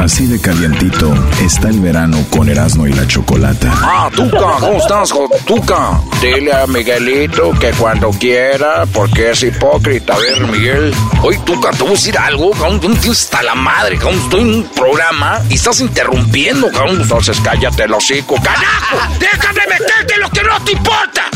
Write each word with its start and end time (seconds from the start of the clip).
Así 0.00 0.26
de 0.26 0.40
calientito 0.40 1.12
está 1.42 1.68
el 1.68 1.78
verano 1.78 2.24
con 2.30 2.48
Erasmo 2.48 2.86
y 2.86 2.92
la 2.94 3.06
Chocolata. 3.06 3.70
Ah, 3.82 4.08
Tuca, 4.10 4.56
¿cómo 4.58 4.78
estás, 4.78 5.12
Tuca? 5.44 6.00
Dile 6.22 6.54
a 6.54 6.66
Miguelito 6.66 7.50
que 7.60 7.70
cuando 7.72 8.08
quiera, 8.08 8.86
porque 8.94 9.32
es 9.32 9.42
hipócrita. 9.42 10.14
A 10.14 10.18
ver, 10.18 10.46
Miguel. 10.46 10.94
Oye, 11.22 11.38
Tuca, 11.44 11.70
te 11.72 11.82
voy 11.82 11.88
a 11.88 11.92
decir 11.92 12.16
algo, 12.16 12.50
cabrón. 12.52 12.80
Un 12.82 12.96
tío 12.96 13.12
está 13.12 13.42
la 13.42 13.54
madre, 13.54 13.98
cabrón. 13.98 14.20
Estoy 14.20 14.40
en 14.40 14.54
un 14.54 14.64
programa 14.74 15.42
y 15.50 15.54
estás 15.56 15.82
interrumpiendo, 15.82 16.70
cabrón. 16.72 17.02
Entonces 17.02 17.38
cállate 17.44 17.82
el 17.82 17.92
hocico. 17.92 18.36
¡Carajo! 18.36 18.96
¡Deja 19.18 19.52
de 19.52 19.60
meterte 19.68 20.14
en 20.14 20.20
lo 20.20 20.30
que 20.30 20.42
no 20.42 20.64
te 20.64 20.72
importa! 20.72 21.28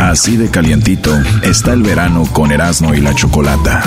Así 0.00 0.36
de 0.36 0.50
calientito 0.50 1.18
está 1.42 1.72
el 1.72 1.82
verano 1.82 2.24
con 2.30 2.52
Erasmo 2.52 2.92
y 2.92 3.00
la 3.00 3.14
Chocolata. 3.14 3.82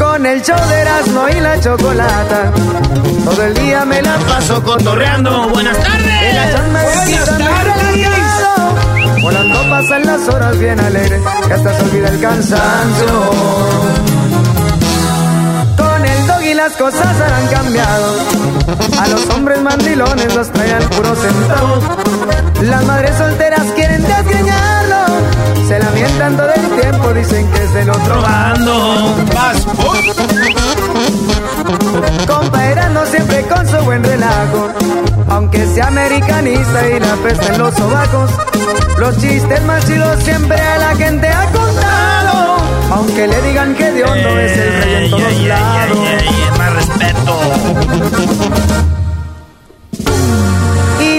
Con 0.00 0.24
el 0.24 0.40
show 0.42 0.56
de 0.68 0.80
Erasmo 0.80 1.28
y 1.28 1.40
la 1.40 1.60
Chocolata. 1.60 2.50
Todo 3.22 3.44
el 3.44 3.52
día 3.52 3.84
me 3.84 4.00
la 4.00 4.16
paso 4.16 4.62
cotorreando. 4.62 5.50
Buenas 5.50 5.76
tardes. 5.76 6.34
La 6.34 6.52
chamba 6.52 6.80
Buenas 6.82 7.26
tardes. 7.26 9.22
Volando 9.22 9.60
pasan 9.68 10.06
las 10.06 10.26
horas 10.26 10.58
bien 10.58 10.80
alegres, 10.80 11.20
que 11.46 11.52
hasta 11.52 11.74
se 11.74 11.82
olvida 11.84 12.08
el 12.08 12.18
cansancio. 12.18 13.30
Con 15.76 16.06
el 16.06 16.26
dog 16.26 16.42
y 16.44 16.54
las 16.54 16.72
cosas 16.72 17.20
han 17.20 17.46
cambiado. 17.48 18.16
A 18.98 19.08
los 19.08 19.28
hombres 19.28 19.60
mandilones 19.60 20.34
los 20.34 20.50
trae 20.50 20.72
al 20.72 20.84
puro 20.84 21.14
centavo. 21.14 21.78
Las 22.62 22.84
madres 22.86 23.18
solteras 23.18 23.66
quieren 23.76 24.02
desgreñarlo. 24.02 24.39
Se 25.70 25.78
lamentan 25.78 26.36
todo 26.36 26.52
el 26.52 26.80
tiempo, 26.80 27.12
dicen 27.12 27.48
que 27.52 27.62
es 27.62 27.72
del 27.72 27.90
otro 27.90 28.20
bando. 28.20 29.14
Vas, 29.32 29.64
Compa 32.26 32.66
Erasmo 32.66 33.06
siempre 33.06 33.42
con 33.42 33.68
su 33.68 33.76
buen 33.84 34.02
relajo. 34.02 34.70
Aunque 35.28 35.64
sea 35.68 35.86
americanista 35.86 36.88
y 36.88 36.98
la 36.98 37.14
pesta 37.22 37.54
en 37.54 37.58
los 37.58 37.72
sobacos. 37.76 38.32
Los 38.98 39.16
chistes 39.18 39.62
más 39.62 39.86
chidos 39.86 40.20
siempre 40.24 40.60
a 40.60 40.78
la 40.78 40.96
gente 40.96 41.28
ha 41.28 41.44
contado. 41.52 42.56
Aunque 42.90 43.28
le 43.28 43.40
digan 43.42 43.72
que 43.76 43.92
de 43.92 44.02
hondo 44.02 44.38
es 44.40 44.58
el 44.58 44.82
rey 44.82 45.04
en 45.04 45.10
todos 45.10 45.40
lados. 45.42 45.98
Más 46.58 46.74
respeto. 46.74 47.40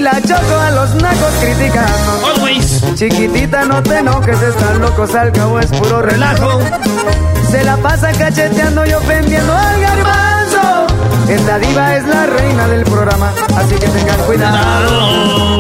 Y 0.02 0.04
la 0.04 0.20
choco 0.20 0.56
a 0.60 0.72
los 0.72 0.96
nacos 0.96 1.32
criticando. 1.40 2.26
Always. 2.34 2.82
Chiquitita, 2.96 3.66
no 3.66 3.84
te 3.84 4.00
enojes, 4.00 4.42
están 4.42 4.82
locos, 4.82 5.14
al 5.14 5.32
cabo 5.32 5.60
es 5.60 5.68
puro 5.68 6.02
relajo. 6.02 6.60
Se 7.52 7.64
la 7.64 7.78
pasa 7.78 8.12
cacheteando 8.12 8.84
y 8.84 8.94
ofendiendo 8.94 9.54
al 9.54 9.80
garbanzo. 9.80 10.88
Esta 11.30 11.60
diva 11.60 11.98
es 11.98 12.08
la 12.08 12.26
reina 12.26 12.68
del 12.68 12.84
programa, 12.84 13.32
así 13.56 13.76
que 13.76 13.88
tengan 13.90 14.20
cuidado. 14.22 15.60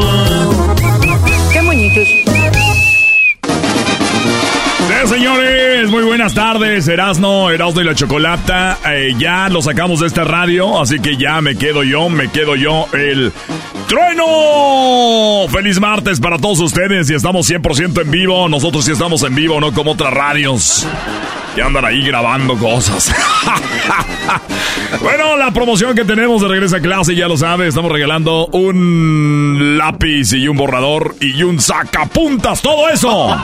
¡Qué 1.53 1.62
moñitos! 1.62 2.30
Señores, 5.06 5.89
muy 5.89 6.03
buenas 6.03 6.34
tardes. 6.34 6.88
Erasno, 6.88 7.50
Erasno 7.50 7.81
y 7.81 7.84
la 7.84 7.95
Chocolata. 7.95 8.78
Eh, 8.85 9.13
ya 9.17 9.50
lo 9.50 9.62
sacamos 9.62 10.00
de 10.00 10.07
esta 10.07 10.23
radio, 10.23 10.79
así 10.79 11.00
que 11.00 11.17
ya 11.17 11.41
me 11.41 11.56
quedo 11.56 11.84
yo, 11.84 12.07
me 12.09 12.29
quedo 12.29 12.56
yo, 12.56 12.88
el 12.94 13.34
trueno. 13.88 15.47
Feliz 15.50 15.79
martes 15.79 16.19
para 16.19 16.38
todos 16.38 16.59
ustedes 16.59 17.09
y 17.09 17.16
estamos 17.16 17.50
100% 17.50 18.01
en 18.01 18.11
vivo. 18.11 18.47
Nosotros 18.47 18.85
sí 18.85 18.91
estamos 18.91 19.23
en 19.23 19.34
vivo, 19.34 19.59
no 19.59 19.73
como 19.73 19.91
otras 19.91 20.13
radios 20.13 20.85
que 21.56 21.62
andan 21.62 21.85
ahí 21.85 22.01
grabando 22.03 22.57
cosas. 22.57 23.13
bueno, 25.01 25.38
la 25.38 25.51
promoción 25.51 25.95
que 25.95 26.06
tenemos 26.06 26.41
de 26.41 26.47
regreso 26.47 26.78
a 26.78 26.79
clase, 26.79 27.16
ya 27.16 27.28
lo 27.28 27.38
sabe, 27.38 27.67
estamos 27.67 27.91
regalando 27.91 28.47
un 28.47 29.78
lápiz 29.78 30.34
y 30.34 30.47
un 30.47 30.57
borrador 30.57 31.16
y 31.19 31.44
un 31.44 31.59
sacapuntas, 31.59 32.61
todo 32.61 32.90
eso. 32.90 33.09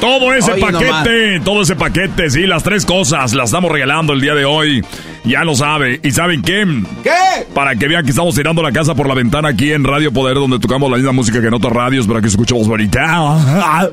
Todo 0.00 0.32
ese 0.32 0.52
Oye, 0.52 0.62
paquete, 0.62 1.40
todo 1.40 1.60
ese 1.60 1.76
paquete, 1.76 2.30
sí, 2.30 2.46
las 2.46 2.62
tres 2.62 2.86
cosas 2.86 3.34
las 3.34 3.50
estamos 3.50 3.70
regalando 3.70 4.14
el 4.14 4.20
día 4.20 4.34
de 4.34 4.46
hoy. 4.46 4.82
Ya 5.24 5.44
lo 5.44 5.54
sabe. 5.54 6.00
¿Y 6.02 6.10
saben 6.10 6.42
qué? 6.42 6.64
¿Qué? 7.02 7.46
Para 7.54 7.76
que 7.76 7.88
vean 7.88 8.04
que 8.04 8.10
estamos 8.10 8.34
tirando 8.34 8.62
la 8.62 8.72
casa 8.72 8.94
por 8.94 9.06
la 9.06 9.14
ventana 9.14 9.48
aquí 9.48 9.72
en 9.72 9.84
Radio 9.84 10.12
Poder, 10.12 10.34
donde 10.34 10.58
tocamos 10.58 10.90
la 10.90 10.96
misma 10.96 11.12
música 11.12 11.40
que 11.40 11.48
en 11.48 11.54
otras 11.54 11.72
radios 11.72 12.06
para 12.06 12.20
que 12.20 12.28
escuchemos 12.28 12.66
bonita. 12.66 13.90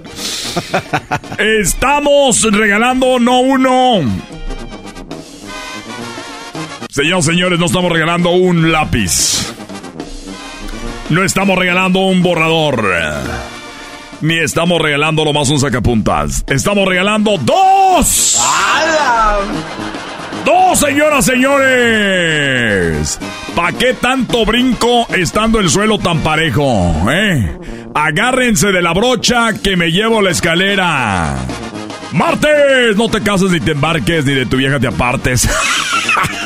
Estamos 1.38 2.41
regalando 2.51 3.19
no 3.19 3.39
uno. 3.39 4.01
Señoras 6.89 7.25
señores, 7.25 7.59
no 7.59 7.67
estamos 7.67 7.91
regalando 7.91 8.31
un 8.31 8.71
lápiz. 8.71 9.53
No 11.09 11.23
estamos 11.23 11.59
regalando 11.59 11.99
un 11.99 12.23
borrador. 12.23 12.83
Ni 14.21 14.39
estamos 14.39 14.81
regalando 14.81 15.23
lo 15.23 15.31
más 15.31 15.49
un 15.49 15.59
sacapuntas. 15.59 16.44
Estamos 16.47 16.88
regalando 16.88 17.38
dos. 17.39 18.41
¡Dos, 20.47 20.79
señoras, 20.79 21.25
señores! 21.25 23.19
¿Pa' 23.53 23.73
qué 23.73 23.93
tanto 23.95 24.45
brinco 24.45 25.05
estando 25.13 25.59
el 25.59 25.69
suelo 25.69 25.99
tan 25.99 26.19
parejo, 26.19 26.95
eh? 27.11 27.51
Agárrense 27.93 28.71
de 28.71 28.81
la 28.81 28.93
brocha 28.93 29.49
que 29.61 29.75
me 29.75 29.91
llevo 29.91 30.21
la 30.21 30.29
escalera. 30.29 31.35
¡Martes! 32.13 32.95
No 32.95 33.09
te 33.09 33.19
cases 33.19 33.51
ni 33.51 33.59
te 33.59 33.71
embarques 33.71 34.23
ni 34.23 34.35
de 34.35 34.45
tu 34.45 34.55
vieja 34.55 34.79
te 34.79 34.87
apartes. 34.87 35.49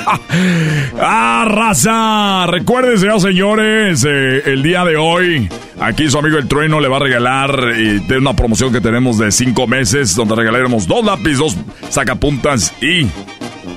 ¡Ah, 0.99 1.45
raza! 1.47 2.47
Recuerden, 2.47 2.97
señoras 2.97 3.21
señores, 3.21 4.03
eh, 4.03 4.41
el 4.47 4.63
día 4.63 4.83
de 4.83 4.97
hoy, 4.97 5.47
aquí 5.79 6.09
su 6.09 6.17
amigo 6.17 6.39
El 6.39 6.47
Trueno 6.47 6.79
le 6.79 6.87
va 6.87 6.97
a 6.97 7.01
regalar 7.01 7.75
de 7.75 8.17
una 8.17 8.35
promoción 8.35 8.73
que 8.73 8.81
tenemos 8.81 9.19
de 9.19 9.31
cinco 9.31 9.67
meses, 9.67 10.15
donde 10.15 10.33
regalaremos 10.33 10.87
dos 10.87 11.05
lápiz, 11.05 11.37
dos 11.37 11.55
sacapuntas 11.91 12.73
y 12.81 13.05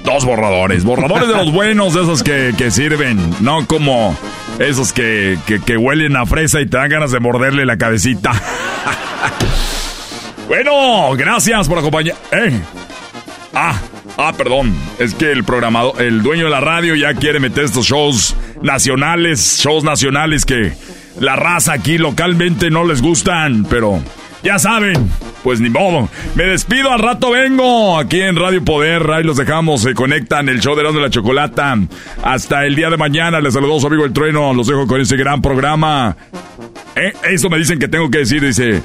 dos 0.02 0.24
borradores. 0.24 0.84
Borradores 0.84 1.28
de 1.28 1.34
los 1.34 1.52
buenos, 1.52 1.94
de 1.94 2.02
esos 2.02 2.22
que, 2.22 2.54
que 2.56 2.70
sirven, 2.70 3.18
no 3.40 3.66
como 3.66 4.16
esos 4.58 4.92
que, 4.92 5.38
que, 5.46 5.60
que 5.60 5.76
huelen 5.76 6.16
a 6.16 6.26
fresa 6.26 6.60
y 6.60 6.66
te 6.66 6.76
dan 6.76 6.90
ganas 6.90 7.12
de 7.12 7.20
morderle 7.20 7.66
la 7.66 7.76
cabecita. 7.76 8.32
bueno, 10.48 11.12
gracias 11.16 11.68
por 11.68 11.78
acompañar. 11.78 12.16
¡Eh! 12.32 12.60
Ah, 13.54 13.78
ah, 14.16 14.32
perdón. 14.36 14.74
Es 14.98 15.14
que 15.14 15.30
el 15.30 15.44
programado, 15.44 15.94
el 15.98 16.22
dueño 16.22 16.44
de 16.44 16.50
la 16.50 16.60
radio 16.60 16.94
ya 16.94 17.14
quiere 17.14 17.40
meter 17.40 17.64
estos 17.64 17.86
shows 17.86 18.36
nacionales, 18.62 19.60
shows 19.62 19.84
nacionales 19.84 20.44
que 20.44 20.72
la 21.20 21.36
raza 21.36 21.72
aquí 21.72 21.98
localmente 21.98 22.70
no 22.70 22.84
les 22.84 23.00
gustan, 23.00 23.64
pero 23.70 24.02
ya 24.44 24.58
saben, 24.58 25.10
pues 25.42 25.58
ni 25.60 25.70
modo. 25.70 26.08
Me 26.34 26.44
despido, 26.44 26.92
al 26.92 27.00
rato 27.00 27.30
vengo 27.30 27.98
aquí 27.98 28.20
en 28.20 28.36
Radio 28.36 28.62
Poder. 28.62 29.10
Ahí 29.10 29.24
los 29.24 29.38
dejamos, 29.38 29.80
se 29.80 29.94
conectan 29.94 30.48
el 30.50 30.60
show 30.60 30.76
de 30.76 30.84
de 30.84 31.00
la 31.00 31.10
Chocolata. 31.10 31.76
Hasta 32.22 32.66
el 32.66 32.76
día 32.76 32.90
de 32.90 32.98
mañana. 32.98 33.40
Les 33.40 33.54
saludo 33.54 33.80
su 33.80 33.86
amigo 33.86 34.04
el 34.04 34.12
trueno. 34.12 34.52
Los 34.52 34.66
dejo 34.66 34.86
con 34.86 35.00
ese 35.00 35.16
gran 35.16 35.40
programa. 35.40 36.16
Eh, 36.94 37.12
eso 37.24 37.48
me 37.48 37.56
dicen 37.56 37.78
que 37.78 37.88
tengo 37.88 38.10
que 38.10 38.18
decir, 38.18 38.44
dice. 38.44 38.82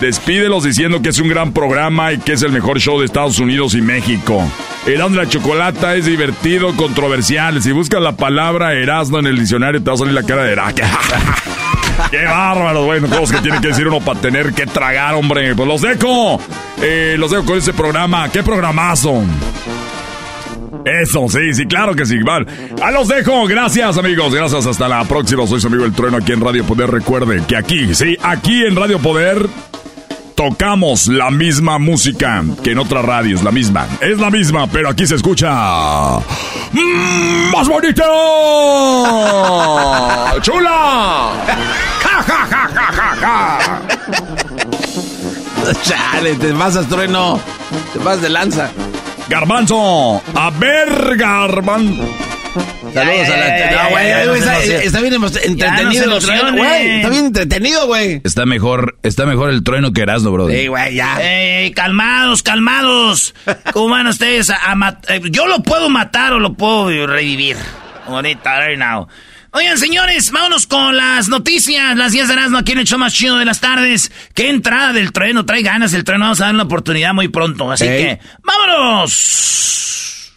Despídelos 0.00 0.64
diciendo 0.64 1.00
que 1.00 1.10
es 1.10 1.18
un 1.20 1.28
gran 1.28 1.52
programa 1.52 2.12
y 2.12 2.18
que 2.18 2.32
es 2.32 2.42
el 2.42 2.52
mejor 2.52 2.80
show 2.80 2.98
de 2.98 3.06
Estados 3.06 3.38
Unidos 3.38 3.74
y 3.74 3.80
México. 3.80 4.42
Erasmo 4.86 5.16
la 5.16 5.28
Chocolata 5.28 5.94
es 5.94 6.04
divertido, 6.04 6.74
controversial. 6.76 7.62
Si 7.62 7.72
buscas 7.72 8.02
la 8.02 8.16
palabra 8.16 8.74
Erasmo 8.74 9.20
en 9.20 9.26
el 9.26 9.38
diccionario 9.38 9.82
te 9.82 9.88
va 9.88 9.94
a 9.94 9.98
salir 9.98 10.12
la 10.12 10.24
cara 10.24 10.42
de 10.44 10.52
Erasmo. 10.52 10.84
¡Qué 12.10 12.24
bárbaro! 12.24 12.84
Bueno, 12.84 13.08
todos 13.08 13.30
que 13.30 13.38
tienen 13.38 13.60
que 13.60 13.68
decir 13.68 13.86
uno 13.86 14.00
para 14.00 14.20
tener 14.20 14.52
que 14.52 14.66
tragar, 14.66 15.14
hombre. 15.14 15.54
Pues 15.54 15.68
los 15.68 15.80
dejo. 15.80 16.40
Eh, 16.80 17.16
los 17.18 17.30
dejo 17.30 17.44
con 17.44 17.58
ese 17.58 17.72
programa. 17.72 18.28
¡Qué 18.30 18.42
programazo! 18.42 19.22
Eso, 20.84 21.26
sí, 21.28 21.52
sí, 21.52 21.66
claro 21.66 21.94
que 21.94 22.06
sí. 22.06 22.22
Vale. 22.22 22.46
A 22.82 22.90
los 22.90 23.08
dejo. 23.08 23.46
Gracias, 23.46 23.98
amigos. 23.98 24.34
Gracias. 24.34 24.66
Hasta 24.66 24.88
la 24.88 25.04
próxima. 25.04 25.46
Soy 25.46 25.60
su 25.60 25.66
amigo 25.66 25.84
El 25.84 25.92
Trueno 25.92 26.18
aquí 26.18 26.32
en 26.32 26.40
Radio 26.40 26.64
Poder. 26.64 26.90
Recuerde 26.90 27.42
que 27.46 27.56
aquí, 27.56 27.94
sí, 27.94 28.16
aquí 28.22 28.64
en 28.64 28.76
Radio 28.76 28.98
Poder 28.98 29.46
tocamos 30.36 31.08
la 31.08 31.30
misma 31.30 31.78
música 31.78 32.44
que 32.62 32.70
en 32.72 32.78
otras 32.78 33.04
radios. 33.04 33.42
La 33.42 33.50
misma. 33.50 33.88
Es 34.00 34.18
la 34.18 34.30
misma, 34.30 34.68
pero 34.68 34.90
aquí 34.90 35.06
se 35.06 35.16
escucha. 35.16 35.48
¡Más 37.52 37.66
bonito! 37.66 38.04
¡Chula! 40.42 41.32
¡Ja, 42.02 42.22
ja, 42.22 42.46
ja, 42.46 42.68
ja, 42.74 42.92
ja, 42.92 43.16
ja! 43.20 43.82
Chale, 45.82 46.34
te 46.34 46.52
pasas, 46.52 46.86
trueno. 46.86 47.40
Te 47.92 47.98
vas 47.98 48.20
de 48.20 48.28
lanza. 48.28 48.70
Garbanzo, 49.28 50.22
a 50.34 50.50
ver, 50.50 51.16
Garbanzo. 51.16 52.25
Saludos 52.94 53.28
a 53.28 53.36
la. 53.36 53.84
No, 53.84 53.90
güey, 53.90 54.38
está, 54.38 54.62
está 54.62 55.00
bien 55.00 55.14
entretenido 55.14 56.16
el 56.16 56.22
trueno, 56.22 56.56
güey. 56.56 56.96
Está 56.96 57.08
bien 57.08 57.26
entretenido, 57.26 57.86
güey. 57.86 58.20
Está 58.24 58.46
mejor, 58.46 58.98
está 59.02 59.26
mejor 59.26 59.50
el 59.50 59.62
trueno 59.62 59.92
que 59.92 60.02
Erasmo, 60.02 60.30
bro. 60.32 60.48
Sí, 60.48 60.66
güey, 60.66 60.94
ya. 60.94 61.18
Ey, 61.20 61.72
calmados, 61.72 62.42
calmados. 62.42 63.34
¿Cómo 63.72 63.90
van 63.90 64.06
ustedes 64.06 64.50
a, 64.50 64.74
matar? 64.74 65.20
Yo 65.30 65.46
lo 65.46 65.62
puedo 65.62 65.88
matar 65.90 66.32
o 66.32 66.40
lo 66.40 66.54
puedo 66.54 67.06
revivir. 67.06 67.56
Ahorita, 68.06 68.66
right 68.66 68.78
now. 68.78 69.08
Oigan, 69.52 69.78
señores, 69.78 70.30
vámonos 70.32 70.66
con 70.66 70.96
las 70.96 71.28
noticias. 71.28 71.96
Las 71.96 72.12
10 72.12 72.28
de 72.28 72.34
Erasmo 72.34 72.58
aquí 72.58 72.72
en 72.72 72.78
el 72.78 72.86
show 72.86 72.98
más 72.98 73.14
chido 73.14 73.38
de 73.38 73.46
las 73.46 73.60
tardes. 73.60 74.12
Qué 74.34 74.50
entrada 74.50 74.92
del 74.92 75.12
trueno, 75.12 75.46
trae 75.46 75.62
ganas 75.62 75.94
el 75.94 76.04
trueno. 76.04 76.24
Vamos 76.26 76.40
a 76.42 76.44
dar 76.46 76.54
una 76.54 76.64
oportunidad 76.64 77.14
muy 77.14 77.28
pronto. 77.28 77.72
Así 77.72 77.86
que, 77.86 78.20
¡vámonos! 78.42 80.32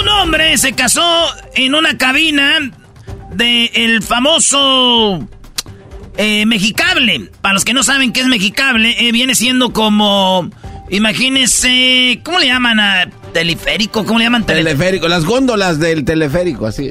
Un 0.00 0.08
hombre 0.08 0.56
se 0.58 0.72
casó 0.72 1.26
en 1.54 1.74
una 1.74 1.96
cabina 1.96 2.70
del 3.32 3.70
el 3.74 4.02
famoso 4.02 5.28
eh, 6.16 6.46
Mexicable. 6.46 7.30
Para 7.40 7.54
los 7.54 7.64
que 7.64 7.74
no 7.74 7.82
saben 7.82 8.12
qué 8.12 8.20
es 8.20 8.26
Mexicable, 8.26 8.96
eh, 9.08 9.12
viene 9.12 9.34
siendo 9.34 9.72
como. 9.72 10.50
Imagínense. 10.90 12.20
¿Cómo 12.24 12.38
le 12.38 12.46
llaman 12.46 12.80
a 12.80 13.06
teleférico? 13.32 14.04
¿Cómo 14.04 14.18
le 14.18 14.24
llaman 14.26 14.44
teleférico? 14.46 15.08
Las 15.08 15.24
góndolas 15.24 15.78
del 15.78 16.04
teleférico, 16.04 16.66
así. 16.66 16.90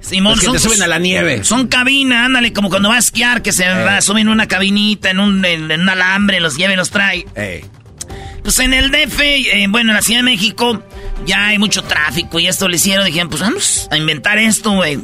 Simón, 0.00 0.38
que 0.38 0.46
te 0.48 0.58
suben 0.58 0.80
a 0.82 0.86
la 0.86 0.98
nieve. 0.98 1.44
Son 1.44 1.66
cabinas, 1.66 2.26
ándale, 2.26 2.52
como 2.52 2.70
cuando 2.70 2.88
va 2.88 2.96
a 2.96 3.00
esquiar, 3.00 3.42
que 3.42 3.52
se 3.52 3.64
Eh. 3.64 3.84
va, 3.84 4.00
suben 4.00 4.22
en 4.22 4.28
una 4.28 4.46
cabinita, 4.48 5.10
en 5.10 5.18
un, 5.20 5.44
en, 5.44 5.70
en 5.70 5.80
un 5.82 5.88
alambre, 5.88 6.40
los 6.40 6.56
lleva 6.56 6.72
y 6.72 6.76
los 6.76 6.90
trae. 6.90 7.26
Ey. 7.34 7.64
Pues 8.42 8.58
en 8.60 8.72
el 8.72 8.90
DF, 8.90 9.20
eh, 9.20 9.66
bueno, 9.68 9.90
en 9.90 9.96
la 9.96 10.02
Ciudad 10.02 10.20
de 10.20 10.24
México, 10.24 10.82
ya 11.26 11.48
hay 11.48 11.58
mucho 11.58 11.82
tráfico 11.82 12.38
y 12.38 12.46
esto 12.46 12.68
le 12.68 12.76
hicieron. 12.76 13.06
Dijeron, 13.06 13.28
pues 13.28 13.42
vamos 13.42 13.88
a 13.90 13.96
inventar 13.96 14.38
esto, 14.38 14.72
güey. 14.72 14.98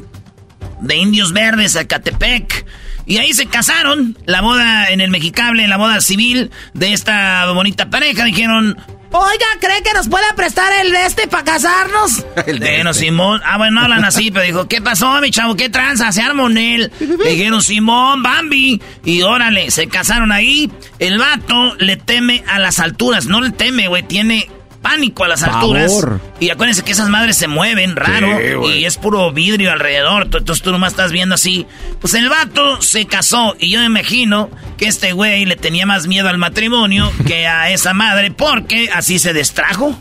De 0.80 0.96
indios 0.96 1.32
verdes 1.32 1.76
a 1.76 1.86
Catepec. 1.86 2.66
Y 3.06 3.18
ahí 3.18 3.32
se 3.32 3.46
casaron. 3.46 4.16
La 4.26 4.40
boda 4.40 4.88
en 4.88 5.00
el 5.00 5.10
Mexicable, 5.10 5.66
la 5.68 5.76
boda 5.76 6.00
civil 6.00 6.50
de 6.72 6.92
esta 6.92 7.50
bonita 7.52 7.90
pareja. 7.90 8.24
Dijeron, 8.24 8.76
Oiga, 9.16 9.46
¿cree 9.60 9.80
que 9.84 9.92
nos 9.92 10.08
puede 10.08 10.24
prestar 10.34 10.72
el 10.80 10.90
de 10.90 11.06
este 11.06 11.28
para 11.28 11.44
casarnos? 11.44 12.24
El 12.48 12.58
de 12.58 12.74
bueno, 12.74 12.90
este. 12.90 13.04
Simón. 13.04 13.40
Ah, 13.44 13.58
bueno, 13.58 13.76
no 13.76 13.82
hablan 13.82 14.04
así, 14.04 14.32
pero 14.32 14.44
dijo, 14.44 14.66
¿qué 14.66 14.80
pasó, 14.80 15.20
mi 15.20 15.30
chavo? 15.30 15.54
¿Qué 15.54 15.68
tranza? 15.68 16.10
Se 16.10 16.20
armó 16.20 16.48
en 16.50 16.58
él. 16.58 16.92
Le 16.98 17.30
dijeron, 17.30 17.62
Simón, 17.62 18.24
Bambi. 18.24 18.82
Y 19.04 19.22
órale, 19.22 19.70
se 19.70 19.86
casaron 19.86 20.32
ahí. 20.32 20.68
El 20.98 21.18
vato 21.18 21.76
le 21.76 21.96
teme 21.96 22.42
a 22.48 22.58
las 22.58 22.80
alturas. 22.80 23.26
No 23.26 23.40
le 23.40 23.50
teme, 23.50 23.86
güey. 23.86 24.02
Tiene 24.02 24.50
pánico 24.84 25.24
a 25.24 25.28
las 25.28 25.42
Pavor. 25.42 25.78
alturas. 25.78 26.20
Y 26.40 26.50
acuérdense 26.50 26.82
que 26.84 26.92
esas 26.92 27.08
madres 27.08 27.36
se 27.38 27.48
mueven 27.48 27.96
raro. 27.96 28.28
Sí, 28.38 28.78
y 28.80 28.84
es 28.84 28.98
puro 28.98 29.32
vidrio 29.32 29.72
alrededor. 29.72 30.28
tú- 30.28 30.38
Entonces 30.38 30.62
tú 30.62 30.70
nomás 30.70 30.92
estás 30.92 31.10
viendo 31.10 31.34
así. 31.34 31.66
Pues 32.00 32.12
el 32.14 32.28
vato 32.28 32.80
se 32.82 33.06
casó. 33.06 33.56
Y 33.58 33.70
yo 33.70 33.80
me 33.80 33.86
imagino 33.86 34.50
que 34.76 34.86
este 34.86 35.12
güey 35.12 35.46
le 35.46 35.56
tenía 35.56 35.86
más 35.86 36.06
miedo 36.06 36.28
al 36.28 36.36
matrimonio 36.38 37.10
que 37.26 37.46
a 37.46 37.70
esa 37.70 37.94
madre. 37.94 38.30
Porque 38.30 38.90
así 38.94 39.18
se 39.18 39.32
distrajo. 39.32 39.96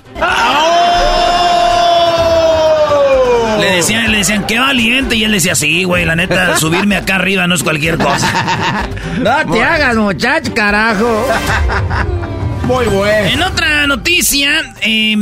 Le 3.59 3.75
decían, 3.77 4.11
le 4.11 4.17
decían, 4.17 4.45
qué 4.45 4.59
valiente. 4.59 5.15
Y 5.15 5.23
él 5.23 5.31
decía, 5.31 5.55
sí, 5.55 5.85
güey, 5.85 6.03
la 6.05 6.15
neta, 6.17 6.57
subirme 6.63 6.97
acá 6.97 7.15
arriba 7.15 7.47
no 7.47 7.55
es 7.55 7.63
cualquier 7.63 7.97
cosa. 7.97 8.85
No 9.19 9.51
te 9.53 9.63
hagas, 9.63 9.95
muchacho, 9.95 10.53
carajo. 10.53 11.25
Muy 12.63 12.85
bueno. 12.85 13.29
En 13.29 13.41
otra 13.43 13.87
noticia, 13.87 14.75
eh, 14.81 15.17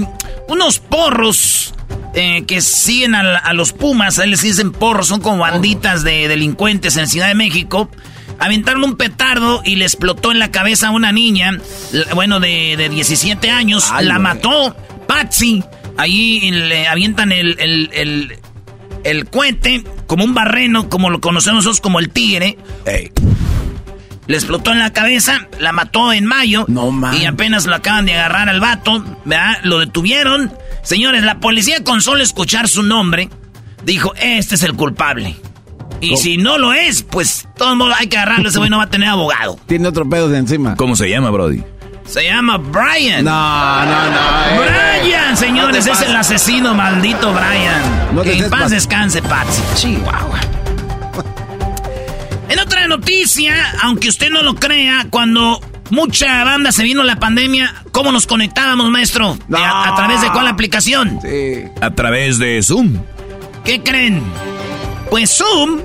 unos 0.47 0.79
porros 0.79 1.73
eh, 2.13 2.43
que 2.45 2.61
siguen 2.61 3.15
a, 3.15 3.23
la- 3.23 3.37
a 3.39 3.53
los 3.53 3.73
Pumas, 3.73 4.19
ahí 4.19 4.29
les 4.29 4.41
dicen 4.41 4.71
porros, 4.71 5.07
son 5.07 5.21
como 5.21 5.39
banditas 5.39 6.03
de 6.03 6.27
delincuentes 6.27 6.97
en 6.97 7.07
Ciudad 7.07 7.27
de 7.27 7.35
México. 7.35 7.89
Aventaron 8.39 8.83
un 8.83 8.97
petardo 8.97 9.61
y 9.63 9.75
le 9.75 9.85
explotó 9.85 10.31
en 10.31 10.39
la 10.39 10.49
cabeza 10.51 10.87
a 10.87 10.91
una 10.91 11.11
niña, 11.11 11.59
bueno, 12.15 12.39
de, 12.39 12.75
de 12.77 12.89
17 12.89 13.49
años. 13.51 13.89
Ay, 13.91 14.05
la 14.07 14.17
mató 14.19 14.75
Patsy. 15.07 15.63
Allí 15.97 16.49
le 16.51 16.87
avientan 16.87 17.31
el, 17.31 17.55
el, 17.59 17.89
el, 17.93 18.37
el 19.03 19.25
cohete 19.29 19.83
como 20.07 20.23
un 20.23 20.33
barreno, 20.33 20.89
como 20.89 21.09
lo 21.11 21.21
conocemos 21.21 21.57
nosotros 21.65 21.81
como 21.81 21.99
el 21.99 22.09
tigre. 22.09 22.57
Ey. 22.85 23.11
Le 24.27 24.37
explotó 24.37 24.71
en 24.71 24.79
la 24.79 24.93
cabeza, 24.93 25.47
la 25.59 25.71
mató 25.71 26.13
en 26.13 26.25
mayo. 26.25 26.65
No, 26.67 26.91
man. 26.91 27.15
Y 27.15 27.25
apenas 27.25 27.65
lo 27.65 27.75
acaban 27.75 28.05
de 28.05 28.13
agarrar 28.13 28.49
al 28.49 28.59
vato, 28.59 29.03
¿verdad? 29.25 29.57
Lo 29.63 29.79
detuvieron. 29.79 30.53
Señores, 30.83 31.23
la 31.23 31.39
policía 31.39 31.83
con 31.83 32.01
solo 32.01 32.23
escuchar 32.23 32.67
su 32.67 32.83
nombre, 32.83 33.29
dijo, 33.83 34.13
este 34.19 34.55
es 34.55 34.63
el 34.63 34.73
culpable. 34.73 35.35
Y 35.99 36.17
si 36.17 36.37
no 36.37 36.57
lo 36.57 36.73
es, 36.73 37.03
pues 37.03 37.47
todo 37.57 37.75
modo 37.75 37.93
hay 37.97 38.07
que 38.07 38.17
agarrarlo, 38.17 38.49
ese 38.49 38.57
güey 38.57 38.69
no 38.71 38.77
va 38.77 38.83
a 38.85 38.89
tener 38.89 39.09
abogado. 39.09 39.59
Tiene 39.67 39.87
otro 39.87 40.07
pedo 40.09 40.29
de 40.29 40.39
encima. 40.39 40.75
¿Cómo 40.75 40.95
se 40.95 41.07
llama, 41.09 41.29
Brody? 41.29 41.63
Se 42.05 42.23
llama 42.23 42.57
Brian. 42.57 43.23
No, 43.23 43.85
no, 43.85 44.09
no. 44.09 44.63
eh. 44.63 45.01
Brian, 45.03 45.37
señores, 45.37 45.85
No 45.85 45.93
es 45.93 46.01
el 46.01 46.15
asesino 46.15 46.73
maldito 46.73 47.31
Brian. 47.31 48.15
No 48.15 48.23
que 48.23 48.37
en 48.37 48.49
paz 48.49 48.71
descanse, 48.71 49.21
Patsy. 49.21 49.61
Chihuahua. 49.75 50.39
En 52.51 52.59
otra 52.59 52.85
noticia, 52.87 53.55
aunque 53.81 54.09
usted 54.09 54.29
no 54.29 54.43
lo 54.43 54.55
crea, 54.55 55.07
cuando 55.09 55.61
mucha 55.89 56.43
banda 56.43 56.73
se 56.73 56.83
vino 56.83 57.01
la 57.01 57.15
pandemia, 57.17 57.73
¿cómo 57.93 58.11
nos 58.11 58.27
conectábamos, 58.27 58.89
maestro? 58.89 59.37
No. 59.47 59.57
¿A, 59.57 59.87
a 59.87 59.95
través 59.95 60.19
de 60.21 60.29
cuál 60.31 60.47
aplicación? 60.47 61.19
Sí. 61.21 61.63
A 61.79 61.91
través 61.91 62.39
de 62.39 62.61
Zoom. 62.61 62.97
¿Qué 63.63 63.81
creen? 63.81 64.21
Pues 65.09 65.29
Zoom 65.37 65.79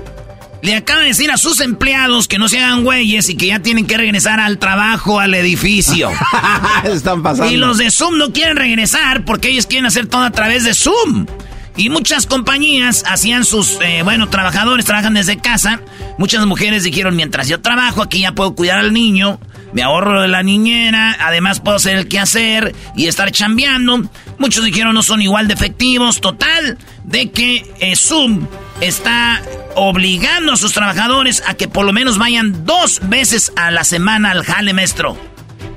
le 0.61 0.75
acaba 0.75 1.03
de 1.03 1.07
decir 1.07 1.31
a 1.31 1.37
sus 1.37 1.61
empleados 1.61 2.27
que 2.27 2.37
no 2.37 2.49
se 2.49 2.59
hagan 2.59 2.83
güeyes 2.83 3.29
y 3.29 3.37
que 3.37 3.47
ya 3.47 3.59
tienen 3.59 3.87
que 3.87 3.95
regresar 3.95 4.41
al 4.41 4.57
trabajo, 4.57 5.21
al 5.21 5.35
edificio. 5.35 6.11
Están 6.83 7.23
pasando. 7.23 7.49
Y 7.49 7.55
los 7.55 7.77
de 7.77 7.91
Zoom 7.91 8.17
no 8.17 8.33
quieren 8.33 8.57
regresar 8.57 9.23
porque 9.23 9.47
ellos 9.49 9.67
quieren 9.67 9.85
hacer 9.85 10.07
todo 10.07 10.23
a 10.23 10.31
través 10.31 10.65
de 10.65 10.73
Zoom. 10.73 11.27
Y 11.77 11.89
muchas 11.89 12.25
compañías 12.25 13.03
hacían 13.07 13.45
sus, 13.45 13.77
eh, 13.81 14.01
bueno, 14.03 14.29
trabajadores 14.29 14.85
trabajan 14.85 15.13
desde 15.13 15.37
casa. 15.37 15.79
Muchas 16.17 16.45
mujeres 16.47 16.83
dijeron, 16.83 17.15
mientras 17.15 17.47
yo 17.47 17.61
trabajo 17.61 18.01
aquí 18.01 18.21
ya 18.21 18.31
puedo 18.33 18.55
cuidar 18.55 18.79
al 18.79 18.93
niño, 18.93 19.39
me 19.73 19.83
ahorro 19.83 20.21
de 20.23 20.27
la 20.27 20.41
niñera, 20.41 21.15
además 21.19 21.59
puedo 21.59 21.77
hacer 21.77 21.95
el 21.97 22.07
quehacer 22.07 22.73
y 22.95 23.05
estar 23.05 23.31
chambeando. 23.31 24.09
Muchos 24.39 24.65
dijeron 24.65 24.95
no 24.95 25.03
son 25.03 25.21
igual 25.21 25.47
de 25.47 25.53
efectivos. 25.53 26.19
Total, 26.19 26.77
de 27.03 27.29
que 27.29 27.63
eh, 27.79 27.95
Zoom 27.95 28.47
está 28.81 29.41
obligando 29.75 30.53
a 30.53 30.57
sus 30.57 30.73
trabajadores 30.73 31.43
a 31.45 31.53
que 31.53 31.67
por 31.67 31.85
lo 31.85 31.93
menos 31.93 32.17
vayan 32.17 32.65
dos 32.65 33.01
veces 33.07 33.51
a 33.55 33.69
la 33.69 33.83
semana 33.83 34.31
al 34.31 34.43
jale, 34.43 34.73
maestro. 34.73 35.15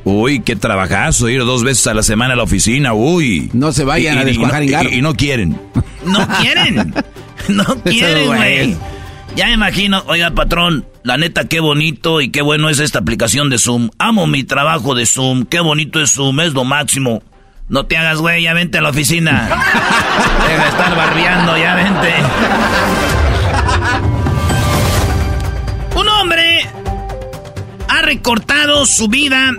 Uy, 0.05 0.41
qué 0.41 0.57
trabajazo, 0.57 1.29
ir 1.29 1.41
dos 1.45 1.63
veces 1.63 1.87
a 1.87 1.93
la 1.93 2.03
semana 2.03 2.33
a 2.33 2.37
la 2.37 2.43
oficina, 2.45 2.95
uy. 2.95 3.51
No 3.53 3.71
se 3.73 3.85
vayan 3.85 4.17
a 4.17 4.25
descuajar 4.25 4.63
y, 4.65 4.73
y- 4.75 4.99
y 4.99 5.03
no 5.03 5.15
quieren. 5.15 5.61
No 6.05 6.27
quieren. 6.41 6.95
No 7.49 7.65
quieren, 7.83 8.27
güey. 8.27 8.77
Ya 9.37 9.47
me 9.47 9.53
imagino, 9.53 10.03
oiga, 10.07 10.33
patrón, 10.33 10.85
la 11.05 11.17
neta, 11.17 11.45
qué 11.45 11.61
bonito 11.61 12.21
y 12.21 12.31
qué 12.31 12.43
bueno 12.43 12.69
es 12.69 12.81
esta 12.81 12.99
aplicación 12.99 13.49
de 13.49 13.59
Zoom. 13.59 13.91
Amo 13.99 14.27
mi 14.27 14.45
trabajo 14.45 14.95
de 14.95 15.07
Zoom, 15.07 15.45
qué 15.45 15.61
bonito 15.61 16.01
es 16.01 16.13
Zoom, 16.13 16.41
es 16.41 16.53
lo 16.53 16.65
máximo. 16.65 17.23
No 17.69 17.87
te 17.87 17.97
hagas, 17.97 18.19
güey, 18.19 18.43
ya 18.43 18.55
vente 18.55 18.79
a 18.79 18.83
la 18.83 18.91
oficina. 18.91 19.49
Deja 20.49 20.63
de 20.63 20.69
estar 20.69 20.97
barriando, 20.97 21.57
ya 21.57 21.75
vente. 21.77 22.15
Un 25.95 26.09
hombre 26.09 26.67
ha 27.89 28.03
recortado 28.03 28.85
su 28.85 29.07
vida, 29.07 29.53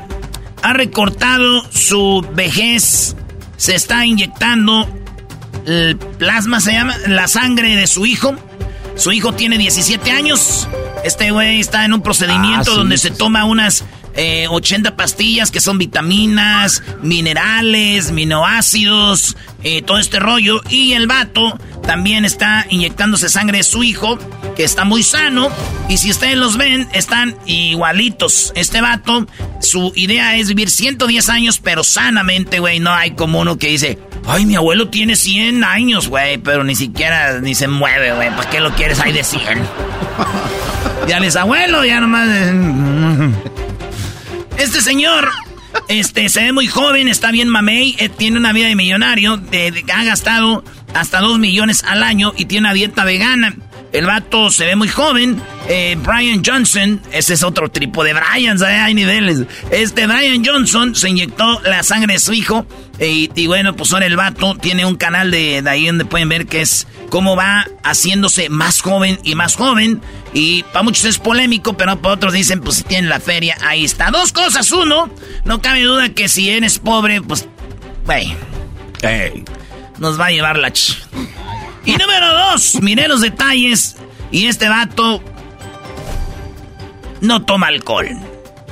ha 0.62 0.74
recortado 0.74 1.64
su 1.72 2.28
vejez, 2.34 3.16
se 3.56 3.76
está 3.76 4.06
inyectando 4.06 5.01
el 5.66 5.98
plasma, 5.98 6.60
se 6.62 6.74
llama, 6.74 6.96
la 7.08 7.28
sangre 7.28 7.76
de 7.76 7.88
su 7.88 8.06
hijo. 8.06 8.36
Su 8.96 9.12
hijo 9.12 9.34
tiene 9.34 9.58
17 9.58 10.12
años. 10.12 10.68
Este 11.04 11.32
güey 11.32 11.60
está 11.60 11.86
en 11.86 11.94
un 11.94 12.02
procedimiento 12.02 12.74
ah, 12.74 12.78
donde 12.78 12.98
se 12.98 13.12
toma 13.12 13.46
unas 13.46 13.84
80 14.50 14.90
eh, 14.90 14.92
pastillas 14.92 15.52
que 15.52 15.62
son 15.62 15.78
vitaminas, 15.78 16.84
minerales, 17.02 18.12
minoácidos, 18.12 19.38
eh, 19.64 19.82
todo 19.82 19.98
este 19.98 20.20
rollo. 20.20 20.62
Y 20.70 20.94
el 20.94 21.08
vato 21.08 21.58
también 21.84 22.26
está 22.26 22.66
inyectándose 22.70 23.30
sangre 23.30 23.60
de 23.60 23.64
su 23.64 23.84
hijo, 23.84 24.18
que 24.56 24.64
está 24.64 24.86
muy 24.86 25.04
sano. 25.04 25.50
Y 25.90 25.98
si 25.98 26.12
ustedes 26.12 26.38
los 26.38 26.58
ven, 26.58 26.88
están 26.94 27.36
igualitos. 27.46 28.52
Este 28.56 28.82
vato, 28.82 29.28
su 29.62 29.92
idea 29.96 30.36
es 30.36 30.50
vivir 30.50 30.70
110 30.70 31.30
años, 31.30 31.60
pero 31.60 31.84
sanamente, 31.84 32.60
güey. 32.60 32.80
No 32.80 32.92
hay 32.94 33.12
como 33.12 33.40
uno 33.40 33.58
que 33.58 33.70
dice, 33.70 33.98
ay, 34.28 34.46
mi 34.46 34.56
abuelo 34.56 34.90
tiene 34.90 35.16
100 35.16 35.64
años, 35.64 36.08
güey, 36.08 36.38
pero 36.38 36.64
ni 36.64 36.76
siquiera 36.76 37.40
ni 37.40 37.56
se 37.56 37.68
mueve, 37.68 38.14
güey. 38.14 38.30
¿Para 38.30 38.50
qué 38.50 38.60
lo 38.60 38.74
quieres 38.76 39.00
ahí 39.00 39.12
de 39.12 39.24
100? 39.24 39.42
ya 41.08 41.20
les 41.20 41.36
abuelo, 41.36 41.86
ya 41.86 42.00
nomás. 42.00 42.28
Este 44.58 44.82
señor, 44.82 45.32
este, 45.88 46.30
se 46.30 46.44
ve 46.44 46.54
muy 46.54 46.68
joven, 46.68 47.08
está 47.08 47.32
bien 47.32 47.50
mamey, 47.50 47.96
eh, 47.98 48.10
tiene 48.10 48.38
una 48.38 48.54
vida 48.54 48.68
de 48.68 48.76
millonario, 48.76 49.42
ha 49.92 50.04
gastado 50.04 50.64
hasta 50.94 51.20
2 51.20 51.40
millones 51.40 51.84
al 51.84 52.04
año 52.04 52.34
y 52.38 52.46
tiene 52.46 52.68
una 52.68 52.74
dieta 52.74 53.04
vegana. 53.04 53.56
El 53.92 54.06
vato 54.06 54.50
se 54.50 54.66
ve 54.66 54.76
muy 54.76 54.88
joven. 54.88 55.42
Eh, 55.68 55.98
Brian 56.00 56.42
Johnson, 56.46 57.02
ese 57.12 57.34
es 57.34 57.44
otro 57.44 57.70
tipo 57.70 58.04
de 58.04 58.14
Brian, 58.14 58.62
hay 58.64 58.94
niveles. 58.94 59.44
Este 59.70 60.08
Brian 60.08 60.44
Johnson 60.46 60.96
se 60.96 61.10
inyectó 61.10 61.60
la 61.62 61.84
sangre 61.84 62.14
de 62.14 62.20
su 62.20 62.34
hijo. 62.34 62.66
Eh, 63.00 63.30
y, 63.34 63.48
bueno, 63.48 63.76
pues 63.76 63.92
ahora 63.94 64.06
el 64.06 64.16
vato 64.16 64.56
tiene 64.56 64.86
un 64.86 64.96
canal 64.96 65.32
de, 65.32 65.62
de, 65.62 65.70
ahí 65.70 65.88
donde 65.88 66.06
pueden 66.06 66.30
ver 66.30 66.46
que 66.46 66.62
es 66.62 66.88
cómo 67.10 67.36
va 67.36 67.68
haciéndose 67.84 68.50
más 68.50 68.82
joven 68.82 69.20
y 69.24 69.36
más 69.36 69.56
joven. 69.56 70.02
Y 70.34 70.64
para 70.64 70.84
muchos 70.84 71.06
es 71.06 71.18
polémico, 71.18 71.76
pero 71.76 72.00
para 72.02 72.14
otros 72.14 72.32
dicen, 72.34 72.62
pues 72.62 72.78
si 72.78 72.84
tienen 72.84 73.10
la 73.10 73.20
feria, 73.20 73.58
ahí 73.62 73.84
está. 73.84 74.12
Dos 74.12 74.32
cosas. 74.32 74.72
Uno, 74.72 75.10
no 75.44 75.62
cabe 75.62 75.84
duda 75.84 76.10
que 76.10 76.30
si 76.30 76.50
eres 76.50 76.80
pobre, 76.80 77.22
pues, 77.22 77.48
güey, 78.06 78.36
nos 80.00 80.20
va 80.20 80.28
a 80.28 80.32
llevar 80.32 80.58
la 80.58 80.72
ch. 80.72 80.98
Y 81.86 81.94
número 81.94 82.34
dos, 82.34 82.82
miré 82.82 83.08
los 83.08 83.22
detalles. 83.22 83.96
Y 84.32 84.46
este 84.48 84.70
vato 84.70 85.22
no 87.22 87.44
toma 87.44 87.68
alcohol. 87.68 88.08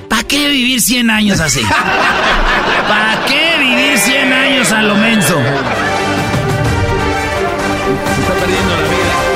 ¿Para 0.09 0.23
qué 0.23 0.49
vivir 0.49 0.81
100 0.81 1.09
años 1.09 1.39
así? 1.39 1.61
¿Para 2.87 3.25
qué 3.25 3.57
vivir 3.59 3.97
100 3.97 4.33
años 4.33 4.71
a 4.71 4.81
lo 4.83 4.95
menso? 4.95 5.35
Se 8.15 8.21
está 8.21 8.33
perdiendo 8.33 8.75
la 8.75 8.87
vida. 8.89 9.29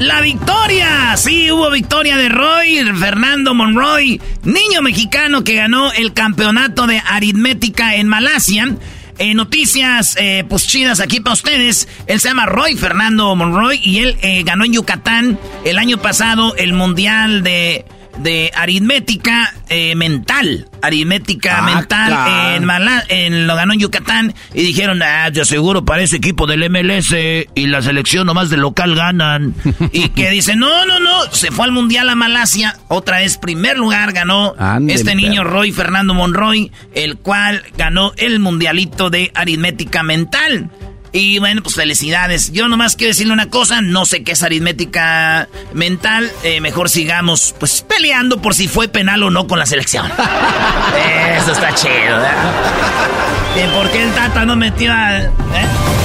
La 0.00 0.20
victoria, 0.22 1.16
sí, 1.16 1.50
hubo 1.52 1.70
victoria 1.70 2.16
de 2.16 2.30
Roy, 2.30 2.82
Fernando 2.98 3.52
Monroy, 3.54 4.20
niño 4.44 4.80
mexicano 4.82 5.44
que 5.44 5.54
ganó 5.56 5.92
el 5.92 6.14
campeonato 6.14 6.86
de 6.86 7.02
aritmética 7.06 7.96
en 7.96 8.08
Malasia. 8.08 8.76
Eh, 9.22 9.34
noticias, 9.34 10.16
eh, 10.18 10.44
pues 10.48 10.66
chidas 10.66 10.98
aquí 10.98 11.20
para 11.20 11.34
ustedes. 11.34 11.88
Él 12.06 12.20
se 12.20 12.28
llama 12.28 12.46
Roy 12.46 12.74
Fernando 12.74 13.36
Monroy 13.36 13.78
y 13.84 13.98
él 13.98 14.16
eh, 14.22 14.42
ganó 14.44 14.64
en 14.64 14.72
Yucatán 14.72 15.38
el 15.66 15.76
año 15.76 15.98
pasado 15.98 16.56
el 16.56 16.72
Mundial 16.72 17.42
de 17.42 17.84
de 18.22 18.50
aritmética 18.54 19.54
eh, 19.68 19.94
mental. 19.94 20.68
Aritmética 20.82 21.58
ah, 21.58 21.62
mental 21.62 22.56
en, 22.56 22.64
Mala, 22.64 23.04
en 23.08 23.46
lo 23.46 23.54
ganó 23.56 23.72
en 23.72 23.80
Yucatán. 23.80 24.34
Y 24.54 24.62
dijeron, 24.62 25.02
ah, 25.02 25.28
yo 25.30 25.44
seguro 25.44 25.84
para 25.84 26.02
ese 26.02 26.16
equipo 26.16 26.46
del 26.46 26.68
MLS 26.70 27.14
y 27.54 27.66
la 27.66 27.82
selección 27.82 28.26
nomás 28.26 28.50
de 28.50 28.56
local 28.56 28.94
ganan. 28.94 29.54
y 29.92 30.08
que 30.10 30.30
dice, 30.30 30.56
no, 30.56 30.86
no, 30.86 31.00
no, 31.00 31.30
se 31.32 31.50
fue 31.50 31.64
al 31.64 31.72
Mundial 31.72 32.08
a 32.08 32.14
Malasia. 32.14 32.76
Otra 32.88 33.18
vez, 33.18 33.38
primer 33.38 33.76
lugar 33.78 34.12
ganó 34.12 34.54
este 34.88 35.14
niño 35.14 35.44
Roy 35.44 35.72
Fernando 35.72 36.14
Monroy, 36.14 36.70
el 36.94 37.16
cual 37.18 37.62
ganó 37.76 38.12
el 38.16 38.40
Mundialito 38.40 39.10
de 39.10 39.30
aritmética 39.34 40.02
mental. 40.02 40.70
Y 41.12 41.38
bueno, 41.40 41.62
pues 41.62 41.74
felicidades. 41.74 42.52
Yo 42.52 42.68
nomás 42.68 42.94
quiero 42.94 43.10
decirle 43.10 43.32
una 43.32 43.50
cosa, 43.50 43.80
no 43.80 44.04
sé 44.04 44.22
qué 44.22 44.32
es 44.32 44.42
aritmética 44.42 45.48
mental. 45.74 46.30
Eh, 46.44 46.60
mejor 46.60 46.88
sigamos 46.88 47.54
pues 47.58 47.82
peleando 47.82 48.40
por 48.40 48.54
si 48.54 48.68
fue 48.68 48.88
penal 48.88 49.22
o 49.24 49.30
no 49.30 49.46
con 49.46 49.58
la 49.58 49.66
selección. 49.66 50.06
Eso 51.36 51.52
está 51.52 51.74
chido, 51.74 51.92
¿eh? 51.92 53.68
¿Por 53.74 53.90
qué 53.90 54.04
el 54.04 54.12
Tata 54.12 54.44
no 54.44 54.54
metió 54.56 54.92
a... 54.92 55.18
¿eh? 55.20 55.30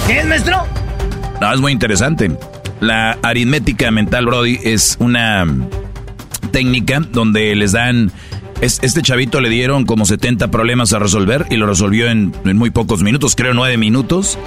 ¿Qué 0.08 0.20
es, 0.20 0.26
maestro? 0.26 0.66
No, 1.40 1.54
es 1.54 1.60
muy 1.60 1.72
interesante. 1.72 2.32
La 2.80 3.18
aritmética 3.22 3.92
mental, 3.92 4.26
Brody, 4.26 4.60
es 4.64 4.98
una 5.00 5.46
técnica 6.52 7.00
donde 7.00 7.56
les 7.56 7.74
dan 7.74 8.12
este 8.62 9.02
chavito 9.02 9.42
le 9.42 9.50
dieron 9.50 9.86
como 9.86 10.06
70 10.06 10.50
problemas 10.50 10.94
a 10.94 11.00
resolver 11.00 11.46
y 11.50 11.58
lo 11.58 11.68
resolvió 11.68 12.08
en, 12.08 12.34
muy 12.44 12.70
pocos 12.70 13.02
minutos, 13.04 13.36
creo 13.36 13.54
nueve 13.54 13.78
minutos. 13.78 14.38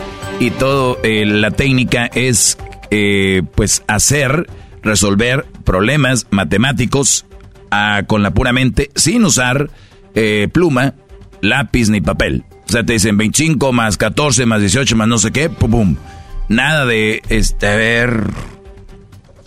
Y 0.40 0.50
todo, 0.50 0.98
eh, 1.02 1.24
la 1.26 1.50
técnica 1.50 2.06
es 2.06 2.58
eh, 2.90 3.42
pues 3.54 3.82
hacer, 3.86 4.48
resolver 4.82 5.46
problemas 5.64 6.26
matemáticos 6.30 7.26
ah, 7.70 8.02
con 8.06 8.22
la 8.22 8.32
pura 8.32 8.52
mente 8.52 8.90
sin 8.94 9.24
usar 9.24 9.70
eh, 10.14 10.48
pluma, 10.52 10.94
lápiz 11.40 11.90
ni 11.90 12.00
papel. 12.00 12.44
O 12.68 12.72
sea, 12.72 12.84
te 12.84 12.94
dicen 12.94 13.16
25 13.16 13.72
más 13.72 13.96
14 13.96 14.46
más 14.46 14.60
18 14.60 14.96
más 14.96 15.08
no 15.08 15.18
sé 15.18 15.30
qué, 15.32 15.48
pum, 15.48 15.70
pum. 15.70 15.96
Nada 16.48 16.86
de, 16.86 17.22
este, 17.28 17.66
a 17.66 17.76
ver, 17.76 18.24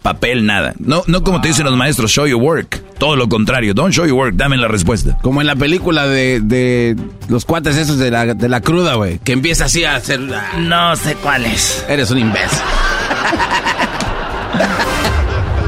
papel, 0.02 0.46
nada. 0.46 0.74
No, 0.78 1.04
no 1.08 1.24
como 1.24 1.42
te 1.42 1.48
dicen 1.48 1.66
los 1.66 1.76
maestros, 1.76 2.12
show 2.12 2.28
your 2.28 2.42
work. 2.42 2.81
Todo 3.02 3.16
lo 3.16 3.28
contrario, 3.28 3.74
don't 3.74 3.92
show 3.92 4.06
your 4.06 4.14
work, 4.14 4.36
dame 4.36 4.58
la 4.58 4.68
respuesta. 4.68 5.18
Como 5.24 5.42
en 5.42 5.48
la 5.48 5.56
película 5.56 6.06
de, 6.06 6.96
los 7.30 7.46
cuates 7.46 7.76
esos 7.76 7.98
de 7.98 8.12
la, 8.12 8.36
de 8.36 8.48
la 8.48 8.62
cruda, 8.62 8.94
güey, 8.94 9.18
que 9.18 9.32
empieza 9.32 9.66
así 9.66 9.84
a 9.84 9.96
hacer... 9.96 10.20
Ah. 10.32 10.60
No 10.60 10.96
sé 10.96 11.16
cuál 11.16 11.46
es. 11.46 11.84
Eres 11.90 12.12
un 12.12 12.20
imbécil. 12.20 12.60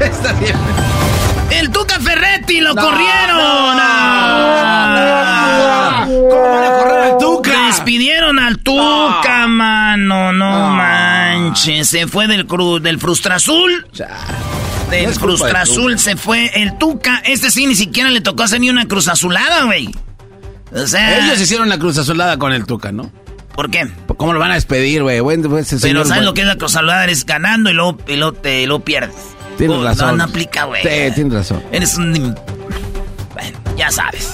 Está 0.00 0.32
bien. 0.34 0.54
El 1.50 1.70
Tuca 1.70 1.98
Ferretti 1.98 2.60
lo 2.60 2.72
corrieron. 2.76 3.80
¿Cómo 6.30 6.50
van 6.52 6.64
a 6.64 6.78
correr 6.78 7.00
al 7.00 7.18
Tuca? 7.18 7.66
Despidieron 7.66 8.38
al 8.38 8.60
Tuca, 8.60 9.48
mano, 9.48 10.32
no, 10.32 10.68
manches. 10.70 11.88
Se 11.88 12.06
fue 12.06 12.28
del, 12.28 12.46
cru, 12.46 12.78
del 12.78 13.00
Frustrazul. 13.00 13.88
Del 14.90 15.12
Frustrazul 15.14 15.98
se 15.98 16.16
fue 16.16 16.50
el 16.54 16.78
Tuca. 16.78 17.22
Este 17.24 17.50
sí 17.50 17.66
ni 17.66 17.74
siquiera 17.74 18.10
le 18.10 18.20
tocó 18.20 18.44
hacer 18.44 18.60
ni 18.60 18.70
una 18.70 18.86
cruz 18.86 19.08
azulada, 19.08 19.64
güey. 19.64 19.94
O 20.72 20.86
sea. 20.86 21.24
Ellos 21.26 21.40
hicieron 21.40 21.68
la 21.68 21.78
cruz 21.78 21.98
azulada 21.98 22.38
con 22.38 22.52
el 22.52 22.66
Tuca, 22.66 22.92
¿no? 22.92 23.10
¿Por 23.54 23.70
qué? 23.70 23.88
¿Cómo 24.16 24.32
lo 24.32 24.40
van 24.40 24.50
a 24.50 24.54
despedir, 24.54 25.02
güey? 25.02 25.20
Pero 25.80 26.04
¿sabes 26.04 26.24
lo 26.24 26.34
que 26.34 26.40
es 26.40 26.46
la 26.46 26.56
cruz 26.56 26.74
azulada? 26.74 27.04
Es 27.06 27.24
ganando 27.24 27.70
y 27.70 27.72
luego, 27.72 27.98
y 28.08 28.16
luego, 28.16 28.32
te, 28.32 28.66
lo 28.66 28.80
pierdes. 28.80 29.14
Tienes 29.56 29.80
razón. 29.80 30.08
No, 30.08 30.16
no 30.16 30.24
aplica, 30.24 30.64
güey. 30.64 30.82
Sí, 30.82 31.14
tienes 31.14 31.32
razón. 31.32 31.62
Eres 31.70 31.96
un... 31.96 32.34
Bueno, 33.32 33.58
ya 33.76 33.90
sabes. 33.90 34.32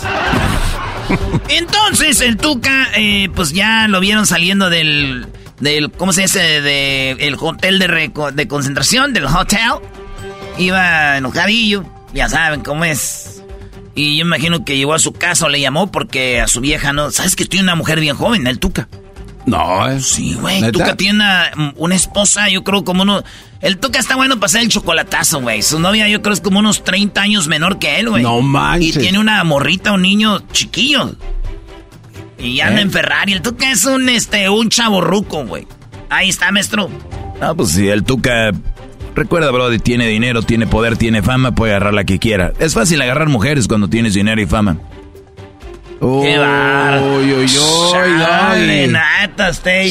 Entonces, 1.48 2.22
el 2.22 2.38
Tuca, 2.38 2.88
eh, 2.96 3.28
pues 3.34 3.52
ya 3.52 3.88
lo 3.88 4.00
vieron 4.00 4.26
saliendo 4.26 4.70
del... 4.70 5.26
del 5.60 5.90
¿Cómo 5.92 6.14
se 6.14 6.22
dice? 6.22 6.40
De, 6.62 7.10
el 7.20 7.36
hotel 7.38 7.78
de, 7.78 8.10
de 8.32 8.48
concentración, 8.48 9.12
del 9.12 9.26
hotel. 9.26 9.58
Iba 10.60 11.16
enojadillo. 11.16 11.84
Ya 12.12 12.28
saben 12.28 12.60
cómo 12.60 12.84
es. 12.84 13.42
Y 13.94 14.16
yo 14.16 14.22
imagino 14.22 14.64
que 14.64 14.76
llegó 14.76 14.94
a 14.94 14.98
su 14.98 15.12
casa 15.12 15.46
o 15.46 15.48
le 15.48 15.60
llamó 15.60 15.90
porque 15.90 16.40
a 16.40 16.48
su 16.48 16.60
vieja 16.60 16.92
no... 16.92 17.10
¿Sabes 17.10 17.34
que 17.36 17.42
estoy 17.42 17.60
una 17.60 17.74
mujer 17.74 18.00
bien 18.00 18.16
joven, 18.16 18.46
el 18.46 18.58
Tuca? 18.58 18.88
No, 19.46 19.88
eh. 19.90 20.00
Sí, 20.00 20.34
güey. 20.34 20.70
Tuca 20.70 20.96
tiene 20.96 21.24
una, 21.76 21.94
esposa, 21.94 22.48
yo 22.48 22.62
creo 22.62 22.84
como 22.84 23.02
uno... 23.02 23.22
El 23.60 23.78
Tuca 23.78 23.98
está 23.98 24.16
bueno 24.16 24.36
para 24.36 24.46
hacer 24.46 24.62
el 24.62 24.68
chocolatazo, 24.68 25.40
güey. 25.40 25.62
Su 25.62 25.80
novia 25.80 26.08
yo 26.08 26.22
creo 26.22 26.32
es 26.32 26.40
como 26.40 26.60
unos 26.60 26.84
30 26.84 27.20
años 27.20 27.48
menor 27.48 27.78
que 27.78 27.98
él, 27.98 28.08
güey. 28.08 28.22
No 28.22 28.40
manches. 28.40 28.96
Y 28.96 29.00
tiene 29.00 29.18
una 29.18 29.42
morrita, 29.44 29.92
un 29.92 30.02
niño 30.02 30.40
chiquillo. 30.52 31.14
Y 32.38 32.60
anda 32.60 32.80
¿Eh? 32.80 32.84
en 32.84 32.90
Ferrari. 32.90 33.32
El 33.32 33.42
Tuca 33.42 33.70
es 33.70 33.84
un, 33.84 34.08
este, 34.08 34.48
un 34.48 34.68
chaborruco, 34.68 35.44
güey. 35.44 35.66
Ahí 36.08 36.28
está, 36.28 36.50
maestro. 36.52 36.88
Ah, 37.40 37.54
pues 37.54 37.70
sí, 37.72 37.88
el 37.88 38.04
Tuca... 38.04 38.52
Recuerda, 39.14 39.50
bro, 39.50 39.76
tiene 39.78 40.06
dinero, 40.06 40.42
tiene 40.42 40.66
poder, 40.66 40.96
tiene 40.96 41.22
fama, 41.22 41.54
puede 41.54 41.72
agarrar 41.72 41.94
la 41.94 42.04
que 42.04 42.18
quiera. 42.18 42.52
Es 42.58 42.74
fácil 42.74 43.02
agarrar 43.02 43.28
mujeres 43.28 43.68
cuando 43.68 43.88
tienes 43.88 44.14
dinero 44.14 44.40
y 44.40 44.46
fama. 44.46 44.78
¡Qué 46.00 46.38
va! 46.38 46.98
Uy, 46.98 47.34
uy, 47.34 47.46
uy, 47.46 48.88
neta, 48.88 49.50
usted. 49.50 49.90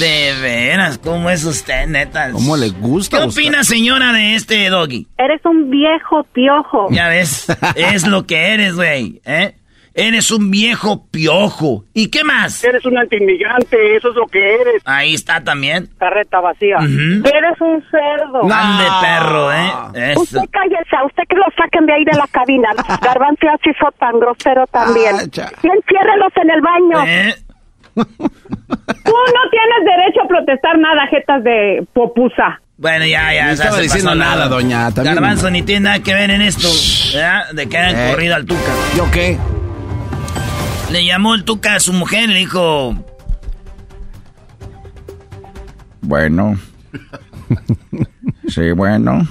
De 0.00 0.34
veras, 0.40 0.98
¿cómo 0.98 1.30
es 1.30 1.44
usted, 1.44 1.86
neta? 1.86 2.32
¿Cómo 2.32 2.56
le 2.56 2.70
gusta? 2.70 3.18
¿Qué 3.18 3.24
opina, 3.24 3.62
señora, 3.62 4.12
de 4.12 4.34
este 4.34 4.68
doggy? 4.70 5.06
Eres 5.18 5.40
un 5.44 5.70
viejo 5.70 6.24
piojo. 6.32 6.88
Ya 6.90 7.08
ves, 7.08 7.46
es 7.76 8.08
lo 8.08 8.26
que 8.26 8.54
eres, 8.54 8.74
güey, 8.74 9.20
¿eh? 9.24 9.54
Eres 9.94 10.30
un 10.30 10.50
viejo 10.50 11.06
piojo. 11.10 11.84
¿Y 11.92 12.08
qué 12.08 12.24
más? 12.24 12.64
Eres 12.64 12.84
un 12.86 12.96
antimigrante, 12.96 13.96
eso 13.96 14.08
es 14.10 14.14
lo 14.16 14.26
que 14.26 14.54
eres. 14.54 14.82
Ahí 14.86 15.14
está 15.14 15.42
también. 15.44 15.88
Carreta 15.98 16.40
vacía. 16.40 16.76
Eres 16.78 17.60
un 17.60 17.82
cerdo. 17.90 18.40
Ande 18.50 18.84
perro, 19.02 19.52
¿eh? 19.52 20.14
Usted 20.16 20.40
cállese, 20.50 20.96
a 20.96 21.04
usted 21.04 21.22
que 21.28 21.36
lo 21.36 21.44
saquen 21.56 21.84
de 21.86 21.92
ahí 21.92 22.04
de 22.04 22.16
la 22.16 22.26
cabina. 22.28 22.68
Garbanzo 23.02 23.46
así 23.52 23.70
fue 23.78 23.90
tan 23.98 24.18
grosero 24.18 24.66
también. 24.68 25.14
Ah, 25.16 25.50
y 25.62 25.66
enciérrelos 25.66 26.32
en 26.42 26.50
el 26.50 26.60
baño. 26.62 27.04
¿Eh? 27.06 27.34
Tú 27.94 29.12
no 29.12 29.50
tienes 29.50 29.84
derecho 29.84 30.22
a 30.24 30.28
protestar 30.28 30.78
nada, 30.78 31.06
jetas 31.10 31.44
de 31.44 31.86
popusa. 31.92 32.60
Bueno, 32.78 33.04
ya, 33.04 33.32
ya. 33.34 33.42
No 33.42 33.48
ya 33.48 33.52
estaba 33.52 33.78
diciendo 33.78 34.14
nada, 34.14 34.48
doña, 34.48 34.90
también. 34.92 35.14
Garbanzo 35.16 35.50
ni 35.50 35.62
tiene 35.62 35.80
nada 35.82 36.02
que 36.02 36.14
ver 36.14 36.30
en 36.30 36.40
esto, 36.42 36.66
¿verdad? 37.14 37.50
De 37.52 37.68
que 37.68 37.76
hayan 37.76 37.96
Eh. 38.08 38.10
corrido 38.12 38.34
al 38.34 38.46
Tuca. 38.46 38.72
¿Yo 38.96 39.10
qué? 39.12 39.36
Le 40.92 41.06
llamó 41.06 41.34
el 41.34 41.44
Tuca 41.44 41.76
a 41.76 41.80
su 41.80 41.94
mujer 41.94 42.28
y 42.28 42.34
le 42.34 42.38
dijo... 42.40 42.94
Bueno. 46.02 46.58
Sí, 48.46 48.72
bueno. 48.72 49.26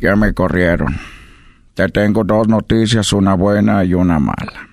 Ya 0.00 0.16
me 0.16 0.34
corrieron. 0.34 0.98
Te 1.74 1.88
tengo 1.90 2.24
dos 2.24 2.48
noticias, 2.48 3.12
una 3.12 3.34
buena 3.34 3.84
y 3.84 3.94
una 3.94 4.18
mala. 4.18 4.68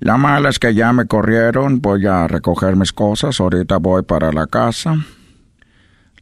La 0.00 0.16
mala 0.16 0.48
es 0.48 0.58
que 0.58 0.74
ya 0.74 0.92
me 0.92 1.06
corrieron, 1.06 1.80
voy 1.80 2.06
a 2.08 2.26
recoger 2.26 2.74
mis 2.74 2.92
cosas, 2.92 3.38
ahorita 3.38 3.76
voy 3.76 4.02
para 4.02 4.32
la 4.32 4.48
casa. 4.48 4.96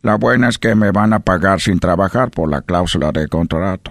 La 0.02 0.16
buena 0.16 0.50
es 0.50 0.58
que 0.58 0.74
me 0.74 0.90
van 0.90 1.14
a 1.14 1.20
pagar 1.20 1.62
sin 1.62 1.78
trabajar 1.78 2.30
por 2.30 2.50
la 2.50 2.60
cláusula 2.60 3.10
de 3.10 3.26
contrato. 3.26 3.90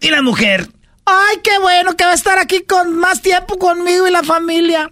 Y 0.00 0.10
la 0.10 0.20
mujer... 0.20 0.68
Ay, 1.10 1.38
qué 1.42 1.58
bueno 1.58 1.96
que 1.96 2.04
va 2.04 2.10
a 2.10 2.14
estar 2.14 2.38
aquí 2.38 2.64
con 2.64 2.94
más 2.98 3.22
tiempo 3.22 3.58
conmigo 3.58 4.06
y 4.06 4.10
la 4.10 4.22
familia. 4.22 4.90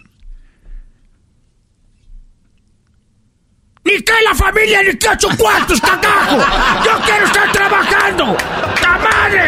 ¡Ni 3.84 4.00
que 4.00 4.12
la 4.24 4.34
familia 4.34 4.82
ni 4.82 4.96
que 4.96 5.08
ocho 5.08 5.28
cuartos, 5.36 5.78
cagajo! 5.80 6.38
¡Yo 6.84 6.98
quiero 7.04 7.26
estar 7.26 7.52
trabajando! 7.52 8.36
¡La 8.82 8.98
madre! 8.98 9.46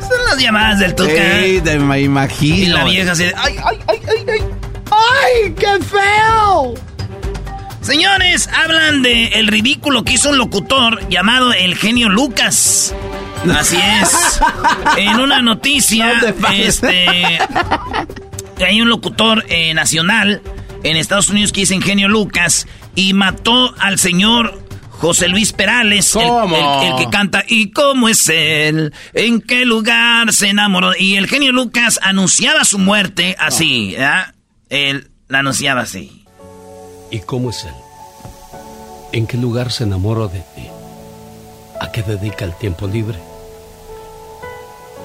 Son 0.00 0.24
las 0.26 0.38
llamadas 0.38 0.78
del 0.78 0.94
Tuca. 0.94 1.10
Sí, 1.42 1.60
te 1.62 1.78
me 1.80 2.00
imagino. 2.00 2.56
Y 2.56 2.66
la 2.66 2.84
vieja 2.84 3.12
así 3.12 3.24
de, 3.24 3.34
¡Ay, 3.36 3.56
ay, 3.64 3.80
ay, 3.88 4.00
ay, 4.08 4.26
ay! 4.32 4.44
¡Ay, 4.92 5.54
qué 5.58 5.84
feo! 5.84 6.74
Señores, 7.82 8.48
hablan 8.48 9.02
de 9.02 9.26
el 9.28 9.48
ridículo 9.48 10.04
que 10.04 10.14
hizo 10.14 10.30
un 10.30 10.38
locutor 10.38 11.08
llamado 11.08 11.52
el 11.52 11.74
genio 11.76 12.08
Lucas. 12.08 12.94
Así 13.54 13.76
es. 13.76 14.40
En 14.96 15.20
una 15.20 15.42
noticia, 15.42 16.34
No 16.38 16.48
este, 16.48 17.38
hay 18.64 18.80
un 18.80 18.88
locutor 18.88 19.44
eh, 19.48 19.74
nacional 19.74 20.42
en 20.82 20.96
Estados 20.96 21.28
Unidos 21.28 21.52
que 21.52 21.60
dice 21.60 21.80
genio 21.80 22.08
Lucas 22.08 22.66
y 22.94 23.12
mató 23.12 23.74
al 23.78 23.98
señor 23.98 24.60
José 24.90 25.28
Luis 25.28 25.52
Perales. 25.52 26.14
El, 26.16 26.22
el 26.24 26.96
que 26.96 27.08
canta 27.10 27.44
¿Y 27.46 27.70
cómo 27.70 28.08
es 28.08 28.28
él? 28.28 28.92
¿En 29.12 29.40
qué 29.40 29.64
lugar 29.64 30.32
se 30.32 30.48
enamoró? 30.48 30.92
Y 30.98 31.16
el 31.16 31.28
genio 31.28 31.52
Lucas 31.52 32.00
anunciaba 32.02 32.64
su 32.64 32.78
muerte 32.78 33.36
así, 33.38 33.92
¿verdad? 33.92 34.34
Él 34.70 35.10
la 35.28 35.40
anunciaba 35.40 35.82
así. 35.82 36.24
¿Y 37.10 37.20
cómo 37.20 37.50
es 37.50 37.64
él? 37.64 37.74
¿En 39.12 39.26
qué 39.26 39.36
lugar 39.36 39.70
se 39.70 39.84
enamoró 39.84 40.28
de 40.28 40.40
ti? 40.40 40.68
¿A 41.80 41.92
qué 41.92 42.02
dedica 42.02 42.44
el 42.44 42.54
tiempo 42.54 42.86
libre? 42.86 43.18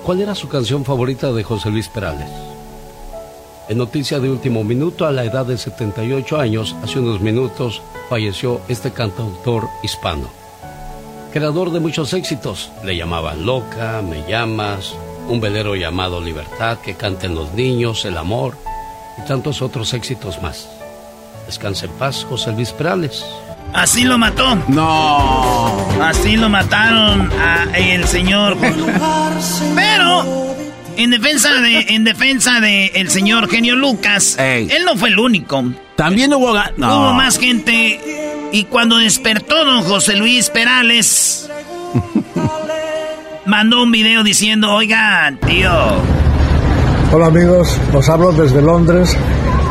¿Cuál 0.03 0.21
era 0.21 0.35
su 0.35 0.47
canción 0.47 0.85
favorita 0.85 1.31
de 1.31 1.43
José 1.43 1.69
Luis 1.69 1.89
Perales? 1.89 2.29
En 3.67 3.77
noticia 3.77 4.19
de 4.19 4.29
último 4.29 4.63
minuto, 4.63 5.05
a 5.05 5.11
la 5.11 5.24
edad 5.24 5.46
de 5.46 5.57
78 5.57 6.39
años, 6.39 6.75
hace 6.83 7.00
unos 7.00 7.22
minutos, 7.22 7.81
falleció 8.09 8.61
este 8.67 8.91
cantautor 8.91 9.67
hispano. 9.83 10.29
Creador 11.33 11.72
de 11.72 11.79
muchos 11.79 12.13
éxitos, 12.13 12.72
le 12.83 12.96
llamaban 12.96 13.46
Loca, 13.46 14.01
Me 14.01 14.27
llamas, 14.27 14.93
un 15.27 15.39
velero 15.39 15.75
llamado 15.75 16.22
Libertad 16.22 16.79
que 16.79 16.96
canten 16.96 17.35
los 17.35 17.53
niños, 17.53 18.05
El 18.05 18.17
amor 18.17 18.57
y 19.17 19.27
tantos 19.27 19.61
otros 19.61 19.93
éxitos 19.93 20.41
más. 20.41 20.69
Descanse 21.46 21.85
en 21.85 21.91
paz, 21.93 22.25
José 22.27 22.53
Luis 22.53 22.72
Perales. 22.72 23.25
Así 23.74 24.03
lo 24.03 24.18
mató. 24.18 24.55
No. 24.68 25.88
Así 26.01 26.36
lo 26.38 26.50
mataron 26.50 27.29
a 27.40 27.77
el 27.77 28.05
señor. 28.05 28.57
Pero 29.75 30.25
en 30.98 31.10
defensa 31.12 31.53
de 31.62 31.79
en 31.96 32.03
defensa 32.03 32.60
de 32.60 32.88
el 32.96 33.10
señor 33.10 33.50
Genio 33.50 33.75
Lucas, 33.75 34.38
Ey. 34.38 34.68
él 34.72 34.84
no 34.86 34.96
fue 34.98 35.10
el 35.10 35.20
único. 35.20 35.64
También 35.96 36.34
hubo... 36.34 36.53
No. 36.77 37.00
Hubo 37.00 37.14
más 37.14 37.38
gente 37.38 38.00
y 38.51 38.64
cuando 38.66 38.98
despertó 38.98 39.64
don 39.66 39.84
José 39.84 40.16
Luis 40.16 40.50
Perales 40.50 41.50
mandó 43.46 43.84
un 43.84 43.92
video 43.92 44.24
diciendo, 44.24 44.72
"Oigan, 44.74 45.38
tío, 45.40 45.72
Hola 47.14 47.25
amigos, 47.27 47.77
os 47.94 48.07
hablo 48.10 48.31
desde 48.31 48.62
Londres, 48.62 49.18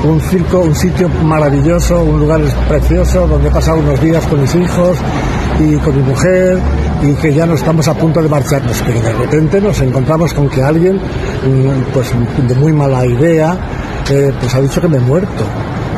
un 0.04 0.20
circo, 0.20 0.60
un 0.60 0.74
sitio 0.74 1.08
maravilloso, 1.08 2.02
un 2.02 2.20
lugar 2.20 2.40
precioso 2.68 3.26
donde 3.26 3.48
he 3.48 3.50
pasado 3.50 3.78
unos 3.78 4.00
días 4.00 4.24
con 4.26 4.40
mis 4.40 4.54
hijos 4.54 4.96
y 5.58 5.76
con 5.76 5.96
mi 5.96 6.02
mujer 6.02 6.58
y 7.02 7.12
que 7.14 7.32
ya 7.32 7.46
no 7.46 7.54
estamos 7.54 7.86
a 7.88 7.94
punto 7.94 8.22
de 8.22 8.28
marcharnos, 8.28 8.82
pero 8.86 9.00
de 9.00 9.12
repente 9.12 9.60
nos 9.60 9.80
encontramos 9.80 10.32
con 10.32 10.48
que 10.48 10.62
alguien, 10.62 10.96
mm, 10.96 11.92
pues 11.92 12.12
de 12.46 12.54
muy 12.54 12.72
mala 12.72 13.04
idea, 13.06 13.56
eh, 14.10 14.32
pues 14.40 14.54
ha 14.54 14.60
dicho 14.60 14.80
que 14.80 14.88
me 14.88 14.96
he 14.96 15.00
muerto. 15.00 15.44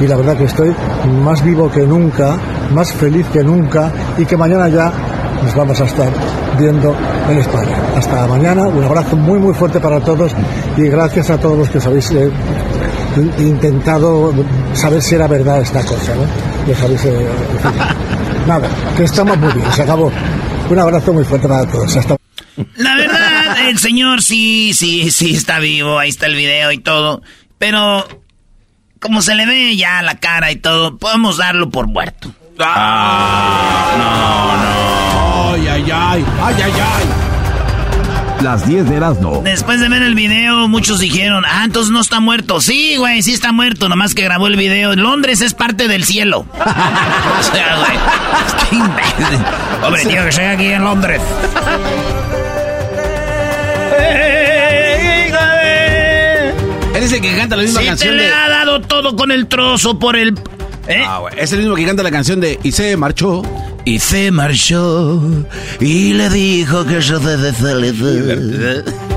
Y 0.01 0.07
la 0.07 0.17
verdad 0.17 0.37
que 0.37 0.45
estoy 0.45 0.75
más 1.23 1.45
vivo 1.45 1.71
que 1.71 1.87
nunca, 1.87 2.37
más 2.75 2.93
feliz 2.93 3.27
que 3.33 3.45
nunca 3.45 3.93
y 4.19 4.25
que 4.25 4.37
mañana 4.37 4.69
ya 4.69 4.93
nos 5.43 5.55
vamos 5.55 5.81
a 5.81 5.85
estar 5.85 6.09
viendo 6.59 6.95
en 7.29 7.39
España. 7.39 7.77
Hasta 7.97 8.27
mañana, 8.27 8.67
un 8.67 8.83
abrazo 8.83 9.17
muy 9.17 9.39
muy 9.39 9.55
fuerte 9.55 9.79
para 9.81 10.01
todos 10.01 10.33
y 10.77 10.83
gracias 10.89 11.31
a 11.31 11.39
todos 11.39 11.59
los 11.59 11.69
que 11.69 11.79
os 11.79 11.87
habéis 11.87 12.11
eh, 12.13 12.31
intentado 13.39 14.33
saber 14.75 15.03
si 15.03 15.15
era 15.15 15.27
verdad 15.27 15.61
esta 15.61 15.83
cosa, 15.85 16.15
¿no? 16.15 16.27
Habéis, 16.85 17.05
eh. 17.05 17.27
Nada, 18.47 18.69
que 18.97 19.05
estamos 19.05 19.37
muy 19.39 19.53
bien, 19.53 19.73
se 19.73 19.83
acabó. 19.83 20.11
Un 20.71 20.79
abrazo 20.79 21.13
muy 21.13 21.25
fuerte 21.25 21.49
para 21.49 21.67
todos. 21.67 21.97
Hasta 21.97 22.17
La 22.77 22.95
verdad, 22.97 23.69
el 23.69 23.79
señor 23.79 24.23
sí, 24.23 24.73
sí, 24.75 25.11
sí 25.11 25.35
está 25.35 25.59
vivo, 25.59 25.99
ahí 25.99 26.09
está 26.09 26.27
el 26.27 26.35
video 26.35 26.73
y 26.73 26.79
todo, 26.79 27.23
pero 27.59 28.07
como 29.01 29.21
se 29.21 29.35
le 29.35 29.47
ve 29.47 29.77
ya 29.77 30.01
la 30.03 30.19
cara 30.19 30.51
y 30.53 30.57
todo, 30.57 30.97
podemos 30.97 31.37
darlo 31.37 31.71
por 31.71 31.89
muerto. 31.89 32.33
Ay, 32.59 32.69
ay, 35.69 35.91
ay. 35.93 36.25
Ay, 36.41 36.55
ay, 36.63 36.73
ay. 36.73 37.22
Las 38.43 38.67
10 38.67 38.89
de 38.89 38.97
Erasmo. 38.97 39.41
Después 39.45 39.81
de 39.81 39.89
ver 39.89 40.03
el 40.03 40.17
video, 40.17 40.67
muchos 40.67 40.99
dijeron, 40.99 41.45
ah, 41.47 41.63
entonces 41.65 41.93
no 41.93 42.01
está 42.01 42.19
muerto. 42.19 42.61
Sí, 42.61 42.97
güey, 42.97 43.23
sí 43.23 43.33
está 43.33 43.53
muerto, 43.53 43.89
nomás 43.89 44.15
que 44.15 44.23
grabó 44.23 44.49
el 44.49 44.57
video. 44.57 44.97
Londres 44.97 45.41
es 45.43 45.55
parte 45.55 45.87
del 45.87 46.03
cielo. 46.03 46.41
o 46.59 47.43
sea, 47.55 47.77
güey. 47.79 48.83
Hombre, 49.85 50.03
tío, 50.07 50.23
que 50.23 50.29
estoy 50.29 50.45
aquí 50.45 50.67
en 50.67 50.83
Londres. 50.83 51.23
Él 56.97 57.05
es 57.05 57.13
el 57.13 57.21
que 57.21 57.37
canta 57.37 57.57
la 57.57 57.63
misma 57.63 57.81
te 57.81 57.87
canción 57.87 58.17
le 58.17 58.25
de... 58.25 58.33
ha 58.33 58.49
dado 58.49 58.81
todo 58.81 59.15
con 59.17 59.31
el 59.31 59.47
trozo 59.47 59.99
por 59.99 60.17
el... 60.17 60.39
¿Eh? 60.89 61.05
Ah, 61.07 61.19
güey, 61.21 61.35
Es 61.39 61.53
el 61.53 61.61
mismo 61.61 61.77
que 61.77 61.85
canta 61.87 62.03
la 62.03 62.11
canción 62.11 62.41
de 62.41 62.59
Y 62.63 62.73
se 62.73 62.97
marchó. 62.97 63.43
Y 63.85 63.99
se 63.99 64.31
marchó 64.31 65.21
y 65.81 66.13
le 66.15 66.31
dijo 66.31 66.85
que 66.87 67.01
yo 67.01 67.19
te 67.21 67.37
deseo. 67.37 68.83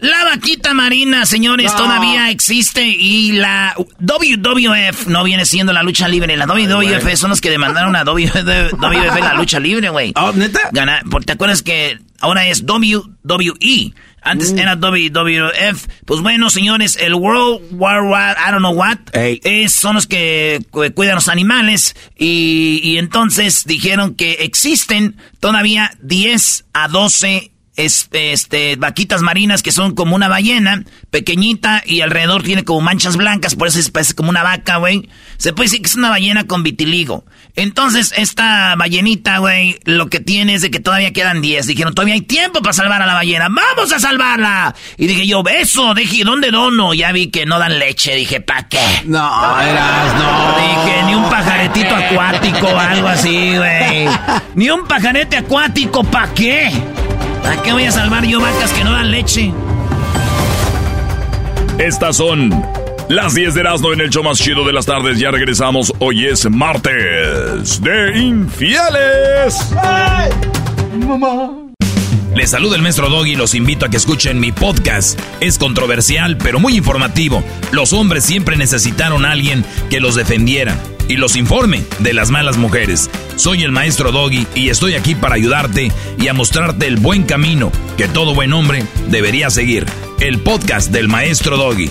La 0.00 0.24
vaquita 0.24 0.72
marina, 0.74 1.26
señores, 1.26 1.72
No. 1.72 1.78
todavía 1.78 2.30
existe 2.30 2.86
y 2.86 3.32
la 3.32 3.74
WWF 3.98 5.06
no 5.08 5.24
viene 5.24 5.44
siendo 5.46 5.72
la 5.72 5.82
lucha 5.82 6.06
libre. 6.06 6.36
La 6.36 6.46
WWF 6.46 7.16
son 7.16 7.30
los 7.30 7.40
que 7.40 7.50
demandaron 7.50 7.96
a 7.96 8.04
WWF 8.04 8.72
la 9.20 9.34
lucha 9.34 9.58
libre, 9.58 9.88
güey. 9.88 10.12
Oh, 10.14 10.32
¿neta? 10.32 10.60
Gana- 10.70 11.00
porque 11.10 11.26
te 11.26 11.32
acuerdas 11.32 11.62
que 11.62 11.98
ahora 12.20 12.46
es 12.46 12.62
WWE. 12.64 13.94
Antes 14.26 14.52
Mm. 14.52 14.58
era 14.58 14.76
WWF. 14.76 15.86
Pues 16.04 16.20
bueno, 16.20 16.50
señores, 16.50 16.96
el 17.00 17.14
World 17.14 17.62
War 17.72 18.02
War, 18.02 18.36
I 18.36 18.50
don't 18.50 18.58
know 18.60 18.74
what, 18.74 18.98
es, 19.44 19.72
son 19.72 19.94
los 19.94 20.06
que 20.06 20.60
cu- 20.70 20.92
cuidan 20.94 21.14
los 21.14 21.28
animales. 21.28 21.94
Y, 22.18 22.80
y 22.82 22.98
entonces 22.98 23.64
dijeron 23.66 24.14
que 24.14 24.32
existen 24.40 25.16
todavía 25.40 25.92
10 26.02 26.64
a 26.72 26.88
12 26.88 27.52
este, 27.76 28.32
este, 28.32 28.76
vaquitas 28.76 29.20
marinas 29.20 29.62
que 29.62 29.70
son 29.70 29.94
como 29.94 30.16
una 30.16 30.28
ballena, 30.28 30.82
pequeñita, 31.10 31.82
y 31.84 32.00
alrededor 32.00 32.42
tiene 32.42 32.64
como 32.64 32.80
manchas 32.80 33.18
blancas, 33.18 33.54
por 33.54 33.68
eso 33.68 33.78
es 33.78 34.14
como 34.14 34.30
una 34.30 34.42
vaca, 34.42 34.78
güey. 34.78 35.10
Se 35.36 35.52
puede 35.52 35.66
decir 35.66 35.82
que 35.82 35.88
es 35.88 35.94
una 35.94 36.08
ballena 36.08 36.46
con 36.46 36.62
vitiligo. 36.62 37.26
Entonces, 37.56 38.12
esta 38.16 38.74
ballenita, 38.76 39.38
güey, 39.38 39.78
lo 39.84 40.08
que 40.08 40.20
tiene 40.20 40.54
es 40.54 40.62
de 40.62 40.70
que 40.70 40.78
todavía 40.78 41.14
quedan 41.14 41.40
10. 41.40 41.66
Dijeron, 41.66 41.94
todavía 41.94 42.12
hay 42.12 42.20
tiempo 42.20 42.60
para 42.60 42.74
salvar 42.74 43.00
a 43.00 43.06
la 43.06 43.14
ballena. 43.14 43.48
¡Vamos 43.48 43.92
a 43.92 43.98
salvarla! 43.98 44.74
Y 44.98 45.06
dije 45.06 45.26
yo, 45.26 45.42
beso, 45.42 45.94
dije, 45.94 46.22
¿dónde 46.22 46.50
dono? 46.50 46.92
Ya 46.92 47.12
vi 47.12 47.28
que 47.28 47.46
no 47.46 47.58
dan 47.58 47.78
leche. 47.78 48.14
Dije, 48.14 48.42
¿pa' 48.42 48.68
qué? 48.68 48.78
No, 49.06 49.60
eras, 49.60 50.14
no. 50.14 50.56
Dije, 50.58 51.02
ni 51.06 51.14
un 51.14 51.30
pajaretito 51.30 51.94
acuático 51.94 52.66
o 52.66 52.78
algo 52.78 53.08
así, 53.08 53.56
güey. 53.56 54.06
Ni 54.54 54.68
un 54.68 54.86
pajarete 54.86 55.38
acuático, 55.38 56.04
¿pa' 56.04 56.28
qué? 56.34 56.70
¿A 57.44 57.62
qué 57.62 57.72
voy 57.72 57.84
a 57.84 57.92
salvar 57.92 58.24
yo 58.26 58.38
vacas 58.38 58.70
que 58.72 58.84
no 58.84 58.92
dan 58.92 59.10
leche? 59.10 59.50
Estas 61.78 62.16
son 62.18 62.50
las 63.08 63.34
10 63.34 63.54
de 63.54 63.60
Erasmo 63.60 63.92
en 63.92 64.00
el 64.00 64.10
show 64.10 64.22
más 64.22 64.38
chido 64.38 64.64
de 64.64 64.72
las 64.72 64.86
tardes. 64.86 65.18
Ya 65.18 65.30
regresamos. 65.30 65.92
Hoy 65.98 66.26
es 66.26 66.48
martes 66.50 67.80
de 67.82 68.18
infieles. 68.18 69.70
Mamá. 71.06 71.50
Les 72.34 72.50
saluda 72.50 72.76
el 72.76 72.82
maestro 72.82 73.08
Doggy 73.08 73.32
y 73.32 73.36
los 73.36 73.54
invito 73.54 73.86
a 73.86 73.88
que 73.88 73.96
escuchen 73.96 74.38
mi 74.38 74.52
podcast. 74.52 75.18
Es 75.40 75.58
controversial, 75.58 76.36
pero 76.36 76.60
muy 76.60 76.76
informativo. 76.76 77.42
Los 77.72 77.92
hombres 77.92 78.24
siempre 78.24 78.56
necesitaron 78.56 79.24
a 79.24 79.32
alguien 79.32 79.64
que 79.88 80.00
los 80.00 80.16
defendiera 80.16 80.76
y 81.08 81.16
los 81.16 81.36
informe 81.36 81.84
de 82.00 82.12
las 82.12 82.30
malas 82.30 82.58
mujeres. 82.58 83.08
Soy 83.36 83.62
el 83.62 83.72
maestro 83.72 84.12
Doggy 84.12 84.46
y 84.54 84.68
estoy 84.68 84.94
aquí 84.94 85.14
para 85.14 85.36
ayudarte 85.36 85.92
y 86.18 86.28
a 86.28 86.34
mostrarte 86.34 86.86
el 86.86 86.96
buen 86.96 87.22
camino 87.22 87.72
que 87.96 88.08
todo 88.08 88.34
buen 88.34 88.52
hombre 88.52 88.84
debería 89.08 89.48
seguir. 89.48 89.86
El 90.20 90.38
podcast 90.40 90.90
del 90.90 91.08
maestro 91.08 91.56
Doggy. 91.56 91.90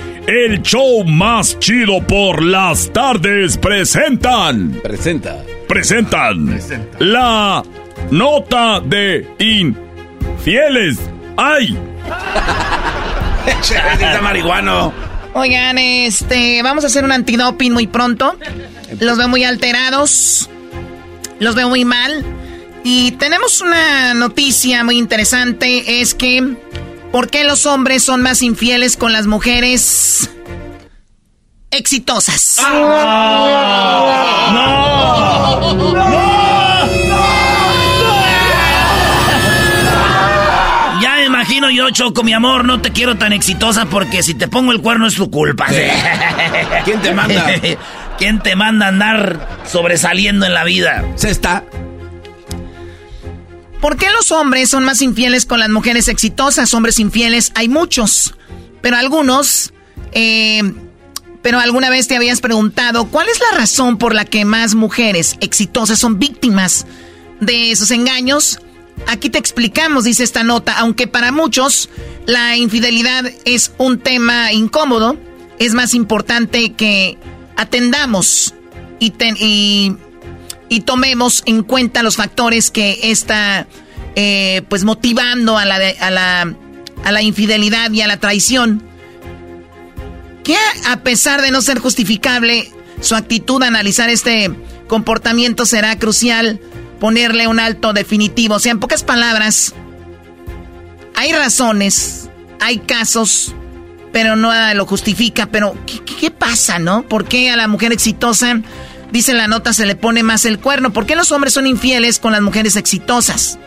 el 0.27 0.61
show 0.61 1.03
más 1.03 1.57
chido 1.59 2.05
por 2.05 2.43
las 2.43 2.91
tardes 2.93 3.57
presentan. 3.57 4.79
Presenta. 4.83 5.43
Presentan. 5.67 6.59
La 6.99 7.63
nota 8.11 8.79
de 8.81 9.27
infieles. 9.39 10.99
¡Ay! 11.37 11.77
Está 13.61 14.21
marihuano. 14.21 14.93
Oigan, 15.33 15.77
este, 15.77 16.61
vamos 16.61 16.83
a 16.83 16.87
hacer 16.87 17.03
un 17.03 17.11
antidoping 17.11 17.71
muy 17.71 17.87
pronto. 17.87 18.37
Los 18.99 19.17
veo 19.17 19.27
muy 19.27 19.43
alterados. 19.43 20.49
Los 21.39 21.55
veo 21.55 21.69
muy 21.69 21.85
mal. 21.85 22.23
Y 22.83 23.11
tenemos 23.11 23.61
una 23.61 24.13
noticia 24.13 24.83
muy 24.83 24.97
interesante. 24.97 26.01
Es 26.01 26.13
que 26.13 26.55
¿Por 27.11 27.29
qué 27.29 27.43
los 27.43 27.65
hombres 27.65 28.03
son 28.03 28.21
más 28.21 28.41
infieles 28.41 28.95
con 28.95 29.11
las 29.11 29.27
mujeres 29.27 30.29
exitosas? 31.69 32.57
¡No! 32.61 32.71
Ya 41.01 41.15
me 41.15 41.25
imagino 41.25 41.69
yo, 41.69 41.89
Choco, 41.89 42.23
mi 42.23 42.33
amor, 42.33 42.63
no 42.63 42.79
te 42.81 42.91
quiero 42.91 43.17
tan 43.17 43.33
exitosa 43.33 43.85
porque 43.87 44.23
si 44.23 44.33
te 44.33 44.47
pongo 44.47 44.71
el 44.71 44.81
cuerno 44.81 45.07
es 45.07 45.15
tu 45.15 45.29
culpa. 45.29 45.67
¿Quién 46.85 47.01
te 47.01 47.13
manda? 47.13 47.45
¿Quién 48.17 48.39
te 48.39 48.55
manda 48.55 48.85
a 48.85 48.89
andar 48.89 49.47
sobresaliendo 49.65 50.45
en 50.45 50.53
la 50.53 50.63
vida? 50.63 51.03
Se 51.15 51.31
está. 51.31 51.63
¿Por 53.81 53.97
qué 53.97 54.11
los 54.11 54.31
hombres 54.31 54.69
son 54.69 54.83
más 54.83 55.01
infieles 55.01 55.47
con 55.47 55.59
las 55.59 55.69
mujeres 55.69 56.07
exitosas? 56.07 56.73
Hombres 56.75 56.99
infieles 56.99 57.51
hay 57.55 57.67
muchos, 57.67 58.35
pero 58.81 58.95
algunos... 58.95 59.73
Eh, 60.13 60.61
pero 61.41 61.59
alguna 61.59 61.89
vez 61.89 62.07
te 62.07 62.15
habías 62.15 62.39
preguntado 62.39 63.05
cuál 63.05 63.27
es 63.27 63.39
la 63.39 63.57
razón 63.57 63.97
por 63.97 64.13
la 64.13 64.25
que 64.25 64.45
más 64.45 64.75
mujeres 64.75 65.37
exitosas 65.39 65.97
son 65.97 66.19
víctimas 66.19 66.85
de 67.39 67.71
esos 67.71 67.89
engaños. 67.89 68.59
Aquí 69.07 69.31
te 69.31 69.39
explicamos, 69.39 70.03
dice 70.03 70.23
esta 70.23 70.43
nota, 70.43 70.77
aunque 70.77 71.07
para 71.07 71.31
muchos 71.31 71.89
la 72.27 72.57
infidelidad 72.57 73.25
es 73.45 73.71
un 73.79 73.97
tema 73.97 74.53
incómodo, 74.53 75.17
es 75.57 75.73
más 75.73 75.95
importante 75.95 76.73
que 76.73 77.17
atendamos 77.55 78.53
y, 78.99 79.11
y 79.39 79.97
y 80.71 80.79
tomemos 80.79 81.43
en 81.47 81.63
cuenta 81.63 82.01
los 82.01 82.15
factores 82.15 82.71
que 82.71 82.97
está 83.11 83.67
eh, 84.15 84.61
pues 84.69 84.85
motivando 84.85 85.57
a 85.57 85.65
la, 85.65 85.75
a, 85.75 86.09
la, 86.09 86.55
a 87.03 87.11
la 87.11 87.21
infidelidad 87.21 87.91
y 87.91 87.99
a 87.99 88.07
la 88.07 88.21
traición. 88.21 88.81
Que 90.45 90.55
a 90.85 91.01
pesar 91.01 91.41
de 91.41 91.51
no 91.51 91.61
ser 91.61 91.79
justificable 91.79 92.71
su 93.01 93.15
actitud 93.15 93.61
a 93.63 93.67
analizar 93.67 94.09
este 94.09 94.49
comportamiento 94.87 95.65
será 95.65 95.99
crucial 95.99 96.61
ponerle 97.01 97.47
un 97.47 97.59
alto 97.59 97.91
definitivo. 97.91 98.55
O 98.55 98.59
sea, 98.59 98.71
en 98.71 98.79
pocas 98.79 99.03
palabras, 99.03 99.73
hay 101.15 101.33
razones, 101.33 102.29
hay 102.61 102.77
casos, 102.77 103.53
pero 104.13 104.37
nada 104.37 104.73
lo 104.73 104.85
justifica. 104.85 105.47
Pero, 105.47 105.75
¿qué, 105.85 105.99
qué 105.99 106.31
pasa, 106.31 106.79
no? 106.79 107.03
¿Por 107.03 107.25
qué 107.25 107.49
a 107.49 107.57
la 107.57 107.67
mujer 107.67 107.91
exitosa 107.91 108.61
Dice 109.11 109.33
la 109.33 109.47
nota, 109.47 109.73
se 109.73 109.85
le 109.85 109.95
pone 109.95 110.23
más 110.23 110.45
el 110.45 110.59
cuerno. 110.59 110.93
¿Por 110.93 111.05
qué 111.05 111.15
los 111.15 111.31
hombres 111.31 111.53
son 111.53 111.67
infieles 111.67 112.19
con 112.19 112.31
las 112.31 112.41
mujeres 112.41 112.75
exitosas? 112.75 113.59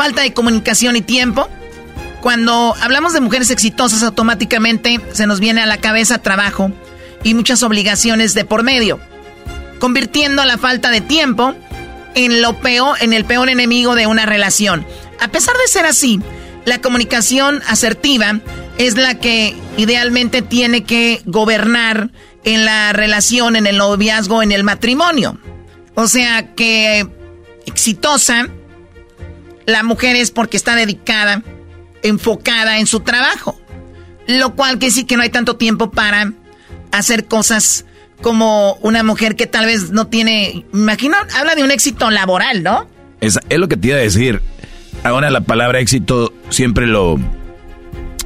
falta 0.00 0.22
de 0.22 0.32
comunicación 0.32 0.96
y 0.96 1.02
tiempo. 1.02 1.46
Cuando 2.22 2.74
hablamos 2.80 3.12
de 3.12 3.20
mujeres 3.20 3.50
exitosas, 3.50 4.02
automáticamente 4.02 4.98
se 5.12 5.26
nos 5.26 5.40
viene 5.40 5.60
a 5.60 5.66
la 5.66 5.76
cabeza 5.76 6.22
trabajo 6.22 6.72
y 7.22 7.34
muchas 7.34 7.62
obligaciones 7.62 8.32
de 8.32 8.46
por 8.46 8.62
medio, 8.62 8.98
convirtiendo 9.78 10.42
la 10.46 10.56
falta 10.56 10.90
de 10.90 11.02
tiempo 11.02 11.54
en 12.14 12.40
lo 12.40 12.58
peor, 12.60 12.96
en 13.02 13.12
el 13.12 13.26
peor 13.26 13.50
enemigo 13.50 13.94
de 13.94 14.06
una 14.06 14.24
relación. 14.24 14.86
A 15.20 15.28
pesar 15.28 15.54
de 15.58 15.68
ser 15.68 15.84
así, 15.84 16.18
la 16.64 16.80
comunicación 16.80 17.60
asertiva 17.66 18.40
es 18.78 18.96
la 18.96 19.16
que 19.16 19.54
idealmente 19.76 20.40
tiene 20.40 20.82
que 20.82 21.20
gobernar 21.26 22.08
en 22.44 22.64
la 22.64 22.92
relación, 22.92 23.56
en 23.56 23.66
el 23.66 23.76
noviazgo, 23.76 24.42
en 24.42 24.52
el 24.52 24.64
matrimonio. 24.64 25.38
O 25.94 26.08
sea 26.08 26.54
que 26.54 27.06
exitosa, 27.66 28.48
la 29.66 29.82
mujer 29.82 30.16
es 30.16 30.30
porque 30.30 30.56
está 30.56 30.74
dedicada, 30.74 31.42
enfocada 32.02 32.78
en 32.78 32.86
su 32.86 33.00
trabajo. 33.00 33.60
Lo 34.26 34.54
cual 34.54 34.78
que 34.78 34.90
sí 34.90 35.04
que 35.04 35.16
no 35.16 35.22
hay 35.22 35.30
tanto 35.30 35.56
tiempo 35.56 35.90
para 35.90 36.32
hacer 36.92 37.26
cosas 37.26 37.84
como 38.20 38.74
una 38.82 39.02
mujer 39.02 39.36
que 39.36 39.46
tal 39.46 39.66
vez 39.66 39.90
no 39.90 40.06
tiene, 40.06 40.64
imagino, 40.72 41.16
habla 41.34 41.54
de 41.54 41.64
un 41.64 41.70
éxito 41.70 42.10
laboral, 42.10 42.62
¿no? 42.62 42.86
Es, 43.20 43.38
lo 43.50 43.68
que 43.68 43.76
te 43.76 43.88
iba 43.88 43.96
a 43.96 44.00
decir. 44.00 44.42
Ahora 45.02 45.30
la 45.30 45.40
palabra 45.40 45.80
éxito 45.80 46.32
siempre 46.50 46.86
lo, 46.86 47.18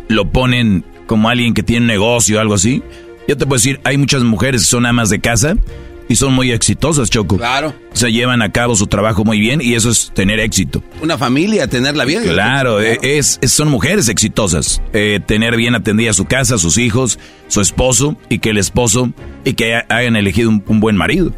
lo 0.09 0.31
ponen 0.31 0.85
como 1.07 1.29
alguien 1.29 1.55
que 1.55 1.63
tiene 1.63 1.83
un 1.83 1.87
negocio 1.87 2.39
o 2.39 2.41
algo 2.41 2.55
así. 2.55 2.83
Yo 3.27 3.37
te 3.37 3.47
puedo 3.47 3.59
decir, 3.59 3.81
hay 3.85 3.97
muchas 3.97 4.23
mujeres 4.23 4.63
que 4.63 4.69
son 4.69 4.87
amas 4.87 5.11
de 5.11 5.21
casa 5.21 5.57
y 6.09 6.17
son 6.17 6.35
muy 6.35 6.53
exitosas, 6.53 7.09
Choco. 7.09 7.39
Claro. 7.39 7.75
O 7.93 7.97
sea, 7.97 8.11
llevan 8.11 8.43
a 8.43 8.53
cabo 8.53 8.77
su 8.77 8.87
trabajo 8.87 9.25
muy 9.25 9.41
bien 9.41 9.61
y 9.63 9.75
eso 9.75 9.91
es 9.91 10.11
tener 10.15 10.39
éxito. 10.41 10.83
Una 11.01 11.17
familia, 11.17 11.67
tenerla 11.67 12.05
bien. 12.05 12.23
Claro, 12.25 12.81
Es, 12.81 13.41
son 13.47 13.69
mujeres 13.69 14.09
exitosas. 14.09 14.83
Eh, 14.93 15.21
tener 15.25 15.57
bien 15.57 15.75
atendida 15.75 16.13
su 16.13 16.27
casa, 16.27 16.59
sus 16.59 16.77
hijos, 16.77 17.19
su 17.49 17.61
esposo 17.61 18.17
y 18.29 18.39
que 18.39 18.51
el 18.51 18.59
esposo 18.59 19.13
y 19.45 19.55
que 19.55 19.83
hayan 19.89 20.17
elegido 20.17 20.51
un, 20.51 20.81
buen 20.81 20.97
marido. 20.97 21.33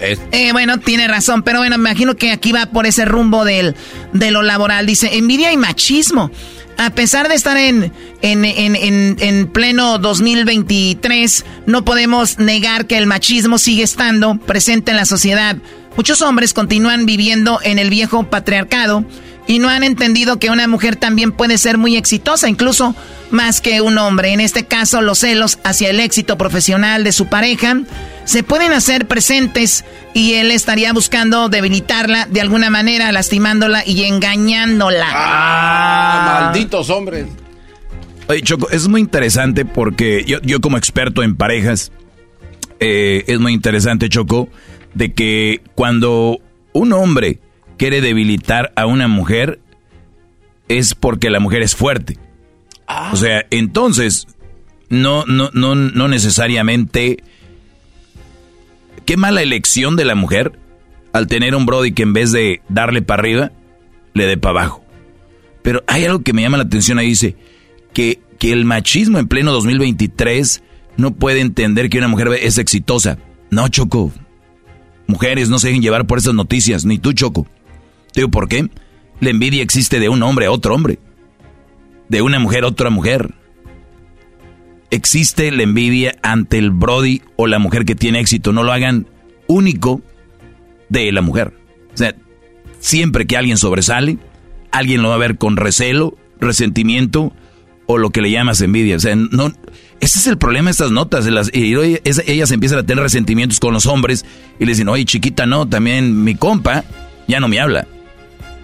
Eh, 0.00 0.50
bueno, 0.52 0.78
tiene 0.80 1.08
razón, 1.08 1.42
pero 1.42 1.60
bueno, 1.60 1.78
me 1.78 1.88
imagino 1.88 2.16
que 2.16 2.32
aquí 2.32 2.52
va 2.52 2.66
por 2.66 2.84
ese 2.84 3.06
rumbo 3.06 3.44
del, 3.44 3.74
de 4.12 4.30
lo 4.32 4.42
laboral. 4.42 4.84
Dice, 4.84 5.16
envidia 5.16 5.52
y 5.52 5.56
machismo 5.56 6.30
a 6.76 6.90
pesar 6.90 7.28
de 7.28 7.34
estar 7.34 7.56
en, 7.56 7.92
en, 8.22 8.44
en, 8.44 9.16
en, 9.18 9.46
pleno 9.48 9.98
2023, 9.98 11.44
no 11.66 11.84
podemos 11.84 12.38
negar 12.38 12.86
que 12.86 12.98
el 12.98 13.06
machismo 13.06 13.58
sigue 13.58 13.82
estando 13.82 14.36
presente 14.38 14.90
en 14.90 14.96
la 14.96 15.04
sociedad. 15.04 15.56
Muchos 15.96 16.22
hombres 16.22 16.54
continúan 16.54 17.06
viviendo 17.06 17.60
en 17.62 17.78
el 17.78 17.90
viejo 17.90 18.24
patriarcado 18.24 19.04
y 19.46 19.58
no 19.58 19.68
han 19.68 19.84
entendido 19.84 20.38
que 20.38 20.50
una 20.50 20.66
mujer 20.68 20.96
también 20.96 21.32
puede 21.32 21.58
ser 21.58 21.78
muy 21.78 21.96
exitosa, 21.96 22.48
incluso 22.48 22.94
más 23.30 23.60
que 23.60 23.80
un 23.80 23.98
hombre. 23.98 24.32
En 24.32 24.40
este 24.40 24.66
caso, 24.66 25.02
los 25.02 25.18
celos 25.18 25.58
hacia 25.64 25.90
el 25.90 26.00
éxito 26.00 26.38
profesional 26.38 27.04
de 27.04 27.12
su 27.12 27.26
pareja 27.26 27.76
se 28.24 28.42
pueden 28.42 28.72
hacer 28.72 29.06
presentes 29.06 29.84
y 30.14 30.34
él 30.34 30.50
estaría 30.50 30.92
buscando 30.92 31.48
debilitarla 31.48 32.26
de 32.26 32.40
alguna 32.40 32.70
manera, 32.70 33.12
lastimándola 33.12 33.82
y 33.86 34.04
engañándola. 34.04 35.08
Ah, 35.12 36.40
malditos 36.44 36.88
hombres. 36.88 37.26
Oye, 38.28 38.40
Choco, 38.40 38.70
es 38.70 38.88
muy 38.88 39.02
interesante 39.02 39.66
porque 39.66 40.24
yo, 40.26 40.40
yo 40.42 40.60
como 40.60 40.78
experto 40.78 41.22
en 41.22 41.36
parejas, 41.36 41.92
eh, 42.80 43.24
es 43.26 43.38
muy 43.38 43.52
interesante, 43.52 44.08
Choco, 44.08 44.48
de 44.94 45.12
que 45.12 45.60
cuando 45.74 46.38
un 46.72 46.92
hombre 46.94 47.40
quiere 47.76 48.00
debilitar 48.00 48.72
a 48.76 48.86
una 48.86 49.08
mujer, 49.08 49.60
es 50.68 50.94
porque 50.94 51.30
la 51.30 51.40
mujer 51.40 51.62
es 51.62 51.74
fuerte. 51.74 52.18
Ah. 52.86 53.10
O 53.12 53.16
sea, 53.16 53.44
entonces, 53.50 54.26
no, 54.88 55.24
no, 55.26 55.50
no, 55.52 55.74
no 55.74 56.08
necesariamente 56.08 57.22
Qué 59.04 59.16
mala 59.16 59.42
elección 59.42 59.96
de 59.96 60.04
la 60.04 60.14
mujer 60.14 60.58
al 61.12 61.26
tener 61.26 61.54
un 61.54 61.66
Brody 61.66 61.92
que 61.92 62.02
en 62.02 62.12
vez 62.12 62.32
de 62.32 62.62
darle 62.68 63.02
para 63.02 63.20
arriba, 63.20 63.52
le 64.14 64.26
dé 64.26 64.36
para 64.36 64.60
abajo. 64.60 64.84
Pero 65.62 65.84
hay 65.86 66.04
algo 66.04 66.22
que 66.22 66.32
me 66.32 66.42
llama 66.42 66.56
la 66.56 66.64
atención 66.64 66.98
ahí, 66.98 67.08
dice 67.08 67.36
que, 67.92 68.20
que 68.38 68.52
el 68.52 68.64
machismo 68.64 69.18
en 69.18 69.28
pleno 69.28 69.52
2023 69.52 70.62
no 70.96 71.14
puede 71.14 71.40
entender 71.40 71.90
que 71.90 71.98
una 71.98 72.08
mujer 72.08 72.28
es 72.40 72.58
exitosa. 72.58 73.18
No, 73.50 73.68
Choco. 73.68 74.10
Mujeres 75.06 75.50
no 75.50 75.58
se 75.58 75.68
dejen 75.68 75.82
llevar 75.82 76.06
por 76.06 76.18
esas 76.18 76.34
noticias, 76.34 76.84
ni 76.84 76.98
tú, 76.98 77.12
Choco. 77.12 77.46
Te 78.14 78.20
digo, 78.20 78.30
¿por 78.30 78.48
qué? 78.48 78.70
La 79.20 79.30
envidia 79.30 79.62
existe 79.62 79.98
de 80.00 80.08
un 80.08 80.22
hombre 80.22 80.46
a 80.46 80.52
otro 80.52 80.74
hombre. 80.74 81.00
De 82.08 82.22
una 82.22 82.38
mujer 82.38 82.64
a 82.64 82.68
otra 82.68 82.88
mujer 82.90 83.34
existe 84.90 85.50
la 85.50 85.64
envidia 85.64 86.14
ante 86.22 86.58
el 86.58 86.70
Brody 86.70 87.22
o 87.34 87.48
la 87.48 87.58
mujer 87.58 87.84
que 87.84 87.96
tiene 87.96 88.20
éxito. 88.20 88.52
No 88.52 88.62
lo 88.62 88.72
hagan 88.72 89.08
único 89.48 90.00
de 90.88 91.10
la 91.10 91.22
mujer. 91.22 91.52
O 91.92 91.96
sea, 91.96 92.14
siempre 92.78 93.26
que 93.26 93.36
alguien 93.36 93.58
sobresale, 93.58 94.18
alguien 94.70 95.02
lo 95.02 95.08
va 95.08 95.16
a 95.16 95.18
ver 95.18 95.36
con 95.36 95.56
recelo, 95.56 96.16
resentimiento 96.38 97.32
o 97.86 97.98
lo 97.98 98.10
que 98.10 98.22
le 98.22 98.30
llamas 98.30 98.60
envidia. 98.60 98.96
O 98.96 99.00
sea, 99.00 99.16
no, 99.16 99.52
ese 99.98 100.18
es 100.20 100.26
el 100.28 100.38
problema 100.38 100.66
de 100.66 100.72
estas 100.72 100.92
notas. 100.92 101.26
Las, 101.26 101.50
ellas 101.52 102.50
empiezan 102.52 102.78
a 102.78 102.86
tener 102.86 103.02
resentimientos 103.02 103.58
con 103.58 103.74
los 103.74 103.86
hombres 103.86 104.24
y 104.60 104.64
le 104.64 104.72
dicen, 104.72 104.88
oye, 104.88 105.04
chiquita, 105.04 105.46
no, 105.46 105.68
también 105.68 106.22
mi 106.22 106.36
compa 106.36 106.84
ya 107.26 107.40
no 107.40 107.48
me 107.48 107.58
habla. 107.58 107.88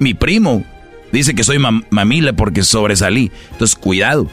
Mi 0.00 0.14
primo 0.14 0.64
dice 1.12 1.34
que 1.34 1.44
soy 1.44 1.58
mamila 1.58 2.32
porque 2.32 2.64
sobresalí. 2.64 3.30
Entonces, 3.52 3.76
cuidado. 3.76 4.28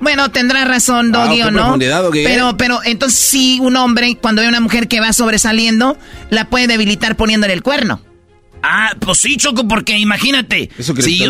Bueno, 0.00 0.32
tendrá 0.32 0.64
razón 0.64 1.14
ah, 1.14 1.26
Doggy 1.26 1.42
o 1.42 1.50
no. 1.52 1.78
Pero, 2.12 2.56
pero 2.56 2.80
entonces 2.82 3.16
sí, 3.16 3.60
un 3.60 3.76
hombre, 3.76 4.16
cuando 4.20 4.40
ve 4.40 4.46
a 4.46 4.48
una 4.48 4.60
mujer 4.60 4.88
que 4.88 4.98
va 4.98 5.12
sobresaliendo, 5.12 5.96
la 6.28 6.46
puede 6.46 6.66
debilitar 6.66 7.16
poniéndole 7.16 7.52
el 7.52 7.62
cuerno. 7.62 8.02
Ah, 8.64 8.96
pues 8.98 9.18
sí, 9.18 9.36
Choco, 9.36 9.68
porque 9.68 9.98
imagínate. 9.98 10.70
Eso 10.78 10.94
si 10.96 11.24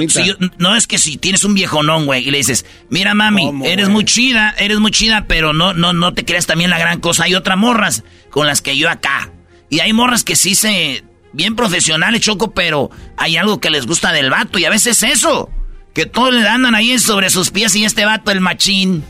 no 0.58 0.76
es 0.76 0.86
que 0.86 0.98
si 0.98 1.16
tienes 1.16 1.44
un 1.44 1.54
viejonón, 1.54 2.06
güey, 2.06 2.28
y 2.28 2.30
le 2.30 2.38
dices, 2.38 2.66
mira 2.90 3.14
mami, 3.14 3.50
eres 3.64 3.88
muy 3.88 4.04
chida, 4.04 4.54
eres 4.58 4.78
muy 4.78 4.90
chida, 4.90 5.24
pero 5.26 5.52
no, 5.52 5.72
no, 5.72 5.92
no 5.92 6.14
te 6.14 6.24
creas 6.24 6.46
también 6.46 6.70
la 6.70 6.78
gran 6.78 7.00
cosa. 7.00 7.24
Hay 7.24 7.34
otras 7.34 7.58
morras 7.58 8.04
con 8.30 8.46
las 8.46 8.60
que 8.60 8.76
yo 8.76 8.88
acá. 8.88 9.30
Y 9.70 9.80
hay 9.80 9.92
morras 9.92 10.24
que 10.24 10.36
sí 10.36 10.54
se. 10.54 11.04
Bien 11.32 11.56
profesionales, 11.56 12.20
Choco, 12.20 12.52
pero 12.52 12.90
hay 13.16 13.36
algo 13.36 13.60
que 13.60 13.70
les 13.70 13.86
gusta 13.86 14.12
del 14.12 14.30
vato, 14.30 14.58
y 14.58 14.64
a 14.64 14.70
veces 14.70 15.02
eso. 15.02 15.50
Que 15.94 16.06
todos 16.06 16.32
le 16.32 16.48
andan 16.48 16.74
ahí 16.74 16.98
sobre 16.98 17.28
sus 17.28 17.50
pies 17.50 17.76
y 17.76 17.84
este 17.84 18.06
vato, 18.06 18.30
el 18.30 18.40
machín, 18.40 19.04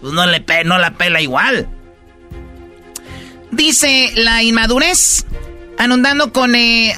pues 0.00 0.12
no, 0.12 0.26
le 0.26 0.44
no 0.64 0.78
la 0.78 0.94
pela 0.94 1.20
igual. 1.20 1.68
Dice 3.52 4.12
la 4.16 4.42
inmadurez, 4.42 5.24
anundando 5.78 6.32
con, 6.32 6.54
eh, 6.54 6.94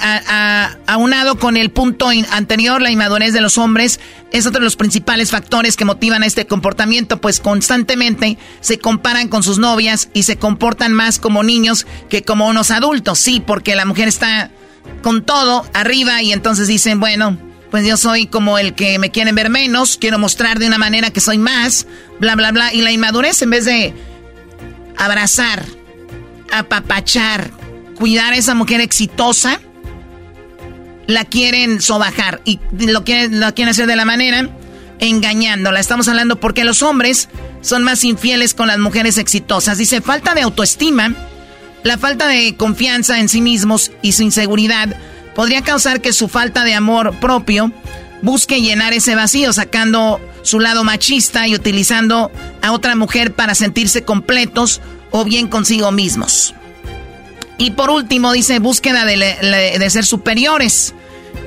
aunado 0.87 1.37
con 1.37 1.57
el 1.57 1.69
punto 1.69 2.09
anterior, 2.31 2.81
la 2.81 2.91
inmadurez 2.91 3.33
de 3.33 3.41
los 3.41 3.57
hombres 3.57 3.99
es 4.31 4.45
otro 4.45 4.59
de 4.59 4.65
los 4.65 4.75
principales 4.75 5.31
factores 5.31 5.75
que 5.75 5.85
motivan 5.85 6.23
a 6.23 6.25
este 6.25 6.47
comportamiento, 6.47 7.21
pues 7.21 7.39
constantemente 7.39 8.37
se 8.61 8.79
comparan 8.79 9.27
con 9.27 9.43
sus 9.43 9.59
novias 9.59 10.09
y 10.13 10.23
se 10.23 10.37
comportan 10.37 10.93
más 10.93 11.19
como 11.19 11.43
niños 11.43 11.85
que 12.09 12.23
como 12.23 12.47
unos 12.47 12.71
adultos. 12.71 13.19
Sí, 13.19 13.41
porque 13.45 13.75
la 13.75 13.85
mujer 13.85 14.07
está 14.07 14.51
con 15.01 15.23
todo 15.23 15.65
arriba 15.73 16.21
y 16.21 16.33
entonces 16.33 16.67
dicen, 16.67 16.99
bueno, 16.99 17.37
pues 17.71 17.85
yo 17.85 17.97
soy 17.97 18.25
como 18.25 18.57
el 18.57 18.73
que 18.73 18.99
me 18.99 19.11
quieren 19.11 19.35
ver 19.35 19.49
menos, 19.49 19.97
quiero 19.97 20.19
mostrar 20.19 20.59
de 20.59 20.67
una 20.67 20.77
manera 20.77 21.11
que 21.11 21.21
soy 21.21 21.37
más, 21.37 21.85
bla, 22.19 22.35
bla, 22.35 22.51
bla. 22.51 22.73
Y 22.73 22.81
la 22.81 22.91
inmadurez, 22.91 23.41
en 23.41 23.51
vez 23.51 23.65
de 23.65 23.93
abrazar, 24.97 25.65
apapachar, 26.51 27.51
cuidar 27.95 28.33
a 28.33 28.37
esa 28.37 28.55
mujer 28.55 28.81
exitosa, 28.81 29.59
la 31.07 31.25
quieren 31.25 31.81
sobajar 31.81 32.41
y 32.45 32.59
lo 32.71 33.03
quieren, 33.03 33.39
lo 33.39 33.53
quieren 33.53 33.71
hacer 33.71 33.87
de 33.87 33.95
la 33.95 34.05
manera 34.05 34.49
engañándola. 34.99 35.79
Estamos 35.79 36.07
hablando 36.07 36.39
porque 36.39 36.63
los 36.63 36.83
hombres 36.83 37.29
son 37.61 37.83
más 37.83 38.03
infieles 38.03 38.53
con 38.53 38.67
las 38.67 38.79
mujeres 38.79 39.17
exitosas. 39.17 39.77
Dice, 39.77 40.01
falta 40.01 40.33
de 40.33 40.41
autoestima, 40.41 41.15
la 41.83 41.97
falta 41.97 42.27
de 42.27 42.55
confianza 42.55 43.19
en 43.19 43.29
sí 43.29 43.41
mismos 43.41 43.91
y 44.01 44.11
su 44.11 44.23
inseguridad 44.23 44.95
podría 45.35 45.61
causar 45.61 46.01
que 46.01 46.13
su 46.13 46.27
falta 46.27 46.63
de 46.63 46.73
amor 46.73 47.15
propio 47.19 47.71
busque 48.21 48.61
llenar 48.61 48.93
ese 48.93 49.15
vacío, 49.15 49.53
sacando 49.53 50.19
su 50.41 50.59
lado 50.59 50.83
machista 50.83 51.47
y 51.47 51.55
utilizando 51.55 52.31
a 52.61 52.71
otra 52.71 52.95
mujer 52.95 53.33
para 53.33 53.55
sentirse 53.55 54.03
completos 54.03 54.81
o 55.11 55.23
bien 55.23 55.47
consigo 55.47 55.91
mismos. 55.91 56.53
Y 57.57 57.71
por 57.71 57.89
último 57.89 58.31
dice 58.31 58.59
búsqueda 58.59 59.05
de, 59.05 59.89
ser 59.89 60.05
superiores. 60.05 60.93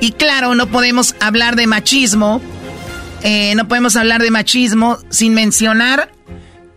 Y 0.00 0.12
claro, 0.12 0.54
no 0.54 0.66
podemos 0.66 1.14
hablar 1.20 1.56
de 1.56 1.66
machismo, 1.66 2.40
eh, 3.22 3.54
no 3.56 3.66
podemos 3.66 3.96
hablar 3.96 4.22
de 4.22 4.30
machismo 4.30 4.98
sin 5.10 5.32
mencionar 5.32 6.10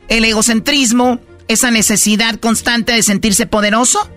el 0.08 0.24
egocentrismo, 0.26 1.20
esa 1.48 1.72
necesidad 1.72 2.40
constante 2.40 2.94
de 2.94 3.04
sentirse 3.04 3.46
poderoso 3.46 4.10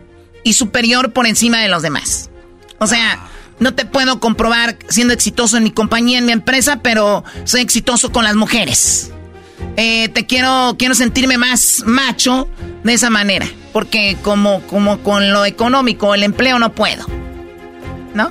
y 0.45 0.55
superior 0.55 1.13
por 1.13 1.27
encima 1.27 1.61
de 1.61 1.69
los 1.69 1.83
demás. 1.83 2.31
O 2.79 2.87
sea, 2.87 3.29
No 3.61 3.75
te 3.75 3.85
puedo 3.85 4.21
comprobar 4.21 4.79
siendo 4.89 5.13
exitoso 5.13 5.57
en 5.57 5.65
mi 5.65 5.73
compañía, 5.73 6.19
en 6.19 6.27
mi 6.27 6.33
empresa, 6.33 6.81
pero 6.81 7.25
soy 7.43 7.63
exitoso 7.63 8.13
con 8.13 8.23
las 8.23 8.37
mujeres. 8.37 9.11
Eh, 9.77 10.09
te 10.11 10.27
quiero, 10.27 10.77
quiero 10.79 10.95
sentirme 10.95 11.39
más 11.39 11.83
macho 11.85 12.49
de 12.85 12.95
esa 12.95 13.11
manera. 13.11 13.47
Porque 13.73 14.17
como, 14.23 14.63
como 14.63 15.01
con 15.03 15.33
lo 15.33 15.45
económico, 15.45 16.15
el 16.15 16.23
empleo 16.23 16.59
no 16.59 16.73
puedo. 16.73 17.07
¿No? 18.15 18.31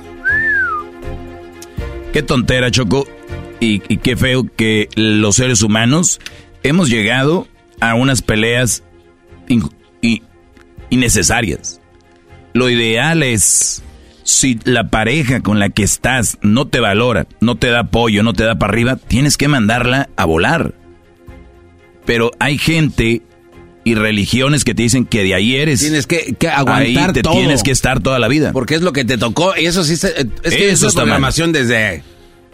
Qué 2.12 2.22
tontera, 2.22 2.70
Choco. 2.70 3.06
Y, 3.60 3.80
qué 3.80 4.16
feo 4.16 4.46
que 4.56 4.88
los 4.94 5.36
seres 5.36 5.62
humanos 5.62 6.20
hemos 6.62 6.88
llegado 6.88 7.48
a 7.80 7.94
unas 7.94 8.22
peleas 8.22 8.84
innecesarias. 10.90 11.80
Lo 12.54 12.70
ideal 12.70 13.22
es, 13.22 13.82
si 14.24 14.58
la 14.64 14.88
pareja 14.88 15.40
con 15.40 15.58
la 15.58 15.68
que 15.70 15.82
estás 15.82 16.38
no 16.42 16.66
te 16.66 16.80
valora, 16.80 17.26
no 17.40 17.56
te 17.56 17.68
da 17.68 17.80
apoyo, 17.80 18.22
no 18.22 18.32
te 18.32 18.44
da 18.44 18.58
para 18.58 18.72
arriba, 18.72 18.96
tienes 18.96 19.36
que 19.36 19.48
mandarla 19.48 20.08
a 20.16 20.24
volar. 20.24 20.74
Pero 22.04 22.30
hay 22.38 22.58
gente 22.58 23.22
y 23.84 23.94
religiones 23.94 24.64
que 24.64 24.74
te 24.74 24.82
dicen 24.82 25.06
que 25.06 25.22
de 25.22 25.34
ahí 25.34 25.56
eres. 25.56 25.80
Tienes 25.80 26.06
que, 26.06 26.36
aguantar 26.50 27.08
ahí 27.08 27.12
te 27.12 27.22
tienes 27.22 27.62
que 27.62 27.70
estar 27.70 28.00
toda 28.00 28.18
la 28.18 28.28
vida. 28.28 28.52
Porque 28.52 28.74
es 28.74 28.82
lo 28.82 28.92
que 28.92 29.04
te 29.04 29.18
tocó. 29.18 29.54
Y 29.56 29.66
eso 29.66 29.84
sí, 29.84 29.94
es 29.94 30.54
que 30.54 30.70
eso 30.70 30.88
es 30.88 30.94
programación 30.94 31.52
desde... 31.52 32.02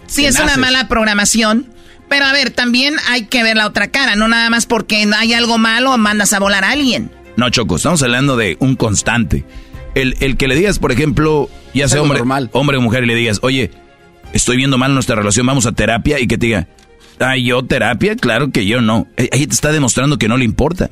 Sí, 0.06 0.26
es 0.26 0.38
una 0.38 0.56
mala 0.56 0.86
programación. 0.88 1.73
Pero 2.08 2.26
a 2.26 2.32
ver, 2.32 2.50
también 2.50 2.96
hay 3.08 3.26
que 3.26 3.42
ver 3.42 3.56
la 3.56 3.66
otra 3.66 3.88
cara. 3.88 4.16
No 4.16 4.28
nada 4.28 4.50
más 4.50 4.66
porque 4.66 5.08
hay 5.16 5.32
algo 5.32 5.58
malo 5.58 5.96
mandas 5.98 6.32
a 6.32 6.38
volar 6.38 6.64
a 6.64 6.70
alguien. 6.70 7.10
No, 7.36 7.50
Choco, 7.50 7.76
estamos 7.76 8.02
hablando 8.02 8.36
de 8.36 8.56
un 8.60 8.76
constante. 8.76 9.44
El, 9.94 10.16
el 10.20 10.36
que 10.36 10.48
le 10.48 10.56
digas, 10.56 10.78
por 10.78 10.92
ejemplo, 10.92 11.48
ya 11.72 11.88
sea 11.88 12.02
hombre, 12.02 12.22
hombre 12.52 12.76
o 12.76 12.80
mujer, 12.80 13.04
y 13.04 13.06
le 13.06 13.14
digas, 13.14 13.40
oye, 13.42 13.70
estoy 14.32 14.56
viendo 14.56 14.78
mal 14.78 14.94
nuestra 14.94 15.16
relación, 15.16 15.46
vamos 15.46 15.66
a 15.66 15.72
terapia, 15.72 16.20
y 16.20 16.26
que 16.26 16.38
te 16.38 16.46
diga, 16.46 16.68
ah, 17.20 17.36
yo 17.36 17.64
terapia, 17.64 18.16
claro 18.16 18.50
que 18.50 18.66
yo 18.66 18.80
no. 18.80 19.06
Eh, 19.16 19.28
ahí 19.32 19.46
te 19.46 19.54
está 19.54 19.72
demostrando 19.72 20.18
que 20.18 20.28
no 20.28 20.36
le 20.36 20.44
importa. 20.44 20.90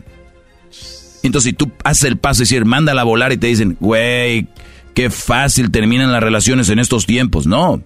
Entonces, 1.22 1.50
si 1.50 1.52
tú 1.52 1.70
haces 1.84 2.04
el 2.04 2.16
paso 2.16 2.42
y 2.42 2.44
decir, 2.44 2.64
mándala 2.64 3.02
a 3.02 3.04
volar 3.04 3.32
y 3.32 3.36
te 3.36 3.46
dicen, 3.46 3.76
güey, 3.78 4.48
qué 4.94 5.10
fácil 5.10 5.70
terminan 5.70 6.10
las 6.12 6.22
relaciones 6.22 6.68
en 6.68 6.78
estos 6.78 7.06
tiempos. 7.06 7.46
No, 7.46 7.82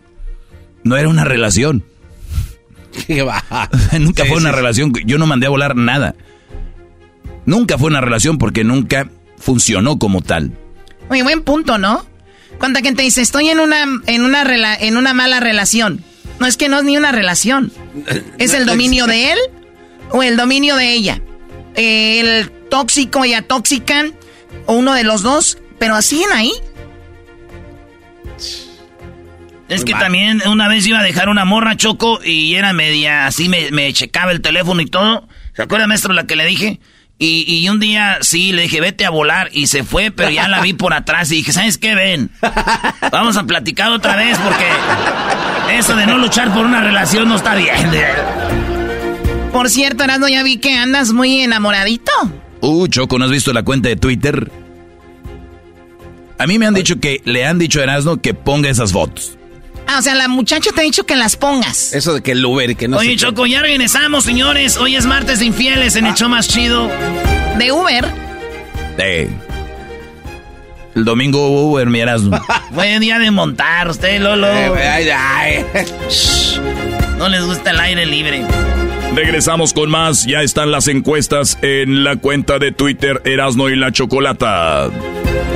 no 0.84 0.96
era 0.96 1.08
una 1.08 1.24
relación. 1.24 1.84
nunca 4.00 4.24
fue 4.24 4.36
una 4.36 4.52
relación. 4.52 4.92
Yo 5.04 5.18
no 5.18 5.26
mandé 5.26 5.46
a 5.46 5.50
volar 5.50 5.76
nada. 5.76 6.14
Nunca 7.44 7.78
fue 7.78 7.88
una 7.88 8.00
relación 8.00 8.38
porque 8.38 8.64
nunca 8.64 9.08
funcionó 9.38 9.98
como 9.98 10.22
tal. 10.22 10.52
Oye, 11.08 11.22
buen 11.22 11.42
punto, 11.42 11.78
¿no? 11.78 12.04
Cuánta 12.58 12.80
gente 12.80 13.02
dice, 13.02 13.22
estoy 13.22 13.48
en 13.48 13.60
una, 13.60 13.84
en 14.06 14.24
una, 14.24 14.74
en 14.74 14.96
una 14.96 15.14
mala 15.14 15.40
relación. 15.40 16.02
No 16.40 16.46
es 16.46 16.56
que 16.56 16.68
no 16.68 16.78
es 16.78 16.84
ni 16.84 16.96
una 16.96 17.12
relación. 17.12 17.72
¿Es 18.38 18.54
el 18.54 18.66
dominio 18.66 19.06
de 19.06 19.32
él 19.32 19.38
o 20.10 20.22
el 20.22 20.36
dominio 20.36 20.76
de 20.76 20.92
ella? 20.92 21.20
El 21.74 22.50
tóxico 22.68 23.24
y 23.24 23.34
atóxican, 23.34 24.14
o 24.64 24.74
uno 24.74 24.94
de 24.94 25.04
los 25.04 25.22
dos, 25.22 25.58
pero 25.78 25.94
así 25.94 26.22
en 26.22 26.32
ahí. 26.32 26.52
Es 29.68 29.84
que 29.84 29.92
también 29.94 30.42
una 30.46 30.68
vez 30.68 30.86
iba 30.86 31.00
a 31.00 31.02
dejar 31.02 31.28
una 31.28 31.44
morra 31.44 31.76
choco 31.76 32.20
y 32.24 32.54
era 32.54 32.72
media, 32.72 33.26
así 33.26 33.48
me, 33.48 33.70
me 33.72 33.92
checaba 33.92 34.30
el 34.30 34.40
teléfono 34.40 34.80
y 34.80 34.86
todo. 34.86 35.28
¿Se 35.54 35.62
acuerda, 35.62 35.86
maestro, 35.86 36.12
la 36.12 36.26
que 36.26 36.36
le 36.36 36.46
dije? 36.46 36.80
Y, 37.18 37.46
y, 37.48 37.68
un 37.70 37.80
día 37.80 38.18
sí, 38.20 38.52
le 38.52 38.62
dije, 38.62 38.80
vete 38.80 39.06
a 39.06 39.10
volar. 39.10 39.48
Y 39.52 39.68
se 39.68 39.84
fue, 39.84 40.10
pero 40.10 40.30
ya 40.30 40.48
la 40.48 40.60
vi 40.60 40.74
por 40.74 40.92
atrás 40.92 41.32
y 41.32 41.36
dije, 41.36 41.52
¿sabes 41.52 41.78
qué, 41.78 41.94
ven? 41.94 42.30
Vamos 43.10 43.38
a 43.38 43.44
platicar 43.44 43.90
otra 43.90 44.16
vez 44.16 44.38
porque 44.38 44.66
eso 45.78 45.96
de 45.96 46.06
no 46.06 46.18
luchar 46.18 46.52
por 46.52 46.66
una 46.66 46.82
relación 46.82 47.28
no 47.28 47.36
está 47.36 47.54
bien. 47.54 47.90
Por 49.50 49.70
cierto, 49.70 50.04
Erasmo, 50.04 50.28
ya 50.28 50.42
vi 50.42 50.58
que 50.58 50.74
andas 50.76 51.12
muy 51.12 51.40
enamoradito. 51.40 52.12
Uh, 52.60 52.86
Choco, 52.88 53.18
¿no 53.18 53.24
has 53.24 53.30
visto 53.30 53.54
la 53.54 53.62
cuenta 53.62 53.88
de 53.88 53.96
Twitter? 53.96 54.50
A 56.38 56.46
mí 56.46 56.58
me 56.58 56.66
han 56.66 56.74
dicho 56.74 57.00
que 57.00 57.22
le 57.24 57.46
han 57.46 57.58
dicho 57.58 57.80
a 57.80 57.84
Erasmo 57.84 58.18
que 58.18 58.34
ponga 58.34 58.68
esas 58.68 58.92
fotos. 58.92 59.35
Ah, 59.86 59.98
o 59.98 60.02
sea, 60.02 60.14
la 60.14 60.28
muchacha 60.28 60.70
te 60.74 60.80
ha 60.80 60.84
dicho 60.84 61.04
que 61.06 61.14
las 61.16 61.36
pongas. 61.36 61.92
Eso 61.92 62.14
de 62.14 62.22
que 62.22 62.32
el 62.32 62.44
Uber 62.44 62.70
y 62.70 62.74
que 62.74 62.88
no 62.88 62.98
Oye, 62.98 63.16
Choco, 63.16 63.46
ya 63.46 63.62
regresamos, 63.62 64.24
señores. 64.24 64.76
Hoy 64.76 64.96
es 64.96 65.06
martes 65.06 65.38
de 65.38 65.46
infieles 65.46 65.96
en 65.96 66.06
el 66.06 66.14
show 66.14 66.28
más 66.28 66.48
chido. 66.48 66.90
¿De 67.58 67.72
Uber? 67.72 68.04
De... 68.96 69.30
El 70.96 71.04
domingo 71.04 71.46
hubo 71.46 71.72
Uber, 71.72 71.86
mi 71.88 72.00
Erasmo. 72.00 72.40
Buen 72.70 73.00
día 73.00 73.18
de 73.18 73.30
montar, 73.30 73.88
usted, 73.88 74.20
Lolo. 74.20 74.48
No 77.18 77.28
les 77.28 77.44
gusta 77.44 77.70
el 77.70 77.80
aire 77.80 78.06
libre. 78.06 78.44
Regresamos 79.14 79.72
con 79.72 79.90
más. 79.90 80.26
Ya 80.26 80.42
están 80.42 80.72
las 80.72 80.88
encuestas 80.88 81.58
en 81.62 82.02
la 82.02 82.16
cuenta 82.16 82.58
de 82.58 82.72
Twitter 82.72 83.22
Erasno 83.24 83.68
y 83.68 83.76
la 83.76 83.92
Chocolata. 83.92 84.90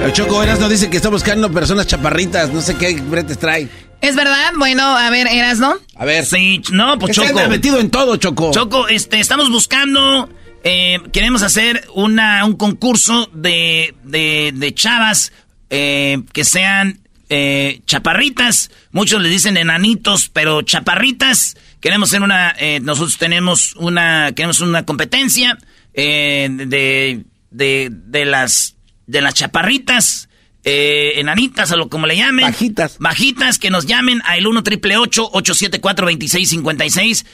El 0.04 0.12
Choco 0.12 0.42
Erasno 0.42 0.68
dice 0.68 0.88
que 0.88 0.96
está 0.96 1.08
buscando 1.08 1.50
personas 1.50 1.86
chaparritas. 1.86 2.52
No 2.52 2.60
sé 2.60 2.76
qué 2.76 2.94
bretes 3.00 3.38
trae. 3.38 3.68
¿Es 4.00 4.16
verdad? 4.16 4.52
Bueno, 4.56 4.82
a 4.96 5.10
ver, 5.10 5.26
Erasno. 5.26 5.76
A 5.96 6.04
ver. 6.04 6.24
Sí, 6.24 6.62
no, 6.72 6.98
pues 6.98 7.14
Choco. 7.14 7.28
Está 7.28 7.48
metido 7.48 7.78
en 7.78 7.90
todo, 7.90 8.16
Choco. 8.16 8.50
Choco, 8.52 8.88
este, 8.88 9.20
estamos 9.20 9.50
buscando. 9.50 10.28
Eh, 10.64 10.98
queremos 11.12 11.42
hacer 11.42 11.86
una, 11.94 12.44
un 12.44 12.56
concurso 12.56 13.30
de, 13.32 13.94
de, 14.04 14.52
de 14.54 14.74
chavas 14.74 15.32
eh, 15.70 16.22
que 16.32 16.44
sean 16.44 17.00
eh, 17.28 17.80
chaparritas. 17.86 18.70
Muchos 18.90 19.20
le 19.22 19.28
dicen 19.28 19.56
enanitos, 19.56 20.28
pero 20.28 20.62
chaparritas. 20.62 21.56
Queremos 21.80 22.08
hacer 22.10 22.22
una. 22.22 22.54
Eh, 22.58 22.80
nosotros 22.80 23.18
tenemos 23.18 23.74
una. 23.76 24.32
Queremos 24.32 24.60
una 24.60 24.84
competencia 24.86 25.58
eh, 25.92 26.48
de, 26.50 27.24
de, 27.50 27.88
de 27.90 28.24
las 28.24 28.76
de 29.06 29.20
las 29.20 29.34
chaparritas 29.34 30.28
eh, 30.64 31.12
enanitas, 31.16 31.70
o 31.72 31.76
lo 31.76 31.88
como 31.88 32.06
le 32.06 32.16
llamen. 32.16 32.46
Bajitas. 32.46 32.98
Bajitas, 32.98 33.58
que 33.58 33.70
nos 33.70 33.86
llamen 33.86 34.22
al 34.24 34.46
1 34.46 34.62
triple 34.62 34.96
874 34.98 36.06
2656 36.06 37.26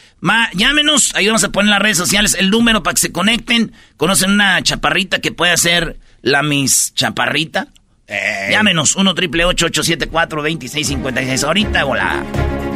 Llámenos, 0.55 1.15
ahí 1.15 1.27
vamos 1.27 1.45
a 1.45 1.51
poner 1.51 1.67
en 1.67 1.71
las 1.71 1.83
redes 1.83 1.99
sociales 1.99 2.37
el 2.39 2.51
número 2.51 2.83
para 2.83 2.95
que 2.95 3.01
se 3.01 3.13
conecten. 3.13 3.73
Conocen 3.97 4.31
una 4.31 4.63
chaparrita 4.63 5.21
que 5.21 5.33
puede 5.33 5.57
ser 5.57 5.99
la 6.23 6.43
Miss 6.43 6.93
Chaparrita. 6.95 7.69
Llámenos, 8.51 8.95
1 8.95 9.15
triple 9.15 9.45
874 9.45 10.43
2656 10.43 11.45
Ahorita 11.45 11.85
volada. 11.85 12.76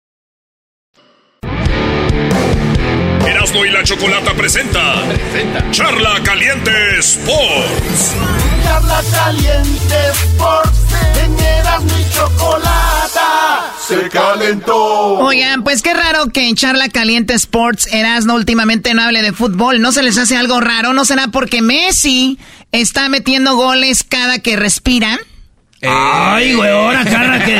Erasmo 3.27 3.65
y 3.65 3.69
la 3.69 3.83
Chocolata 3.83 4.33
presenta. 4.33 5.03
Presenta. 5.05 5.71
Charla 5.71 6.21
Caliente 6.23 6.71
Sports. 6.99 8.15
Charla 8.63 9.01
Caliente 9.11 9.95
Sports. 10.11 10.79
En 11.23 11.39
Erasmo 11.39 11.91
y 11.99 12.13
Chocolata. 12.13 13.73
Se 13.87 14.09
calentó. 14.09 14.75
Oigan, 15.19 15.63
pues 15.63 15.81
qué 15.81 15.93
raro 15.93 16.27
que 16.27 16.47
en 16.47 16.55
Charla 16.55 16.89
Caliente 16.89 17.33
Sports 17.33 17.87
Erasmo 17.91 18.33
últimamente 18.35 18.93
no 18.93 19.03
hable 19.03 19.21
de 19.21 19.33
fútbol. 19.33 19.81
¿No 19.81 19.91
se 19.91 20.03
les 20.03 20.17
hace 20.17 20.37
algo 20.37 20.59
raro? 20.59 20.93
¿No 20.93 21.05
será 21.05 21.27
porque 21.27 21.61
Messi 21.61 22.39
está 22.71 23.09
metiendo 23.09 23.55
goles 23.55 24.03
cada 24.03 24.39
que 24.39 24.55
respira? 24.55 25.19
Ay, 25.83 26.53
güey, 26.53 26.71
ahora 26.71 27.03
cada 27.05 27.43
que. 27.43 27.59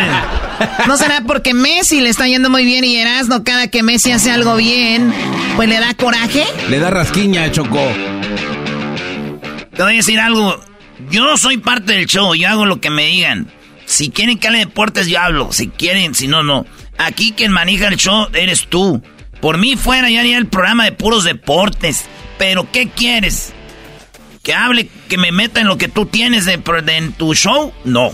¿No 0.88 0.96
será 0.98 1.22
porque 1.26 1.54
Messi 1.54 2.02
le 2.02 2.10
está 2.10 2.28
yendo 2.28 2.50
muy 2.50 2.66
bien 2.66 2.84
y 2.84 2.98
Erasmo 2.98 3.44
cada 3.44 3.68
que 3.70 3.82
Messi 3.82 4.12
hace 4.12 4.32
algo 4.32 4.56
bien, 4.56 5.12
pues 5.56 5.68
le 5.68 5.80
da 5.80 5.94
coraje? 5.96 6.46
Le 6.70 6.80
da 6.80 6.92
rasquiña, 6.92 7.52
Choco. 7.52 7.82
Te 9.76 9.84
voy 9.84 9.94
a 9.94 9.96
decir 9.98 10.20
algo. 10.20 10.60
Yo 11.10 11.24
no 11.24 11.36
soy 11.38 11.58
parte 11.58 11.94
del 11.94 12.06
show, 12.06 12.36
yo 12.36 12.48
hago 12.48 12.66
lo 12.66 12.80
que 12.80 12.92
me 12.92 13.08
digan. 13.08 13.52
Si 13.86 14.10
quieren 14.10 14.38
que 14.38 14.48
hable 14.48 14.60
de 14.60 14.66
deportes, 14.66 15.08
yo 15.08 15.20
hablo. 15.20 15.52
Si 15.52 15.68
quieren, 15.68 16.14
si 16.14 16.28
no, 16.28 16.44
no. 16.44 16.66
Aquí 16.98 17.34
quien 17.36 17.52
maneja 17.52 17.88
el 17.88 17.98
show 17.98 18.28
eres 18.34 18.68
tú. 18.70 19.02
Por 19.42 19.58
mí 19.58 19.76
fuera, 19.76 20.10
ya 20.12 20.20
haría 20.20 20.38
el 20.38 20.46
programa 20.46 20.86
de 20.86 20.92
puros 20.92 21.24
deportes. 21.24 22.06
Pero, 22.38 22.72
¿qué 22.72 22.90
quieres? 22.90 23.54
¿Que 24.44 24.54
hable, 24.56 24.90
que 25.08 25.18
me 25.18 25.32
meta 25.32 25.62
en 25.62 25.68
lo 25.68 25.78
que 25.78 25.88
tú 25.88 26.06
tienes 26.08 26.46
de, 26.46 26.60
en 26.88 27.14
tu 27.14 27.34
show? 27.36 27.74
No. 27.84 28.12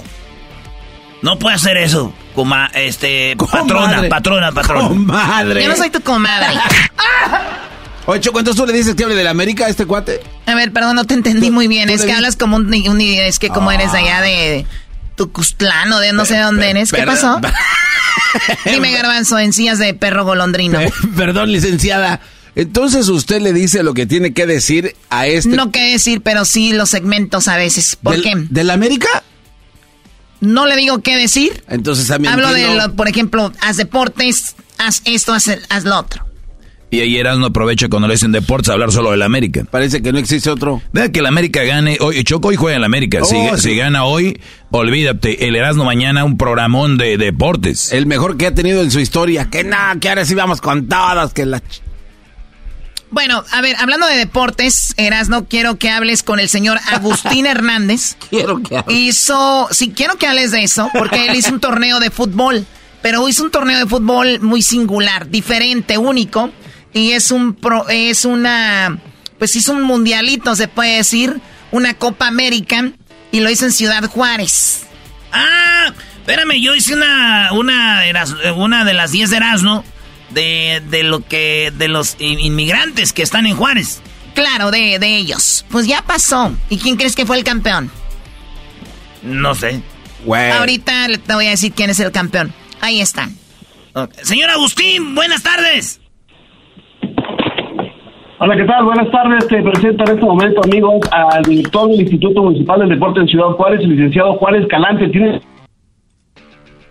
No 1.22 1.40
puede 1.40 1.56
hacer 1.56 1.78
eso. 1.78 2.14
Coma, 2.36 2.70
este, 2.74 3.36
patrona, 3.38 4.04
patrona, 4.10 4.52
patrona. 4.52 4.88
Comadre. 4.90 5.64
Yo 5.64 5.70
no 5.70 5.76
soy 5.76 5.90
tu 5.90 6.02
comadre. 6.02 6.48
Oye, 8.06 8.22
Choco, 8.22 8.40
entonces 8.40 8.62
tú 8.62 8.68
le 8.70 8.78
dices 8.78 8.96
que 8.96 9.04
hable 9.04 9.16
de 9.16 9.24
la 9.24 9.32
América 9.32 9.66
a 9.66 9.70
este 9.70 9.86
cuate. 9.86 10.22
A 10.46 10.56
ver, 10.56 10.72
perdón, 10.72 10.96
no 10.96 11.06
te 11.06 11.14
entendí 11.14 11.50
muy 11.52 11.68
bien. 11.68 11.90
Es 11.90 12.06
que 12.06 12.14
hablas 12.14 12.36
como 12.36 12.58
un, 12.58 12.68
un- 12.74 13.02
es 13.02 13.40
que 13.40 13.50
como 13.50 13.72
eres 13.72 13.92
de 13.92 13.98
allá 14.00 14.22
de 14.22 14.66
Tucustlán 15.16 15.92
o 15.94 16.00
de 16.00 16.14
no 16.14 16.26
sé 16.26 16.38
dónde 16.38 16.70
eres. 16.70 16.92
¿Qué 16.92 17.04
pasó? 17.04 17.42
Dime, 18.66 18.92
garbanzo, 18.92 19.40
encías 19.40 19.80
de 19.80 19.94
perro 19.94 20.24
golondrino. 20.26 20.80
Perdón, 21.16 21.52
licenciada. 21.52 22.22
Entonces 22.58 23.08
usted 23.08 23.40
le 23.40 23.54
dice 23.54 23.84
lo 23.84 23.94
que 23.94 24.08
tiene 24.08 24.34
que 24.34 24.48
decir 24.48 24.96
a 25.12 25.28
este. 25.28 25.56
No 25.56 25.72
qué 25.72 25.92
decir, 25.92 26.22
pero 26.22 26.44
sí 26.44 26.74
los 26.74 26.90
segmentos 26.90 27.48
a 27.48 27.56
veces. 27.56 27.96
¿Por 28.02 28.14
¿Del- 28.14 28.24
qué? 28.24 28.34
¿De 28.50 28.64
la 28.64 28.74
América? 28.74 29.08
No 30.40 30.66
le 30.66 30.76
digo 30.76 31.00
qué 31.04 31.16
decir. 31.18 31.64
Entonces 31.70 32.10
a 32.10 32.18
mí 32.18 32.28
Hablo 32.28 32.52
de, 32.52 32.76
lo, 32.76 32.96
por 32.96 33.08
ejemplo, 33.08 33.52
haz 33.62 33.78
deportes, 33.78 34.56
haz 34.80 35.02
esto, 35.06 35.34
haz, 35.34 35.50
haz 35.70 35.84
lo 35.84 36.00
otro. 36.00 36.26
Y 36.90 37.02
ahí 37.02 37.18
Erasmo 37.18 37.48
aprovecha 37.48 37.90
cuando 37.90 38.08
le 38.08 38.14
dicen 38.16 38.32
deportes 38.32 38.70
a 38.70 38.74
hablar 38.74 38.92
solo 38.92 39.12
del 39.12 39.22
América. 39.22 39.66
Parece 39.70 40.02
que 40.02 40.12
no 40.12 40.18
existe 40.20 40.50
otro. 40.50 40.82
Deja 40.94 41.12
que 41.12 41.20
el 41.20 41.26
América 41.26 41.64
gane. 41.64 41.98
Hoy, 42.00 42.24
Choco 42.24 42.48
hoy 42.48 42.56
juega 42.56 42.76
en 42.76 42.82
la 42.82 42.86
América. 42.88 43.24
si, 43.26 43.36
Oh, 43.36 43.58
sí. 43.58 43.70
si 43.72 43.76
gana 43.76 44.06
hoy, 44.06 44.40
olvídate. 44.72 45.48
El 45.48 45.56
Erasmo 45.58 45.84
mañana 45.84 46.24
un 46.24 46.38
programón 46.38 46.98
de 46.98 47.18
deportes. 47.18 47.92
El 47.92 48.06
mejor 48.06 48.38
que 48.38 48.48
ha 48.48 48.54
tenido 48.56 48.82
en 48.82 48.90
su 48.90 49.00
historia. 49.02 49.50
Que 49.50 49.64
nada, 49.64 50.00
que 50.00 50.08
ahora 50.10 50.26
sí 50.26 50.34
vamos 50.34 50.62
con 50.62 50.88
todas. 50.88 51.34
Que 51.34 51.46
la... 51.46 51.62
Bueno, 53.10 53.44
a 53.52 53.62
ver, 53.62 53.76
hablando 53.80 54.06
de 54.08 54.18
deportes, 54.18 54.94
Erasno, 54.98 55.46
quiero 55.46 55.78
que 55.78 55.90
hables 55.90 56.24
con 56.24 56.40
el 56.40 56.50
señor 56.50 56.78
Agustín 56.92 57.46
Hernández. 57.48 58.18
quiero 58.30 58.62
que 58.62 58.78
hables. 58.78 58.98
Hizo, 58.98 59.68
sí, 59.72 59.92
quiero 59.96 60.18
que 60.18 60.28
hables 60.28 60.52
de 60.52 60.64
eso, 60.64 60.90
porque 60.94 61.28
él 61.28 61.36
hizo 61.36 61.52
un 61.54 61.60
torneo 61.62 62.00
de 62.00 62.12
fútbol, 62.12 62.66
pero 63.02 63.28
hizo 63.30 63.44
un 63.44 63.52
torneo 63.52 63.80
de 63.80 63.86
fútbol 63.86 64.40
muy 64.42 64.62
singular, 64.62 65.30
diferente, 65.30 65.98
único, 65.98 66.52
y 66.94 67.12
es 67.12 67.32
un 67.32 67.54
pro, 67.54 67.88
es 67.88 68.26
una, 68.26 68.98
pues 69.40 69.56
hizo 69.56 69.72
un 69.72 69.84
mundialito, 69.84 70.56
se 70.56 70.68
puede 70.68 70.98
decir, 70.98 71.40
una 71.72 71.94
Copa 71.94 72.28
América, 72.28 72.92
y 73.32 73.40
lo 73.40 73.50
hizo 73.50 73.66
en 73.66 73.72
Ciudad 73.72 74.04
Juárez. 74.10 74.82
Ah, 75.32 75.94
espérame, 76.20 76.62
yo 76.62 76.76
hice 76.76 76.94
una, 76.94 77.50
una, 77.54 78.06
Eras- 78.06 78.36
una 78.56 78.84
de 78.84 78.94
las 78.94 79.12
10 79.12 79.30
de 79.30 79.38
Erasmo 79.38 79.84
de, 80.32 80.82
de 80.90 81.04
lo 81.04 81.22
que, 81.22 81.72
de 81.78 81.88
los 81.88 82.16
in- 82.20 82.40
inmigrantes 82.40 83.14
que 83.14 83.24
están 83.24 83.46
en 83.46 83.56
Juárez. 83.56 84.02
Claro, 84.34 84.70
de, 84.72 85.00
de 85.00 85.18
ellos. 85.18 85.66
Pues 85.72 85.88
ya 85.88 86.02
pasó. 86.04 86.52
¿Y 86.70 86.78
quién 86.78 86.96
crees 86.96 87.16
que 87.16 87.26
fue 87.26 87.38
el 87.38 87.44
campeón? 87.44 87.90
No 89.24 89.56
sé. 89.56 89.82
Ahorita 90.60 91.08
le- 91.08 91.18
te 91.18 91.34
voy 91.34 91.48
a 91.48 91.52
decir 91.52 91.72
quién 91.74 91.90
es 91.90 92.00
el 92.00 92.12
campeón. 92.12 92.54
Ahí 92.82 93.02
están. 93.02 93.36
Señor 94.22 94.52
Agustín, 94.52 95.16
buenas 95.16 95.42
tardes. 95.42 96.00
Hola, 98.40 98.56
¿qué 98.56 98.66
tal? 98.66 98.86
Buenas 98.86 99.10
tardes. 99.12 99.48
Te 99.48 99.64
presento 99.64 100.04
en 100.04 100.12
este 100.12 100.24
momento, 100.26 100.62
amigos, 100.64 101.00
al 101.12 101.42
director 101.44 101.90
del 101.90 102.02
Instituto 102.02 102.44
Municipal 102.44 102.80
del 102.82 102.90
Deporte 102.90 103.22
en 103.22 103.28
Ciudad 103.28 103.48
Juárez, 103.56 103.80
el 103.82 103.90
licenciado 103.96 104.36
Juárez 104.38 104.68
Calante. 104.70 105.08
¿Tienes 105.10 105.42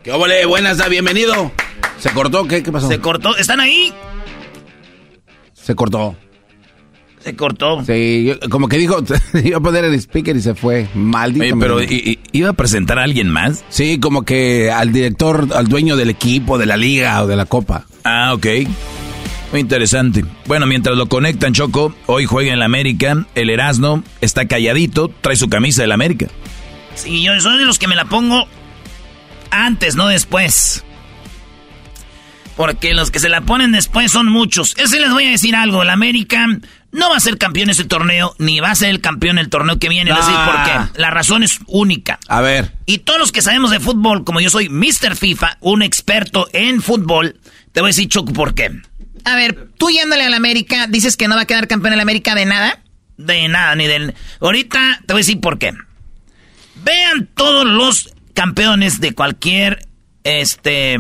¿Qué 0.03 0.11
óvole? 0.11 0.45
Buenas, 0.47 0.79
da, 0.79 0.89
bienvenido. 0.89 1.53
¿Se 1.99 2.11
cortó? 2.11 2.47
¿Qué, 2.47 2.63
qué 2.63 2.71
pasó? 2.73 2.89
Se 2.89 2.99
cortó. 2.99 3.37
¿Están 3.37 3.61
ahí? 3.61 3.93
Se 5.55 5.75
cortó. 5.75 6.17
Se 7.21 7.35
cortó. 7.35 7.83
Sí, 7.85 8.25
yo- 8.41 8.49
como 8.51 8.69
que 8.69 8.79
dijo, 8.79 8.99
iba 9.45 9.57
a 9.57 9.61
poner 9.61 9.85
el 9.85 9.95
speaker 9.95 10.37
y 10.37 10.41
se 10.41 10.55
fue. 10.55 10.89
Maldito. 10.95 11.45
Oye, 11.45 11.55
pero 11.59 11.77
me- 11.77 11.85
¿i- 11.85 12.11
i- 12.13 12.19
¿iba 12.33 12.51
a 12.51 12.53
presentar 12.53 12.99
a 12.99 13.03
alguien 13.03 13.29
más? 13.29 13.65
Sí, 13.69 13.99
como 13.99 14.23
que 14.25 14.71
al 14.71 14.93
director, 14.93 15.49
al 15.55 15.67
dueño 15.67 15.97
del 15.97 16.11
equipo, 16.11 16.59
de 16.59 16.67
la 16.67 16.77
liga 16.77 17.21
o 17.23 17.27
de 17.27 17.35
la 17.37 17.47
copa. 17.47 17.85
Ah, 18.05 18.33
ok. 18.35 18.47
Muy 19.53 19.61
interesante. 19.61 20.25
Bueno, 20.47 20.67
mientras 20.67 20.97
lo 20.97 21.09
conectan, 21.09 21.53
Choco, 21.53 21.95
hoy 22.07 22.27
juega 22.27 22.53
en 22.53 22.59
la 22.61 22.65
América. 22.67 23.27
El 23.35 23.51
Erasmo 23.51 24.03
está 24.21 24.47
calladito, 24.47 25.09
trae 25.21 25.35
su 25.37 25.49
camisa 25.49 25.83
del 25.83 25.93
América. 25.93 26.27
Sí, 26.95 27.23
yo 27.23 27.39
soy 27.41 27.59
de 27.59 27.65
los 27.65 27.79
que 27.79 27.89
me 27.89 27.95
la 27.97 28.05
pongo 28.05 28.47
antes, 29.51 29.97
no 29.97 30.07
después. 30.09 30.85
Porque 32.57 32.95
los 32.95 33.11
que 33.11 33.19
se 33.21 33.29
la 33.29 33.43
ponen 33.43 33.73
después 33.73 34.11
son 34.13 34.29
muchos. 34.29 34.75
Ese 34.79 34.99
les 34.99 35.11
voy 35.13 35.25
a 35.27 35.31
decir 35.31 35.55
algo. 35.55 35.83
El 35.83 35.91
América 35.91 36.47
no 36.91 37.11
va 37.11 37.17
a 37.17 37.21
ser 37.21 37.37
campeón 37.37 37.69
ese 37.69 37.85
torneo, 37.85 38.35
ni 38.39 38.61
va 38.61 38.71
a 38.71 38.75
ser 38.75 38.89
el 38.89 39.03
campeón 39.03 39.37
el 39.39 39.51
torneo 39.51 39.79
que 39.79 39.91
viene. 39.91 40.11
A 40.11 40.17
decir 40.17 40.35
por 40.35 40.57
Ah. 40.57 40.91
qué. 40.95 41.01
La 41.01 41.11
razón 41.11 41.43
es 41.43 41.59
única. 41.67 42.19
A 42.29 42.41
ver. 42.41 42.73
Y 42.87 42.99
todos 42.99 43.19
los 43.21 43.31
que 43.33 43.43
sabemos 43.43 43.71
de 43.71 43.81
fútbol, 43.81 44.25
como 44.25 44.41
yo 44.41 44.49
soy 44.49 44.71
Mr. 44.71 45.17
FIFA, 45.17 45.59
un 45.61 45.83
experto 45.83 46.49
en 46.55 46.81
fútbol, 46.81 47.39
te 47.73 47.81
voy 47.83 47.89
a 47.89 47.91
decir, 47.91 48.09
Choco, 48.09 48.33
por 48.33 48.55
qué. 48.55 48.71
A 49.25 49.35
ver, 49.37 49.69
tú 49.77 49.91
yéndole 49.91 50.25
al 50.25 50.33
América, 50.35 50.87
dices 50.87 51.17
que 51.19 51.29
no 51.29 51.35
va 51.37 51.43
a 51.43 51.47
quedar 51.47 51.69
campeón 51.69 51.93
el 51.93 52.01
América 52.01 52.35
de 52.35 52.47
nada. 52.47 52.81
De 53.19 53.49
nada, 53.49 53.75
ni 53.75 53.87
del... 53.87 54.15
Ahorita 54.41 55.01
te 55.07 55.13
voy 55.13 55.21
a 55.21 55.25
decir 55.25 55.41
por 55.41 55.59
qué. 55.59 55.73
Vean 56.85 57.29
todos 57.35 57.67
los 57.67 58.15
campeones 58.35 59.01
de 59.01 59.13
cualquier, 59.15 59.87
este, 60.25 60.99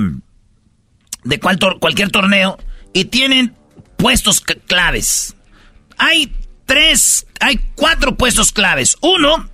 de 1.26 1.40
cual 1.40 1.58
cualquier 1.80 2.10
torneo 2.10 2.58
y 2.92 3.06
tienen 3.06 3.54
puestos 3.96 4.40
claves. 4.40 5.36
Hay 5.98 6.32
tres, 6.64 7.26
hay 7.40 7.60
cuatro 7.74 8.16
puestos 8.16 8.52
claves. 8.52 8.96
Uno 9.00 9.48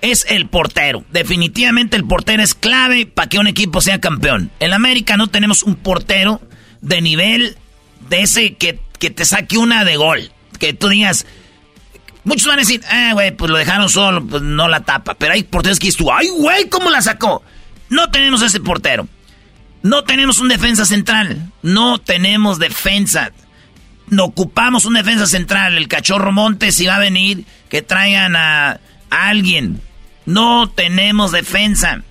es 0.00 0.24
el 0.28 0.48
portero. 0.48 1.04
Definitivamente 1.10 1.96
el 1.96 2.04
portero 2.04 2.42
es 2.42 2.54
clave 2.54 3.06
para 3.06 3.28
que 3.28 3.38
un 3.38 3.46
equipo 3.46 3.80
sea 3.80 4.00
campeón. 4.00 4.50
En 4.60 4.72
América 4.72 5.16
no 5.16 5.26
tenemos 5.26 5.62
un 5.62 5.76
portero 5.76 6.40
de 6.80 7.02
nivel 7.02 7.56
de 8.08 8.22
ese 8.22 8.54
que, 8.54 8.80
que 8.98 9.10
te 9.10 9.24
saque 9.24 9.58
una 9.58 9.84
de 9.84 9.96
gol. 9.96 10.32
Que 10.58 10.72
tú 10.72 10.88
digas, 10.88 11.26
Muchos 12.22 12.48
van 12.48 12.58
a 12.58 12.62
decir, 12.62 12.82
ah, 12.90 13.10
güey, 13.14 13.30
pues 13.34 13.50
lo 13.50 13.56
dejaron 13.56 13.88
solo, 13.88 14.24
pues 14.24 14.42
no 14.42 14.68
la 14.68 14.80
tapa. 14.80 15.14
Pero 15.14 15.32
hay 15.32 15.42
porteros 15.42 15.78
que 15.78 15.86
dices 15.86 15.98
tú, 15.98 16.12
ay, 16.12 16.28
güey, 16.28 16.68
¿cómo 16.68 16.90
la 16.90 17.00
sacó? 17.00 17.42
No 17.88 18.10
tenemos 18.10 18.42
ese 18.42 18.60
portero. 18.60 19.08
No 19.82 20.04
tenemos 20.04 20.38
un 20.40 20.48
defensa 20.48 20.84
central. 20.84 21.52
No 21.62 21.98
tenemos 21.98 22.58
defensa. 22.58 23.32
No 24.08 24.24
ocupamos 24.24 24.84
un 24.84 24.94
defensa 24.94 25.26
central. 25.26 25.76
El 25.76 25.88
cachorro 25.88 26.32
Montes, 26.32 26.74
si 26.74 26.86
va 26.86 26.96
a 26.96 27.00
venir, 27.00 27.44
que 27.68 27.82
traigan 27.82 28.36
a, 28.36 28.80
alguien. 29.10 29.80
No 30.26 30.68
tenemos 30.70 31.32
defensa. 31.32 32.02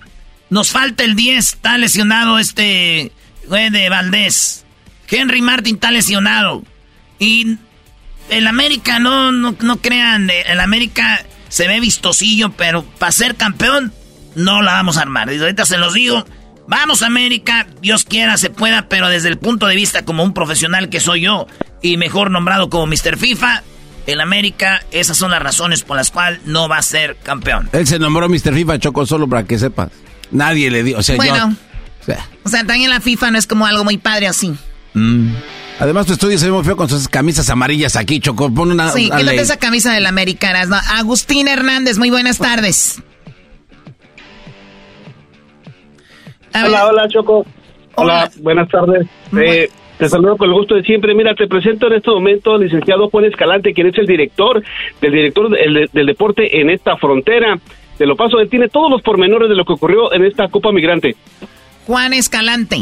Nos 0.48 0.70
falta 0.70 1.04
el 1.04 1.14
10. 1.14 1.38
Está 1.38 1.78
lesionado 1.78 2.38
este 2.38 3.12
güey 3.46 3.70
de 3.70 3.88
Valdés. 3.88 4.64
Henry 5.08 5.42
Martin 5.42 5.76
está 5.76 5.90
lesionado. 5.90 6.64
Y 7.18 7.56
el 8.30 8.46
América, 8.46 8.98
no, 8.98 9.32
no, 9.32 9.76
crean, 9.80 10.30
el 10.30 10.60
América 10.60 11.24
se 11.48 11.66
ve 11.66 11.80
vistosillo, 11.80 12.50
pero 12.52 12.84
para 12.84 13.12
ser 13.12 13.34
campeón 13.34 13.92
no 14.36 14.62
la 14.62 14.74
vamos 14.74 14.96
a 14.96 15.02
armar. 15.02 15.28
Ahorita 15.28 15.66
se 15.66 15.78
los 15.78 15.94
digo, 15.94 16.24
vamos 16.70 17.02
América, 17.02 17.66
Dios 17.82 18.04
quiera 18.04 18.38
se 18.38 18.48
pueda, 18.48 18.88
pero 18.88 19.08
desde 19.08 19.28
el 19.28 19.36
punto 19.36 19.66
de 19.66 19.74
vista 19.74 20.04
como 20.04 20.22
un 20.22 20.32
profesional 20.32 20.88
que 20.88 21.00
soy 21.00 21.22
yo 21.22 21.46
y 21.82 21.96
mejor 21.96 22.30
nombrado 22.30 22.70
como 22.70 22.86
Mr. 22.86 23.18
FIFA, 23.18 23.64
el 24.06 24.20
América, 24.20 24.82
esas 24.92 25.16
son 25.16 25.32
las 25.32 25.42
razones 25.42 25.82
por 25.82 25.96
las 25.96 26.10
cuales 26.10 26.40
no 26.46 26.68
va 26.68 26.78
a 26.78 26.82
ser 26.82 27.16
campeón. 27.22 27.68
Él 27.72 27.86
se 27.86 27.98
nombró 27.98 28.28
Mr. 28.28 28.54
FIFA 28.54 28.78
Choco 28.78 29.04
solo 29.04 29.28
para 29.28 29.44
que 29.44 29.58
sepas. 29.58 29.90
Nadie 30.30 30.70
le 30.70 30.84
dio, 30.84 30.98
o 30.98 31.02
sea, 31.02 31.16
Bueno. 31.16 31.36
yo... 31.36 31.44
o 31.46 32.04
sea, 32.06 32.26
O 32.44 32.48
sea, 32.48 32.64
también 32.64 32.88
la 32.88 33.00
FIFA 33.00 33.32
no 33.32 33.38
es 33.38 33.46
como 33.48 33.66
algo 33.66 33.82
muy 33.84 33.98
padre 33.98 34.28
así. 34.28 34.54
Mm. 34.94 35.32
Además, 35.80 36.06
tu 36.06 36.12
estudio 36.12 36.38
se 36.38 36.46
ve 36.46 36.52
muy 36.52 36.62
feo 36.62 36.76
con 36.76 36.88
sus 36.88 37.08
camisas 37.08 37.48
amarillas 37.50 37.96
aquí, 37.96 38.20
Choco. 38.20 38.52
Pon 38.52 38.70
una. 38.70 38.92
Sí, 38.92 39.04
quítate 39.04 39.40
esa 39.40 39.56
camisa 39.56 39.92
de 39.92 40.00
la 40.00 40.10
Americana. 40.10 40.66
¿no? 40.66 40.76
Agustín 40.76 41.48
Hernández, 41.48 41.96
muy 41.98 42.10
buenas 42.10 42.38
tardes. 42.38 43.00
Hola, 46.54 46.86
hola, 46.86 47.08
Choco. 47.08 47.44
Hola, 47.96 48.30
buenas 48.40 48.68
tardes. 48.68 49.06
Eh, 49.36 49.68
te 49.98 50.08
saludo 50.08 50.36
con 50.36 50.48
el 50.48 50.54
gusto 50.54 50.74
de 50.74 50.82
siempre. 50.82 51.14
Mira, 51.14 51.34
te 51.34 51.46
presento 51.46 51.86
en 51.86 51.94
este 51.94 52.10
momento 52.10 52.54
al 52.54 52.62
licenciado 52.62 53.10
Juan 53.10 53.26
Escalante, 53.26 53.72
quien 53.72 53.88
es 53.88 53.98
el 53.98 54.06
director 54.06 54.62
del 55.00 55.12
director 55.12 55.50
del, 55.50 55.90
del 55.92 56.06
deporte 56.06 56.60
en 56.60 56.70
esta 56.70 56.96
frontera. 56.96 57.58
Te 57.98 58.06
lo 58.06 58.16
paso, 58.16 58.40
él 58.40 58.48
tiene 58.48 58.68
todos 58.68 58.90
los 58.90 59.02
pormenores 59.02 59.48
de 59.48 59.54
lo 59.54 59.64
que 59.64 59.74
ocurrió 59.74 60.12
en 60.12 60.24
esta 60.24 60.48
Copa 60.48 60.72
Migrante. 60.72 61.16
Juan 61.86 62.14
Escalante. 62.14 62.78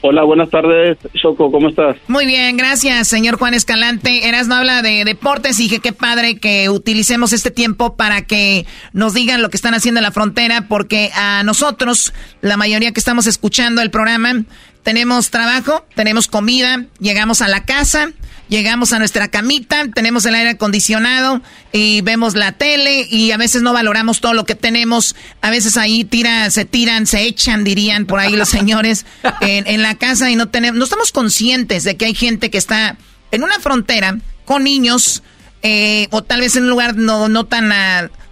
Hola, 0.00 0.22
buenas 0.24 0.50
tardes, 0.50 0.98
Choco, 1.14 1.50
¿cómo 1.50 1.68
estás? 1.68 1.96
Muy 2.08 2.26
bien, 2.26 2.56
gracias, 2.56 3.08
señor 3.08 3.36
Juan 3.38 3.54
Escalante. 3.54 4.28
Eras 4.28 4.48
no 4.48 4.54
habla 4.54 4.82
de 4.82 5.04
deportes 5.04 5.58
y 5.60 5.64
dije 5.64 5.80
qué 5.80 5.92
padre 5.92 6.38
que 6.38 6.70
utilicemos 6.70 7.32
este 7.32 7.50
tiempo 7.50 7.96
para 7.96 8.22
que 8.22 8.66
nos 8.92 9.14
digan 9.14 9.42
lo 9.42 9.50
que 9.50 9.56
están 9.56 9.74
haciendo 9.74 9.98
en 9.98 10.04
la 10.04 10.10
frontera, 10.10 10.66
porque 10.68 11.10
a 11.14 11.42
nosotros, 11.44 12.14
la 12.40 12.56
mayoría 12.56 12.92
que 12.92 13.00
estamos 13.00 13.26
escuchando 13.26 13.82
el 13.82 13.90
programa, 13.90 14.44
tenemos 14.82 15.30
trabajo, 15.30 15.84
tenemos 15.94 16.28
comida, 16.28 16.84
llegamos 17.00 17.42
a 17.42 17.48
la 17.48 17.64
casa, 17.64 18.12
llegamos 18.48 18.92
a 18.92 18.98
nuestra 18.98 19.28
camita, 19.28 19.86
tenemos 19.94 20.24
el 20.26 20.34
aire 20.34 20.50
acondicionado 20.50 21.42
y 21.72 22.00
vemos 22.02 22.34
la 22.34 22.52
tele 22.52 23.06
y 23.10 23.32
a 23.32 23.36
veces 23.36 23.62
no 23.62 23.72
valoramos 23.72 24.20
todo 24.20 24.34
lo 24.34 24.44
que 24.44 24.54
tenemos. 24.54 25.16
A 25.40 25.50
veces 25.50 25.76
ahí 25.76 26.04
tiran, 26.04 26.50
se 26.50 26.64
tiran, 26.64 27.06
se 27.06 27.22
echan, 27.22 27.64
dirían 27.64 28.06
por 28.06 28.20
ahí 28.20 28.36
los 28.36 28.48
señores, 28.50 29.06
en, 29.40 29.82
la 29.82 29.94
casa 29.96 30.30
y 30.30 30.36
no 30.36 30.48
tenemos, 30.48 30.78
no 30.78 30.84
estamos 30.84 31.12
conscientes 31.12 31.84
de 31.84 31.96
que 31.96 32.06
hay 32.06 32.14
gente 32.14 32.50
que 32.50 32.58
está 32.58 32.96
en 33.30 33.42
una 33.42 33.58
frontera 33.60 34.18
con 34.44 34.64
niños 34.64 35.22
eh, 35.62 36.08
o 36.10 36.22
tal 36.22 36.40
vez 36.40 36.56
en 36.56 36.64
un 36.64 36.70
lugar 36.70 36.96
no, 36.96 37.28
no 37.28 37.44
tan 37.44 37.72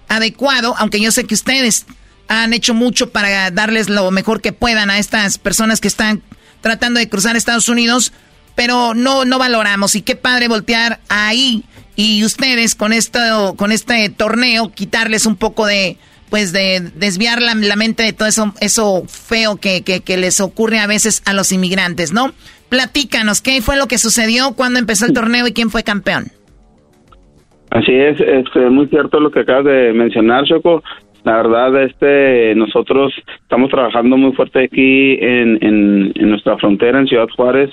adecuado, 0.08 0.74
aunque 0.78 1.00
yo 1.00 1.10
sé 1.10 1.24
que 1.24 1.34
ustedes 1.34 1.86
han 2.28 2.52
hecho 2.52 2.74
mucho 2.74 3.10
para 3.10 3.50
darles 3.50 3.88
lo 3.88 4.10
mejor 4.10 4.40
que 4.40 4.52
puedan 4.52 4.90
a 4.90 4.98
estas 4.98 5.38
personas 5.38 5.80
que 5.80 5.88
están 5.88 6.22
tratando 6.60 7.00
de 7.00 7.08
cruzar 7.08 7.36
Estados 7.36 7.68
Unidos 7.68 8.12
pero 8.54 8.94
no, 8.94 9.24
no 9.24 9.38
valoramos. 9.38 9.94
Y 9.94 10.02
qué 10.02 10.16
padre 10.16 10.48
voltear 10.48 11.00
ahí 11.08 11.64
y 11.96 12.24
ustedes 12.24 12.74
con 12.74 12.92
esto, 12.92 13.18
con 13.56 13.72
este 13.72 14.08
torneo, 14.10 14.72
quitarles 14.74 15.26
un 15.26 15.36
poco 15.36 15.66
de, 15.66 15.96
pues 16.30 16.52
de 16.52 16.80
desviar 16.96 17.40
la, 17.42 17.54
mente 17.76 18.02
de 18.02 18.12
todo 18.12 18.28
eso, 18.28 18.54
eso 18.60 19.02
feo 19.06 19.56
que, 19.56 19.82
que, 19.82 20.16
les 20.16 20.40
ocurre 20.40 20.78
a 20.78 20.86
veces 20.86 21.22
a 21.26 21.34
los 21.34 21.52
inmigrantes, 21.52 22.12
¿no? 22.12 22.32
Platícanos, 22.70 23.42
¿qué 23.42 23.60
fue 23.60 23.76
lo 23.76 23.86
que 23.86 23.98
sucedió 23.98 24.54
cuando 24.56 24.78
empezó 24.78 25.04
el 25.04 25.12
torneo 25.12 25.46
y 25.46 25.52
quién 25.52 25.68
fue 25.68 25.82
campeón? 25.82 26.24
Así 27.70 27.92
es, 27.92 28.18
es 28.20 28.46
este, 28.46 28.60
muy 28.70 28.86
cierto 28.88 29.20
lo 29.20 29.30
que 29.30 29.40
acabas 29.40 29.66
de 29.66 29.92
mencionar, 29.92 30.44
Choco. 30.44 30.82
La 31.24 31.36
verdad, 31.36 31.84
este, 31.84 32.54
nosotros 32.56 33.12
estamos 33.42 33.70
trabajando 33.70 34.16
muy 34.16 34.32
fuerte 34.32 34.64
aquí 34.64 35.18
en, 35.20 35.58
en, 35.62 36.30
nuestra 36.30 36.58
frontera, 36.58 36.98
en 36.98 37.06
Ciudad 37.06 37.28
Juárez, 37.36 37.70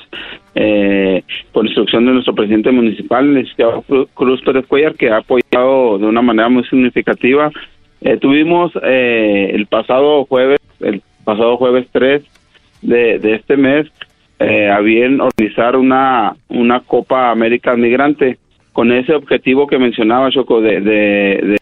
eh, 0.62 1.24
por 1.54 1.66
instrucción 1.66 2.06
de 2.06 2.12
nuestro 2.12 2.36
presidente 2.36 2.70
municipal, 2.70 3.26
el 3.26 3.36
licenciado 3.36 3.82
Cruz 4.14 4.42
Pérez 4.42 4.68
Cuellar, 4.68 4.94
que 4.96 5.10
ha 5.10 5.18
apoyado 5.20 5.98
de 5.98 6.06
una 6.06 6.22
manera 6.22 6.50
muy 6.50 6.66
significativa. 6.66 7.50
Eh, 8.02 8.18
tuvimos 8.18 8.74
eh, 8.84 9.52
el 9.54 9.68
pasado 9.68 10.26
jueves, 10.26 10.60
el 10.82 11.02
pasado 11.24 11.56
jueves 11.56 11.88
3 11.94 12.24
de, 12.82 13.36
este 13.36 13.56
mes, 13.56 13.88
eh, 14.40 14.70
a 14.70 14.82
bien 14.82 15.22
organizar 15.22 15.78
una, 15.78 16.36
una 16.50 16.82
Copa 16.82 17.32
América 17.32 17.78
Migrante 17.78 18.38
con 18.74 18.92
ese 18.92 19.14
objetivo 19.14 19.66
que 19.66 19.80
mencionaba 19.80 20.30
Choco 20.30 20.60
de 20.60 21.58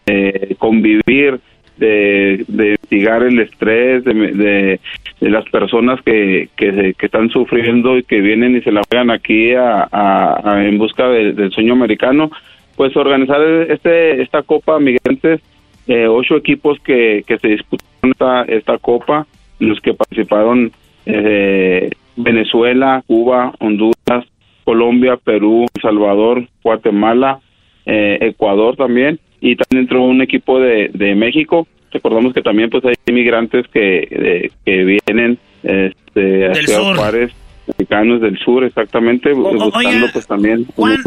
convivir 0.58 1.38
de, 1.78 2.44
de 2.48 2.76
investigar 2.88 3.22
el 3.22 3.38
estrés 3.40 4.04
de, 4.04 4.80
de, 5.20 5.30
las 5.30 5.44
personas 5.50 6.00
que, 6.02 6.48
que, 6.56 6.94
están 7.00 7.30
sufriendo 7.30 7.98
y 7.98 8.02
que 8.02 8.20
vienen 8.20 8.56
y 8.56 8.62
se 8.62 8.72
la 8.72 8.82
juegan 8.88 9.10
aquí 9.10 9.52
a, 9.54 10.38
en 10.64 10.78
busca 10.78 11.08
del 11.08 11.50
sueño 11.52 11.74
americano, 11.74 12.30
pues 12.76 12.96
organizar 12.96 13.40
este 13.42 14.22
esta 14.22 14.42
Copa 14.42 14.78
Migrantes, 14.78 15.40
eh, 15.86 16.06
ocho 16.06 16.36
equipos 16.36 16.78
que, 16.80 17.24
que 17.26 17.38
se 17.38 17.48
disputaron 17.48 18.12
esta, 18.12 18.42
esta 18.42 18.78
Copa, 18.78 19.26
los 19.58 19.80
que 19.80 19.94
participaron 19.94 20.72
eh, 21.06 21.90
Venezuela, 22.16 23.02
Cuba, 23.06 23.52
Honduras, 23.58 24.24
Colombia, 24.64 25.16
Perú, 25.16 25.66
Salvador, 25.80 26.46
Guatemala, 26.62 27.40
eh, 27.86 28.18
Ecuador 28.20 28.76
también 28.76 29.18
y 29.40 29.56
también 29.56 29.84
entró 29.84 30.02
un 30.04 30.22
equipo 30.22 30.60
de, 30.60 30.90
de 30.92 31.14
México. 31.14 31.66
Recordamos 31.92 32.34
que 32.34 32.42
también 32.42 32.70
pues 32.70 32.84
hay 32.84 32.94
inmigrantes 33.06 33.66
que, 33.72 34.50
que 34.64 35.00
vienen 35.06 35.38
este, 35.62 36.20
del 36.20 36.66
sur. 36.66 36.96
Juárez, 36.96 37.32
mexicanos 37.66 38.20
del 38.20 38.38
sur, 38.38 38.64
exactamente, 38.64 39.32
buscando 39.32 40.10
pues 40.12 40.26
también 40.26 40.66
Juan, 40.76 41.02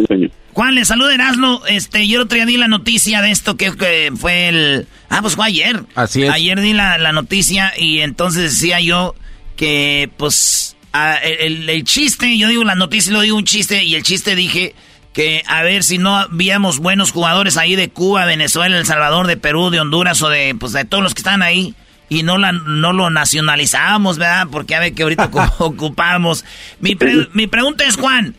Juan, 0.54 0.76
le 0.76 0.86
saluda 0.86 1.14
Erasmo, 1.14 1.62
este, 1.68 2.08
yo 2.08 2.18
el 2.18 2.26
otro 2.26 2.36
día 2.36 2.46
di 2.46 2.58
la 2.58 2.68
noticia 2.68 3.22
de 3.22 3.32
esto 3.32 3.58
que, 3.58 3.72
fue 4.16 4.48
el... 4.48 4.88
Ah, 5.10 5.20
pues 5.22 5.36
fue 5.36 5.46
ayer. 5.46 5.82
Así 5.96 6.24
es. 6.24 6.30
Ayer 6.30 6.60
di 6.62 6.74
la, 6.74 6.98
la 6.98 7.12
noticia 7.12 7.74
y 7.78 8.00
entonces 8.00 8.60
decía 8.60 8.80
yo 8.80 9.16
que 9.56 10.10
pues 10.18 10.76
el, 11.24 11.70
el, 11.70 11.84
chiste, 11.84 12.38
yo 12.38 12.48
digo 12.48 12.64
la 12.64 12.76
noticia, 12.76 13.14
lo 13.14 13.22
digo 13.22 13.38
un 13.38 13.46
chiste 13.46 13.84
y 13.84 13.96
el 13.96 14.04
chiste 14.04 14.36
dije 14.36 14.74
que 15.14 15.44
a 15.48 15.64
ver 15.64 15.84
si 15.84 15.98
no 15.98 16.16
habíamos 16.16 16.80
buenos 16.80 17.12
jugadores 17.12 17.58
ahí 17.58 17.76
de 17.76 17.90
Cuba, 17.90 18.26
Venezuela, 18.26 18.78
El 18.78 18.86
Salvador, 18.86 19.28
de 19.28 19.38
Perú, 19.38 19.70
de 19.70 19.80
Honduras 19.80 20.22
o 20.22 20.30
de 20.30 20.56
pues 20.60 20.74
de 20.74 20.86
todos 20.86 21.04
los 21.04 21.14
que 21.14 21.20
están 21.20 21.42
ahí 21.42 21.76
y 22.10 22.24
no 22.24 22.38
la 22.38 22.52
no 22.52 22.94
lo 22.94 23.10
nacionalizábamos, 23.10 24.18
¿verdad? 24.18 24.48
Porque 24.52 24.76
a 24.76 24.80
ver 24.80 24.94
que 24.94 25.04
ahorita 25.04 25.30
ocupamos. 25.60 26.46
Mi, 26.80 26.98
mi 27.34 27.48
pregunta 27.48 27.86
es, 27.86 27.96
Juan, 27.98 28.36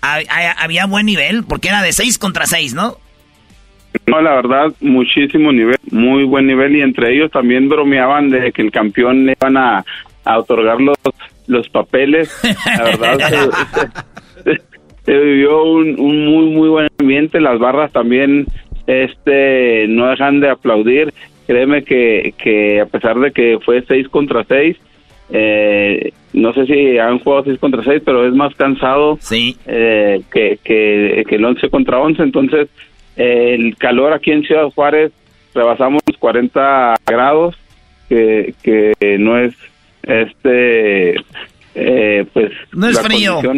¿había 0.00 0.86
buen 0.86 1.06
nivel? 1.06 1.44
Porque 1.44 1.68
era 1.68 1.82
de 1.82 1.92
6 1.92 2.18
contra 2.18 2.46
6, 2.46 2.74
¿no? 2.74 2.98
No, 4.06 4.20
la 4.20 4.34
verdad, 4.34 4.72
muchísimo 4.80 5.52
nivel, 5.52 5.78
muy 5.90 6.24
buen 6.24 6.46
nivel 6.46 6.76
y 6.76 6.82
entre 6.82 7.14
ellos 7.14 7.30
también 7.30 7.68
bromeaban 7.68 8.30
de 8.30 8.52
que 8.52 8.62
el 8.62 8.70
campeón 8.70 9.26
le 9.26 9.32
iban 9.32 9.56
a, 9.56 9.84
a 10.24 10.38
otorgar 10.38 10.80
los, 10.80 10.96
los 11.46 11.68
papeles. 11.68 12.30
La 12.66 12.84
verdad, 12.84 13.50
se 15.08 15.18
vivió 15.18 15.62
un, 15.64 15.96
muy 15.96 16.50
muy 16.50 16.68
buen 16.68 16.88
ambiente 16.98 17.40
las 17.40 17.58
barras 17.58 17.90
también 17.92 18.46
este 18.86 19.86
no 19.88 20.06
dejan 20.08 20.40
de 20.40 20.50
aplaudir 20.50 21.14
créeme 21.46 21.82
que, 21.82 22.34
que 22.36 22.82
a 22.82 22.84
pesar 22.84 23.18
de 23.18 23.32
que 23.32 23.58
fue 23.64 23.82
6 23.88 24.06
contra 24.10 24.44
6 24.44 24.76
eh, 25.30 26.12
no 26.34 26.52
sé 26.52 26.66
si 26.66 26.98
han 26.98 27.20
jugado 27.20 27.44
6 27.44 27.58
contra 27.58 27.82
6 27.82 28.02
pero 28.04 28.28
es 28.28 28.34
más 28.34 28.54
cansado 28.54 29.16
sí. 29.18 29.56
eh, 29.64 30.20
que, 30.30 30.58
que, 30.62 31.24
el 31.26 31.42
11 31.42 31.70
contra 31.70 32.00
11 32.00 32.22
entonces 32.24 32.68
el 33.16 33.78
calor 33.78 34.12
aquí 34.12 34.30
en 34.30 34.42
Ciudad 34.42 34.68
Juárez 34.74 35.12
rebasamos 35.54 36.02
40 36.18 36.96
grados 37.06 37.56
que, 38.10 38.52
que 38.62 39.16
no 39.18 39.38
es 39.38 39.54
este 40.02 41.14
eh, 41.78 42.26
pues 42.32 42.52
no 42.72 42.88
es 42.88 43.00
frío. 43.00 43.40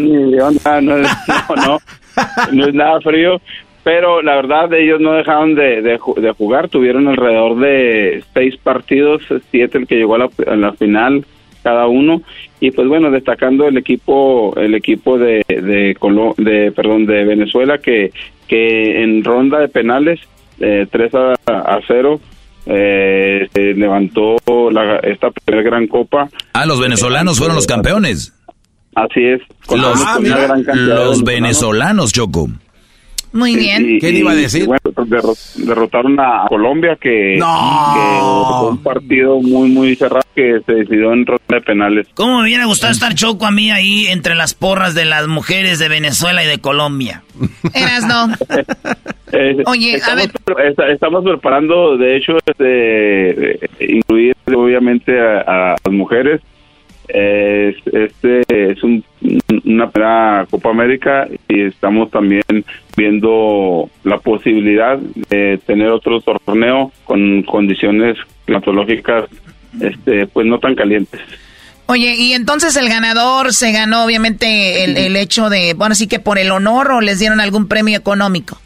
no, 2.52 2.66
es, 2.66 2.74
nada 2.74 3.00
frío 3.00 3.40
pero 3.82 4.20
la 4.20 4.36
verdad 4.36 4.72
ellos 4.74 5.00
no 5.00 5.12
dejaron 5.12 5.54
de, 5.54 5.80
de, 5.80 5.98
jugar 6.36 6.68
tuvieron 6.68 7.08
alrededor 7.08 7.58
de 7.58 8.22
seis 8.34 8.56
partidos 8.58 9.22
siete 9.50 9.78
el 9.78 9.86
que 9.86 9.96
llegó 9.96 10.16
a 10.16 10.18
la, 10.18 10.28
la, 10.56 10.72
final 10.74 11.24
cada 11.62 11.86
uno 11.86 12.22
y 12.60 12.70
pues 12.72 12.88
bueno 12.88 13.10
destacando 13.10 13.66
el 13.66 13.78
equipo 13.78 14.54
el 14.56 14.74
equipo 14.74 15.18
de 15.18 15.42
de, 15.48 15.96
de 16.36 16.72
perdón 16.72 17.06
de 17.06 17.24
Venezuela 17.24 17.78
que 17.78 18.12
que 18.48 19.02
en 19.02 19.24
ronda 19.24 19.58
de 19.60 19.68
penales 19.68 20.20
eh, 20.60 20.86
3 20.90 21.14
a, 21.14 21.34
a 21.46 21.80
0 21.86 22.20
eh, 22.66 23.48
se 23.52 23.74
levantó 23.74 24.36
esta 25.02 25.30
primera 25.30 25.68
gran 25.68 25.86
copa. 25.86 26.28
Ah, 26.52 26.66
los 26.66 26.80
venezolanos 26.80 27.38
fueron 27.38 27.56
los 27.56 27.66
campeones. 27.66 28.32
Así 28.94 29.24
es. 29.24 29.40
los, 29.70 30.00
los 30.74 31.22
venezolanos, 31.22 32.12
Choco. 32.12 32.48
Muy 33.32 33.56
bien. 33.56 33.98
¿Qué 34.00 34.10
iba 34.10 34.32
a 34.32 34.34
decir? 34.34 34.68
derrotaron 35.56 36.18
a 36.18 36.46
Colombia, 36.48 36.96
que, 37.00 37.38
fue 37.38 38.70
un 38.70 38.82
partido 38.82 39.40
muy, 39.40 39.68
muy 39.68 39.94
cerrado 39.96 40.24
que 40.34 40.60
se 40.66 40.72
decidió 40.72 41.12
en 41.12 41.26
ronda 41.26 41.44
de 41.48 41.60
penales. 41.60 42.06
¿Cómo 42.14 42.38
me 42.38 42.44
hubiera 42.44 42.64
gustado 42.66 42.92
estar 42.92 43.14
Choco 43.14 43.46
a 43.46 43.50
mí 43.50 43.70
ahí 43.70 44.06
entre 44.06 44.34
las 44.34 44.54
porras 44.54 44.94
de 44.94 45.04
las 45.04 45.28
mujeres 45.28 45.78
de 45.78 45.88
Venezuela 45.88 46.42
y 46.42 46.46
de 46.46 46.58
Colombia? 46.58 47.22
Eras 47.74 48.06
no. 48.06 48.34
Eh, 49.32 49.62
Oye, 49.66 49.94
estamos, 49.94 50.24
a 50.24 50.54
ver. 50.54 50.92
estamos 50.92 51.22
preparando, 51.22 51.96
de 51.96 52.16
hecho, 52.16 52.36
este, 52.44 53.60
incluir 53.78 54.34
obviamente 54.46 55.16
a, 55.20 55.76
las 55.84 55.92
mujeres 55.92 56.40
eh, 57.12 57.76
este 57.92 58.42
es 58.48 58.82
un, 58.82 59.04
una 59.64 59.90
primera 59.90 60.46
Copa 60.50 60.70
América 60.70 61.28
y 61.48 61.62
estamos 61.62 62.10
también 62.10 62.42
viendo 62.96 63.90
la 64.04 64.18
posibilidad 64.18 64.98
de 64.98 65.58
tener 65.66 65.88
otro 65.88 66.20
torneo 66.20 66.92
con 67.04 67.42
condiciones 67.42 68.16
climatológicas 68.44 69.24
este 69.80 70.26
pues 70.26 70.46
no 70.46 70.58
tan 70.58 70.74
calientes. 70.74 71.20
Oye, 71.86 72.14
y 72.14 72.34
entonces 72.34 72.76
el 72.76 72.88
ganador 72.88 73.52
se 73.52 73.72
ganó 73.72 74.04
obviamente 74.04 74.84
el, 74.84 74.96
el 74.96 75.16
hecho 75.16 75.50
de, 75.50 75.74
bueno, 75.74 75.96
sí 75.96 76.06
que 76.06 76.20
por 76.20 76.38
el 76.38 76.52
honor 76.52 76.92
o 76.92 77.00
les 77.00 77.18
dieron 77.18 77.40
algún 77.40 77.66
premio 77.66 77.98
económico. 77.98 78.60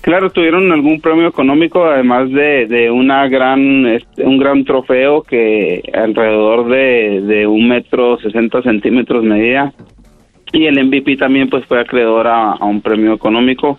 Claro, 0.00 0.30
tuvieron 0.30 0.72
algún 0.72 1.00
premio 1.00 1.28
económico, 1.28 1.84
además 1.84 2.30
de, 2.30 2.66
de 2.66 2.90
una 2.90 3.28
gran, 3.28 3.86
este, 3.86 4.24
un 4.24 4.38
gran 4.38 4.64
trofeo 4.64 5.22
que 5.22 5.82
alrededor 5.92 6.68
de, 6.68 7.20
de 7.20 7.46
un 7.46 7.68
metro 7.68 8.18
sesenta 8.18 8.62
centímetros 8.62 9.22
medía. 9.24 9.74
Y 10.52 10.64
el 10.64 10.82
MVP 10.84 11.16
también 11.16 11.50
pues 11.50 11.66
fue 11.66 11.80
acreedor 11.80 12.26
a, 12.28 12.54
un 12.64 12.80
premio 12.80 13.12
económico. 13.12 13.78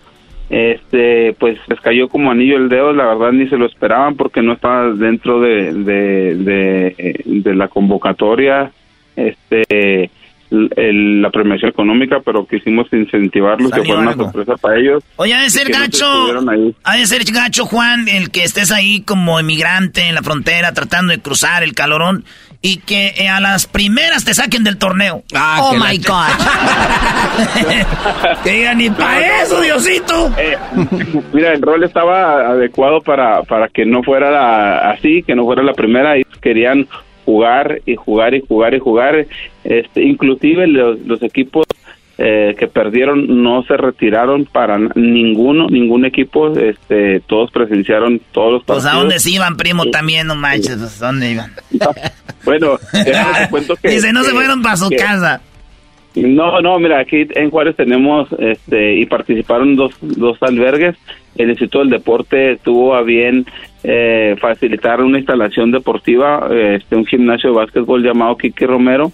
Este, 0.50 1.34
pues 1.40 1.58
les 1.68 1.80
cayó 1.80 2.08
como 2.08 2.30
anillo 2.30 2.58
el 2.58 2.70
dedo, 2.70 2.94
la 2.94 3.08
verdad 3.08 3.32
ni 3.32 3.48
se 3.48 3.58
lo 3.58 3.66
esperaban 3.66 4.16
porque 4.16 4.42
no 4.42 4.54
estaba 4.54 4.92
dentro 4.92 5.40
de, 5.40 5.74
de, 5.74 6.36
de, 6.36 7.22
de 7.26 7.56
la 7.56 7.68
convocatoria. 7.68 8.72
Este, 9.16 10.12
el, 10.52 11.22
la 11.22 11.30
premiación 11.30 11.70
económica, 11.70 12.20
pero 12.24 12.46
quisimos 12.46 12.88
incentivarlos, 12.92 13.72
que 13.72 13.84
fuera 13.84 14.02
una 14.02 14.14
sorpresa 14.14 14.56
para 14.58 14.80
ellos. 14.80 15.04
Oye, 15.16 15.34
ha 15.34 15.42
de 15.42 15.50
ser 15.50 15.70
gacho, 15.70 16.06
ha 16.84 16.98
de 16.98 17.06
ser 17.06 17.24
gacho, 17.32 17.66
Juan, 17.66 18.08
el 18.08 18.32
que 18.32 18.44
estés 18.44 18.72
ahí 18.72 19.02
como 19.02 19.40
emigrante 19.40 20.08
en 20.08 20.16
la 20.16 20.22
frontera 20.22 20.74
tratando 20.74 21.12
de 21.12 21.20
cruzar 21.20 21.64
el 21.64 21.74
calorón 21.74 22.26
y 22.62 22.78
que 22.78 23.14
eh, 23.18 23.28
a 23.28 23.40
las 23.40 23.66
primeras 23.66 24.24
te 24.24 24.34
saquen 24.34 24.64
del 24.64 24.78
torneo. 24.78 25.24
Ah, 25.34 25.60
oh 25.62 25.74
my 25.74 25.98
God. 25.98 26.28
que 28.44 28.52
digan, 28.52 28.78
ni 28.78 28.90
para 28.92 29.42
eso, 29.42 29.60
Diosito. 29.62 30.32
Eh, 30.38 30.58
mira, 31.34 31.54
el 31.54 31.62
rol 31.62 31.84
estaba 31.84 32.52
adecuado 32.52 33.02
para, 33.02 33.42
para 33.44 33.68
que 33.70 33.86
no 33.86 34.04
fuera 34.04 34.92
así, 34.92 35.24
que 35.24 35.34
no 35.34 35.46
fuera 35.46 35.64
la 35.64 35.74
primera 35.74 36.20
y 36.20 36.24
querían 36.40 36.88
jugar 37.26 37.82
y 37.86 37.96
jugar 37.96 38.34
y 38.34 38.42
jugar 38.42 38.74
y 38.74 38.80
jugar. 38.80 39.28
Este, 39.64 40.04
inclusive 40.04 40.68
los, 40.68 41.00
los 41.02 41.22
equipos 41.24 41.66
eh, 42.24 42.56
que 42.56 42.68
perdieron 42.68 43.42
no 43.42 43.64
se 43.64 43.76
retiraron 43.78 44.46
para 44.46 44.78
ninguno, 44.78 45.68
ningún 45.70 46.06
equipo, 46.06 46.56
este, 46.56 47.20
todos 47.22 47.50
presenciaron 47.50 48.22
todos 48.32 48.54
los 48.54 48.64
partidos. 48.64 48.84
Pues 48.84 48.94
a 48.94 48.98
dónde 48.98 49.20
se 49.20 49.32
iban, 49.32 49.58
primo, 49.58 49.86
también, 49.90 50.28
no 50.28 50.36
manches, 50.36 50.76
pues, 50.78 51.00
dónde 51.00 51.32
iban? 51.32 51.52
bueno, 52.46 52.78
te 52.92 53.50
cuento 53.50 53.76
que... 53.76 53.88
Dice, 53.90 54.14
no 54.14 54.24
se 54.24 54.32
fueron 54.32 54.62
para 54.62 54.78
su 54.78 54.90
casa. 54.92 55.42
No, 56.14 56.62
no, 56.62 56.78
mira, 56.78 57.00
aquí 57.00 57.26
en 57.34 57.50
Juárez 57.50 57.76
tenemos, 57.76 58.28
este, 58.38 58.98
y 58.98 59.06
participaron 59.08 59.76
dos, 59.76 59.94
dos 60.02 60.38
albergues. 60.42 60.98
El 61.38 61.50
Instituto 61.50 61.80
del 61.80 61.90
Deporte 61.90 62.60
tuvo 62.62 62.94
a 62.94 63.02
bien 63.02 63.48
eh, 63.84 64.36
facilitar 64.40 65.02
una 65.02 65.18
instalación 65.18 65.72
deportiva, 65.72 66.48
este, 66.52 66.96
un 66.96 67.06
gimnasio 67.06 67.52
de 67.52 67.58
básquetbol 67.58 68.04
llamado 68.04 68.38
Kiki 68.38 68.66
Romero, 68.66 69.12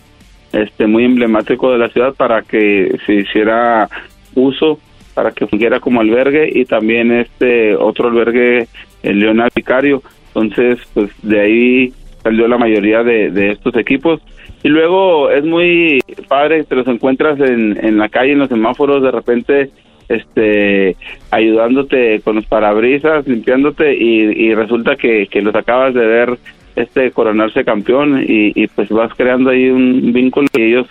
este, 0.52 0.88
muy 0.88 1.06
emblemático 1.06 1.72
de 1.72 1.78
la 1.78 1.90
ciudad 1.90 2.14
para 2.16 2.42
que 2.42 2.98
se 3.06 3.14
hiciera 3.14 3.90
uso, 4.36 4.80
para 5.14 5.32
que 5.32 5.48
fungiera 5.48 5.80
como 5.80 6.02
albergue 6.02 6.50
y 6.54 6.66
también 6.66 7.12
este 7.12 7.76
otro 7.76 8.10
albergue, 8.10 8.68
el 9.04 9.20
Leonardo 9.20 9.52
Vicario. 9.56 10.04
Entonces, 10.28 10.80
pues 10.94 11.10
de 11.24 11.40
ahí 11.40 11.94
salió 12.22 12.48
la 12.48 12.58
mayoría 12.58 13.04
de, 13.04 13.32
de 13.32 13.52
estos 13.52 13.76
equipos. 13.76 14.22
Y 14.64 14.70
luego 14.70 15.30
es 15.32 15.44
muy 15.46 16.02
padre, 16.28 16.64
te 16.64 16.76
los 16.76 16.88
encuentras 16.88 17.40
en, 17.40 17.78
en 17.84 17.98
la 17.98 18.10
calle, 18.10 18.34
en 18.34 18.40
los 18.40 18.50
semáforos, 18.50 19.02
de 19.02 19.12
repente 19.12 19.72
este 20.10 20.96
ayudándote 21.32 22.22
con 22.22 22.36
los 22.36 22.46
parabrisas, 22.46 23.28
limpiándote 23.28 23.94
y, 23.94 24.54
resulta 24.54 24.96
que, 24.96 25.28
que 25.28 25.42
los 25.42 25.56
acabas 25.56 25.94
de 25.94 26.06
ver 26.06 26.38
este 26.76 27.12
coronarse 27.12 27.66
campeón 27.66 28.24
y, 28.26 28.68
pues 28.68 28.90
vas 28.90 29.12
creando 29.16 29.50
ahí 29.50 29.70
un 29.70 30.14
vínculo 30.14 30.48
y 30.56 30.62
ellos 30.62 30.88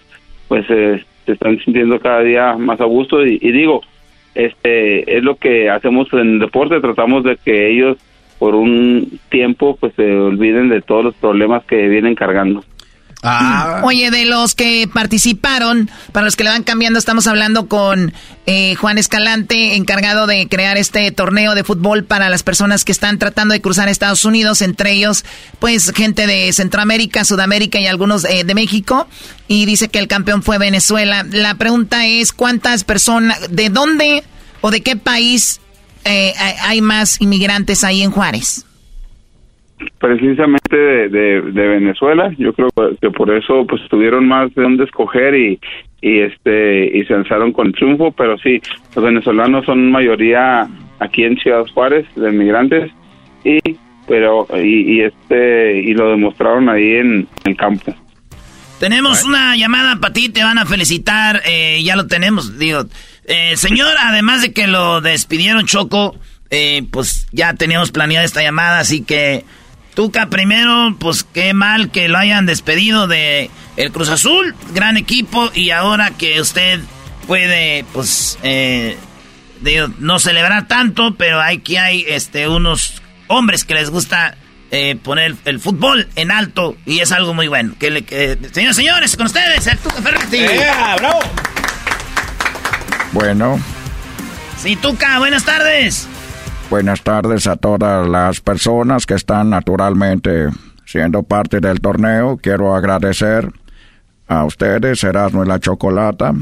pues 0.48 0.66
se 0.66 1.04
están 1.26 1.58
sintiendo 1.60 1.98
cada 2.00 2.20
día 2.20 2.56
más 2.56 2.80
a 2.80 2.84
gusto 2.84 3.24
y, 3.24 3.38
digo 3.38 3.82
este 4.34 5.16
es 5.16 5.22
lo 5.22 5.36
que 5.36 5.70
hacemos 5.70 6.12
en 6.12 6.18
el 6.18 6.38
deporte 6.40 6.80
tratamos 6.80 7.24
de 7.24 7.36
que 7.36 7.70
ellos 7.70 7.96
por 8.38 8.54
un 8.54 9.18
tiempo 9.30 9.78
pues 9.80 9.94
se 9.94 10.14
olviden 10.14 10.68
de 10.68 10.82
todos 10.82 11.04
los 11.04 11.14
problemas 11.14 11.64
que 11.64 11.88
vienen 11.88 12.14
cargando 12.14 12.62
Ah. 13.22 13.80
Oye, 13.82 14.10
de 14.10 14.24
los 14.24 14.54
que 14.54 14.88
participaron, 14.92 15.90
para 16.12 16.24
los 16.24 16.36
que 16.36 16.44
le 16.44 16.50
van 16.50 16.62
cambiando, 16.62 16.98
estamos 16.98 17.26
hablando 17.26 17.66
con 17.66 18.12
eh, 18.46 18.74
Juan 18.76 18.98
Escalante, 18.98 19.74
encargado 19.76 20.26
de 20.26 20.46
crear 20.48 20.76
este 20.76 21.10
torneo 21.12 21.54
de 21.54 21.64
fútbol 21.64 22.04
para 22.04 22.28
las 22.28 22.42
personas 22.42 22.84
que 22.84 22.92
están 22.92 23.18
tratando 23.18 23.52
de 23.54 23.60
cruzar 23.60 23.88
Estados 23.88 24.24
Unidos, 24.24 24.60
entre 24.62 24.92
ellos, 24.92 25.24
pues, 25.58 25.92
gente 25.92 26.26
de 26.26 26.52
Centroamérica, 26.52 27.24
Sudamérica 27.24 27.80
y 27.80 27.86
algunos 27.86 28.24
eh, 28.24 28.44
de 28.44 28.54
México. 28.54 29.08
Y 29.48 29.64
dice 29.64 29.88
que 29.88 29.98
el 29.98 30.08
campeón 30.08 30.42
fue 30.42 30.58
Venezuela. 30.58 31.24
La 31.30 31.54
pregunta 31.54 32.06
es, 32.06 32.32
¿cuántas 32.32 32.84
personas, 32.84 33.38
de 33.50 33.70
dónde 33.70 34.24
o 34.60 34.70
de 34.70 34.82
qué 34.82 34.96
país 34.96 35.60
eh, 36.04 36.34
hay 36.60 36.82
más 36.82 37.20
inmigrantes 37.20 37.82
ahí 37.82 38.02
en 38.02 38.10
Juárez? 38.10 38.65
Precisamente 39.98 40.76
de, 40.76 41.40
de, 41.40 41.68
Venezuela. 41.68 42.30
Yo 42.38 42.52
creo 42.52 42.68
que 43.00 43.10
por 43.10 43.30
eso 43.30 43.66
pues 43.66 43.82
tuvieron 43.88 44.26
más 44.26 44.54
de 44.54 44.62
dónde 44.62 44.84
escoger 44.84 45.34
y, 45.34 45.60
y 46.00 46.20
este 46.20 46.96
y 46.96 47.04
se 47.04 47.14
alzaron 47.14 47.52
con 47.52 47.72
triunfo, 47.72 48.12
pero 48.12 48.38
sí, 48.38 48.60
los 48.94 49.04
venezolanos 49.04 49.64
son 49.66 49.90
mayoría 49.90 50.68
aquí 50.98 51.24
en 51.24 51.36
Ciudad 51.36 51.66
Juárez 51.74 52.06
de 52.14 52.30
migrantes 52.32 52.90
y 53.44 53.58
pero 54.06 54.46
y, 54.62 55.00
este 55.00 55.80
y 55.80 55.92
lo 55.92 56.10
demostraron 56.10 56.68
ahí 56.68 56.94
en 56.94 57.28
el 57.44 57.56
campo. 57.56 57.94
Tenemos 58.78 59.24
una 59.24 59.56
llamada 59.56 59.96
para 59.96 60.12
ti, 60.12 60.28
te 60.28 60.44
van 60.44 60.58
a 60.58 60.66
felicitar, 60.66 61.42
eh, 61.46 61.82
ya 61.82 61.96
lo 61.96 62.06
tenemos, 62.06 62.58
digo, 62.58 62.84
eh, 63.24 63.56
señor, 63.56 63.88
además 63.98 64.42
de 64.42 64.52
que 64.52 64.66
lo 64.66 65.00
despidieron 65.00 65.64
Choco, 65.64 66.14
eh, 66.50 66.84
pues 66.90 67.26
ya 67.32 67.54
teníamos 67.54 67.90
planeada 67.90 68.26
esta 68.26 68.42
llamada, 68.42 68.78
así 68.78 69.02
que 69.02 69.44
Tuca, 69.96 70.26
primero, 70.26 70.94
pues 71.00 71.24
qué 71.24 71.54
mal 71.54 71.90
que 71.90 72.06
lo 72.08 72.18
hayan 72.18 72.44
despedido 72.44 73.06
de 73.06 73.50
el 73.78 73.92
Cruz 73.92 74.10
Azul, 74.10 74.54
gran 74.74 74.98
equipo, 74.98 75.50
y 75.54 75.70
ahora 75.70 76.10
que 76.10 76.38
usted 76.38 76.80
puede, 77.26 77.82
pues, 77.94 78.38
eh, 78.42 78.98
no 79.98 80.18
celebrar 80.18 80.68
tanto, 80.68 81.14
pero 81.14 81.40
aquí 81.40 81.78
hay 81.78 82.04
este, 82.06 82.46
unos 82.46 83.00
hombres 83.26 83.64
que 83.64 83.72
les 83.72 83.88
gusta 83.88 84.36
eh, 84.70 84.96
poner 85.02 85.34
el 85.46 85.60
fútbol 85.60 86.06
en 86.14 86.30
alto 86.30 86.76
y 86.84 87.00
es 87.00 87.10
algo 87.10 87.32
muy 87.32 87.48
bueno. 87.48 87.72
Que, 87.80 87.90
le, 87.90 88.04
señores, 88.52 88.76
señores, 88.76 89.16
con 89.16 89.24
ustedes, 89.24 89.66
el 89.66 89.78
Tuca 89.78 90.02
Ferretti. 90.02 90.44
bravo! 90.98 91.20
Bueno. 93.12 93.58
Sí, 94.58 94.76
Tuca, 94.76 95.18
buenas 95.20 95.44
tardes. 95.46 96.06
Buenas 96.68 97.02
tardes 97.02 97.46
a 97.46 97.54
todas 97.54 98.08
las 98.08 98.40
personas 98.40 99.06
que 99.06 99.14
están 99.14 99.50
naturalmente 99.50 100.48
siendo 100.84 101.22
parte 101.22 101.60
del 101.60 101.80
torneo. 101.80 102.38
Quiero 102.38 102.74
agradecer 102.74 103.48
a 104.26 104.44
ustedes, 104.44 105.04
Erasmo 105.04 105.44
y 105.44 105.46
la 105.46 105.60
Chocolata, 105.60 106.34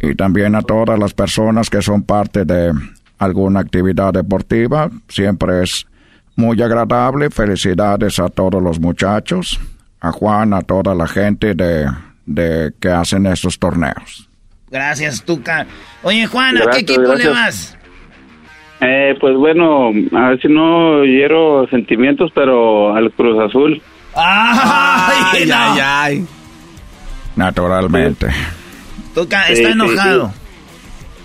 y 0.00 0.16
también 0.16 0.56
a 0.56 0.62
todas 0.62 0.98
las 0.98 1.14
personas 1.14 1.70
que 1.70 1.80
son 1.80 2.02
parte 2.02 2.44
de 2.44 2.72
alguna 3.18 3.60
actividad 3.60 4.12
deportiva. 4.12 4.90
Siempre 5.08 5.62
es 5.62 5.86
muy 6.34 6.60
agradable. 6.60 7.30
Felicidades 7.30 8.18
a 8.18 8.28
todos 8.28 8.60
los 8.60 8.80
muchachos, 8.80 9.60
a 10.00 10.10
Juan, 10.10 10.54
a 10.54 10.62
toda 10.62 10.92
la 10.92 11.06
gente 11.06 11.54
de, 11.54 11.88
de 12.26 12.74
que 12.80 12.88
hacen 12.88 13.26
estos 13.26 13.60
torneos. 13.60 14.28
Gracias, 14.72 15.22
Tuca. 15.22 15.66
Oye, 16.02 16.26
Juan, 16.26 16.58
¿a 16.58 16.66
qué 16.72 16.78
equipo 16.78 17.14
le 17.14 17.28
vas? 17.28 17.78
Eh, 18.80 19.14
pues 19.20 19.34
bueno, 19.36 19.90
a 20.12 20.28
ver 20.30 20.40
si 20.40 20.48
no 20.48 21.04
hiero 21.04 21.66
sentimientos, 21.68 22.30
pero 22.34 22.94
al 22.94 23.10
Cruz 23.12 23.38
Azul. 23.42 23.80
¡Ay, 24.14 25.50
ay, 25.50 25.78
ay! 25.82 26.26
Naturalmente. 27.36 28.26
Tuca 29.14 29.48
está 29.48 29.70
enojado. 29.70 30.32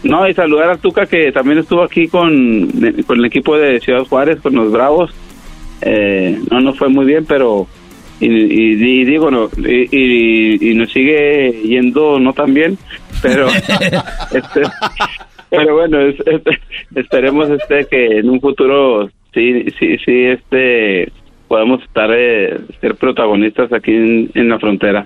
No, 0.03 0.27
y 0.27 0.33
saludar 0.33 0.71
a 0.71 0.77
Tuca 0.77 1.05
que 1.05 1.31
también 1.31 1.59
estuvo 1.59 1.83
aquí 1.83 2.07
con, 2.07 2.71
con 3.05 3.19
el 3.19 3.25
equipo 3.25 3.57
de 3.57 3.79
Ciudad 3.79 4.05
Juárez, 4.05 4.39
con 4.41 4.55
los 4.55 4.71
Bravos. 4.71 5.11
Eh, 5.81 6.39
no 6.49 6.59
nos 6.61 6.77
fue 6.77 6.89
muy 6.89 7.05
bien, 7.05 7.25
pero 7.25 7.67
y, 8.19 8.27
y, 8.27 9.03
digo 9.03 9.31
no 9.31 9.49
y, 9.57 10.69
y, 10.69 10.75
nos 10.75 10.91
sigue 10.91 11.51
yendo 11.63 12.19
no 12.19 12.33
tan 12.33 12.53
bien, 12.53 12.77
pero 13.21 13.47
este, 14.31 14.61
pero 15.51 15.75
bueno, 15.75 15.97
esperemos 16.95 17.49
este 17.49 17.85
que 17.85 18.19
en 18.19 18.29
un 18.29 18.39
futuro 18.39 19.09
sí, 19.33 19.65
sí, 19.77 19.97
sí, 20.03 20.23
este 20.25 21.11
podemos 21.49 21.83
estar 21.83 22.09
eh, 22.15 22.57
ser 22.79 22.95
protagonistas 22.95 23.71
aquí 23.73 23.91
en, 23.91 24.49
la 24.49 24.57
frontera. 24.57 25.05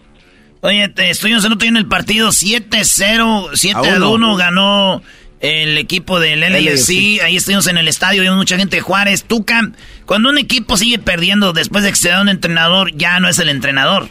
Oye, 0.62 0.88
te, 0.90 1.10
el 1.10 1.36
otro 1.52 1.68
en 1.68 1.78
el 1.78 1.88
partido 1.88 2.30
7-0, 2.30 3.50
7-1 3.54 4.38
ganó 4.38 5.02
el 5.40 5.78
equipo 5.80 6.20
del 6.20 6.42
LAFC. 6.42 7.24
Ahí 7.24 7.38
estuvimos 7.38 7.68
en 7.68 7.78
el 7.78 7.88
estadio, 7.88 8.22
vimos 8.22 8.38
mucha 8.38 8.58
gente 8.58 8.76
de 8.76 8.82
Juárez. 8.84 9.24
Tuca, 9.24 9.72
cuando 10.06 10.30
un 10.30 10.38
equipo 10.38 10.78
sigue 10.78 11.00
perdiendo 11.00 11.52
después 11.52 11.84
de 11.84 11.90
que 11.90 11.96
se 11.96 12.10
da 12.10 12.22
un 12.22 12.30
entrenador, 12.30 12.92
ya 12.96 13.20
no 13.20 13.28
es 13.28 13.40
el 13.40 13.50
entrenador. 13.50 14.08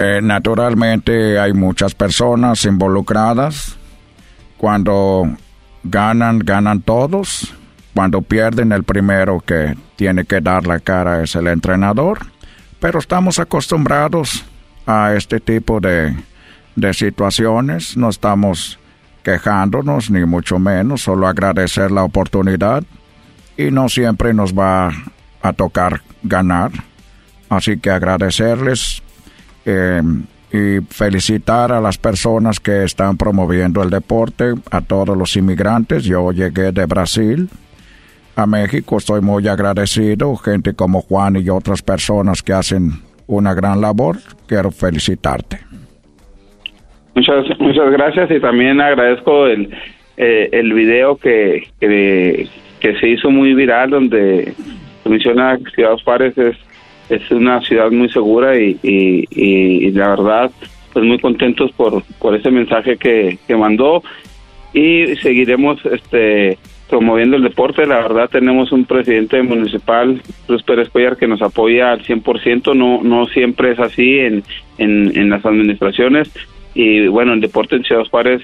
Eh, 0.00 0.20
naturalmente 0.20 1.38
hay 1.38 1.52
muchas 1.52 1.94
personas 1.94 2.64
involucradas. 2.64 3.78
Cuando 4.62 5.28
ganan, 5.82 6.38
ganan 6.38 6.82
todos. 6.82 7.52
Cuando 7.96 8.22
pierden, 8.22 8.70
el 8.70 8.84
primero 8.84 9.40
que 9.40 9.76
tiene 9.96 10.24
que 10.24 10.40
dar 10.40 10.68
la 10.68 10.78
cara 10.78 11.20
es 11.24 11.34
el 11.34 11.48
entrenador. 11.48 12.20
Pero 12.78 13.00
estamos 13.00 13.40
acostumbrados 13.40 14.44
a 14.86 15.14
este 15.14 15.40
tipo 15.40 15.80
de, 15.80 16.14
de 16.76 16.94
situaciones. 16.94 17.96
No 17.96 18.08
estamos 18.08 18.78
quejándonos, 19.24 20.12
ni 20.12 20.24
mucho 20.26 20.60
menos, 20.60 21.02
solo 21.02 21.26
agradecer 21.26 21.90
la 21.90 22.04
oportunidad. 22.04 22.84
Y 23.56 23.72
no 23.72 23.88
siempre 23.88 24.32
nos 24.32 24.56
va 24.56 24.92
a 25.42 25.52
tocar 25.54 26.02
ganar. 26.22 26.70
Así 27.48 27.78
que 27.78 27.90
agradecerles 27.90 29.02
eh, 29.64 30.02
y 30.52 30.80
felicitar 30.88 31.72
a 31.72 31.80
las 31.80 31.96
personas 31.96 32.60
que 32.60 32.84
están 32.84 33.16
promoviendo 33.16 33.82
el 33.82 33.90
deporte, 33.90 34.52
a 34.70 34.82
todos 34.82 35.16
los 35.16 35.34
inmigrantes. 35.36 36.04
Yo 36.04 36.30
llegué 36.30 36.72
de 36.72 36.84
Brasil 36.84 37.48
a 38.36 38.46
México, 38.46 38.98
estoy 38.98 39.20
muy 39.20 39.48
agradecido, 39.48 40.36
gente 40.36 40.74
como 40.74 41.00
Juan 41.00 41.36
y 41.36 41.48
otras 41.48 41.82
personas 41.82 42.42
que 42.42 42.52
hacen 42.52 42.90
una 43.26 43.54
gran 43.54 43.80
labor, 43.80 44.16
quiero 44.46 44.70
felicitarte. 44.70 45.58
Muchas, 47.14 47.44
muchas 47.58 47.90
gracias 47.90 48.30
y 48.30 48.40
también 48.40 48.80
agradezco 48.80 49.46
el, 49.46 49.70
eh, 50.16 50.48
el 50.52 50.72
video 50.72 51.16
que, 51.16 51.68
que, 51.80 52.48
se 53.00 53.08
hizo 53.08 53.30
muy 53.30 53.54
viral 53.54 53.90
donde 53.90 54.54
menciona 55.04 55.58
Ciudad 55.74 55.96
Juárez 56.04 56.36
es, 56.36 56.56
es 57.08 57.30
una 57.30 57.60
ciudad 57.60 57.90
muy 57.90 58.08
segura 58.08 58.58
y, 58.58 58.78
y, 58.82 59.90
la 59.90 60.08
verdad 60.08 60.50
pues 60.92 61.04
muy 61.04 61.18
contentos 61.18 61.72
por, 61.72 62.02
por 62.18 62.34
ese 62.34 62.50
mensaje 62.50 62.96
que, 62.96 63.38
que 63.46 63.56
mandó 63.56 64.02
y 64.74 65.16
seguiremos 65.16 65.80
este 65.86 66.58
promoviendo 66.92 67.36
el 67.36 67.42
deporte. 67.42 67.86
La 67.86 68.02
verdad 68.02 68.28
tenemos 68.30 68.70
un 68.70 68.84
presidente 68.84 69.42
municipal, 69.42 70.20
Cruz 70.46 70.62
Pérez 70.62 70.90
Cuellar, 70.90 71.16
que 71.16 71.26
nos 71.26 71.40
apoya 71.40 71.90
al 71.90 72.02
100%, 72.02 72.76
no, 72.76 73.02
no 73.02 73.26
siempre 73.28 73.72
es 73.72 73.78
así 73.78 74.18
en, 74.18 74.44
en, 74.76 75.30
las 75.30 75.42
administraciones. 75.46 76.30
Y 76.74 77.06
bueno, 77.06 77.32
el 77.32 77.40
deporte 77.40 77.76
en 77.76 77.84
Ciudad 77.84 78.04
Juárez 78.10 78.42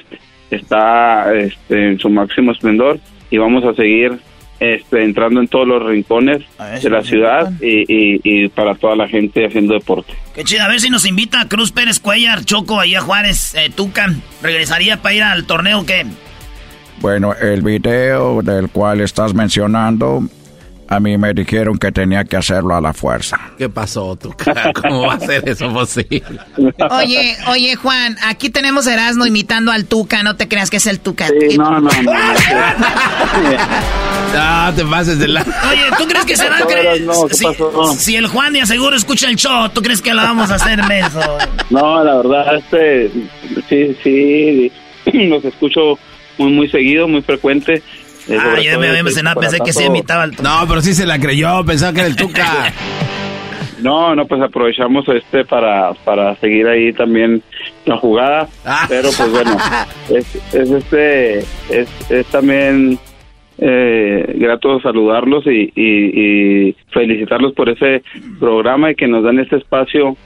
está 0.51 1.35
este, 1.35 1.89
en 1.89 1.99
su 1.99 2.09
máximo 2.09 2.53
esplendor 2.53 2.99
y 3.31 3.37
vamos 3.37 3.65
a 3.65 3.75
seguir 3.75 4.13
este, 4.61 5.05
entrando 5.05 5.41
en 5.41 5.49
todos 5.49 5.67
los 5.67 5.85
rincones 5.85 6.45
de 6.83 6.91
la 6.91 7.03
ciudad 7.03 7.53
y, 7.61 7.85
y, 7.89 8.49
para 8.49 8.75
toda 8.75 8.97
la 8.97 9.09
gente 9.09 9.47
haciendo 9.47 9.75
deporte. 9.75 10.15
Qué 10.35 10.45
chido, 10.45 10.65
a 10.65 10.69
ver 10.69 10.81
si 10.81 10.91
nos 10.91 11.07
invita 11.07 11.47
Cruz 11.49 11.73
Pérez 11.73 12.01
Cuellar, 12.01 12.45
Choco, 12.45 12.81
ahí 12.81 12.95
a 12.95 13.01
Juárez, 13.01 13.55
eh, 13.55 13.71
Tucan. 13.75 14.23
¿Regresaría 14.43 15.01
para 15.03 15.15
ir 15.15 15.23
al 15.23 15.45
torneo 15.45 15.85
que 15.87 16.07
bueno, 17.01 17.33
el 17.35 17.63
video 17.63 18.43
del 18.43 18.71
cual 18.71 19.01
estás 19.01 19.33
mencionando, 19.33 20.29
a 20.89 21.01
mí 21.01 21.19
me 21.19 21.35
dijeron 21.35 21.79
que 21.79 21.93
tenía 21.93 22.25
que 22.25 22.37
hacerlo 22.37 22.75
a 22.75 22.81
la 22.81 22.95
fuerza. 22.95 23.39
¿Qué 23.59 23.69
pasó, 23.69 24.17
tú? 24.17 24.35
¿Cómo 24.83 25.07
va 25.07 25.15
a 25.15 25.21
ser 25.21 25.49
eso 25.49 25.73
posible? 25.73 26.23
Oye, 26.91 27.37
oye, 27.49 27.77
Juan, 27.77 28.17
aquí 28.25 28.49
tenemos 28.49 28.87
Erasmo 28.87 29.27
imitando 29.27 29.71
al 29.71 29.85
Tuca, 29.85 30.23
no 30.23 30.37
te 30.37 30.49
creas 30.49 30.71
que 30.71 30.79
es 30.79 30.87
el 30.87 31.01
Tuca. 31.01 31.29
Sí, 31.29 31.59
no, 31.59 31.73
no, 31.73 31.81
no. 31.81 31.91
no 34.35 34.75
te 34.75 34.85
pases 34.85 35.19
de 35.19 35.29
la... 35.29 35.43
Oye, 35.43 35.85
¿tú 35.99 36.07
crees 36.07 36.25
que 36.25 36.37
se 36.37 36.49
va 36.49 36.59
a 36.59 36.67
creer? 36.67 37.03
si, 37.33 37.45
si, 37.99 38.17
el 38.17 38.27
Juan 38.27 38.55
de 38.55 38.63
aseguro 38.63 38.97
escucha 38.97 39.29
el 39.29 39.37
show, 39.37 39.69
¿tú 39.69 39.83
crees 39.83 40.01
que 40.01 40.15
lo 40.15 40.23
vamos 40.23 40.51
a 40.51 40.55
hacer 40.55 40.83
menso? 40.85 41.21
No, 41.69 42.03
la 42.03 42.17
verdad, 42.17 42.57
este, 42.57 43.11
sí, 43.69 43.95
sí, 44.03 44.73
los 45.29 45.45
escucho 45.45 45.99
muy, 46.39 46.53
muy 46.53 46.71
seguido, 46.71 47.07
muy 47.07 47.21
frecuente. 47.21 47.83
Eh, 48.29 48.37
ah, 48.39 48.61
yo 48.61 48.79
me 48.79 48.89
había 48.89 49.03
mencionado, 49.03 49.41
pensé 49.41 49.59
que 49.61 49.73
se 49.73 49.87
imitaba 49.87 50.25
al 50.25 50.33
No, 50.43 50.65
pero 50.69 50.83
sí 50.83 50.93
se 50.95 51.07
la 51.07 51.19
creyó, 51.19 51.65
pensaba 51.65 51.93
que 51.93 52.01
era 52.01 52.09
el 52.09 52.17
Tuca. 52.17 52.73
no, 53.83 54.15
no, 54.15 54.27
pues 54.27 54.43
aprovechamos 54.43 55.09
este 55.09 55.45
para, 55.45 55.95
para 56.05 56.37
seguir 56.37 56.67
ahí 56.67 56.93
también 56.93 57.43
la 57.87 57.97
jugada, 57.97 58.49
ah. 58.67 58.85
pero 58.89 59.09
pues 59.17 59.31
bueno, 59.31 59.57
es, 60.11 60.55
es 60.55 60.71
este, 60.71 61.39
es, 61.39 61.89
es 62.11 62.27
también 62.27 62.99
eh, 63.59 64.35
grato 64.37 64.79
saludarlos 64.81 65.47
y, 65.47 65.73
y, 65.75 66.69
y 66.69 66.77
felicitarlos 66.93 67.55
por 67.55 67.71
ese 67.71 68.03
programa 68.39 68.91
y 68.91 68.95
que 68.95 69.09
nos 69.09 69.25
dan 69.25 69.39
este 69.39 69.57
espacio 69.57 70.17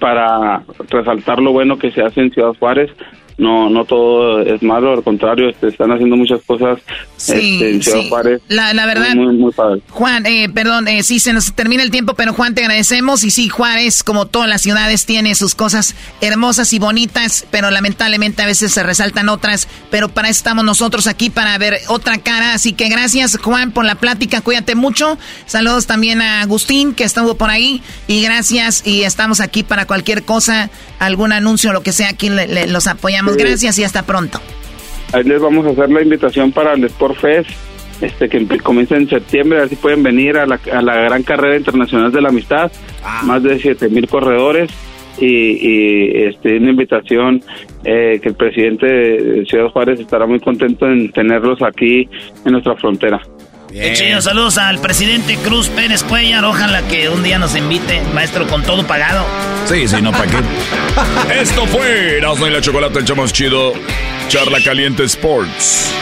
para 0.00 0.62
resaltar 0.88 1.40
lo 1.40 1.52
bueno 1.52 1.78
que 1.78 1.90
se 1.90 2.02
hace 2.02 2.20
en 2.20 2.30
Ciudad 2.30 2.54
Juárez 2.58 2.90
no 3.36 3.68
no 3.68 3.84
todo 3.84 4.40
es 4.40 4.62
malo, 4.62 4.92
al 4.92 5.02
contrario, 5.02 5.48
este, 5.48 5.68
están 5.68 5.90
haciendo 5.90 6.16
muchas 6.16 6.40
cosas 6.46 6.78
sí, 7.16 7.54
este, 7.54 7.70
en 7.70 7.82
Ciudad 7.82 8.08
Juárez. 8.08 8.42
La, 8.48 8.72
la 8.74 8.86
verdad, 8.86 9.14
muy, 9.14 9.36
muy 9.36 9.52
padre. 9.52 9.80
Juan, 9.90 10.26
eh, 10.26 10.48
perdón, 10.48 10.88
eh, 10.88 11.02
sí 11.02 11.18
se 11.18 11.32
nos 11.32 11.52
termina 11.54 11.82
el 11.82 11.90
tiempo, 11.90 12.14
pero 12.14 12.32
Juan, 12.32 12.54
te 12.54 12.62
agradecemos. 12.62 13.24
Y 13.24 13.30
sí, 13.30 13.48
Juárez, 13.48 14.04
como 14.04 14.26
todas 14.26 14.48
las 14.48 14.62
ciudades, 14.62 15.06
tiene 15.06 15.34
sus 15.34 15.54
cosas 15.54 15.94
hermosas 16.20 16.72
y 16.72 16.78
bonitas, 16.78 17.46
pero 17.50 17.70
lamentablemente 17.70 18.42
a 18.42 18.46
veces 18.46 18.72
se 18.72 18.82
resaltan 18.82 19.28
otras. 19.28 19.68
Pero 19.90 20.08
para 20.08 20.28
eso 20.28 20.38
estamos 20.38 20.64
nosotros 20.64 21.06
aquí, 21.06 21.30
para 21.30 21.56
ver 21.58 21.78
otra 21.88 22.18
cara. 22.18 22.54
Así 22.54 22.72
que 22.72 22.88
gracias, 22.88 23.38
Juan, 23.38 23.72
por 23.72 23.84
la 23.84 23.96
plática. 23.96 24.40
Cuídate 24.40 24.74
mucho. 24.74 25.18
Saludos 25.46 25.86
también 25.86 26.22
a 26.22 26.42
Agustín, 26.42 26.94
que 26.94 27.04
estuvo 27.04 27.34
por 27.34 27.50
ahí. 27.50 27.82
Y 28.06 28.22
gracias, 28.22 28.86
y 28.86 29.02
estamos 29.02 29.40
aquí 29.40 29.62
para 29.62 29.86
cualquier 29.86 30.24
cosa, 30.24 30.70
algún 30.98 31.32
anuncio, 31.32 31.72
lo 31.72 31.82
que 31.82 31.92
sea, 31.92 32.10
aquí 32.10 32.30
los 32.68 32.86
apoyamos 32.86 33.23
gracias 33.36 33.78
y 33.78 33.84
hasta 33.84 34.02
pronto. 34.02 34.40
Ahí 35.12 35.24
les 35.24 35.40
vamos 35.40 35.66
a 35.66 35.70
hacer 35.70 35.90
la 35.90 36.02
invitación 36.02 36.52
para 36.52 36.74
el 36.74 36.84
Sport 36.84 37.16
Fest, 37.20 37.50
este 38.00 38.28
que 38.28 38.44
comienza 38.58 38.96
en 38.96 39.08
septiembre, 39.08 39.60
así 39.62 39.76
pueden 39.76 40.02
venir 40.02 40.36
a 40.36 40.46
la, 40.46 40.58
a 40.72 40.82
la 40.82 40.96
gran 40.96 41.22
carrera 41.22 41.56
internacional 41.56 42.10
de 42.10 42.20
la 42.20 42.28
amistad, 42.30 42.70
ah. 43.04 43.22
más 43.24 43.42
de 43.42 43.58
7 43.58 43.88
mil 43.88 44.08
corredores 44.08 44.70
y, 45.20 46.26
este, 46.26 46.56
una 46.58 46.70
invitación 46.70 47.42
eh, 47.84 48.18
que 48.22 48.30
el 48.30 48.34
presidente 48.34 48.86
de 48.86 49.44
Ciudad 49.46 49.68
Juárez 49.68 50.00
estará 50.00 50.26
muy 50.26 50.40
contento 50.40 50.86
en 50.86 51.10
tenerlos 51.12 51.62
aquí 51.62 52.08
en 52.44 52.52
nuestra 52.52 52.74
frontera. 52.76 53.20
Qué 53.74 54.22
saludos 54.22 54.56
al 54.56 54.80
presidente 54.80 55.36
Cruz 55.36 55.68
Pérez 55.68 56.04
Cuellar. 56.04 56.44
Ojalá 56.44 56.82
que 56.86 57.08
un 57.08 57.24
día 57.24 57.40
nos 57.40 57.56
invite, 57.56 58.02
maestro, 58.14 58.46
con 58.46 58.62
todo 58.62 58.86
pagado. 58.86 59.26
Sí, 59.66 59.88
sí, 59.88 60.00
no, 60.00 60.12
¿para 60.12 60.30
qué? 60.30 60.36
Esto 61.40 61.66
fue 61.66 62.18
Erasmo 62.18 62.46
y 62.46 62.50
la 62.50 62.60
Chocolate, 62.60 63.00
el 63.00 63.04
chamo 63.04 63.26
chido. 63.26 63.72
Charla 64.28 64.58
Caliente 64.64 65.02
Sports. 65.02 65.92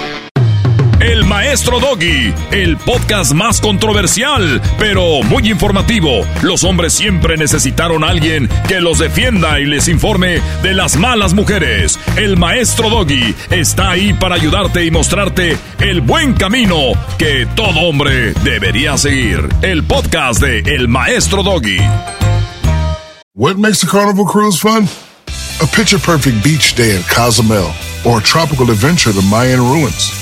El 1.03 1.25
Maestro 1.25 1.81
Doggy, 1.81 2.33
el 2.53 2.77
podcast 2.77 3.33
más 3.33 3.61
controversial, 3.61 4.63
pero 4.79 5.21
muy 5.25 5.51
informativo. 5.51 6.25
Los 6.43 6.63
hombres 6.63 6.93
siempre 6.93 7.37
necesitaron 7.37 8.05
a 8.05 8.09
alguien 8.09 8.49
que 8.69 8.81
los 8.81 9.01
defienda 9.01 9.59
y 9.59 9.65
les 9.65 9.89
informe 9.89 10.41
de 10.63 10.75
las 10.75 10.97
malas 10.97 11.35
mujeres. 11.35 11.99
El 12.15 12.37
Maestro 12.37 12.89
Doggy 12.89 13.35
está 13.51 13.91
ahí 13.91 14.13
para 14.13 14.37
ayudarte 14.37 14.85
y 14.85 14.93
mostrarte 14.93 15.59
el 15.81 16.03
buen 16.03 16.35
camino 16.35 16.93
que 17.19 17.49
todo 17.57 17.81
hombre 17.81 18.33
debería 18.45 18.97
seguir. 18.97 19.49
El 19.61 19.83
podcast 19.83 20.41
de 20.41 20.61
El 20.61 20.87
Maestro 20.87 21.43
Doggy. 21.43 21.81
What 23.35 23.57
makes 23.57 23.83
a 23.83 23.89
carnival 23.89 24.27
cruise 24.27 24.61
fun? 24.61 24.87
A 25.61 25.67
picture 25.67 25.99
perfect 25.99 26.45
beach 26.45 26.77
day 26.77 26.95
in 26.95 27.03
Cozumel 27.13 27.73
or 28.05 28.21
a 28.21 28.23
tropical 28.23 28.71
adventure 28.71 29.13
to 29.13 29.23
Mayan 29.23 29.59
ruins. 29.59 30.22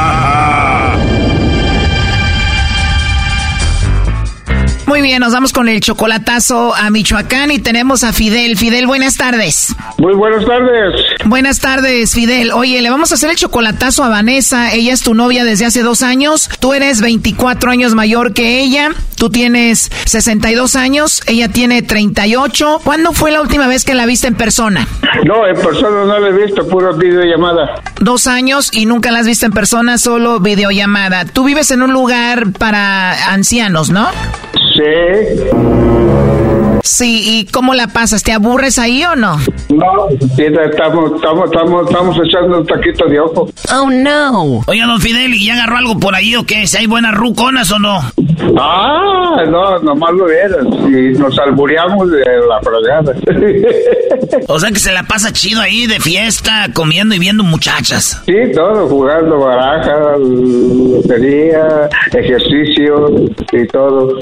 Muy 4.91 5.01
bien, 5.01 5.21
nos 5.21 5.31
vamos 5.31 5.53
con 5.53 5.69
el 5.69 5.79
chocolatazo 5.79 6.75
a 6.75 6.89
Michoacán 6.89 7.49
y 7.49 7.59
tenemos 7.59 8.03
a 8.03 8.11
Fidel. 8.11 8.57
Fidel, 8.57 8.87
buenas 8.87 9.15
tardes. 9.15 9.73
Muy 9.97 10.13
buenas 10.13 10.45
tardes. 10.45 11.05
Buenas 11.23 11.61
tardes, 11.61 12.13
Fidel. 12.13 12.51
Oye, 12.51 12.81
le 12.81 12.89
vamos 12.89 13.09
a 13.13 13.15
hacer 13.15 13.29
el 13.29 13.37
chocolatazo 13.37 14.03
a 14.03 14.09
Vanessa. 14.09 14.73
Ella 14.73 14.91
es 14.91 15.01
tu 15.01 15.13
novia 15.13 15.45
desde 15.45 15.63
hace 15.63 15.81
dos 15.81 16.01
años. 16.01 16.49
Tú 16.59 16.73
eres 16.73 16.99
24 16.99 17.71
años 17.71 17.95
mayor 17.95 18.33
que 18.33 18.59
ella. 18.59 18.89
Tú 19.15 19.29
tienes 19.29 19.89
62 20.07 20.75
años. 20.75 21.21
Ella 21.25 21.47
tiene 21.47 21.81
38. 21.83 22.81
¿Cuándo 22.83 23.13
fue 23.13 23.31
la 23.31 23.39
última 23.39 23.67
vez 23.67 23.85
que 23.85 23.93
la 23.93 24.05
viste 24.05 24.27
en 24.27 24.35
persona? 24.35 24.89
No, 25.23 25.47
en 25.47 25.55
persona 25.55 26.03
no 26.03 26.19
la 26.19 26.27
he 26.27 26.33
visto, 26.33 26.67
puro 26.67 26.93
videollamada. 26.97 27.81
Dos 28.01 28.27
años 28.27 28.69
y 28.73 28.85
nunca 28.85 29.11
la 29.11 29.19
has 29.19 29.25
visto 29.25 29.45
en 29.45 29.53
persona, 29.53 29.97
solo 29.97 30.41
videollamada. 30.41 31.23
Tú 31.23 31.45
vives 31.45 31.71
en 31.71 31.81
un 31.81 31.93
lugar 31.93 32.51
para 32.51 33.31
ancianos, 33.31 33.89
¿no? 33.89 34.09
Sí. 34.81 35.61
Sí, 36.83 37.21
¿y 37.25 37.45
cómo 37.45 37.73
la 37.73 37.87
pasas? 37.87 38.23
¿Te 38.23 38.31
aburres 38.31 38.79
ahí 38.79 39.03
o 39.05 39.15
no? 39.15 39.37
No, 39.69 40.09
estamos, 40.37 41.13
estamos, 41.15 41.45
estamos, 41.45 41.87
estamos 41.87 42.17
echando 42.25 42.59
un 42.59 42.65
taquito 42.65 43.05
de 43.05 43.19
ojo. 43.19 43.49
Oh, 43.73 43.89
no. 43.89 44.61
Oiga, 44.65 44.85
don 44.87 44.99
Fidel, 44.99 45.33
¿y 45.33 45.45
ya 45.45 45.53
agarró 45.53 45.77
algo 45.77 45.99
por 45.99 46.15
ahí 46.15 46.35
o 46.35 46.43
qué? 46.43 46.65
¿Si 46.67 46.77
hay 46.77 46.87
buenas 46.87 47.13
ruconas 47.15 47.71
o 47.71 47.79
no? 47.79 48.01
Ah, 48.59 49.43
no, 49.47 49.79
nomás 49.79 50.11
lo 50.13 50.25
vieras. 50.25 50.65
Y 50.87 51.17
nos 51.17 51.37
albureamos 51.39 52.11
de 52.11 52.23
la 52.47 52.59
fregada. 52.61 53.13
o 54.47 54.59
sea 54.59 54.71
que 54.71 54.79
se 54.79 54.91
la 54.91 55.03
pasa 55.03 55.31
chido 55.31 55.61
ahí 55.61 55.87
de 55.87 55.99
fiesta, 55.99 56.67
comiendo 56.73 57.15
y 57.15 57.19
viendo 57.19 57.43
muchachas. 57.43 58.21
Sí, 58.25 58.33
todo, 58.53 58.87
jugando 58.87 59.39
baraja, 59.39 60.17
lotería, 60.17 61.89
ejercicio 62.13 63.15
y 63.51 63.67
todo. 63.67 64.19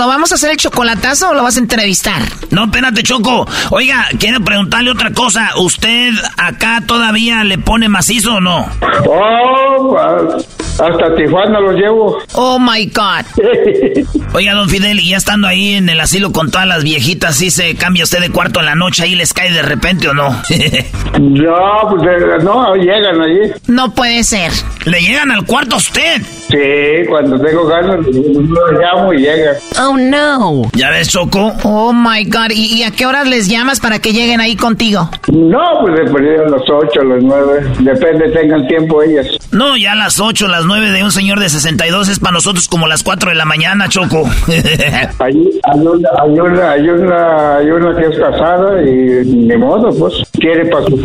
¿Lo 0.00 0.06
vamos 0.06 0.32
a 0.32 0.36
hacer 0.36 0.52
el 0.52 0.56
chocolatazo 0.56 1.28
o 1.28 1.34
lo 1.34 1.42
vas 1.42 1.58
a 1.58 1.60
entrevistar? 1.60 2.22
No, 2.48 2.64
espérate, 2.64 3.02
Choco. 3.02 3.46
Oiga, 3.68 4.06
quiero 4.18 4.40
preguntarle 4.40 4.90
otra 4.90 5.12
cosa. 5.12 5.50
¿Usted 5.58 6.14
acá 6.38 6.82
todavía 6.86 7.44
le 7.44 7.58
pone 7.58 7.90
macizo 7.90 8.36
o 8.36 8.40
no? 8.40 8.66
Oh, 9.06 9.98
hasta 9.98 11.14
Tijuana 11.14 11.60
lo 11.60 11.72
llevo. 11.72 12.16
Oh, 12.32 12.58
my 12.58 12.86
God. 12.86 13.26
Oiga, 14.32 14.54
don 14.54 14.70
Fidel, 14.70 15.00
y 15.00 15.10
ya 15.10 15.18
estando 15.18 15.46
ahí 15.46 15.74
en 15.74 15.90
el 15.90 16.00
asilo 16.00 16.32
con 16.32 16.50
todas 16.50 16.66
las 16.66 16.82
viejitas, 16.82 17.36
¿sí 17.36 17.50
se 17.50 17.74
cambia 17.74 18.04
usted 18.04 18.20
de 18.20 18.30
cuarto 18.30 18.60
en 18.60 18.66
la 18.66 18.74
noche 18.74 19.02
ahí 19.02 19.14
les 19.14 19.34
cae 19.34 19.52
de 19.52 19.60
repente 19.60 20.08
o 20.08 20.14
no? 20.14 20.30
no, 21.20 21.90
pues 21.90 22.02
eh, 22.04 22.42
no, 22.42 22.74
llegan 22.74 23.20
allí. 23.20 23.52
No 23.66 23.92
puede 23.92 24.24
ser. 24.24 24.50
¿Le 24.86 25.02
llegan 25.02 25.30
al 25.30 25.44
cuarto 25.44 25.74
a 25.74 25.78
usted? 25.78 26.22
Sí, 26.50 27.06
cuando 27.08 27.38
tengo 27.38 27.64
ganas, 27.66 28.04
lo 28.06 28.72
llamo 28.72 29.12
y 29.12 29.18
llega. 29.18 29.52
Oh, 29.80 29.96
no. 29.96 30.62
¿Ya 30.74 30.90
ves, 30.90 31.08
Choco? 31.08 31.52
Oh, 31.62 31.92
my 31.92 32.24
God. 32.24 32.50
¿Y, 32.50 32.82
a 32.82 32.90
qué 32.90 33.06
horas 33.06 33.28
les 33.28 33.48
llamas 33.48 33.78
para 33.78 34.00
que 34.00 34.12
lleguen 34.12 34.40
ahí 34.40 34.56
contigo? 34.56 35.08
No, 35.28 35.60
pues 35.82 35.94
después 36.00 36.24
a 36.40 36.50
las 36.50 36.62
8, 36.68 37.00
a 37.00 37.04
las 37.04 37.22
9. 37.22 37.72
Depende, 37.80 38.28
tengan 38.30 38.66
tiempo 38.66 39.00
ellas. 39.02 39.26
No, 39.52 39.76
ya 39.76 39.92
a 39.92 39.94
las 39.94 40.18
8, 40.18 40.48
las 40.48 40.64
9 40.64 40.90
de 40.90 41.04
un 41.04 41.12
señor 41.12 41.38
de 41.38 41.48
62 41.48 42.08
es 42.08 42.18
para 42.18 42.32
nosotros 42.32 42.66
como 42.68 42.88
las 42.88 43.04
4 43.04 43.30
de 43.30 43.36
la 43.36 43.44
mañana, 43.44 43.88
Choco. 43.88 44.28
hay, 45.18 45.60
hay, 45.62 45.80
una, 45.80 46.08
hay, 46.20 46.40
una, 46.40 46.70
hay, 46.72 46.88
una, 46.88 47.56
hay 47.58 47.70
una 47.70 47.96
que 47.96 48.06
es 48.06 48.18
casada 48.18 48.82
y 48.82 49.24
ni 49.24 49.56
modo, 49.56 49.96
pues, 49.96 50.14
quiere 50.32 50.66
para 50.66 50.86
su 50.86 50.98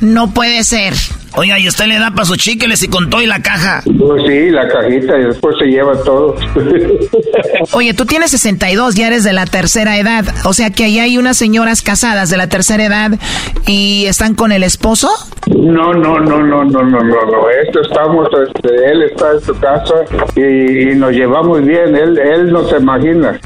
No 0.00 0.32
puede 0.32 0.62
ser. 0.62 0.94
Oiga, 1.36 1.58
¿y 1.58 1.66
usted 1.66 1.86
le 1.86 1.98
da 1.98 2.12
para 2.12 2.24
su 2.24 2.36
chiqueles 2.36 2.82
y 2.84 2.88
con 2.88 3.10
todo 3.10 3.20
y 3.20 3.26
la 3.26 3.42
caja? 3.42 3.82
Pues 3.84 4.22
sí, 4.26 4.50
la 4.50 4.68
cajita 4.68 5.18
y 5.18 5.24
después 5.24 5.56
se 5.58 5.66
lleva 5.66 6.00
todo. 6.04 6.36
Oye, 7.72 7.92
tú 7.92 8.06
tienes 8.06 8.30
62, 8.30 8.94
ya 8.94 9.08
eres 9.08 9.24
de 9.24 9.32
la 9.32 9.44
tercera 9.44 9.98
edad. 9.98 10.24
O 10.44 10.52
sea 10.52 10.70
que 10.70 10.84
ahí 10.84 11.00
hay 11.00 11.18
unas 11.18 11.36
señoras 11.36 11.82
casadas 11.82 12.30
de 12.30 12.36
la 12.36 12.48
tercera 12.48 12.84
edad 12.84 13.18
y 13.66 14.06
están 14.06 14.34
con 14.36 14.52
el 14.52 14.62
esposo. 14.62 15.10
No, 15.48 15.92
no, 15.92 16.20
no, 16.20 16.38
no, 16.40 16.64
no, 16.64 16.82
no, 16.82 16.82
no, 16.82 17.00
no. 17.02 17.50
Esto 17.66 17.80
estamos, 17.82 18.28
este, 18.46 18.92
él 18.92 19.02
está 19.02 19.32
en 19.32 19.40
su 19.40 19.58
casa 19.58 19.94
y, 20.36 20.90
y 20.90 20.94
nos 20.94 21.10
llevamos 21.12 21.64
bien. 21.64 21.96
Él, 21.96 22.16
él 22.16 22.52
no 22.52 22.68
se 22.68 22.76
imagina 22.76 23.40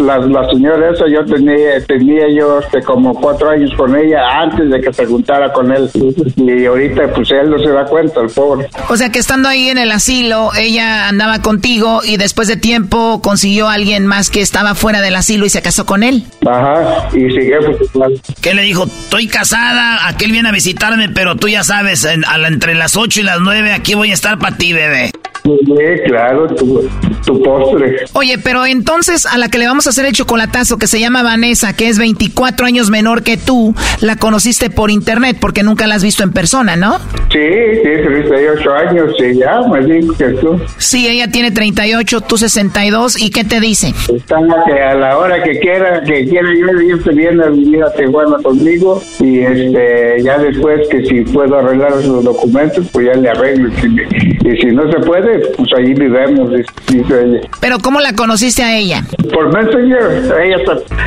la, 0.00 0.18
la 0.18 0.50
señora 0.50 0.90
esa 0.90 1.04
yo 1.08 1.24
tenía 1.24 1.80
tenía 1.86 2.26
yo 2.36 2.60
este, 2.60 2.82
como 2.82 3.14
cuatro 3.14 3.50
años 3.50 3.72
con 3.76 3.96
ella 3.96 4.40
antes 4.40 4.70
de 4.70 4.80
que 4.80 4.92
se 4.92 5.06
juntara 5.06 5.52
con 5.52 5.72
él. 5.72 5.90
Y 6.36 6.66
ahorita 6.66 7.12
pues 7.14 7.30
él 7.30 7.50
no 7.50 7.58
se 7.58 7.70
da 7.70 7.84
cuenta 7.84 8.20
el 8.20 8.28
pobre. 8.28 8.68
O 8.88 8.96
sea 8.96 9.10
que 9.10 9.18
estando 9.18 9.48
ahí 9.48 9.68
en 9.68 9.78
el 9.78 9.90
asilo 9.92 10.50
ella 10.58 11.08
andaba 11.08 11.40
contigo 11.42 12.00
y 12.04 12.16
después 12.16 12.48
de 12.48 12.56
tiempo 12.56 13.20
consiguió 13.22 13.68
a 13.68 13.74
alguien 13.74 14.06
más 14.06 14.30
que 14.30 14.40
estaba 14.40 14.74
fuera 14.74 15.00
del 15.00 15.16
asilo 15.16 15.46
y 15.46 15.50
se 15.50 15.62
casó 15.62 15.86
con 15.86 16.02
él. 16.02 16.24
Ajá 16.46 17.08
y 17.12 17.30
sigue 17.30 17.56
pues, 17.92 18.20
¿qué 18.40 18.54
le 18.54 18.62
dijo? 18.62 18.84
estoy 18.84 19.26
casada 19.28 20.06
aquel 20.08 20.32
viene 20.32 20.48
a 20.48 20.52
visitarme 20.52 21.08
pero 21.08 21.36
tú 21.36 21.48
ya 21.48 21.64
sabes 21.64 22.04
entre 22.04 22.74
las 22.74 22.96
ocho 22.96 23.20
y 23.20 23.22
las 23.22 23.40
nueve 23.40 23.72
aquí 23.72 23.94
voy 23.94 24.10
a 24.10 24.14
estar 24.14 24.38
para 24.38 24.56
ti 24.56 24.72
bebé 24.72 25.10
Sí, 25.44 26.02
claro, 26.06 26.46
tu, 26.48 26.88
tu, 27.24 27.42
postre. 27.42 28.04
Oye, 28.12 28.38
pero 28.38 28.66
entonces 28.66 29.26
a 29.26 29.38
la 29.38 29.48
que 29.48 29.58
le 29.58 29.66
vamos 29.66 29.86
a 29.86 29.90
hacer 29.90 30.06
el 30.06 30.12
chocolatazo, 30.12 30.78
que 30.78 30.86
se 30.86 31.00
llama 31.00 31.22
Vanessa, 31.22 31.74
que 31.74 31.88
es 31.88 31.98
24 31.98 32.66
años 32.66 32.90
menor 32.90 33.22
que 33.22 33.36
tú, 33.36 33.74
la 34.00 34.16
conociste 34.16 34.70
por 34.70 34.90
internet 34.90 35.36
porque 35.40 35.62
nunca 35.62 35.86
la 35.86 35.94
has 35.94 36.02
visto 36.02 36.22
en 36.22 36.32
persona, 36.32 36.76
¿no? 36.76 36.98
Sí, 37.30 37.48
sí, 37.82 37.90
38 38.04 38.72
años, 38.72 39.14
sí, 39.18 39.38
ya, 39.38 39.60
me 39.62 39.84
dijo 39.84 40.14
que 40.14 40.28
tú. 40.40 40.60
Sí, 40.78 41.06
ella 41.06 41.30
tiene 41.30 41.50
38, 41.50 42.20
tú 42.22 42.36
62, 42.36 43.20
¿y 43.20 43.30
qué 43.30 43.44
te 43.44 43.60
dice? 43.60 43.94
Está 44.14 44.38
que 44.66 44.80
a 44.80 44.94
la 44.94 45.18
hora 45.18 45.42
que 45.42 45.58
quiera, 45.58 46.02
que 46.02 46.26
quiera 46.26 46.48
yo, 46.58 46.66
ella 46.80 47.02
se 47.02 47.10
viene 47.10 47.44
a 47.44 47.48
vivir 47.48 47.82
a 47.82 47.92
Tijuana 47.92 48.36
conmigo 48.42 49.02
y 49.20 49.40
este, 49.40 50.22
ya 50.22 50.38
después 50.38 50.88
que 50.88 51.04
si 51.06 51.22
puedo 51.22 51.58
arreglar 51.58 51.92
los 52.04 52.24
documentos, 52.24 52.86
pues 52.92 53.06
ya 53.06 53.14
le 53.14 53.28
arreglo. 53.30 53.68
Y 53.68 54.56
si 54.56 54.66
no 54.68 54.90
se 54.90 54.98
puede, 55.00 55.27
pues 55.56 55.68
ahí 55.76 55.94
vivemos, 55.94 56.50
dice 56.88 57.24
ella. 57.24 57.40
¿Pero 57.60 57.78
cómo 57.78 58.00
la 58.00 58.14
conociste 58.14 58.62
a 58.62 58.76
ella? 58.76 59.04
Por 59.32 59.52
Messenger, 59.52 60.32
ella, 60.42 60.56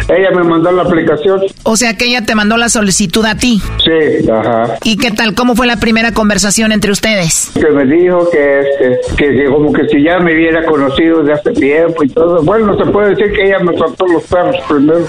ella 0.09 0.31
me 0.35 0.43
mandó 0.43 0.71
la 0.71 0.83
aplicación. 0.83 1.41
O 1.63 1.75
sea 1.75 1.95
que 1.95 2.05
ella 2.05 2.25
te 2.25 2.35
mandó 2.35 2.57
la 2.57 2.69
solicitud 2.69 3.25
a 3.25 3.35
ti. 3.35 3.61
Sí, 3.83 4.29
ajá. 4.29 4.77
¿Y 4.83 4.97
qué 4.97 5.11
tal? 5.11 5.33
¿Cómo 5.33 5.55
fue 5.55 5.67
la 5.67 5.77
primera 5.77 6.13
conversación 6.13 6.71
entre 6.71 6.91
ustedes? 6.91 7.51
Que 7.53 7.69
me 7.69 7.85
dijo 7.85 8.29
que, 8.29 8.59
este, 8.59 9.15
que 9.17 9.45
como 9.45 9.71
que 9.73 9.87
si 9.87 10.03
ya 10.03 10.19
me 10.19 10.33
hubiera 10.33 10.63
conocido 10.65 11.23
de 11.23 11.33
hace 11.33 11.51
tiempo 11.51 12.03
y 12.03 12.09
todo. 12.09 12.41
Bueno, 12.43 12.75
se 12.77 12.89
puede 12.91 13.09
decir 13.15 13.31
que 13.33 13.47
ella 13.47 13.59
me 13.59 13.77
soltó 13.77 14.05
los 14.07 14.23
perros 14.23 14.55
primero. 14.67 15.05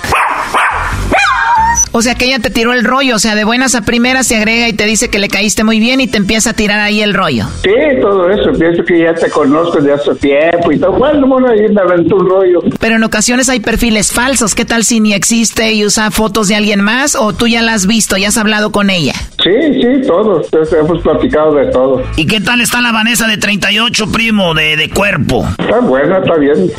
O 1.94 2.00
sea 2.00 2.14
que 2.14 2.24
ella 2.24 2.38
te 2.38 2.48
tiró 2.48 2.72
el 2.72 2.84
rollo, 2.84 3.16
o 3.16 3.18
sea, 3.18 3.34
de 3.34 3.44
buenas 3.44 3.74
a 3.74 3.82
primeras 3.82 4.26
se 4.26 4.36
agrega 4.36 4.66
y 4.66 4.72
te 4.72 4.86
dice 4.86 5.10
que 5.10 5.18
le 5.18 5.28
caíste 5.28 5.62
muy 5.62 5.78
bien 5.78 6.00
y 6.00 6.06
te 6.06 6.16
empieza 6.16 6.50
a 6.50 6.52
tirar 6.54 6.80
ahí 6.80 7.02
el 7.02 7.12
rollo. 7.12 7.46
Sí, 7.62 7.70
todo 8.00 8.30
eso, 8.30 8.50
pienso 8.58 8.82
que 8.84 9.00
ya 9.00 9.14
te 9.14 9.30
conozco 9.30 9.78
de 9.78 9.92
hace 9.92 10.14
tiempo 10.14 10.72
y 10.72 10.78
todo. 10.78 10.92
Bueno, 10.92 11.26
bueno, 11.26 11.48
ahí 11.48 11.68
me 11.70 11.80
aventó 11.82 12.16
un 12.16 12.28
rollo. 12.28 12.60
Pero 12.80 12.96
en 12.96 13.04
ocasiones 13.04 13.50
hay 13.50 13.60
perfiles 13.60 14.10
falsos, 14.10 14.54
¿qué 14.54 14.64
tal 14.64 14.84
si 14.84 15.00
ni 15.00 15.12
existe 15.12 15.72
y 15.72 15.84
usa 15.84 16.10
fotos 16.10 16.48
de 16.48 16.56
alguien 16.56 16.80
más 16.80 17.14
o 17.14 17.34
tú 17.34 17.46
ya 17.46 17.60
la 17.60 17.74
has 17.74 17.86
visto, 17.86 18.16
ya 18.16 18.28
has 18.28 18.38
hablado 18.38 18.72
con 18.72 18.88
ella? 18.88 19.12
Sí, 19.42 19.50
sí, 19.82 20.06
todos, 20.06 20.46
hemos 20.72 21.02
platicado 21.02 21.54
de 21.54 21.66
todo. 21.66 22.02
¿Y 22.16 22.26
qué 22.26 22.40
tal 22.40 22.60
está 22.62 22.80
la 22.80 22.92
Vanessa 22.92 23.26
de 23.26 23.36
38, 23.36 24.10
primo, 24.10 24.54
de, 24.54 24.76
de 24.76 24.88
cuerpo? 24.88 25.46
Está 25.58 25.80
buena, 25.80 26.18
está 26.18 26.36
bien. 26.36 26.70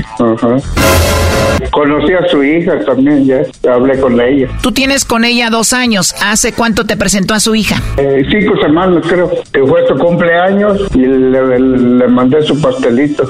Conocí 1.72 2.14
a 2.14 2.28
su 2.30 2.44
hija 2.44 2.80
también, 2.86 3.26
ya 3.26 3.42
hablé 3.72 4.00
con 4.00 4.20
ella. 4.20 4.48
Tú 4.62 4.72
tienes 4.72 5.03
con 5.06 5.26
ella 5.26 5.50
dos 5.50 5.74
años. 5.74 6.16
¿Hace 6.24 6.54
cuánto 6.54 6.86
te 6.86 6.98
presentó 6.98 7.34
a 7.34 7.40
su 7.40 7.56
hija? 7.56 7.82
Eh, 7.98 8.24
cinco 8.30 8.56
semanas, 8.62 9.04
creo. 9.08 9.30
Que 9.52 9.62
fue 9.66 9.88
su 9.88 9.96
cumpleaños 9.96 10.82
y 10.94 11.00
le, 11.00 12.08
mandé 12.08 12.42
su 12.44 12.60
pastelito. 12.62 13.24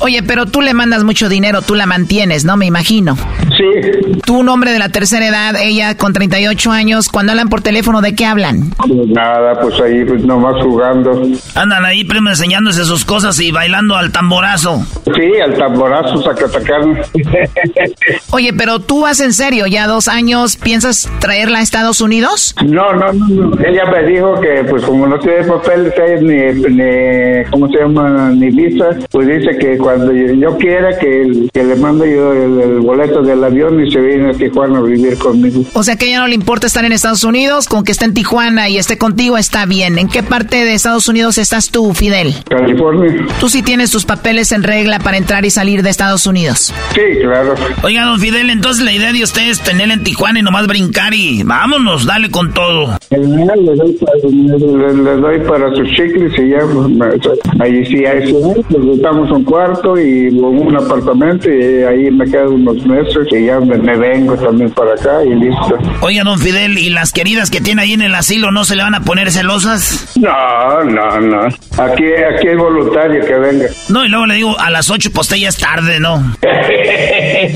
Oye, 0.00 0.22
pero 0.22 0.46
tú 0.46 0.60
le 0.60 0.74
mandas 0.74 1.04
mucho 1.04 1.28
dinero, 1.28 1.62
tú 1.62 1.74
la 1.74 1.86
mantienes, 1.86 2.44
¿no? 2.44 2.56
Me 2.56 2.66
imagino. 2.66 3.16
Sí. 3.56 4.20
Tú, 4.24 4.38
un 4.38 4.48
hombre 4.48 4.72
de 4.72 4.78
la 4.78 4.88
tercera 4.88 5.26
edad, 5.26 5.54
ella 5.60 5.96
con 5.96 6.12
38 6.12 6.70
años, 6.70 7.08
cuando 7.08 7.32
hablan 7.32 7.48
por 7.48 7.62
teléfono, 7.62 8.00
¿de 8.00 8.14
qué 8.14 8.26
hablan? 8.26 8.70
Pues 8.70 9.08
nada, 9.08 9.60
pues 9.60 9.80
ahí 9.80 10.04
pues 10.04 10.24
nomás 10.24 10.62
jugando. 10.62 11.22
Andan 11.54 11.84
ahí, 11.84 12.04
primo, 12.04 12.30
enseñándose 12.30 12.84
sus 12.84 13.04
cosas 13.04 13.38
y 13.40 13.50
bailando 13.50 13.96
al 13.96 14.12
tamborazo. 14.12 14.84
Sí, 15.04 15.40
al 15.42 15.54
tamborazo, 15.56 16.22
sacar. 16.22 16.44
Oye, 18.30 18.52
pero 18.52 18.80
tú 18.80 19.02
vas 19.02 19.20
en 19.20 19.32
serio, 19.32 19.66
ya 19.66 19.86
dos 19.86 20.08
años 20.08 20.56
¿Piensas 20.64 21.10
traerla 21.20 21.58
a 21.58 21.62
Estados 21.62 22.00
Unidos? 22.00 22.54
No, 22.64 22.94
no, 22.94 23.12
no, 23.12 23.58
Ella 23.64 23.84
me 23.84 24.02
dijo 24.10 24.40
que, 24.40 24.64
pues, 24.68 24.82
como 24.82 25.06
no 25.06 25.18
tiene 25.18 25.44
papeles 25.44 25.92
ni, 26.22 26.36
ni, 26.72 27.44
¿cómo 27.50 27.68
se 27.68 27.78
llama? 27.78 28.30
Ni 28.30 28.50
visa, 28.50 28.86
pues 29.10 29.28
dice 29.28 29.58
que 29.58 29.76
cuando 29.76 30.10
yo, 30.12 30.56
quiera 30.56 30.98
que, 30.98 31.48
que, 31.52 31.64
le 31.64 31.76
mando 31.76 32.06
yo 32.06 32.32
el, 32.32 32.80
boleto 32.80 33.22
del 33.22 33.44
avión 33.44 33.84
y 33.84 33.90
se 33.90 34.00
viene 34.00 34.30
a 34.30 34.32
Tijuana 34.32 34.78
a 34.78 34.82
vivir 34.82 35.18
conmigo. 35.18 35.64
O 35.74 35.82
sea 35.82 35.96
que 35.96 36.06
ella 36.06 36.20
no 36.20 36.28
le 36.28 36.34
importa 36.34 36.66
estar 36.66 36.84
en 36.84 36.92
Estados 36.92 37.24
Unidos, 37.24 37.68
con 37.68 37.84
que 37.84 37.92
esté 37.92 38.06
en 38.06 38.14
Tijuana 38.14 38.68
y 38.70 38.78
esté 38.78 38.96
contigo 38.96 39.36
está 39.36 39.66
bien. 39.66 39.98
¿En 39.98 40.08
qué 40.08 40.22
parte 40.22 40.64
de 40.64 40.72
Estados 40.72 41.08
Unidos 41.08 41.36
estás 41.36 41.70
tú, 41.70 41.92
Fidel? 41.92 42.34
California. 42.48 43.26
Tú 43.38 43.50
sí 43.50 43.62
tienes 43.62 43.90
tus 43.90 44.06
papeles 44.06 44.50
en 44.52 44.62
regla 44.62 44.98
para 44.98 45.18
entrar 45.18 45.44
y 45.44 45.50
salir 45.50 45.82
de 45.82 45.90
Estados 45.90 46.26
Unidos. 46.26 46.72
Sí, 46.94 47.20
claro. 47.20 47.54
Oiga, 47.82 48.04
don 48.04 48.18
Fidel, 48.18 48.48
entonces 48.48 48.82
la 48.82 48.92
idea 48.92 49.12
de 49.12 49.22
usted 49.22 49.50
es 49.50 49.60
tenerla 49.60 49.94
en 49.94 50.04
Tijuana 50.04 50.38
y 50.38 50.42
nomás 50.54 50.68
brincar 50.68 51.12
y 51.12 51.42
vámonos, 51.42 52.06
dale 52.06 52.30
con 52.30 52.52
todo. 52.52 52.96
Le 53.10 53.18
doy 53.18 53.92
para, 53.94 54.92
le, 54.92 55.16
doy 55.16 55.40
para 55.40 55.68
sus 55.74 55.88
chicles 55.90 56.32
y 56.38 56.50
ya, 56.50 56.60
pues, 56.60 57.40
ahí 57.60 57.84
sí, 57.86 58.06
ahí 58.06 58.24
sí, 58.24 58.36
pues 58.70 58.96
estamos 58.96 59.32
un 59.32 59.42
cuarto 59.42 59.98
y 59.98 60.28
un 60.28 60.76
apartamento 60.76 61.50
y 61.50 61.82
ahí 61.82 62.08
me 62.12 62.24
quedo 62.26 62.52
unos 62.52 62.86
meses 62.86 63.26
y 63.32 63.46
ya 63.46 63.58
me, 63.58 63.96
vengo 63.96 64.36
también 64.36 64.70
para 64.70 64.92
acá 64.92 65.24
y 65.24 65.34
listo. 65.34 65.76
Oiga, 66.02 66.22
don 66.22 66.38
Fidel, 66.38 66.78
¿y 66.78 66.90
las 66.90 67.10
queridas 67.10 67.50
que 67.50 67.60
tiene 67.60 67.82
ahí 67.82 67.94
en 67.94 68.02
el 68.02 68.14
asilo 68.14 68.52
no 68.52 68.64
se 68.64 68.76
le 68.76 68.84
van 68.84 68.94
a 68.94 69.00
poner 69.00 69.32
celosas? 69.32 70.16
No, 70.20 70.84
no, 70.84 71.20
no. 71.20 71.46
Aquí, 71.78 72.04
aquí 72.04 72.46
es 72.46 72.56
voluntario 72.56 73.26
que 73.26 73.34
venga. 73.34 73.66
No, 73.88 74.04
y 74.04 74.08
luego 74.08 74.26
le 74.26 74.34
digo, 74.34 74.56
a 74.60 74.70
las 74.70 74.88
8 74.88 75.10
pues 75.12 75.28
ya 75.30 75.48
es 75.48 75.56
tarde, 75.56 75.98
¿no? 75.98 76.18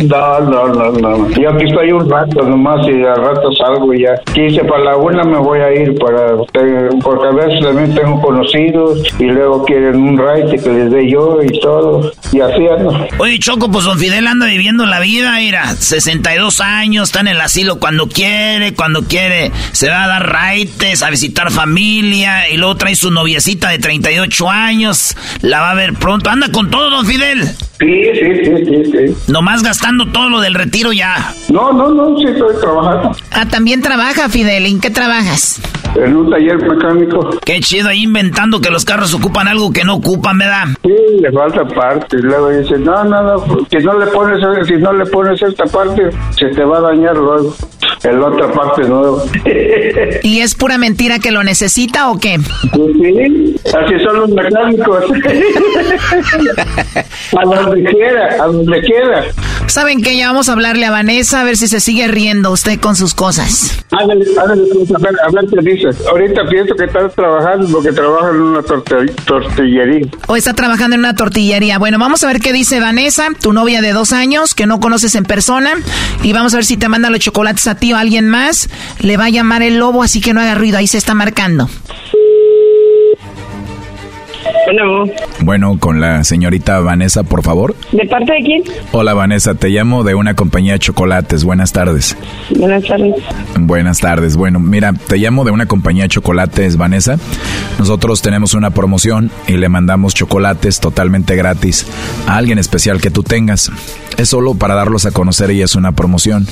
no, 0.05 0.41
no, 0.41 0.67
no, 0.67 0.91
no. 0.91 1.31
Yo 1.31 1.51
aquí 1.51 1.65
estoy 1.65 1.93
un 1.93 2.11
rato 2.11 2.43
nomás 2.43 2.88
y 2.91 3.05
al 3.05 3.17
rato 3.17 3.51
salgo 3.53 3.93
ya. 3.95 4.15
Quise 4.33 4.65
para 4.65 4.85
la 4.85 4.97
una 4.97 5.25
me 5.25 5.39
voy 5.39 5.61
a 5.61 5.73
ir 5.73 5.95
para 5.99 6.37
porque 7.03 7.27
a 7.27 7.31
veces 7.31 7.61
también 7.61 7.95
tengo 7.95 8.21
conocidos 8.21 9.03
y 9.19 9.25
luego 9.25 9.65
quieren 9.65 9.97
un 9.97 10.19
ride 10.19 10.57
que 10.63 10.69
les 10.69 10.91
dé 10.91 11.11
yo 11.11 11.39
y 11.43 11.61
todo 11.61 12.13
y 12.33 12.41
así 12.41 12.67
ando. 12.67 13.07
Oye 13.19 13.39
Choco, 13.39 13.71
pues 13.71 13.85
don 13.85 13.99
Fidel 13.99 14.27
anda 14.27 14.47
viviendo 14.47 14.87
la 14.87 15.01
vida, 15.01 15.37
mira, 15.37 15.67
62 15.67 16.61
años, 16.61 17.09
está 17.09 17.21
en 17.21 17.29
el 17.29 17.41
asilo 17.41 17.79
cuando 17.79 18.09
quiere, 18.09 18.75
cuando 18.75 19.03
quiere 19.03 19.53
se 19.73 19.89
va 19.89 20.05
a 20.05 20.09
dar 20.09 20.33
raites, 20.33 21.03
a 21.03 21.11
visitar 21.11 21.51
familia 21.51 22.49
y 22.51 22.57
luego 22.57 22.77
trae 22.77 22.95
su 22.95 23.11
noviecita 23.11 23.71
de 23.71 23.79
38 23.79 24.49
años, 24.49 25.17
la 25.43 25.61
va 25.61 25.71
a 25.71 25.75
ver 25.75 25.95
pronto, 25.95 26.31
anda 26.31 26.51
con 26.51 26.71
todo 26.71 26.91
don 26.91 27.07
Fidel. 27.07 27.49
Sí, 27.79 28.05
sí, 28.13 28.45
sí, 28.45 28.65
sí, 28.65 28.91
sí. 28.91 29.33
Nomás 29.33 29.63
gastando 29.63 30.07
todo 30.11 30.29
lo 30.29 30.41
del 30.41 30.55
retiro 30.55 30.93
ya. 30.93 31.33
No, 31.49 31.73
no, 31.73 31.89
no, 31.91 32.19
sí 32.19 32.25
estoy 32.25 32.57
trabajando. 32.61 32.78
Ah, 33.33 33.47
también 33.51 33.83
trabaja, 33.83 34.29
Fidel. 34.29 34.67
¿En 34.67 34.81
qué 34.81 34.91
trabajas? 34.91 35.61
En 35.95 36.17
un 36.17 36.31
taller 36.31 36.57
mecánico. 36.57 37.31
Qué 37.45 37.61
chido 37.61 37.89
ahí 37.89 38.03
inventando 38.03 38.61
que 38.61 38.71
los 38.71 38.85
carros 38.85 39.15
ocupan 39.15 39.47
algo 39.49 39.73
que 39.73 39.85
no 39.85 39.95
ocupan, 39.97 40.39
¿verdad? 40.39 40.65
Sí, 40.83 40.95
le 41.21 41.33
falta 41.33 41.65
parte. 41.65 42.19
Y 42.19 42.23
luego 42.23 42.51
dice, 42.51 42.79
no, 42.79 43.05
no, 43.05 43.23
no, 43.23 43.39
si 43.71 43.79
no 43.79 43.99
le 43.99 44.07
pones, 44.09 44.39
si 44.67 44.75
no 44.75 44.93
le 44.93 45.07
pones 45.07 45.41
esta 45.43 45.65
parte, 45.65 46.11
se 46.31 46.49
te 46.49 46.65
va 46.65 46.79
a 46.79 46.83
dañar 46.83 47.17
luego. 47.17 47.55
El 48.05 48.23
otra 48.23 48.53
parte 48.53 48.83
no. 48.83 49.17
¿Y 50.23 50.41
es 50.41 50.55
pura 50.55 50.79
mentira 50.79 51.19
que 51.19 51.33
lo 51.33 51.43
necesita 51.43 52.11
o 52.11 52.19
qué? 52.19 52.39
Pues 52.73 52.93
sí, 52.93 53.57
así 53.67 54.05
son 54.05 54.21
los 54.21 54.31
mecánicos. 54.31 55.05
a 57.37 57.45
donde 57.45 57.85
quiera, 57.91 58.37
a 58.41 58.47
donde 58.47 58.81
quiera. 58.83 59.25
¿Saben 59.67 60.01
qué? 60.01 60.17
Ya 60.17 60.29
vamos 60.29 60.49
a 60.49 60.53
hablarle 60.53 60.87
a 60.87 60.91
Vanessa 60.91 61.41
a 61.41 61.45
ver 61.45 61.57
si 61.57 61.67
se 61.67 61.81
sigue 61.81 62.07
riendo 62.09 62.53
usted 62.53 62.68
con 62.77 62.95
sus 62.95 63.15
cosas. 63.15 63.83
Ándale, 63.91 64.27
ándale, 64.39 64.63
pues, 64.75 64.91
a. 64.93 65.97
Ahorita 66.11 66.43
pienso 66.51 66.75
que 66.75 66.85
está 66.85 67.09
trabajando 67.09 67.67
porque 67.73 67.93
trabaja 67.93 68.29
en 68.29 68.43
una 68.43 68.63
tortillería. 68.63 70.07
O 70.27 70.37
está 70.37 70.53
trabajando 70.53 70.95
en 70.95 71.01
una 71.01 71.15
tortillería. 71.15 71.79
Bueno, 71.79 71.99
vamos 71.99 72.23
a 72.23 72.27
ver 72.27 72.41
qué 72.41 72.53
dice 72.53 72.81
Vanessa, 72.81 73.29
tu 73.41 73.55
novia 73.55 73.81
de 73.81 73.93
dos 73.93 74.13
años, 74.13 74.55
que 74.55 74.67
no 74.67 74.81
conoces 74.81 75.15
en 75.15 75.25
persona. 75.25 75.71
Y 76.23 76.35
vamos 76.35 76.53
a 76.53 76.59
ver 76.59 76.67
si 76.67 76.77
te 76.77 76.89
manda 76.89 77.09
los 77.09 77.21
chocolates 77.21 77.67
a 77.67 77.77
ti 77.77 77.93
a 77.93 78.01
alguien 78.01 78.29
más, 78.29 78.69
le 79.01 79.17
va 79.17 79.27
a 79.27 79.31
llamar 79.31 79.63
el 79.63 79.79
lobo, 79.79 80.03
así 80.03 80.21
que 80.21 80.35
no 80.35 80.41
haga 80.41 80.55
ruido, 80.55 80.77
ahí 80.77 80.87
se 80.87 80.99
está 80.99 81.15
marcando. 81.15 81.69
Bueno, 85.41 85.79
con 85.79 86.01
la 86.01 86.25
señorita 86.25 86.81
Vanessa, 86.81 87.23
por 87.23 87.43
favor. 87.43 87.75
¿De 87.93 88.07
parte 88.07 88.33
de 88.33 88.43
quién? 88.43 88.63
Hola 88.93 89.15
Vanessa, 89.15 89.55
te 89.55 89.69
llamo 89.69 90.05
de 90.05 90.15
una 90.15 90.35
compañía 90.35 90.75
de 90.75 90.79
chocolates. 90.79 91.45
Buenas 91.45 91.73
tardes. 91.73 92.17
Buenas 92.57 92.85
tardes. 92.85 93.15
Buenas 93.59 93.99
tardes. 93.99 94.37
Bueno, 94.37 94.61
mira, 94.61 94.93
te 94.93 95.17
llamo 95.17 95.45
de 95.45 95.51
una 95.51 95.67
compañía 95.67 96.05
de 96.05 96.11
chocolates, 96.11 96.77
Vanessa. 96.77 97.17
Nosotros 97.79 98.23
tenemos 98.23 98.55
una 98.55 98.71
promoción 98.71 99.31
y 99.47 99.53
le 99.53 99.69
mandamos 99.69 100.15
chocolates 100.15 100.81
totalmente 100.81 101.37
gratis 101.37 101.87
a 102.27 102.37
alguien 102.37 102.59
especial 102.59 103.01
que 103.01 103.11
tú 103.11 103.23
tengas. 103.23 103.71
Es 104.19 104.31
solo 104.31 104.55
para 104.55 104.75
darlos 104.75 105.07
a 105.07 105.13
conocer 105.13 105.53
y 105.53 105.63
es 105.63 105.77
una 105.77 105.93
promoción. 105.93 106.47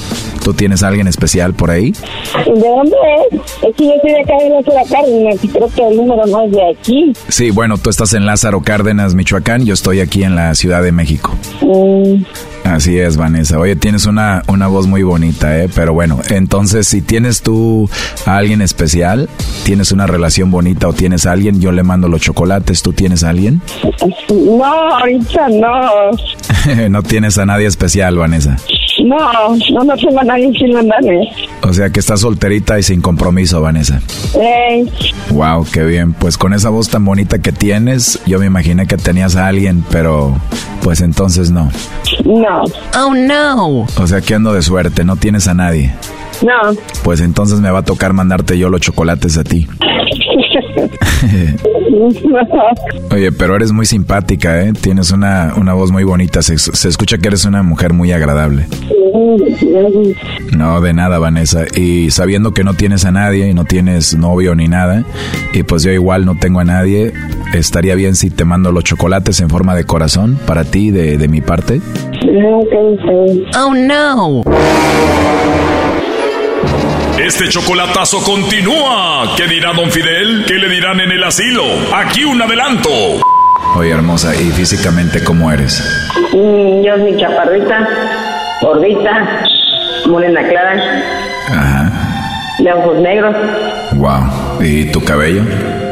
¿Tú 0.44 0.54
tienes 0.54 0.84
a 0.84 0.88
alguien 0.88 1.08
especial 1.08 1.52
por 1.52 1.70
ahí? 1.72 1.90
¿De 1.90 2.52
dónde 2.60 2.96
es? 3.32 3.40
Es 3.62 3.76
que 3.76 3.86
yo 3.86 3.92
soy 4.02 4.12
de 4.12 4.20
acá 4.20 4.34
de 4.40 4.50
la 4.50 5.34
y 5.42 5.48
creo 5.48 5.68
que 5.74 5.88
el 5.88 5.96
número 5.96 6.24
no 6.26 6.44
es 6.44 6.52
de 6.52 6.70
aquí. 6.70 7.12
Sí, 7.28 7.50
bueno, 7.50 7.76
tú 7.86 7.90
estás 7.90 8.14
en 8.14 8.26
Lázaro 8.26 8.62
Cárdenas, 8.62 9.14
Michoacán. 9.14 9.64
Yo 9.64 9.72
estoy 9.72 10.00
aquí 10.00 10.24
en 10.24 10.34
la 10.34 10.56
Ciudad 10.56 10.82
de 10.82 10.90
México. 10.90 11.38
Mm. 11.62 12.24
Así 12.64 12.98
es, 12.98 13.16
Vanessa. 13.16 13.60
Oye, 13.60 13.76
tienes 13.76 14.06
una, 14.06 14.42
una 14.48 14.66
voz 14.66 14.88
muy 14.88 15.04
bonita, 15.04 15.56
¿eh? 15.56 15.70
Pero 15.72 15.94
bueno, 15.94 16.20
entonces 16.28 16.88
si 16.88 17.00
tienes 17.00 17.42
tú 17.42 17.88
a 18.24 18.38
alguien 18.38 18.60
especial, 18.60 19.28
tienes 19.64 19.92
una 19.92 20.08
relación 20.08 20.50
bonita 20.50 20.88
o 20.88 20.94
tienes 20.94 21.26
a 21.26 21.32
alguien, 21.32 21.60
yo 21.60 21.70
le 21.70 21.84
mando 21.84 22.08
los 22.08 22.20
chocolates. 22.20 22.82
¿Tú 22.82 22.92
tienes 22.92 23.22
a 23.22 23.28
alguien? 23.28 23.62
No, 24.30 24.64
ahorita 24.64 25.48
no. 25.48 26.88
no 26.90 27.02
tienes 27.04 27.38
a 27.38 27.46
nadie 27.46 27.68
especial, 27.68 28.16
Vanessa. 28.16 28.56
No, 29.04 29.16
no, 29.72 29.84
no 29.84 29.96
tengo 29.96 30.20
a 30.20 30.24
nadie 30.24 30.52
sin 30.58 30.72
mandarme. 30.72 31.28
O 31.62 31.72
sea 31.72 31.90
que 31.90 32.00
estás 32.00 32.20
solterita 32.20 32.78
y 32.78 32.82
sin 32.82 33.00
compromiso, 33.00 33.60
Vanessa. 33.60 34.00
Eh. 34.34 34.86
Wow, 35.30 35.66
qué 35.72 35.84
bien. 35.84 36.12
Pues 36.14 36.38
con 36.38 36.52
esa 36.54 36.70
voz 36.70 36.88
tan 36.88 37.04
bonita 37.04 37.38
que 37.40 37.52
tienes, 37.52 38.20
yo 38.26 38.38
me 38.38 38.46
imaginé 38.46 38.86
que 38.86 38.96
tenías 38.96 39.36
a 39.36 39.46
alguien, 39.48 39.84
pero 39.90 40.34
pues 40.82 41.00
entonces 41.00 41.50
no. 41.50 41.70
No. 42.24 42.62
Oh, 42.98 43.14
no. 43.14 43.86
O 43.98 44.06
sea 44.06 44.20
que 44.20 44.34
ando 44.34 44.52
de 44.52 44.62
suerte, 44.62 45.04
no 45.04 45.16
tienes 45.16 45.48
a 45.48 45.54
nadie. 45.54 45.94
No. 46.42 46.76
Pues 47.02 47.20
entonces 47.20 47.60
me 47.60 47.70
va 47.70 47.80
a 47.80 47.84
tocar 47.84 48.12
mandarte 48.12 48.58
yo 48.58 48.68
los 48.68 48.80
chocolates 48.80 49.38
a 49.38 49.44
ti. 49.44 49.66
Oye, 53.10 53.32
pero 53.32 53.56
eres 53.56 53.72
muy 53.72 53.86
simpática, 53.86 54.62
¿eh? 54.62 54.72
Tienes 54.80 55.10
una, 55.10 55.54
una 55.56 55.72
voz 55.72 55.90
muy 55.90 56.04
bonita. 56.04 56.42
Se, 56.42 56.58
se, 56.58 56.88
escucha 56.88 57.18
que 57.18 57.28
eres 57.28 57.44
una 57.44 57.62
mujer 57.62 57.92
muy 57.92 58.12
agradable. 58.12 58.66
No, 60.56 60.80
de 60.80 60.92
nada, 60.92 61.18
Vanessa. 61.18 61.64
Y 61.74 62.10
sabiendo 62.10 62.52
que 62.52 62.64
no 62.64 62.74
tienes 62.74 63.04
a 63.04 63.12
nadie 63.12 63.48
y 63.48 63.54
no 63.54 63.64
tienes 63.64 64.16
novio 64.16 64.54
ni 64.54 64.68
nada, 64.68 65.04
y 65.52 65.62
pues 65.62 65.82
yo 65.82 65.90
igual 65.90 66.26
no 66.26 66.36
tengo 66.38 66.60
a 66.60 66.64
nadie, 66.64 67.12
estaría 67.54 67.94
bien 67.94 68.14
si 68.14 68.30
te 68.30 68.44
mando 68.44 68.72
los 68.72 68.84
chocolates 68.84 69.40
en 69.40 69.48
forma 69.48 69.74
de 69.74 69.84
corazón 69.84 70.38
para 70.46 70.64
ti, 70.64 70.90
de, 70.90 71.16
de 71.16 71.28
mi 71.28 71.40
parte. 71.40 71.80
Oh, 73.56 73.74
no. 73.74 74.42
Este 77.18 77.48
chocolatazo 77.48 78.22
continúa. 78.22 79.34
¿Qué 79.36 79.46
dirá 79.48 79.72
don 79.72 79.90
Fidel? 79.90 80.44
¿Qué 80.46 80.54
le 80.54 80.68
dirán 80.68 81.00
en 81.00 81.10
el 81.10 81.24
asilo? 81.24 81.64
Aquí 81.94 82.24
un 82.24 82.40
adelanto. 82.40 82.90
Oye, 83.74 83.90
hermosa, 83.90 84.34
¿y 84.34 84.50
físicamente 84.50 85.24
cómo 85.24 85.50
eres? 85.50 85.82
Mm, 86.32 86.82
yo 86.82 86.96
soy 86.96 87.16
chaparrita, 87.18 87.88
gordita, 88.62 89.44
morena 90.06 90.40
clara. 90.48 91.02
Ajá. 91.48 91.92
De 92.58 92.72
ojos 92.72 92.98
negros. 93.00 93.34
Wow. 93.94 94.60
¿Y 94.60 94.90
tu 94.92 95.02
cabello? 95.02 95.42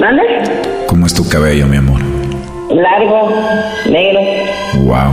¿Dónde? 0.00 0.22
¿Cómo 0.86 1.06
es 1.06 1.14
tu 1.14 1.28
cabello, 1.28 1.66
mi 1.66 1.78
amor? 1.78 2.00
Largo, 2.70 3.30
negro. 3.86 4.20
Wow. 4.74 5.12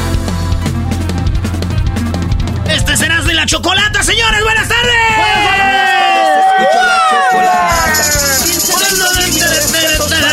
La 3.41 3.47
chocolata, 3.47 4.03
señores. 4.03 4.43
Buenas 4.43 4.67
tardes. 4.67 4.93
Buenas 5.17 5.45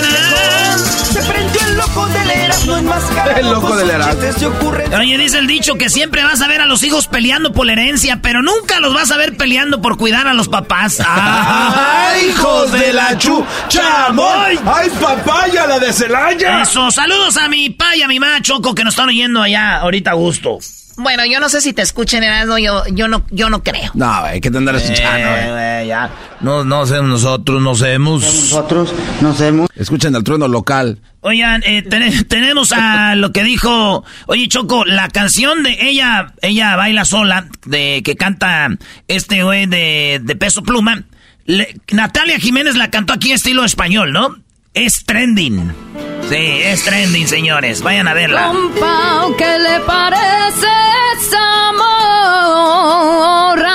tardes. 0.02 1.08
Se 1.12 1.22
prendió 1.22 1.60
el 1.66 1.76
loco 1.78 2.06
del 2.06 2.30
Erasmo 2.30 2.76
El 3.34 3.46
loco 3.50 3.76
del 3.76 3.90
Erasmo. 3.90 4.20
Oye, 4.98 5.16
dice 5.16 5.38
el 5.38 5.46
dicho 5.46 5.76
que 5.76 5.88
siempre 5.88 6.22
vas 6.22 6.42
a 6.42 6.48
ver 6.48 6.60
a 6.60 6.66
los 6.66 6.82
hijos 6.82 7.06
peleando 7.06 7.50
por 7.54 7.64
la 7.64 7.72
herencia, 7.72 8.20
pero 8.20 8.42
nunca 8.42 8.78
los 8.78 8.92
vas 8.92 9.10
a 9.10 9.16
ver 9.16 9.38
peleando 9.38 9.80
por 9.80 9.96
cuidar 9.96 10.28
a 10.28 10.34
los 10.34 10.48
papás. 10.48 10.98
¡Ay, 11.06 12.26
hijos 12.28 12.70
de 12.72 12.92
la 12.92 13.16
chucha! 13.16 14.08
¡Ay, 14.08 14.90
papaya, 15.00 15.66
la 15.66 15.78
de 15.78 15.94
Celaya! 15.94 16.60
Eso, 16.60 16.90
saludos 16.90 17.38
a 17.38 17.48
mi 17.48 17.70
pa 17.70 17.96
y 17.96 18.02
a 18.02 18.08
mi 18.08 18.20
ma 18.20 18.42
Choco 18.42 18.74
que 18.74 18.84
nos 18.84 18.92
están 18.92 19.08
oyendo 19.08 19.40
allá 19.40 19.78
ahorita 19.78 20.10
a 20.10 20.14
gusto. 20.14 20.58
Bueno, 20.98 21.24
yo 21.24 21.38
no 21.38 21.48
sé 21.48 21.60
si 21.60 21.72
te 21.72 21.82
escuchen, 21.82 22.24
Erasmo, 22.24 22.58
yo, 22.58 22.82
yo 22.88 23.06
no, 23.06 23.24
yo 23.30 23.48
no 23.48 23.62
creo. 23.62 23.92
No, 23.94 24.12
hay 24.12 24.40
que 24.40 24.48
andar 24.48 24.74
escuchando, 24.74 25.28
eh, 25.30 25.84
ya. 25.86 26.10
No, 26.40 26.64
no 26.64 26.86
sé, 26.86 27.00
nosotros 27.00 27.62
no 27.62 27.76
sabemos. 27.76 28.22
Nosotros 28.22 28.92
no 29.20 29.32
sabemos. 29.32 29.68
Escuchen 29.76 30.16
al 30.16 30.24
trueno 30.24 30.48
local. 30.48 30.98
Oigan, 31.20 31.62
eh, 31.64 31.82
tenemos 32.28 32.72
a 32.72 33.14
lo 33.14 33.32
que 33.32 33.44
dijo, 33.44 34.04
oye 34.26 34.48
Choco, 34.48 34.84
la 34.84 35.06
canción 35.08 35.62
de 35.62 35.78
ella, 35.80 36.34
ella 36.42 36.74
baila 36.74 37.04
sola, 37.04 37.46
de 37.64 38.02
que 38.04 38.16
canta 38.16 38.68
este 39.06 39.44
güey 39.44 39.66
de, 39.66 40.20
de 40.20 40.34
peso 40.34 40.64
pluma. 40.64 41.04
Natalia 41.92 42.40
Jiménez 42.40 42.74
la 42.74 42.90
cantó 42.90 43.12
aquí 43.12 43.30
estilo 43.30 43.64
español, 43.64 44.12
¿no? 44.12 44.36
Es 44.80 45.04
trending. 45.04 45.74
Sí, 46.28 46.36
es 46.36 46.84
trending, 46.84 47.26
señores. 47.26 47.82
Vayan 47.82 48.06
a 48.06 48.14
verla. 48.14 48.46
Compa, 48.46 49.26
¿qué 49.36 49.58
le 49.58 49.80
parece 49.80 50.68
esa 51.18 51.72
morra? 51.72 53.74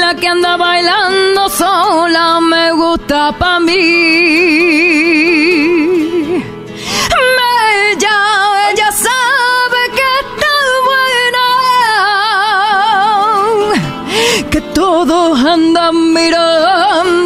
La 0.00 0.16
que 0.16 0.26
anda 0.26 0.56
bailando 0.56 1.48
sola 1.50 2.40
me 2.40 2.72
gusta 2.72 3.30
pa' 3.38 3.60
mí. 3.60 3.76
Ella, 7.92 8.18
ella 8.72 8.90
sabe 8.90 9.90
que 9.94 10.02
está 10.22 10.54
buena. 14.10 14.50
Que 14.50 14.60
todos 14.74 15.38
andan 15.44 16.12
mirándola 16.12 17.25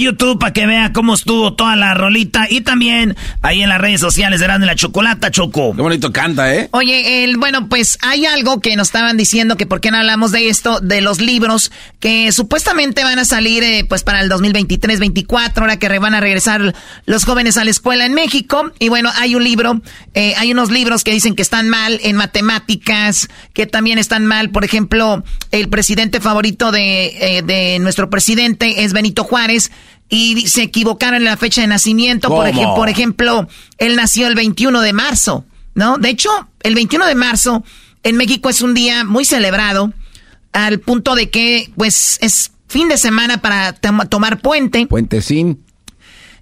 YouTube 0.00 0.38
para 0.38 0.52
que 0.52 0.66
vea 0.66 0.92
cómo 0.92 1.14
estuvo 1.14 1.54
toda 1.54 1.76
la 1.76 1.94
rolita. 1.94 2.46
Y 2.48 2.62
también 2.62 3.16
ahí 3.42 3.62
en 3.62 3.68
las 3.68 3.80
redes 3.80 4.00
sociales 4.00 4.40
de 4.40 4.48
la 4.48 4.74
Chocolata, 4.74 5.30
Choco. 5.30 5.74
Qué 5.74 5.82
bonito 5.82 6.12
canta, 6.12 6.54
¿eh? 6.54 6.68
Oye, 6.72 7.24
el, 7.24 7.36
bueno, 7.36 7.68
pues 7.68 7.98
hay 8.02 8.26
algo 8.26 8.60
que 8.60 8.76
nos 8.76 8.88
estaban 8.88 9.16
diciendo 9.16 9.56
que 9.56 9.66
por 9.66 9.80
qué 9.80 9.90
no 9.90 9.98
hablamos 9.98 10.32
de 10.32 10.48
esto, 10.48 10.80
de 10.80 11.00
los 11.00 11.20
libros 11.20 11.70
que 12.00 12.32
supuestamente 12.32 13.04
van 13.04 13.18
a 13.18 13.24
salir 13.24 13.62
eh, 13.62 13.84
pues 13.88 14.02
para 14.02 14.20
el 14.20 14.30
2023-24, 14.30 15.52
ahora 15.56 15.78
que 15.78 15.98
van 15.98 16.14
a 16.14 16.20
regresar 16.20 16.74
los 17.06 17.24
jóvenes 17.24 17.56
a 17.56 17.64
la 17.64 17.70
escuela 17.70 18.06
en 18.06 18.14
México. 18.14 18.72
Y 18.78 18.88
bueno, 18.88 19.10
hay 19.16 19.34
un 19.34 19.44
libro, 19.44 19.80
eh, 20.14 20.34
hay 20.36 20.52
unos 20.52 20.70
libros 20.70 21.04
que 21.04 21.12
dicen 21.12 21.34
que 21.34 21.42
están 21.42 21.68
mal 21.68 22.00
en 22.02 22.16
matemáticas, 22.16 23.28
que 23.52 23.66
también 23.66 23.98
están 23.98 24.26
mal. 24.26 24.50
Por 24.50 24.64
ejemplo, 24.64 25.24
el 25.50 25.68
presidente 25.68 26.20
favorito 26.20 26.72
de, 26.72 27.38
eh, 27.38 27.42
de 27.42 27.78
nuestro 27.80 28.10
presidente 28.10 28.84
es 28.84 28.92
Benito 28.92 29.24
Juárez 29.24 29.70
y 30.08 30.48
se 30.48 30.62
equivocaron 30.62 31.16
en 31.16 31.24
la 31.24 31.36
fecha 31.36 31.60
de 31.60 31.66
nacimiento. 31.66 32.28
Por, 32.28 32.46
ejemplo, 32.48 32.74
por 32.74 32.88
ejemplo, 32.88 33.48
él 33.78 33.96
nació 33.96 34.26
el 34.26 34.34
21 34.34 34.80
de 34.80 34.92
marzo, 34.92 35.44
¿no? 35.74 35.98
De 35.98 36.08
hecho, 36.08 36.30
el 36.62 36.74
21 36.74 37.06
de 37.06 37.14
marzo 37.14 37.64
en 38.02 38.16
México 38.16 38.48
es 38.48 38.62
un 38.62 38.74
día 38.74 39.04
muy 39.04 39.24
celebrado 39.24 39.92
al 40.52 40.80
punto 40.80 41.14
de 41.14 41.30
que, 41.30 41.70
pues, 41.76 42.18
es 42.22 42.52
fin 42.68 42.88
de 42.88 42.96
semana 42.96 43.40
para 43.40 43.72
tomar 43.72 44.40
puente. 44.40 44.86
Puente 44.86 45.20
sin. 45.20 45.62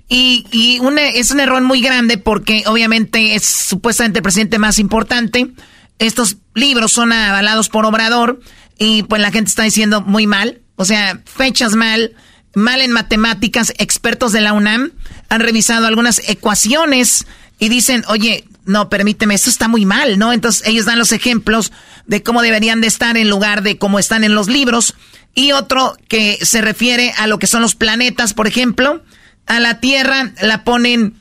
Y, 0.09 0.47
y 0.53 0.81
es 1.15 1.33
un 1.33 1.41
error 1.41 1.61
muy 1.63 1.81
grande 1.81 2.17
porque 2.17 2.63
obviamente 2.67 3.35
es 3.35 3.45
supuestamente 3.45 4.21
el 4.21 4.23
presidente 4.23 4.59
más 4.59 4.79
importante. 4.79 5.51
Estos 5.99 6.37
libros 6.55 6.93
son 6.93 7.13
avalados 7.13 7.69
por 7.69 7.85
Obrador 7.85 8.41
y 8.79 9.03
pues 9.05 9.21
la 9.21 9.33
gente 9.33 9.49
está 9.49 9.65
diciendo 9.65 10.03
muy 10.03 10.29
mal. 10.29 10.61
O 10.77 10.85
sea, 10.85 11.21
fechas 11.25 11.75
mal 11.75 12.13
mal 12.57 12.81
en 12.81 12.91
matemáticas, 12.91 13.75
expertos 13.77 14.33
de 14.33 14.41
la 14.41 14.55
UNAM 14.55 14.93
han 15.29 15.41
revisado 15.41 15.87
algunas 15.87 16.23
ecuaciones 16.27 17.27
y 17.59 17.69
dicen, 17.69 18.03
oye, 18.09 18.45
no, 18.65 18.89
permíteme, 18.89 19.35
esto 19.35 19.51
está 19.51 19.69
muy 19.69 19.85
mal, 19.85 20.19
¿no? 20.19 20.33
Entonces 20.33 20.67
ellos 20.67 20.87
dan 20.87 20.99
los 20.99 21.13
ejemplos 21.13 21.71
de 22.07 22.23
cómo 22.23 22.41
deberían 22.41 22.81
de 22.81 22.87
estar 22.87 23.19
en 23.19 23.29
lugar 23.29 23.63
de 23.63 23.77
cómo 23.77 23.99
están 23.99 24.25
en 24.25 24.35
los 24.35 24.49
libros. 24.49 24.95
Y 25.35 25.53
otro 25.53 25.99
que 26.09 26.39
se 26.41 26.63
refiere 26.63 27.13
a 27.19 27.27
lo 27.27 27.39
que 27.39 27.47
son 27.47 27.61
los 27.61 27.75
planetas, 27.75 28.33
por 28.33 28.47
ejemplo, 28.47 29.05
a 29.47 29.61
la 29.61 29.79
Tierra 29.79 30.33
la 30.41 30.65
ponen 30.65 31.15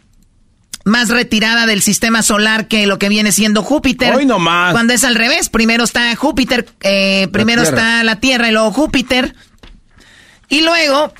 más 0.85 1.09
retirada 1.09 1.65
del 1.65 1.81
sistema 1.81 2.23
solar 2.23 2.69
que 2.69 2.87
lo 2.87 2.97
que 2.97 3.09
viene 3.09 3.33
siendo 3.33 3.61
Júpiter. 3.61 4.15
Hoy 4.15 4.25
no 4.25 4.39
más. 4.39 4.71
Cuando 4.71 4.93
es 4.93 5.03
al 5.03 5.15
revés, 5.15 5.49
primero 5.49 5.83
está 5.83 6.15
Júpiter, 6.15 6.65
eh, 6.81 7.27
primero 7.33 7.61
está 7.61 8.05
la 8.05 8.21
Tierra 8.21 8.47
y 8.47 8.51
luego 8.53 8.71
Júpiter. 8.71 9.35
Y 10.47 10.61
luego 10.61 11.11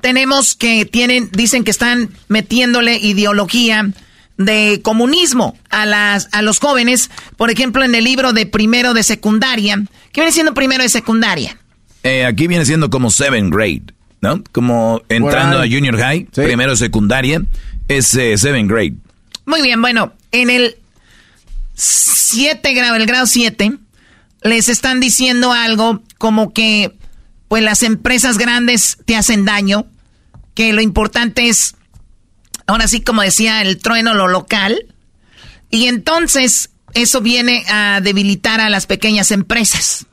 tenemos 0.00 0.54
que 0.54 0.84
tienen, 0.84 1.30
dicen 1.32 1.64
que 1.64 1.70
están 1.70 2.10
metiéndole 2.28 2.96
ideología 2.96 3.90
de 4.36 4.80
comunismo 4.82 5.58
a 5.68 5.84
las 5.84 6.28
a 6.32 6.42
los 6.42 6.60
jóvenes, 6.60 7.10
por 7.36 7.50
ejemplo, 7.50 7.84
en 7.84 7.94
el 7.94 8.04
libro 8.04 8.32
de 8.32 8.46
primero 8.46 8.94
de 8.94 9.02
secundaria. 9.02 9.82
¿Qué 10.12 10.20
viene 10.20 10.32
siendo 10.32 10.54
primero 10.54 10.82
de 10.82 10.88
secundaria? 10.88 11.58
Eh, 12.04 12.24
aquí 12.24 12.46
viene 12.46 12.64
siendo 12.64 12.88
como 12.90 13.10
seventh 13.10 13.52
grade, 13.52 13.82
¿no? 14.20 14.42
Como 14.52 15.02
entrando 15.08 15.58
a 15.58 15.62
junior 15.62 15.98
high, 15.98 16.24
primero 16.32 16.70
de 16.70 16.76
secundaria, 16.76 17.42
es 17.88 18.14
eh, 18.14 18.38
seventh 18.38 18.70
grade. 18.70 18.94
Muy 19.44 19.62
bien, 19.62 19.80
bueno, 19.80 20.12
en 20.30 20.50
el 20.50 20.76
7 21.74 22.74
grado, 22.74 22.96
el 22.96 23.06
grado 23.06 23.26
7, 23.26 23.72
les 24.42 24.68
están 24.68 25.00
diciendo 25.00 25.52
algo 25.52 26.02
como 26.18 26.52
que 26.52 26.92
pues 27.48 27.62
las 27.62 27.82
empresas 27.82 28.38
grandes 28.38 28.98
te 29.04 29.16
hacen 29.16 29.44
daño, 29.44 29.86
que 30.54 30.72
lo 30.72 30.80
importante 30.80 31.48
es, 31.48 31.74
ahora 32.66 32.86
sí 32.88 33.00
como 33.00 33.22
decía 33.22 33.62
el 33.62 33.78
trueno, 33.78 34.14
lo 34.14 34.28
local, 34.28 34.86
y 35.70 35.86
entonces 35.86 36.70
eso 36.94 37.20
viene 37.20 37.64
a 37.68 38.00
debilitar 38.02 38.60
a 38.60 38.70
las 38.70 38.86
pequeñas 38.86 39.30
empresas. 39.30 40.06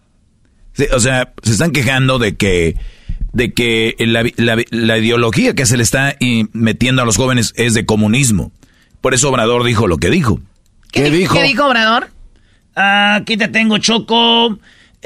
Sí, 0.74 0.86
o 0.91 0.99
sea, 0.99 1.34
se 1.44 1.52
están 1.52 1.72
quejando 1.72 2.20
de 2.20 2.36
que 2.36 2.76
de 3.36 3.53
que 3.53 3.95
la, 3.99 4.98
ideología 4.98 5.53
que 5.53 5.66
se 5.66 5.76
le 5.76 5.84
está 5.84 6.16
metiendo 6.53 7.02
a 7.02 7.06
los 7.06 7.18
jóvenes 7.18 7.53
es 7.57 7.74
de 7.74 7.86
comunismo. 7.86 8.53
Por 9.02 9.14
eso 9.14 9.30
Obrador 9.30 9.66
dijo 9.66 9.88
lo 9.88 9.98
que 9.98 10.10
dijo. 10.10 10.40
¿Qué, 10.90 11.12
dijo? 11.12 11.36
¿Qué 11.36 11.44
dijo 11.44 11.66
Obrador? 11.66 12.10
aquí 12.76 13.36
te 13.36 13.49
tengo, 13.49 13.78
Choco. 13.78 14.57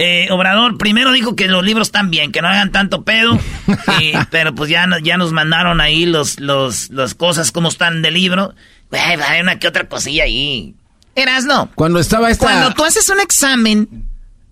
Eh, 0.01 0.29
Obrador 0.31 0.77
primero 0.77 1.11
dijo 1.11 1.35
que 1.35 1.49
los 1.49 1.61
libros 1.61 1.89
están 1.89 2.09
bien, 2.09 2.31
que 2.31 2.41
no 2.41 2.47
hagan 2.47 2.71
tanto 2.71 3.03
pedo, 3.03 3.37
pero 4.31 4.55
pues 4.55 4.69
ya, 4.69 4.87
ya 5.03 5.17
nos 5.17 5.33
mandaron 5.33 5.81
ahí 5.81 6.05
los, 6.05 6.39
los, 6.39 6.89
las 6.89 7.15
cosas 7.15 7.51
como 7.51 7.67
están 7.67 8.01
del 8.01 8.13
libro. 8.13 8.55
hay 8.91 9.41
una 9.41 9.59
que 9.59 9.67
otra 9.67 9.89
cosilla 9.89 10.23
ahí. 10.23 10.73
Eras 11.15 11.43
no. 11.43 11.69
Cuando 11.75 11.99
estaba 11.99 12.31
esta... 12.31 12.45
Cuando 12.45 12.73
tú 12.73 12.85
haces 12.85 13.09
un 13.09 13.19
examen, 13.19 14.07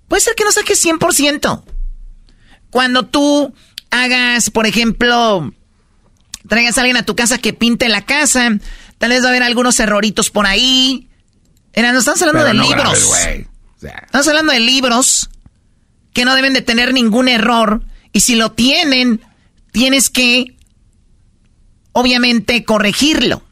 puede 0.09 0.19
ser 0.19 0.35
que 0.35 0.43
no 0.43 0.51
saques 0.51 0.85
100%. 0.85 1.63
Cuando 2.69 3.05
tú 3.05 3.53
hagas, 3.89 4.49
por 4.49 4.67
ejemplo, 4.67 5.53
traigas 6.49 6.77
a 6.77 6.81
alguien 6.81 6.97
a 6.97 7.05
tu 7.05 7.15
casa 7.15 7.37
que 7.37 7.53
pinte 7.53 7.87
la 7.87 8.01
casa, 8.05 8.49
tal 8.97 9.11
vez 9.11 9.21
va 9.21 9.27
a 9.27 9.29
haber 9.29 9.43
algunos 9.43 9.79
erroritos 9.79 10.29
por 10.29 10.45
ahí. 10.45 11.07
Eras, 11.71 11.93
no 11.93 11.99
estamos 11.99 12.21
hablando 12.21 12.43
de 12.43 12.53
libros. 12.53 13.13
Estamos 13.81 14.27
hablando 14.27 14.51
de 14.51 14.59
libros 14.59 15.29
que 16.17 16.25
no 16.25 16.33
deben 16.33 16.53
de 16.53 16.63
tener 16.63 16.95
ningún 16.95 17.27
error. 17.27 17.83
Y 18.11 18.21
si 18.21 18.33
lo 18.33 18.51
tienen, 18.51 19.21
tienes 19.71 20.09
que, 20.09 20.57
obviamente, 21.91 22.65
corregirlo. 22.65 23.43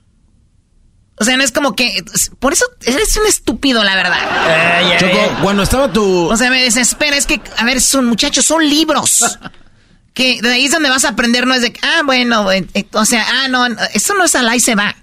O 1.19 1.23
sea, 1.23 1.37
no 1.37 1.43
es 1.43 1.51
como 1.51 1.75
que. 1.75 2.03
Por 2.39 2.53
eso 2.53 2.65
eres 2.83 3.15
un 3.17 3.27
estúpido, 3.27 3.83
la 3.83 3.95
verdad. 3.95 4.97
Choco, 4.97 5.43
cuando 5.43 5.61
estaba 5.61 5.93
tu. 5.93 6.27
O 6.27 6.35
sea, 6.35 6.49
me 6.49 6.63
desespera. 6.63 7.15
Es 7.15 7.27
que, 7.27 7.39
a 7.55 7.65
ver, 7.65 7.79
son 7.79 8.07
muchachos, 8.07 8.45
son 8.45 8.67
libros. 8.67 9.37
que 10.15 10.41
de 10.41 10.53
ahí 10.53 10.65
es 10.65 10.71
donde 10.71 10.89
vas 10.89 11.05
a 11.05 11.09
aprender, 11.09 11.45
no 11.45 11.53
es 11.53 11.61
de. 11.61 11.71
Ah, 11.83 12.01
bueno, 12.03 12.51
eh, 12.51 12.65
eh, 12.73 12.87
o 12.93 13.05
sea, 13.05 13.27
ah, 13.29 13.47
no, 13.47 13.67
eso 13.93 14.15
no 14.15 14.23
es 14.23 14.33
al 14.33 14.49
ahí 14.49 14.59
se 14.59 14.73
va. 14.73 14.95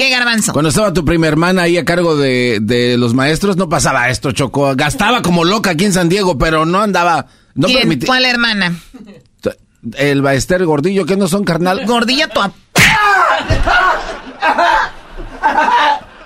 ¿Qué 0.00 0.08
garbanzo? 0.08 0.54
Cuando 0.54 0.70
estaba 0.70 0.94
tu 0.94 1.04
prima 1.04 1.26
hermana 1.26 1.60
ahí 1.64 1.76
a 1.76 1.84
cargo 1.84 2.16
de, 2.16 2.60
de, 2.62 2.96
los 2.96 3.12
maestros, 3.12 3.58
no 3.58 3.68
pasaba 3.68 4.08
esto, 4.08 4.32
Choco. 4.32 4.74
Gastaba 4.74 5.20
como 5.20 5.44
loca 5.44 5.72
aquí 5.72 5.84
en 5.84 5.92
San 5.92 6.08
Diego, 6.08 6.38
pero 6.38 6.64
no 6.64 6.80
andaba. 6.80 7.26
No 7.54 7.66
¿Quién? 7.68 8.00
¿Cuál 8.06 8.24
hermana? 8.24 8.74
El 9.98 10.22
Baester 10.22 10.64
Gordillo, 10.64 11.04
que 11.04 11.18
no 11.18 11.28
son 11.28 11.44
carnal. 11.44 11.84
Gordilla 11.84 12.28
tu. 12.28 12.40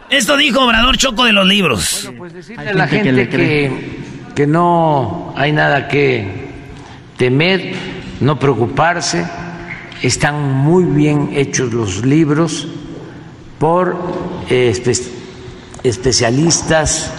Esto 0.08 0.36
dijo 0.36 0.60
Obrador 0.60 0.96
Choco 0.96 1.24
de 1.24 1.32
los 1.32 1.44
libros. 1.44 2.02
Bueno, 2.04 2.18
pues 2.18 2.32
decirle 2.32 2.70
a 2.70 2.74
la 2.74 2.86
gente, 2.86 3.28
que, 3.28 3.98
que, 4.36 4.46
no 4.46 5.34
hay 5.36 5.50
nada 5.50 5.88
que 5.88 6.48
temer, 7.16 7.74
no 8.20 8.38
preocuparse. 8.38 9.26
Están 10.00 10.40
muy 10.40 10.84
bien 10.84 11.30
hechos 11.34 11.72
los 11.72 12.04
libros 12.06 12.68
por 13.58 13.96
eh, 14.50 14.72
especialistas, 15.82 17.12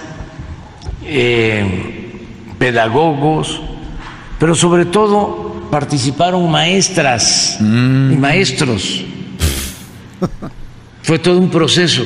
eh, 1.03 2.11
pedagogos, 2.57 3.61
pero 4.39 4.55
sobre 4.55 4.85
todo 4.85 5.67
participaron 5.71 6.49
maestras 6.49 7.57
mm. 7.59 8.13
y 8.13 8.17
maestros. 8.17 9.03
Fue 11.03 11.19
todo 11.19 11.37
un 11.37 11.49
proceso. 11.49 12.03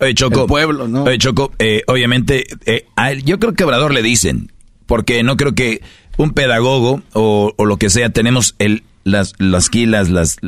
Oye, 0.00 0.14
Choco. 0.14 0.42
El 0.42 0.46
pueblo, 0.46 0.88
¿no? 0.88 1.04
Oye, 1.04 1.18
Choco, 1.18 1.52
eh, 1.58 1.82
obviamente, 1.86 2.46
eh, 2.66 2.86
yo 3.24 3.38
creo 3.38 3.52
que 3.52 3.62
a 3.62 3.66
Obrador 3.66 3.92
le 3.92 4.02
dicen, 4.02 4.50
porque 4.86 5.22
no 5.22 5.36
creo 5.36 5.54
que 5.54 5.82
un 6.16 6.32
pedagogo 6.32 7.02
o, 7.12 7.54
lo 7.58 7.76
que 7.76 7.90
sea, 7.90 8.10
tenemos 8.10 8.54
el, 8.58 8.82
las, 9.04 9.34
las 9.38 9.68
quilas, 9.68 10.08
las... 10.08 10.38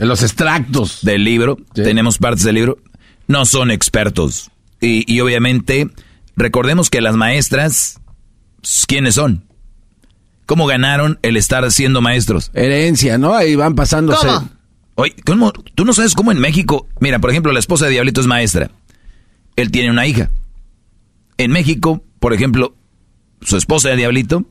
Los 0.00 0.22
extractos. 0.22 1.00
Del 1.02 1.24
libro, 1.24 1.58
tenemos 1.74 2.18
partes 2.18 2.44
del 2.44 2.56
libro, 2.56 2.78
no 3.26 3.44
son 3.44 3.70
expertos. 3.70 4.50
Y, 4.80 5.10
y 5.12 5.20
obviamente, 5.20 5.90
recordemos 6.36 6.90
que 6.90 7.00
las 7.00 7.16
maestras, 7.16 8.00
¿quiénes 8.86 9.14
son? 9.14 9.44
¿Cómo 10.46 10.66
ganaron 10.66 11.18
el 11.22 11.36
estar 11.36 11.70
siendo 11.70 12.00
maestros? 12.00 12.50
Herencia, 12.54 13.18
¿no? 13.18 13.34
Ahí 13.34 13.54
van 13.54 13.74
pasándose. 13.74 14.26
¿Cómo? 14.26 14.50
Oye, 14.96 15.14
¿tú 15.74 15.84
no 15.84 15.92
sabes 15.92 16.14
cómo 16.14 16.32
en 16.32 16.40
México? 16.40 16.88
Mira, 16.98 17.20
por 17.20 17.30
ejemplo, 17.30 17.52
la 17.52 17.60
esposa 17.60 17.84
de 17.84 17.92
Diablito 17.92 18.20
es 18.20 18.26
maestra. 18.26 18.70
Él 19.56 19.70
tiene 19.70 19.90
una 19.90 20.06
hija. 20.06 20.30
En 21.38 21.52
México, 21.52 22.02
por 22.18 22.32
ejemplo, 22.32 22.74
su 23.42 23.56
esposa 23.56 23.90
de 23.90 23.96
Diablito 23.96 24.44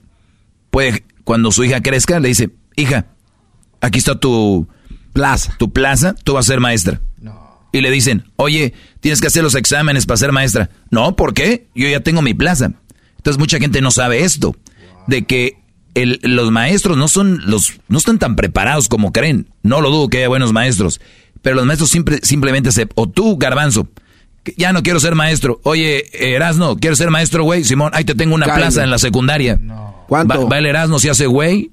puede, 0.72 1.04
cuando 1.24 1.52
su 1.52 1.64
hija 1.64 1.82
crezca, 1.82 2.20
le 2.20 2.30
dice, 2.30 2.50
hija, 2.76 3.08
aquí 3.82 4.00
está 4.00 4.20
tu 4.20 4.68
plaza, 5.14 5.56
tu 5.58 5.72
plaza, 5.72 6.16
tú 6.24 6.34
vas 6.34 6.46
a 6.46 6.52
ser 6.54 6.60
maestra. 6.60 7.02
Y 7.72 7.82
le 7.82 7.92
dicen, 7.92 8.26
oye, 8.36 8.74
tienes 9.00 9.22
que 9.22 9.28
hacer 9.28 9.44
los 9.44 9.54
exámenes 9.54 10.08
para 10.08 10.18
ser 10.18 10.32
maestra. 10.32 10.72
No, 10.90 11.16
¿por 11.16 11.36
qué? 11.36 11.68
Yo 11.76 11.88
ya 11.88 12.00
tengo 12.00 12.24
mi 12.24 12.34
plaza. 12.34 12.72
Entonces 13.18 13.38
mucha 13.38 13.60
gente 13.60 13.80
no 13.82 13.92
sabe 13.92 14.24
esto, 14.24 14.56
de 15.08 15.26
que 15.26 15.60
los 16.24 16.52
maestros 16.52 16.98
no 16.98 17.08
son 17.08 17.42
los 17.46 17.74
no 17.90 17.98
están 17.98 18.18
tan 18.20 18.36
preparados 18.36 18.88
como 18.88 19.12
creen. 19.12 19.48
No 19.62 19.82
lo 19.82 19.92
dudo 19.92 20.08
que 20.08 20.20
haya 20.20 20.30
buenos 20.30 20.54
maestros, 20.54 21.00
pero 21.42 21.58
los 21.58 21.66
maestros 21.66 21.90
siempre, 21.90 22.20
simplemente 22.24 22.72
se 22.72 22.88
o 22.96 23.08
tú 23.08 23.38
Garbanzo, 23.38 23.88
ya 24.58 24.74
no 24.74 24.84
quiero 24.84 25.00
ser 25.00 25.16
maestro. 25.16 25.60
Oye, 25.64 26.06
Erasno, 26.14 26.78
¿quieres 26.78 26.98
ser 26.98 27.12
maestro, 27.12 27.44
güey? 27.44 27.64
Simón, 27.64 27.92
ahí 27.94 28.04
te 28.04 28.16
tengo 28.16 28.36
una 28.36 28.46
plaza 28.46 28.84
en 28.84 28.90
la 28.90 28.98
secundaria. 28.98 29.60
¿Cuánto? 30.08 30.48
Va, 30.48 30.58
el 30.58 30.66
Erasno, 30.66 31.00
se 31.00 31.10
hace 31.10 31.28
güey, 31.28 31.72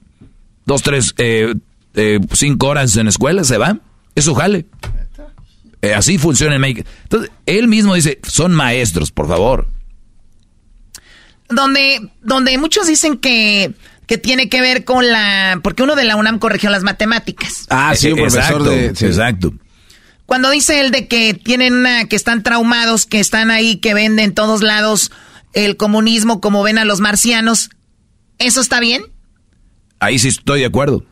dos, 0.67 0.83
tres, 0.83 1.15
eh, 1.19 1.55
eh, 1.97 2.21
cinco 2.33 2.69
horas 2.69 2.97
en 2.97 3.09
escuela, 3.09 3.43
se 3.45 3.59
va. 3.59 3.79
Eso 4.15 4.35
jale. 4.35 4.67
Eh, 5.83 5.95
así 5.95 6.19
funciona 6.19 6.55
en 6.55 6.61
México. 6.61 6.89
Entonces, 7.03 7.31
él 7.45 7.69
mismo 7.69 7.95
dice, 7.95 8.21
son 8.23 8.53
maestros, 8.53 9.11
por 9.11 9.29
favor. 9.29 9.69
Donde, 11.49 12.11
donde 12.23 12.57
muchos 12.59 12.87
dicen 12.87 13.19
que 13.19 13.75
que 14.07 14.19
tiene 14.19 14.49
que 14.49 14.61
ver 14.61 14.85
con 14.85 15.07
la... 15.11 15.61
Porque 15.63 15.83
uno 15.83 15.97
de 15.97 16.05
la 16.05 16.17
UNAM 16.17 16.39
corrigió 16.39 16.71
las 16.71 16.83
matemáticas. 16.83 17.67
Ah, 17.71 17.95
sí, 17.97 18.13
un 18.13 18.19
profesor 18.21 18.63
de... 18.63 18.87
Exacto. 18.87 19.53
Cuando 20.27 20.51
dice 20.51 20.81
él 20.81 20.91
de 20.91 21.09
que 21.09 21.35
tienen 21.35 21.75
una, 21.75 22.07
que 22.07 22.17
están 22.17 22.43
traumados, 22.43 23.07
que 23.07 23.21
están 23.21 23.51
ahí, 23.51 23.77
que 23.77 23.95
venden 23.95 24.27
en 24.27 24.35
todos 24.35 24.63
lados 24.63 25.13
el 25.53 25.77
comunismo 25.77 26.41
como 26.41 26.63
ven 26.63 26.79
a 26.79 26.85
los 26.85 27.01
marcianos, 27.01 27.71
¿eso 28.39 28.61
está 28.61 28.81
bien? 28.81 29.03
Ahí 29.99 30.19
sí 30.19 30.29
estoy 30.29 30.61
de 30.61 30.67
acuerdo. 30.67 31.05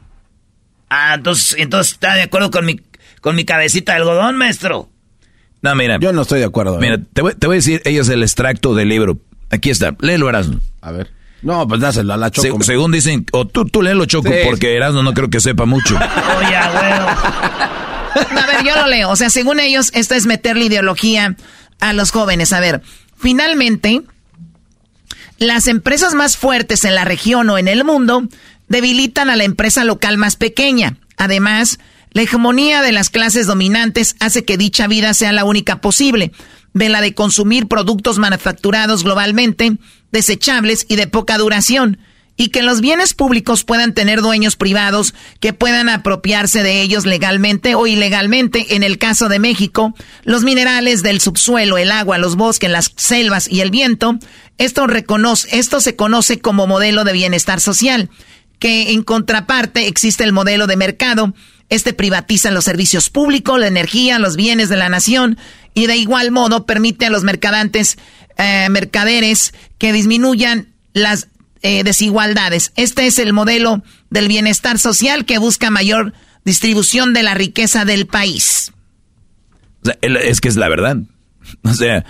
Ah, 0.96 1.14
entonces, 1.14 1.56
entonces 1.58 1.94
está 1.94 2.14
de 2.14 2.22
acuerdo 2.22 2.52
con 2.52 2.64
mi, 2.64 2.80
con 3.20 3.34
mi 3.34 3.44
cabecita 3.44 3.92
de 3.92 3.98
algodón, 3.98 4.36
maestro. 4.36 4.88
No, 5.60 5.74
mira. 5.74 5.98
Yo 5.98 6.12
no 6.12 6.22
estoy 6.22 6.38
de 6.38 6.44
acuerdo. 6.44 6.78
Mira, 6.78 7.00
te 7.12 7.20
voy, 7.20 7.34
te 7.34 7.48
voy 7.48 7.54
a 7.54 7.58
decir, 7.58 7.82
ellos 7.84 8.08
el 8.10 8.22
extracto 8.22 8.76
del 8.76 8.90
libro. 8.90 9.18
Aquí 9.50 9.70
está, 9.70 9.96
léelo, 9.98 10.28
Erasmo. 10.28 10.60
A 10.80 10.92
ver. 10.92 11.10
No, 11.42 11.66
pues 11.66 11.80
dáselo 11.80 12.14
a 12.14 12.16
la 12.16 12.30
Choco. 12.30 12.62
según 12.62 12.92
dicen, 12.92 13.26
o 13.32 13.44
tú, 13.44 13.64
tú 13.64 13.82
léelo, 13.82 14.04
Choco, 14.06 14.30
porque 14.44 14.76
Erasmo 14.76 15.02
no 15.02 15.14
creo 15.14 15.28
que 15.30 15.40
sepa 15.40 15.64
mucho. 15.64 15.96
Oye, 16.38 16.46
güey. 16.46 16.92
A 18.38 18.46
ver, 18.46 18.64
yo 18.64 18.76
lo 18.76 18.86
leo. 18.86 19.10
O 19.10 19.16
sea, 19.16 19.30
según 19.30 19.58
ellos, 19.58 19.90
esto 19.94 20.14
es 20.14 20.26
meterle 20.26 20.66
ideología 20.66 21.34
a 21.80 21.92
los 21.92 22.12
jóvenes. 22.12 22.52
A 22.52 22.60
ver, 22.60 22.82
finalmente, 23.16 24.02
las 25.38 25.66
empresas 25.66 26.14
más 26.14 26.36
fuertes 26.36 26.84
en 26.84 26.94
la 26.94 27.04
región 27.04 27.50
o 27.50 27.58
en 27.58 27.66
el 27.66 27.82
mundo 27.82 28.28
debilitan 28.68 29.30
a 29.30 29.36
la 29.36 29.44
empresa 29.44 29.84
local 29.84 30.18
más 30.18 30.36
pequeña. 30.36 30.96
Además, 31.16 31.78
la 32.10 32.22
hegemonía 32.22 32.82
de 32.82 32.92
las 32.92 33.10
clases 33.10 33.46
dominantes 33.46 34.16
hace 34.20 34.44
que 34.44 34.56
dicha 34.56 34.86
vida 34.86 35.14
sea 35.14 35.32
la 35.32 35.44
única 35.44 35.80
posible 35.80 36.32
de 36.72 36.88
la 36.88 37.00
de 37.00 37.14
consumir 37.14 37.66
productos 37.66 38.18
manufacturados 38.18 39.04
globalmente, 39.04 39.76
desechables 40.12 40.86
y 40.88 40.96
de 40.96 41.06
poca 41.06 41.38
duración, 41.38 41.98
y 42.36 42.48
que 42.48 42.62
los 42.62 42.80
bienes 42.80 43.14
públicos 43.14 43.62
puedan 43.62 43.94
tener 43.94 44.20
dueños 44.20 44.56
privados 44.56 45.14
que 45.38 45.52
puedan 45.52 45.88
apropiarse 45.88 46.64
de 46.64 46.82
ellos 46.82 47.06
legalmente 47.06 47.76
o 47.76 47.86
ilegalmente. 47.86 48.74
En 48.74 48.82
el 48.82 48.98
caso 48.98 49.28
de 49.28 49.38
México, 49.38 49.94
los 50.24 50.42
minerales 50.42 51.04
del 51.04 51.20
subsuelo, 51.20 51.78
el 51.78 51.92
agua, 51.92 52.18
los 52.18 52.34
bosques, 52.34 52.70
las 52.70 52.92
selvas 52.96 53.48
y 53.48 53.60
el 53.60 53.70
viento, 53.70 54.18
esto, 54.58 54.88
reconoce, 54.88 55.58
esto 55.58 55.80
se 55.80 55.94
conoce 55.94 56.40
como 56.40 56.66
modelo 56.66 57.04
de 57.04 57.12
bienestar 57.12 57.60
social, 57.60 58.10
que 58.64 58.92
en 58.92 59.02
contraparte 59.02 59.88
existe 59.88 60.24
el 60.24 60.32
modelo 60.32 60.66
de 60.66 60.78
mercado. 60.78 61.34
Este 61.68 61.92
privatiza 61.92 62.50
los 62.50 62.64
servicios 62.64 63.10
públicos, 63.10 63.60
la 63.60 63.66
energía, 63.66 64.18
los 64.18 64.36
bienes 64.36 64.70
de 64.70 64.78
la 64.78 64.88
nación 64.88 65.36
y 65.74 65.86
de 65.86 65.98
igual 65.98 66.30
modo 66.30 66.64
permite 66.64 67.04
a 67.04 67.10
los 67.10 67.24
mercadantes, 67.24 67.98
eh, 68.38 68.66
mercaderes 68.70 69.52
que 69.76 69.92
disminuyan 69.92 70.72
las 70.94 71.28
eh, 71.60 71.84
desigualdades. 71.84 72.72
Este 72.74 73.06
es 73.06 73.18
el 73.18 73.34
modelo 73.34 73.82
del 74.08 74.28
bienestar 74.28 74.78
social 74.78 75.26
que 75.26 75.36
busca 75.36 75.68
mayor 75.68 76.14
distribución 76.46 77.12
de 77.12 77.22
la 77.22 77.34
riqueza 77.34 77.84
del 77.84 78.06
país. 78.06 78.72
es 80.00 80.40
que 80.40 80.48
es 80.48 80.56
la 80.56 80.70
verdad. 80.70 80.96
O 81.64 81.74
sea, 81.74 82.06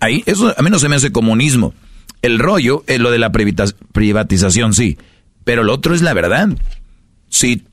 ahí, 0.00 0.22
eso 0.26 0.54
a 0.54 0.62
mí 0.62 0.68
no 0.68 0.78
se 0.78 0.90
me 0.90 0.96
hace 0.96 1.12
comunismo. 1.12 1.72
El 2.20 2.38
rollo, 2.38 2.84
es 2.88 3.00
lo 3.00 3.10
de 3.10 3.18
la 3.18 3.32
privatización, 3.32 4.74
sí. 4.74 4.98
Pero 5.44 5.62
lo 5.62 5.74
otro 5.74 5.94
es 5.94 6.02
la 6.02 6.14
verdad. 6.14 6.48
Si, 7.28 7.64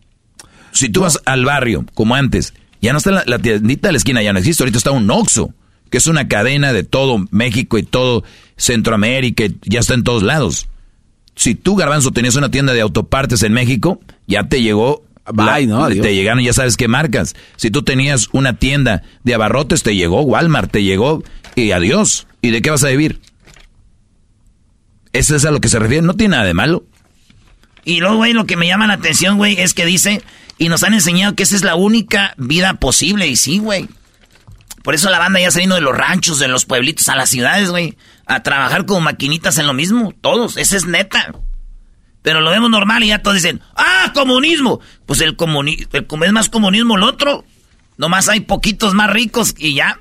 si 0.71 0.89
tú 0.89 1.01
vas 1.01 1.19
al 1.25 1.45
barrio, 1.45 1.85
como 1.93 2.15
antes, 2.15 2.53
ya 2.81 2.91
no 2.91 2.97
está 2.97 3.23
la, 3.25 3.39
tiendita 3.39 3.87
de 3.87 3.93
la 3.93 3.97
esquina, 3.97 4.21
ya 4.21 4.33
no 4.33 4.39
existe. 4.39 4.63
Ahorita 4.63 4.77
está 4.77 4.91
un 4.91 5.09
Oxxo, 5.09 5.53
que 5.89 5.97
es 5.97 6.07
una 6.07 6.27
cadena 6.27 6.73
de 6.73 6.83
todo 6.83 7.25
México 7.31 7.77
y 7.77 7.83
todo 7.83 8.23
Centroamérica, 8.57 9.45
ya 9.63 9.79
está 9.79 9.93
en 9.93 10.03
todos 10.03 10.23
lados. 10.23 10.67
Si 11.35 11.55
tú, 11.55 11.75
Garbanzo, 11.75 12.11
tenías 12.11 12.35
una 12.35 12.51
tienda 12.51 12.73
de 12.73 12.81
autopartes 12.81 13.43
en 13.43 13.53
México, 13.53 14.01
ya 14.27 14.47
te 14.47 14.61
llegó 14.61 15.03
Bye, 15.33 15.67
¿no? 15.67 15.87
Te 15.87 16.15
llegaron, 16.15 16.43
ya 16.43 16.53
sabes 16.53 16.77
qué 16.77 16.87
marcas. 16.87 17.35
Si 17.55 17.69
tú 17.69 17.83
tenías 17.83 18.27
una 18.31 18.57
tienda 18.57 19.03
de 19.23 19.35
abarrotes, 19.35 19.83
te 19.83 19.95
llegó 19.95 20.21
Walmart, 20.23 20.71
te 20.71 20.83
llegó 20.83 21.23
y 21.55 21.71
adiós. 21.71 22.27
¿Y 22.41 22.49
de 22.49 22.61
qué 22.61 22.71
vas 22.71 22.83
a 22.83 22.89
vivir? 22.89 23.21
Eso 25.13 25.35
es 25.35 25.45
a 25.45 25.51
lo 25.51 25.61
que 25.61 25.69
se 25.69 25.77
refiere, 25.77 26.01
no 26.01 26.15
tiene 26.15 26.35
nada 26.35 26.45
de 26.45 26.53
malo. 26.53 26.85
Y 27.83 27.99
luego, 27.99 28.17
güey, 28.17 28.33
lo 28.33 28.45
que 28.45 28.57
me 28.57 28.67
llama 28.67 28.87
la 28.87 28.93
atención, 28.93 29.37
güey, 29.37 29.59
es 29.59 29.73
que 29.73 29.85
dice, 29.85 30.21
y 30.57 30.69
nos 30.69 30.83
han 30.83 30.93
enseñado 30.93 31.35
que 31.35 31.43
esa 31.43 31.55
es 31.55 31.63
la 31.63 31.75
única 31.75 32.33
vida 32.37 32.75
posible, 32.75 33.27
y 33.27 33.35
sí, 33.35 33.59
güey. 33.59 33.87
Por 34.83 34.95
eso 34.95 35.09
la 35.09 35.19
banda 35.19 35.39
ya 35.39 35.51
saliendo 35.51 35.75
de 35.75 35.81
los 35.81 35.95
ranchos, 35.95 36.39
de 36.39 36.47
los 36.47 36.65
pueblitos, 36.65 37.07
a 37.09 37.15
las 37.15 37.29
ciudades, 37.29 37.69
güey, 37.69 37.97
a 38.25 38.43
trabajar 38.43 38.85
como 38.85 39.01
maquinitas 39.01 39.57
en 39.57 39.67
lo 39.67 39.73
mismo, 39.73 40.13
todos, 40.21 40.57
esa 40.57 40.77
es 40.77 40.85
neta. 40.85 41.33
Pero 42.21 42.41
lo 42.41 42.51
vemos 42.51 42.69
normal 42.69 43.03
y 43.03 43.07
ya 43.07 43.21
todos 43.21 43.35
dicen, 43.35 43.61
¡ah, 43.75 44.11
comunismo! 44.13 44.79
Pues 45.05 45.21
el 45.21 45.35
comunismo, 45.35 45.87
es 45.91 46.31
más 46.31 46.49
comunismo 46.49 46.95
el 46.95 47.03
otro. 47.03 47.45
Nomás 47.97 48.29
hay 48.29 48.41
poquitos 48.41 48.93
más 48.93 49.09
ricos 49.09 49.55
y 49.57 49.73
ya. 49.75 49.99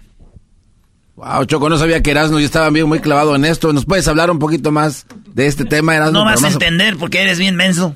Wow, 1.21 1.45
Choco, 1.45 1.69
no 1.69 1.77
sabía 1.77 2.03
que 2.03 2.13
Erasmo 2.13 2.41
y 2.41 2.45
estaban 2.45 2.73
bien 2.73 2.89
muy 2.89 2.99
clavado 3.01 3.37
en 3.37 3.45
esto. 3.45 3.75
¿Nos 3.75 3.85
puedes 3.85 4.09
hablar 4.09 4.31
un 4.31 4.39
poquito 4.39 4.73
más 4.73 5.05
de 5.27 5.49
este 5.49 5.67
tema, 5.67 5.95
Erasmo? 5.95 6.13
No 6.13 6.25
vas 6.25 6.43
a 6.43 6.49
entender 6.49 6.97
porque 6.97 7.21
eres 7.21 7.39
bien 7.39 7.57
menso. 7.57 7.95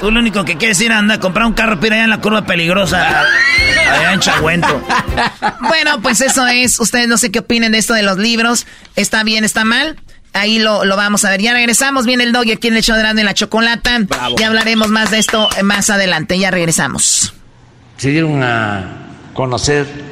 Tú 0.00 0.10
lo 0.10 0.20
único 0.20 0.46
que 0.46 0.56
quieres 0.56 0.80
ir 0.80 0.92
a 0.92 0.98
andar 0.98 1.18
a 1.18 1.20
comprar 1.20 1.44
un 1.44 1.52
carro 1.52 1.78
para 1.78 1.96
allá 1.96 2.04
en 2.04 2.10
la 2.10 2.22
curva 2.22 2.46
peligrosa. 2.46 3.26
Allá 3.90 4.14
en 4.14 4.20
Chagüento. 4.20 4.82
Bueno, 5.68 6.00
pues 6.00 6.22
eso 6.22 6.46
es. 6.46 6.80
Ustedes 6.80 7.06
no 7.06 7.18
sé 7.18 7.30
qué 7.30 7.40
opinen 7.40 7.72
de 7.72 7.78
esto 7.78 7.92
de 7.92 8.02
los 8.02 8.16
libros. 8.16 8.66
¿Está 8.96 9.22
bien, 9.22 9.44
está 9.44 9.64
mal? 9.64 10.00
Ahí 10.32 10.58
lo, 10.58 10.86
lo 10.86 10.96
vamos 10.96 11.26
a 11.26 11.30
ver. 11.30 11.42
Ya 11.42 11.52
regresamos. 11.52 12.06
Viene 12.06 12.24
el 12.24 12.32
doggy 12.32 12.52
aquí 12.52 12.68
en 12.68 12.76
el 12.76 12.82
show 12.82 12.96
de 12.96 13.24
la 13.24 13.34
chocolata. 13.34 14.00
Ya 14.38 14.46
hablaremos 14.46 14.88
más 14.88 15.10
de 15.10 15.18
esto 15.18 15.50
más 15.62 15.90
adelante. 15.90 16.38
Ya 16.38 16.50
regresamos. 16.50 17.34
Se 17.98 18.08
dieron 18.08 18.42
a 18.42 18.86
conocer 19.34 20.11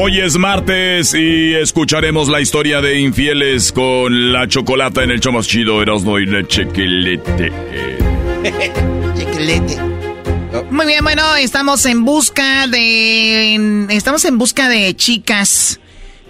Hoy 0.00 0.20
es 0.20 0.38
martes 0.38 1.12
y 1.12 1.56
escucharemos 1.56 2.28
la 2.28 2.40
historia 2.40 2.80
de 2.80 3.00
infieles 3.00 3.72
con 3.72 4.32
la 4.32 4.46
chocolata 4.46 5.02
en 5.02 5.10
el 5.10 5.18
show 5.18 5.32
más 5.32 5.48
chido, 5.48 5.82
Erasmo 5.82 6.20
y 6.20 6.26
la 6.26 6.46
chequelete. 6.46 7.50
Muy 10.70 10.86
bien, 10.86 11.02
bueno, 11.02 11.34
estamos 11.34 11.84
en 11.84 12.04
busca 12.04 12.68
de. 12.68 13.88
Estamos 13.90 14.24
en 14.24 14.38
busca 14.38 14.68
de 14.68 14.94
chicas 14.94 15.80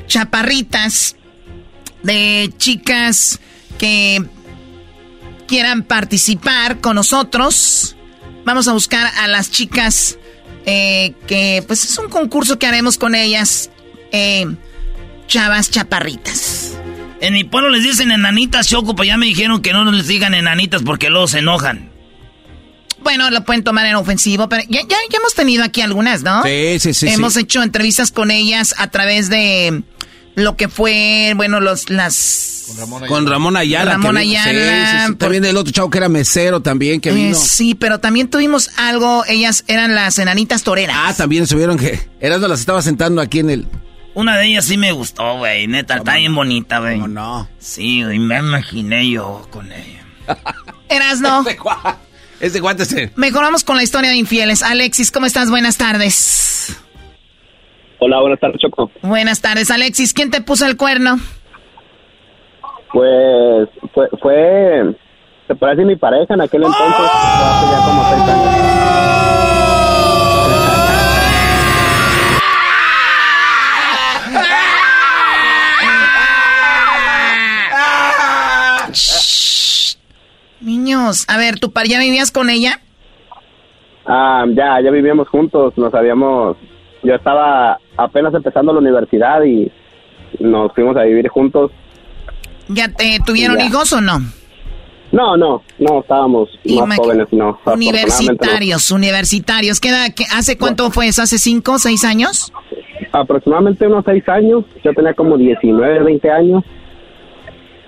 chaparritas, 0.06 1.16
de 2.02 2.50
chicas 2.56 3.38
que 3.76 4.24
quieran 5.46 5.82
participar 5.82 6.80
con 6.80 6.94
nosotros. 6.94 7.96
Vamos 8.46 8.66
a 8.66 8.72
buscar 8.72 9.12
a 9.18 9.28
las 9.28 9.50
chicas 9.50 10.18
eh, 10.70 11.14
que 11.26 11.64
pues 11.66 11.82
es 11.82 11.96
un 11.96 12.10
concurso 12.10 12.58
que 12.58 12.66
haremos 12.66 12.98
con 12.98 13.14
ellas, 13.14 13.70
eh, 14.12 14.46
chavas 15.26 15.70
chaparritas. 15.70 16.74
En 17.22 17.32
mi 17.32 17.44
pueblo 17.44 17.70
les 17.70 17.82
dicen 17.82 18.10
enanitas, 18.10 18.68
Choco, 18.68 18.94
pues 18.94 19.08
ya 19.08 19.16
me 19.16 19.24
dijeron 19.24 19.62
que 19.62 19.72
no 19.72 19.90
les 19.90 20.06
digan 20.06 20.34
enanitas 20.34 20.82
porque 20.82 21.08
luego 21.08 21.26
se 21.26 21.38
enojan. 21.38 21.90
Bueno, 23.00 23.30
lo 23.30 23.44
pueden 23.44 23.64
tomar 23.64 23.86
en 23.86 23.94
ofensivo, 23.94 24.50
pero 24.50 24.62
ya, 24.68 24.82
ya, 24.82 24.96
hemos 25.16 25.34
tenido 25.34 25.64
aquí 25.64 25.80
algunas, 25.80 26.22
¿no? 26.22 26.42
Sí, 26.42 26.78
sí, 26.80 26.92
sí. 26.92 27.08
Hemos 27.08 27.38
hecho 27.38 27.62
entrevistas 27.62 28.12
con 28.12 28.30
ellas 28.30 28.74
a 28.76 28.90
través 28.90 29.30
de 29.30 29.82
lo 30.38 30.56
que 30.56 30.68
fue, 30.68 31.32
bueno, 31.36 31.60
los, 31.60 31.90
las... 31.90 32.66
Con 33.08 33.26
Ramón 33.26 33.56
Ayala. 33.56 33.92
Ramón 33.92 34.16
Ayala. 34.16 35.06
Sí, 35.08 35.14
También 35.16 35.44
el 35.44 35.56
otro 35.56 35.72
chavo 35.72 35.90
que 35.90 35.98
era 35.98 36.08
mesero 36.08 36.60
también, 36.60 37.00
que 37.00 37.12
vino. 37.12 37.30
Eh, 37.30 37.34
sí, 37.34 37.74
pero 37.74 37.98
también 37.98 38.28
tuvimos 38.28 38.70
algo, 38.76 39.24
ellas 39.26 39.64
eran 39.68 39.94
las 39.94 40.18
enanitas 40.18 40.62
toreras. 40.62 40.96
Ah, 40.98 41.14
también 41.14 41.46
subieron 41.46 41.78
que... 41.78 42.08
Eras 42.20 42.40
las 42.40 42.60
estaba 42.60 42.82
sentando 42.82 43.20
aquí 43.20 43.40
en 43.40 43.50
el... 43.50 43.66
Una 44.14 44.36
de 44.36 44.46
ellas 44.46 44.64
sí 44.64 44.76
me 44.76 44.92
gustó, 44.92 45.38
güey, 45.38 45.66
neta, 45.66 45.96
está 45.96 46.16
bien 46.16 46.34
bonita, 46.34 46.80
güey. 46.80 46.98
No, 46.98 47.08
no. 47.08 47.48
Sí, 47.58 48.02
güey, 48.02 48.18
me 48.18 48.38
imaginé 48.38 49.08
yo 49.08 49.46
con 49.50 49.70
ella. 49.70 50.04
Eras 50.88 51.20
no. 51.20 51.44
Ese 52.40 52.60
guante 52.60 52.84
se... 52.84 53.12
Mejoramos 53.16 53.64
con 53.64 53.76
la 53.76 53.82
historia 53.82 54.10
de 54.10 54.16
infieles. 54.16 54.62
Alexis, 54.62 55.10
¿cómo 55.10 55.26
estás? 55.26 55.50
Buenas 55.50 55.76
tardes. 55.76 56.76
Hola, 58.00 58.20
buenas 58.20 58.38
tardes, 58.38 58.60
Choco. 58.60 58.90
Buenas 59.02 59.40
tardes, 59.40 59.70
Alexis. 59.70 60.14
¿Quién 60.14 60.30
te 60.30 60.40
puso 60.40 60.66
el 60.66 60.76
cuerno? 60.76 61.16
Pues 62.92 63.68
fue, 63.92 64.08
fue 64.20 64.94
se 65.48 65.54
parece 65.54 65.84
mi 65.84 65.96
pareja 65.96 66.34
en 66.34 66.42
aquel 66.42 66.62
entonces, 66.62 67.10
hace 67.10 67.66
ya 67.70 67.78
como 67.84 68.08
seis 68.10 68.22
años. 68.22 68.58
Niños, 80.60 81.24
a 81.28 81.38
ver, 81.38 81.58
¿tu 81.58 81.72
par 81.72 81.86
ya 81.86 81.98
vivías 81.98 82.30
con 82.30 82.50
ella? 82.50 82.80
Ah, 84.06 84.44
ya, 84.54 84.80
ya 84.82 84.90
vivíamos 84.90 85.28
juntos, 85.28 85.72
nos 85.76 85.94
habíamos 85.94 86.58
yo 87.02 87.14
estaba 87.14 87.78
apenas 87.96 88.34
empezando 88.34 88.72
la 88.72 88.78
universidad 88.78 89.42
y 89.44 89.70
nos 90.40 90.72
fuimos 90.74 90.96
a 90.96 91.02
vivir 91.02 91.28
juntos. 91.28 91.70
¿Ya 92.68 92.88
te 92.88 93.18
tuvieron 93.24 93.60
hijos 93.60 93.92
o 93.92 94.00
no? 94.00 94.18
No, 95.10 95.36
no, 95.38 95.62
no, 95.78 96.00
estábamos 96.00 96.50
más 96.86 96.98
jóvenes, 96.98 97.28
no. 97.32 97.58
Universitarios, 97.64 98.90
universitarios. 98.90 99.80
¿Qué 99.80 99.90
¿Hace 100.36 100.58
cuánto 100.58 100.90
fue 100.90 101.08
eso? 101.08 101.22
¿Hace 101.22 101.38
cinco, 101.38 101.78
seis 101.78 102.04
años? 102.04 102.52
Aproximadamente 103.12 103.86
unos 103.86 104.04
seis 104.04 104.28
años. 104.28 104.64
Yo 104.84 104.92
tenía 104.92 105.14
como 105.14 105.38
19, 105.38 106.00
20 106.00 106.30
años. 106.30 106.64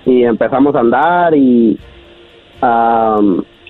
Y 0.05 0.23
empezamos 0.23 0.73
a 0.75 0.79
andar 0.79 1.35
y 1.35 1.77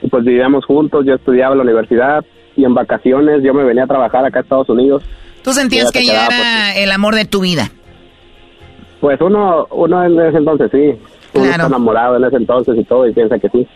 pues 0.10 0.24
vivíamos 0.24 0.66
juntos. 0.66 1.06
Yo 1.06 1.16
estudiaba 1.16 1.54
en 1.54 1.58
la 1.58 1.64
universidad 1.64 2.24
y 2.56 2.64
en 2.64 2.74
vacaciones 2.74 3.44
yo 3.44 3.54
me 3.54 3.66
venía 3.66 3.84
a 3.84 3.88
trabajar 3.88 4.26
acá 4.26 4.40
a 4.40 4.44
Estados 4.44 4.70
Unidos. 4.70 5.04
¿Tú 5.44 5.54
sentías 5.54 5.92
que 5.92 6.00
ella 6.00 6.28
era 6.28 6.76
el 6.76 6.92
amor 6.92 7.16
de 7.16 7.26
tu 7.26 7.42
vida? 7.42 7.72
Pues 9.00 9.20
uno, 9.22 9.68
uno 9.72 10.04
en 10.06 10.20
ese 10.20 10.38
entonces 10.38 10.70
sí. 10.72 10.94
Uno 11.34 11.46
está 11.46 11.68
enamorado 11.68 12.18
en 12.18 12.26
ese 12.26 12.36
entonces 12.36 12.76
y 12.78 12.84
todo 12.84 13.08
y 13.08 13.14
piensa 13.14 13.40
que 13.40 13.50
sí. 13.50 13.68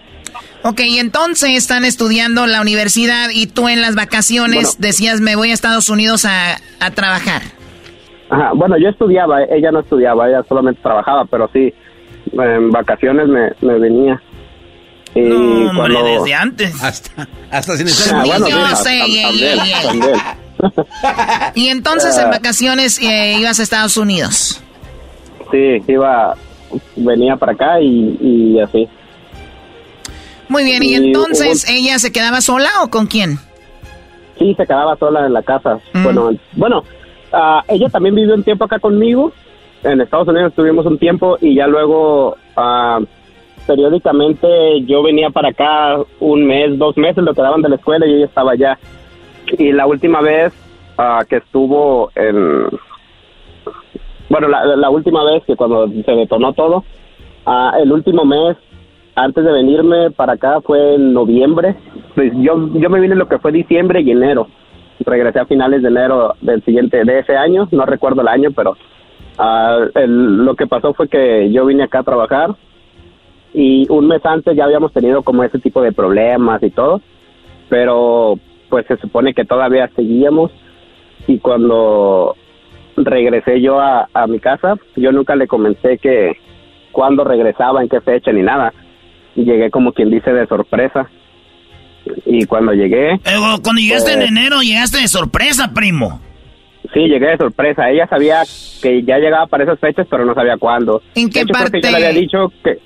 Ok, 0.63 0.81
y 0.81 0.99
entonces 0.99 1.51
están 1.51 1.85
estudiando 1.85 2.47
la 2.47 2.61
universidad 2.61 3.29
y 3.33 3.47
tú 3.47 3.67
en 3.69 3.81
las 3.81 3.95
vacaciones 3.95 4.79
decías 4.79 5.21
me 5.21 5.35
voy 5.35 5.51
a 5.51 5.53
Estados 5.53 5.89
Unidos 5.89 6.25
a, 6.25 6.57
a 6.79 6.91
trabajar. 6.91 7.41
Ajá, 8.29 8.51
bueno, 8.55 8.75
yo 8.77 8.89
estudiaba, 8.89 9.43
ella 9.43 9.71
no 9.71 9.79
estudiaba, 9.81 10.27
ella 10.27 10.43
solamente 10.49 10.81
trabajaba, 10.81 11.25
pero 11.25 11.49
sí, 11.53 11.73
en 12.33 12.71
vacaciones 12.71 13.27
me, 13.27 13.51
me 13.61 13.79
venía. 13.79 14.21
Y 15.13 15.21
no, 15.21 15.69
hombre, 15.69 16.03
desde 16.03 16.33
antes. 16.33 16.83
Hasta, 16.83 17.27
hasta 17.51 17.77
sin 17.77 17.87
estar 17.87 18.15
ah, 18.15 18.23
bueno, 18.25 18.47
y 21.55 21.67
entonces 21.69 22.17
en 22.17 22.27
ah. 22.27 22.31
vacaciones 22.31 22.99
eh, 23.01 23.37
ibas 23.39 23.59
a 23.59 23.63
Estados 23.63 23.97
Unidos. 23.97 24.61
Sí, 25.51 25.81
iba, 25.87 26.35
venía 26.95 27.35
para 27.35 27.53
acá 27.53 27.79
y, 27.81 28.59
así. 28.59 28.87
Muy 30.47 30.63
bien, 30.63 30.83
y, 30.83 30.95
entonces 30.95 31.67
ella 31.69 31.99
se 31.99 32.11
quedaba 32.11 32.41
sola 32.41 32.69
o 32.83 32.89
con 32.89 33.07
quién? 33.07 33.37
Sí, 34.37 34.53
se 34.55 34.65
quedaba 34.65 34.95
sola 34.97 35.25
en 35.25 35.33
la 35.33 35.43
casa. 35.43 35.79
Mm. 35.93 36.03
Bueno, 36.03 36.29
bueno, 36.53 36.83
ah, 37.31 37.63
ella 37.67 37.89
también 37.89 38.15
vivió 38.15 38.33
un 38.33 38.43
tiempo 38.43 38.65
acá 38.65 38.79
conmigo. 38.79 39.31
En 39.83 40.01
Estados 40.01 40.27
Unidos 40.27 40.49
estuvimos 40.49 40.85
un 40.85 40.97
tiempo 40.97 41.37
y 41.39 41.55
ya 41.55 41.67
luego 41.67 42.35
uh, 42.57 43.05
periódicamente 43.67 44.47
yo 44.85 45.03
venía 45.03 45.29
para 45.29 45.49
acá 45.49 45.97
un 46.19 46.45
mes, 46.45 46.77
dos 46.77 46.97
meses, 46.97 47.23
lo 47.23 47.33
quedaban 47.33 47.61
de 47.61 47.69
la 47.69 47.75
escuela 47.75 48.05
y 48.05 48.15
ella 48.15 48.25
estaba 48.25 48.53
allá. 48.53 48.79
Y 49.57 49.71
la 49.71 49.85
última 49.85 50.21
vez 50.21 50.53
uh, 50.97 51.25
que 51.27 51.37
estuvo 51.37 52.11
en... 52.15 52.67
Bueno, 54.29 54.47
la, 54.47 54.89
última 54.89 55.23
vez 55.23 55.43
que 55.45 55.55
cuando 55.55 55.87
se 55.87 56.11
detonó 56.11 56.53
todo, 56.53 56.83
uh, 57.45 57.77
el 57.79 57.91
último 57.91 58.25
mes 58.25 58.57
antes 59.15 59.45
de 59.45 59.51
venirme 59.51 60.09
para 60.11 60.33
acá 60.33 60.61
fue 60.61 60.95
en 60.95 61.13
noviembre. 61.13 61.75
Pues 62.15 62.31
yo, 62.35 62.69
yo 62.73 62.89
me 62.89 62.99
vine 62.99 63.15
lo 63.15 63.27
que 63.27 63.37
fue 63.37 63.51
diciembre 63.51 64.01
y 64.01 64.11
enero. 64.11 64.47
Regresé 64.99 65.39
a 65.39 65.45
finales 65.45 65.83
de 65.83 65.89
enero 65.89 66.33
del 66.41 66.63
siguiente, 66.63 67.03
de 67.03 67.19
ese 67.19 67.37
año, 67.37 67.67
no 67.71 67.85
recuerdo 67.85 68.21
el 68.21 68.27
año, 68.27 68.49
pero 68.55 68.71
uh, 69.37 69.89
el, 69.93 70.37
lo 70.43 70.55
que 70.55 70.67
pasó 70.67 70.93
fue 70.93 71.07
que 71.07 71.51
yo 71.51 71.65
vine 71.65 71.83
acá 71.83 71.99
a 71.99 72.03
trabajar 72.03 72.55
y 73.55 73.87
un 73.89 74.07
mes 74.07 74.25
antes 74.25 74.55
ya 74.55 74.65
habíamos 74.65 74.91
tenido 74.91 75.23
como 75.23 75.43
ese 75.43 75.59
tipo 75.59 75.81
de 75.81 75.93
problemas 75.93 76.61
y 76.61 76.71
todo, 76.71 76.99
pero 77.69 78.37
pues 78.69 78.85
se 78.87 78.97
supone 78.97 79.33
que 79.33 79.45
todavía 79.45 79.89
seguíamos 79.95 80.51
y 81.27 81.39
cuando 81.39 82.35
regresé 82.97 83.61
yo 83.61 83.79
a, 83.79 84.07
mi 84.27 84.39
casa, 84.39 84.75
yo 84.95 85.11
nunca 85.11 85.35
le 85.35 85.47
comenté 85.47 85.97
que 85.97 86.33
cuándo 86.91 87.23
regresaba, 87.23 87.81
en 87.81 87.89
qué 87.89 88.01
fecha 88.01 88.31
ni 88.31 88.41
nada. 88.41 88.73
Llegué 89.35 89.69
como 89.69 89.91
quien 89.91 90.09
dice 90.09 90.31
de 90.31 90.47
sorpresa. 90.47 91.09
Y 92.25 92.45
cuando 92.45 92.73
llegué... 92.73 93.13
Eh, 93.13 93.19
pero 93.23 93.39
cuando 93.63 93.81
llegaste 93.81 94.13
en 94.13 94.19
pues 94.19 94.31
enero, 94.31 94.61
llegaste 94.61 94.99
de 94.99 95.07
sorpresa, 95.07 95.73
primo. 95.73 96.21
Sí, 96.93 97.01
llegué 97.01 97.29
de 97.29 97.37
sorpresa. 97.37 97.89
Ella 97.89 98.07
sabía 98.07 98.43
que 98.81 99.03
ya 99.03 99.17
llegaba 99.17 99.47
para 99.47 99.63
esas 99.63 99.79
fechas, 99.79 100.07
pero 100.09 100.23
no 100.23 100.33
sabía 100.35 100.57
cuándo. 100.57 101.01
¿En 101.15 101.29
qué 101.29 101.45
parte? 101.45 101.81
Yo 101.81 101.89
le 101.89 101.97
había 101.97 102.09
dicho 102.11 102.53
que 102.63 102.79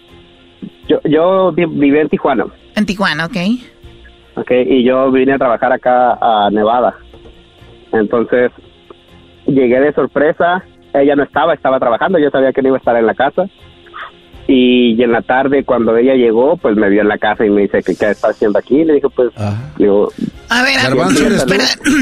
yo, 0.87 0.99
yo 1.03 1.51
vivía 1.51 2.01
en 2.01 2.09
Tijuana. 2.09 2.45
En 2.75 2.85
Tijuana, 2.85 3.25
ok 3.25 3.37
okay, 4.41 4.65
y 4.67 4.83
yo 4.83 5.11
vine 5.11 5.33
a 5.33 5.37
trabajar 5.37 5.71
acá 5.71 6.17
a 6.21 6.49
Nevada. 6.51 6.95
Entonces, 7.91 8.51
llegué 9.45 9.79
de 9.79 9.93
sorpresa, 9.93 10.63
ella 10.93 11.15
no 11.15 11.23
estaba, 11.23 11.53
estaba 11.53 11.79
trabajando, 11.79 12.19
yo 12.19 12.29
sabía 12.29 12.53
que 12.53 12.61
no 12.61 12.69
iba 12.69 12.77
a 12.77 12.79
estar 12.79 12.95
en 12.95 13.05
la 13.05 13.13
casa. 13.13 13.47
Y, 14.51 14.99
en 15.03 15.11
la 15.11 15.21
tarde, 15.21 15.63
cuando 15.63 15.95
ella 15.95 16.15
llegó, 16.15 16.57
pues 16.57 16.75
me 16.75 16.89
vio 16.89 17.01
en 17.01 17.07
la 17.07 17.19
casa 17.19 17.45
y 17.45 17.51
me 17.51 17.61
dice, 17.61 17.83
¿qué, 17.83 17.95
qué 17.95 18.09
está 18.09 18.29
haciendo 18.29 18.57
aquí? 18.57 18.83
Le 18.83 18.93
dije, 18.95 19.07
pues, 19.15 19.29
digo... 19.77 20.11
A 20.49 20.63
ver, 20.63 20.79
a, 20.79 20.89
perdón, 20.89 21.13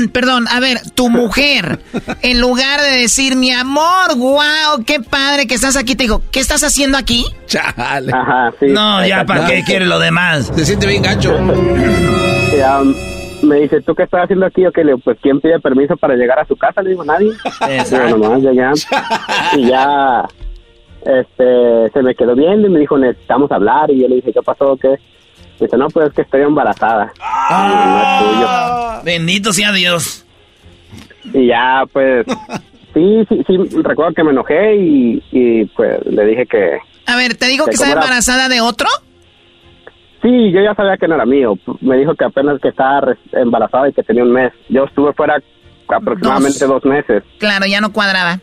perdón, 0.14 0.46
a 0.48 0.62
ver, 0.62 0.78
tu 0.96 1.10
mujer, 1.10 1.80
en 2.22 2.40
lugar 2.40 2.80
de 2.80 3.02
decir, 3.02 3.36
mi 3.36 3.52
amor, 3.52 4.16
wow, 4.16 4.82
qué 4.86 5.02
padre 5.02 5.46
que 5.46 5.56
estás 5.56 5.76
aquí, 5.76 5.96
te 5.96 6.06
digo, 6.06 6.22
¿qué 6.32 6.40
estás 6.40 6.64
haciendo 6.64 6.98
aquí? 6.98 7.26
Chale. 7.48 8.14
Ajá, 8.14 8.54
sí. 8.62 8.68
No, 8.68 9.06
ya, 9.06 9.26
¿para 9.26 9.46
qué 9.46 9.64
quiere 9.66 9.86
lo 9.86 10.00
demás? 10.00 10.50
Se 10.56 10.64
siente 10.64 10.88
bien 10.88 11.04
gancho. 11.04 11.38
Um, 12.58 12.96
me 13.48 13.58
dice, 13.58 13.82
¿tú 13.82 13.94
qué 13.94 14.04
estás 14.04 14.24
haciendo 14.24 14.48
aquí? 14.48 14.66
O 14.66 14.72
que 14.72 14.82
pues, 15.04 15.18
¿quién 15.22 15.40
pide 15.40 15.60
permiso 15.60 15.96
para 15.96 16.16
llegar 16.16 16.40
a 16.40 16.46
su 16.46 16.56
casa? 16.56 16.82
Le 16.82 16.92
digo, 16.92 17.04
nadie. 17.04 17.32
Exacto. 17.70 18.18
Y, 18.18 18.20
nomás, 18.20 18.42
ya, 18.42 18.52
ya. 18.52 18.72
y 19.58 19.68
ya, 19.68 20.26
este, 21.08 21.90
se 21.92 22.04
me 22.04 22.16
quedó 22.16 22.36
viendo 22.36 22.68
y 22.68 22.72
me 22.72 22.80
dijo, 22.80 22.98
necesitamos 22.98 23.52
hablar. 23.52 23.90
Y 23.90 24.02
yo 24.02 24.08
le 24.08 24.16
dije, 24.16 24.34
¿qué 24.34 24.42
pasó? 24.42 24.78
¿Qué? 24.78 24.96
Dice, 25.60 25.78
no, 25.78 25.88
pues 25.88 26.08
es 26.08 26.14
que 26.14 26.22
estoy 26.22 26.42
embarazada. 26.42 27.12
¡Ah! 27.22 27.62
Y 27.62 27.90
no 27.90 28.00
es 28.02 29.00
tuyo. 29.00 29.04
Bendito 29.06 29.54
sea 29.54 29.72
Dios. 29.72 30.26
Y 31.34 31.48
ya, 31.48 31.84
pues, 31.92 32.26
sí, 32.94 33.26
sí, 33.30 33.44
sí, 33.48 33.58
recuerdo 33.82 34.14
que 34.14 34.24
me 34.24 34.32
enojé 34.32 34.76
y, 34.76 35.24
y 35.32 35.66
pues 35.66 36.06
le 36.06 36.26
dije 36.26 36.46
que... 36.46 36.78
A 37.06 37.16
ver, 37.16 37.36
¿te 37.36 37.48
digo 37.48 37.66
que, 37.66 37.72
que 37.72 37.76
estaba 37.76 37.94
embarazada 37.94 38.50
de 38.50 38.62
otro? 38.62 38.88
Sí, 40.22 40.52
yo 40.52 40.62
ya 40.62 40.74
sabía 40.76 40.98
que 40.98 41.08
no 41.08 41.16
era 41.16 41.26
mío. 41.26 41.58
Me 41.80 41.98
dijo 41.98 42.14
que 42.16 42.26
apenas 42.26 42.60
que 42.60 42.70
estaba 42.70 43.16
embarazada 43.32 43.90
y 43.90 43.94
que 43.94 44.04
tenía 44.04 44.24
un 44.24 44.34
mes. 44.34 44.52
Yo 44.68 44.84
estuve 44.84 45.14
fuera 45.14 45.42
aproximadamente 45.88 46.66
dos 46.66 46.84
meses. 46.86 47.24
Claro, 47.38 47.66
ya 47.66 47.80
no 47.80 47.94
cuadraba. 47.94 48.40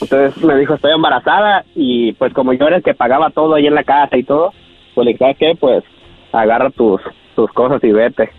Entonces 0.00 0.42
me 0.42 0.56
dijo, 0.56 0.74
estoy 0.74 0.92
embarazada 0.92 1.64
y 1.74 2.12
pues 2.12 2.32
como 2.32 2.52
yo 2.52 2.66
era 2.66 2.76
el 2.76 2.82
que 2.82 2.94
pagaba 2.94 3.30
todo 3.30 3.54
ahí 3.54 3.66
en 3.66 3.74
la 3.74 3.84
casa 3.84 4.16
y 4.16 4.24
todo, 4.24 4.52
pues 4.94 5.04
le 5.04 5.12
dije, 5.12 5.18
¿sabes 5.18 5.36
qué? 5.38 5.56
Pues 5.58 5.84
agarra 6.32 6.70
tus, 6.70 7.00
tus 7.34 7.50
cosas 7.52 7.82
y 7.84 7.92
vete. 7.92 8.30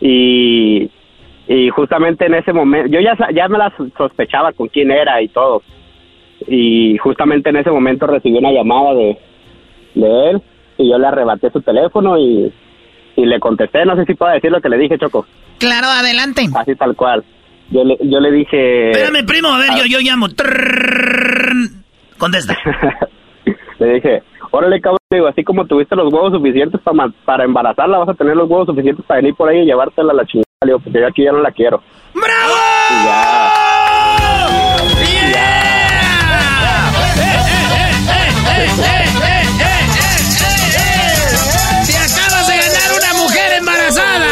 Y, 0.00 0.90
y 1.48 1.68
justamente 1.70 2.26
en 2.26 2.34
ese 2.34 2.52
momento, 2.52 2.90
yo 2.90 3.00
ya, 3.00 3.16
ya 3.32 3.48
me 3.48 3.58
la 3.58 3.72
sospechaba 3.96 4.52
con 4.52 4.68
quién 4.68 4.90
era 4.90 5.20
y 5.22 5.28
todo. 5.28 5.62
Y 6.46 6.96
justamente 6.98 7.50
en 7.50 7.56
ese 7.56 7.70
momento 7.70 8.06
recibí 8.06 8.36
una 8.36 8.52
llamada 8.52 8.94
de, 8.94 9.18
de 9.94 10.30
él 10.30 10.42
y 10.76 10.90
yo 10.90 10.98
le 10.98 11.06
arrebaté 11.06 11.50
su 11.50 11.62
teléfono 11.62 12.18
y, 12.18 12.52
y 13.16 13.26
le 13.26 13.40
contesté, 13.40 13.84
no 13.84 13.96
sé 13.96 14.04
si 14.04 14.14
puedo 14.14 14.32
decir 14.32 14.50
lo 14.50 14.60
que 14.60 14.68
le 14.68 14.78
dije, 14.78 14.98
Choco. 14.98 15.26
Claro, 15.58 15.86
adelante. 15.86 16.42
Así 16.54 16.74
tal 16.74 16.96
cual. 16.96 17.24
Yo 17.70 17.84
le, 17.84 17.96
yo 18.02 18.20
le 18.20 18.30
dije... 18.30 18.90
Espérame, 18.90 19.24
primo, 19.26 19.48
a 19.48 19.58
ver. 19.58 19.70
Yo, 19.76 19.84
ah. 19.84 19.88
yo 19.88 19.98
llamo. 20.00 20.28
Trrr, 20.28 21.52
contesta. 22.18 22.56
le 23.78 23.94
dije, 23.94 24.22
órale, 24.50 24.80
cabrón, 24.80 24.98
digo, 25.10 25.26
así 25.26 25.42
como 25.42 25.66
tuviste 25.66 25.96
los 25.96 26.12
huevos 26.12 26.32
suficientes 26.32 26.80
para, 26.82 27.08
para 27.24 27.44
embarazarla, 27.44 27.98
vas 27.98 28.08
a 28.10 28.14
tener 28.14 28.36
los 28.36 28.48
huevos 28.48 28.66
suficientes 28.66 29.04
para 29.06 29.20
venir 29.20 29.34
por 29.34 29.48
ahí 29.48 29.60
y 29.60 29.66
llevártela 29.66 30.12
a 30.12 30.16
la 30.16 30.26
chingada, 30.26 30.44
digo, 30.64 30.78
porque 30.78 31.00
yo 31.00 31.06
aquí 31.06 31.24
ya 31.24 31.32
no 31.32 31.40
la 31.40 31.50
quiero. 31.50 31.82
¡Bravo! 32.14 32.54
Y 32.92 33.04
ya. 33.04 33.50
Acabas 42.04 42.46
de 42.46 42.56
ganar 42.56 42.90
una 42.96 43.12
mujer 43.22 43.52
embarazada. 43.58 44.28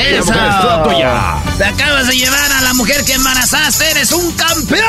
Eso. 0.00 1.43
Te 1.58 1.64
acabas 1.64 2.08
de 2.08 2.14
llevar 2.16 2.50
a 2.58 2.62
la 2.62 2.72
mujer 2.74 2.96
que 3.06 3.12
embarazaste. 3.14 3.90
¡Eres 3.92 4.12
un 4.12 4.32
campeón! 4.36 4.80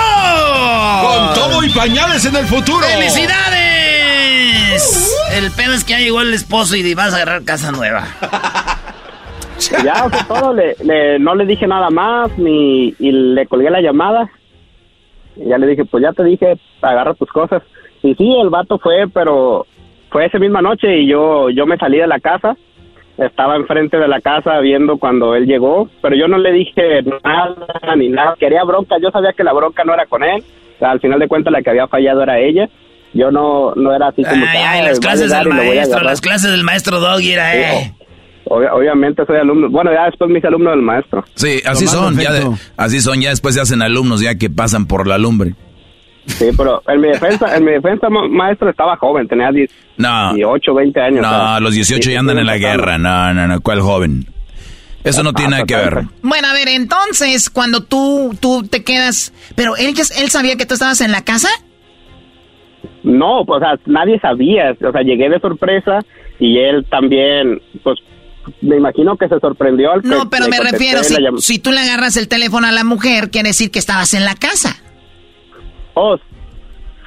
Con 1.02 1.34
todo 1.36 1.64
y 1.64 1.70
pañales 1.70 2.26
en 2.26 2.36
el 2.36 2.46
futuro. 2.48 2.80
¡Felicidades! 2.80 5.16
El 5.34 5.52
pedo 5.52 5.74
es 5.74 5.84
que 5.84 5.92
ya 5.94 6.00
llegó 6.00 6.22
el 6.22 6.34
esposo 6.34 6.76
y 6.76 6.94
vas 6.96 7.14
a 7.14 7.18
agarrar 7.18 7.44
casa 7.44 7.72
nueva. 7.72 8.08
Ya 9.84 10.10
fue 10.10 10.24
todo, 10.28 10.54
le, 10.54 10.76
le- 10.84 11.20
no 11.20 11.36
le 11.36 11.46
dije 11.46 11.68
nada 11.68 11.90
más 11.90 12.30
ni 12.38 12.94
y 13.00 13.12
le 13.12 13.46
colgué 13.48 13.70
la 13.70 13.82
llamada. 13.82 14.30
Y 15.36 15.50
ya 15.50 15.58
le 15.58 15.68
dije, 15.68 15.84
pues 15.86 16.04
ya 16.04 16.14
te 16.14 16.24
dije, 16.24 16.58
agarra 16.82 17.14
tus 17.14 17.30
cosas. 17.30 17.62
Y 18.02 18.16
sí, 18.16 18.36
el 18.42 18.50
vato 18.50 18.80
fue, 18.80 19.08
pero 19.14 19.68
fue 20.10 20.26
esa 20.26 20.40
misma 20.40 20.62
noche 20.62 20.98
y 21.00 21.08
yo 21.08 21.50
yo 21.52 21.66
me 21.66 21.78
salí 21.78 21.98
de 22.00 22.08
la 22.08 22.20
casa. 22.20 22.56
Estaba 23.18 23.56
enfrente 23.56 23.98
de 23.98 24.08
la 24.10 24.20
casa 24.20 24.60
viendo 24.60 24.98
cuando 24.98 25.36
él 25.36 25.46
llegó, 25.46 25.90
pero 26.02 26.16
yo 26.18 26.28
no 26.28 26.38
le 26.38 26.52
dije 26.52 27.02
nada 27.24 27.96
ni 27.96 28.10
nada. 28.10 28.36
Quería 28.38 28.64
bronca, 28.66 28.96
yo 29.02 29.10
sabía 29.12 29.32
que 29.32 29.44
la 29.44 29.54
bronca 29.54 29.84
no 29.86 29.94
era 29.94 30.06
con 30.06 30.22
él. 30.24 30.44
O 30.76 30.80
sea, 30.80 30.92
al 30.92 31.00
final 31.00 31.20
de 31.20 31.28
cuentas 31.30 31.54
la 31.54 31.62
que 31.62 31.70
había 31.70 31.88
fallado 31.88 32.24
era 32.24 32.40
ella. 32.40 32.68
Yo 33.14 33.32
no 33.32 33.74
no 33.76 33.96
era 33.96 34.08
así 34.10 34.22
como 34.24 34.36
Ay, 34.46 34.52
que, 34.52 34.58
ay, 34.58 34.80
"Ay, 34.80 34.86
las 34.86 35.00
clases 35.00 35.32
del 35.32 35.48
maestro, 35.48 35.82
agarrar". 35.96 36.04
las 36.04 36.20
clases 36.22 36.52
del 36.52 36.64
maestro 36.64 37.00
Doggy 37.00 37.32
era, 37.32 37.56
eh. 37.56 37.94
Obvia- 38.48 38.74
obviamente 38.74 39.26
soy 39.26 39.38
alumno. 39.38 39.70
Bueno, 39.70 39.92
ya 39.94 40.06
después 40.06 40.30
me 40.30 40.38
hice 40.40 40.48
alumno 40.48 40.72
del 40.72 40.82
maestro. 40.82 41.24
Sí, 41.36 41.62
así 41.66 41.88
son, 41.88 42.16
ya 42.20 42.34
de- 42.34 42.46
así 42.76 43.00
son, 43.00 43.22
ya 43.22 43.30
después 43.30 43.56
se 43.56 43.62
hacen 43.62 43.82
alumnos 43.82 44.20
ya 44.22 44.36
que 44.36 44.50
pasan 44.50 44.86
por 44.86 45.08
la 45.08 45.18
lumbre. 45.18 45.54
Sí, 46.28 46.46
pero 46.58 46.82
en 46.88 47.02
mi 47.02 47.08
defensa, 47.10 47.56
en 47.56 47.64
mi 47.64 47.72
defensa, 47.72 48.10
ma- 48.10 48.28
maestro, 48.28 48.70
estaba 48.70 48.98
joven, 48.98 49.28
tenía 49.28 49.52
10, 49.52 49.70
No. 49.98 50.34
18, 50.34 50.74
20 50.74 51.00
años. 51.02 51.22
No, 51.22 51.60
los 51.60 51.74
18 51.76 52.04
sí, 52.04 52.12
ya 52.14 52.20
andan 52.20 52.40
en 52.40 52.46
la 52.48 52.58
guerra. 52.58 52.98
No, 52.98 53.34
no, 53.34 53.48
no, 53.48 53.62
¿cuál 53.62 53.82
joven? 53.82 54.26
Eso 55.04 55.22
no 55.22 55.34
tiene 55.34 55.52
nada 55.52 55.66
que 55.66 55.76
ver. 55.76 56.06
Bueno, 56.24 56.48
a 56.48 56.54
ver, 56.54 56.68
entonces, 56.70 57.52
cuando 57.52 57.84
tú, 57.84 58.36
tú 58.40 58.64
te 58.64 58.84
quedas... 58.84 59.34
Pero 59.56 59.76
él, 59.78 59.94
él 60.18 60.30
sabía 60.32 60.56
que 60.58 60.66
tú 60.66 60.74
estabas 60.74 61.00
en 61.02 61.12
la 61.12 61.24
casa. 61.24 61.48
No, 63.04 63.44
pues, 63.46 63.62
o 63.62 63.66
sea, 63.66 63.80
nadie 63.86 64.20
sabía. 64.20 64.72
O 64.72 64.92
sea, 64.92 65.02
llegué 65.04 65.30
de 65.30 65.40
sorpresa 65.40 66.00
y 66.40 66.58
él 66.58 66.86
también, 66.90 67.62
pues, 67.84 68.00
me 68.62 68.78
imagino 68.78 69.16
que 69.16 69.28
se 69.30 69.40
sorprendió 69.40 69.92
al 69.92 70.02
que 70.02 70.08
No, 70.08 70.28
pero 70.30 70.48
me 70.48 70.60
refiero, 70.60 71.04
si, 71.04 71.16
si 71.38 71.60
tú 71.60 71.72
le 71.72 71.80
agarras 71.82 72.18
el 72.18 72.28
teléfono 72.28 72.66
a 72.68 72.72
la 72.72 72.84
mujer, 72.84 73.30
quiere 73.30 73.50
decir 73.50 73.70
que 73.70 73.78
estabas 73.80 74.14
en 74.16 74.26
la 74.26 74.34
casa. 74.34 74.76
Oh, 75.96 76.18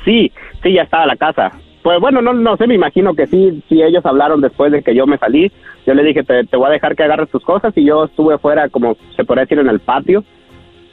sí, 0.05 0.33
sí, 0.63 0.73
ya 0.75 0.83
estaba 0.83 1.07
la 1.07 1.17
casa. 1.17 1.53
Pues 1.83 2.01
bueno, 2.01 2.21
no, 2.21 2.33
no 2.33 2.57
sé, 2.57 2.67
me 2.67 2.75
imagino 2.75 3.15
que 3.15 3.27
sí, 3.29 3.63
sí, 3.69 3.81
ellos 3.83 4.05
hablaron 4.05 4.41
después 4.41 4.73
de 4.73 4.83
que 4.83 4.95
yo 4.95 5.07
me 5.07 5.17
salí. 5.19 5.51
Yo 5.87 5.95
le 5.95 6.03
dije, 6.03 6.23
te, 6.25 6.45
te 6.45 6.57
voy 6.57 6.67
a 6.69 6.73
dejar 6.73 6.97
que 6.97 7.05
agarres 7.05 7.31
tus 7.31 7.43
cosas 7.45 7.73
y 7.77 7.85
yo 7.85 8.05
estuve 8.05 8.37
fuera, 8.39 8.69
como 8.69 8.97
se 9.17 9.25
podría 9.25 9.45
decir, 9.45 9.59
en 9.61 9.69
el 9.69 9.81
patio. 9.81 10.25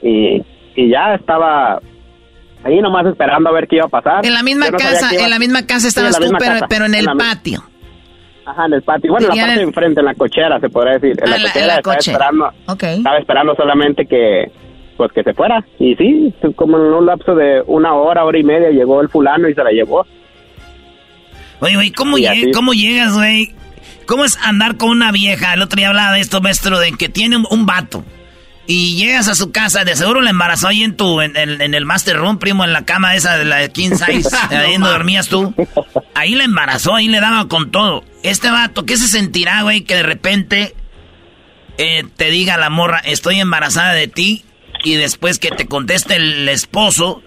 Y, 0.02 0.42
y 0.74 0.88
ya 0.90 1.14
estaba 1.16 1.80
ahí 2.64 2.80
nomás 2.80 3.04
esperando 3.06 3.50
a 3.50 3.52
ver 3.52 3.66
qué 3.68 3.76
iba 3.76 3.86
a 3.86 3.88
pasar. 3.88 4.24
En 4.24 4.32
la 4.32 4.42
misma 4.42 4.66
no 4.70 4.78
casa, 4.78 5.12
iba- 5.12 5.24
en 5.24 5.30
la 5.30 5.38
misma 5.38 5.62
casa 5.66 5.80
Sí, 5.80 5.88
estabas 5.88 6.12
la 6.12 6.18
tú, 6.18 6.22
misma 6.24 6.38
pero, 6.38 6.52
casa, 6.52 6.66
pero 6.68 6.84
en 6.86 6.94
el 6.94 7.06
patio. 7.18 7.62
Ajá, 8.46 8.66
en 8.66 8.72
el 8.74 8.82
patio. 8.82 9.10
Bueno, 9.10 9.26
en 9.32 9.36
la 9.36 9.42
parte 9.44 9.58
de 9.58 9.62
enfrente, 9.64 10.00
en 10.00 10.06
la 10.06 10.14
cochera, 10.14 10.60
se 10.60 10.68
podría 10.70 10.94
decir. 10.98 11.18
En 11.20 11.28
Ah, 11.28 11.30
la 11.30 11.38
la- 11.38 11.42
cochera 11.44 11.60
en 11.64 11.68
la 11.68 11.74
estaba 11.76 11.96
cochera. 11.96 12.16
esperando. 12.16 12.46
Ok. 12.68 12.82
Estaba 12.84 13.18
esperando 13.18 13.54
solamente 13.56 14.06
que, 14.06 14.50
pues, 14.96 15.12
que 15.12 15.22
se 15.22 15.34
fuera. 15.34 15.64
Y 15.78 15.94
sí, 15.96 16.34
como 16.54 16.78
en 16.78 16.92
un 16.92 17.06
lapso 17.06 17.34
de 17.34 17.62
una 17.66 17.94
hora, 17.94 18.24
hora 18.24 18.38
y 18.38 18.44
media, 18.44 18.70
llegó 18.70 19.00
el 19.00 19.08
fulano 19.08 19.48
y 19.48 19.54
se 19.54 19.62
la 19.62 19.70
llevó. 19.70 20.06
Oye, 21.60 21.74
güey, 21.74 21.90
¿cómo, 21.90 22.16
¿cómo 22.52 22.72
llegas, 22.72 23.14
güey? 23.14 23.54
¿Cómo 24.06 24.24
es 24.24 24.38
andar 24.42 24.76
con 24.76 24.90
una 24.90 25.10
vieja? 25.10 25.54
El 25.54 25.62
otro 25.62 25.76
día 25.76 25.88
hablaba 25.88 26.12
de 26.12 26.20
esto, 26.20 26.40
maestro, 26.40 26.78
de 26.78 26.92
que 26.92 27.08
tiene 27.08 27.36
un, 27.36 27.66
vato. 27.66 28.04
Y 28.66 28.96
llegas 28.96 29.28
a 29.28 29.34
su 29.34 29.52
casa, 29.52 29.84
de 29.84 29.96
seguro 29.96 30.20
la 30.20 30.30
embarazó 30.30 30.68
ahí 30.68 30.82
en 30.82 30.96
tu, 30.96 31.20
en, 31.20 31.36
el 31.36 31.84
master 31.84 32.16
room, 32.16 32.38
primo, 32.38 32.64
en 32.64 32.72
la 32.72 32.84
cama 32.84 33.14
esa 33.14 33.36
de 33.36 33.44
la 33.44 33.68
king 33.68 33.90
size, 33.94 34.28
ahí 34.50 34.72
donde 34.74 34.90
dormías 34.90 35.28
tú. 35.28 35.54
Ahí 36.14 36.34
la 36.34 36.44
embarazó, 36.44 36.94
ahí 36.94 37.08
le 37.08 37.20
daba 37.20 37.48
con 37.48 37.70
todo. 37.70 38.04
Este 38.22 38.50
vato, 38.50 38.84
¿qué 38.84 38.96
se 38.96 39.08
sentirá, 39.08 39.62
güey, 39.62 39.82
que 39.82 39.96
de 39.96 40.02
repente 40.02 40.74
eh, 41.78 42.04
te 42.16 42.30
diga 42.30 42.56
la 42.56 42.70
morra, 42.70 42.98
estoy 42.98 43.40
embarazada 43.40 43.92
de 43.92 44.08
ti? 44.08 44.44
Y 44.86 44.94
después 44.94 45.40
que 45.40 45.50
te 45.50 45.66
conteste 45.66 46.14
el 46.14 46.48
esposo 46.48 47.22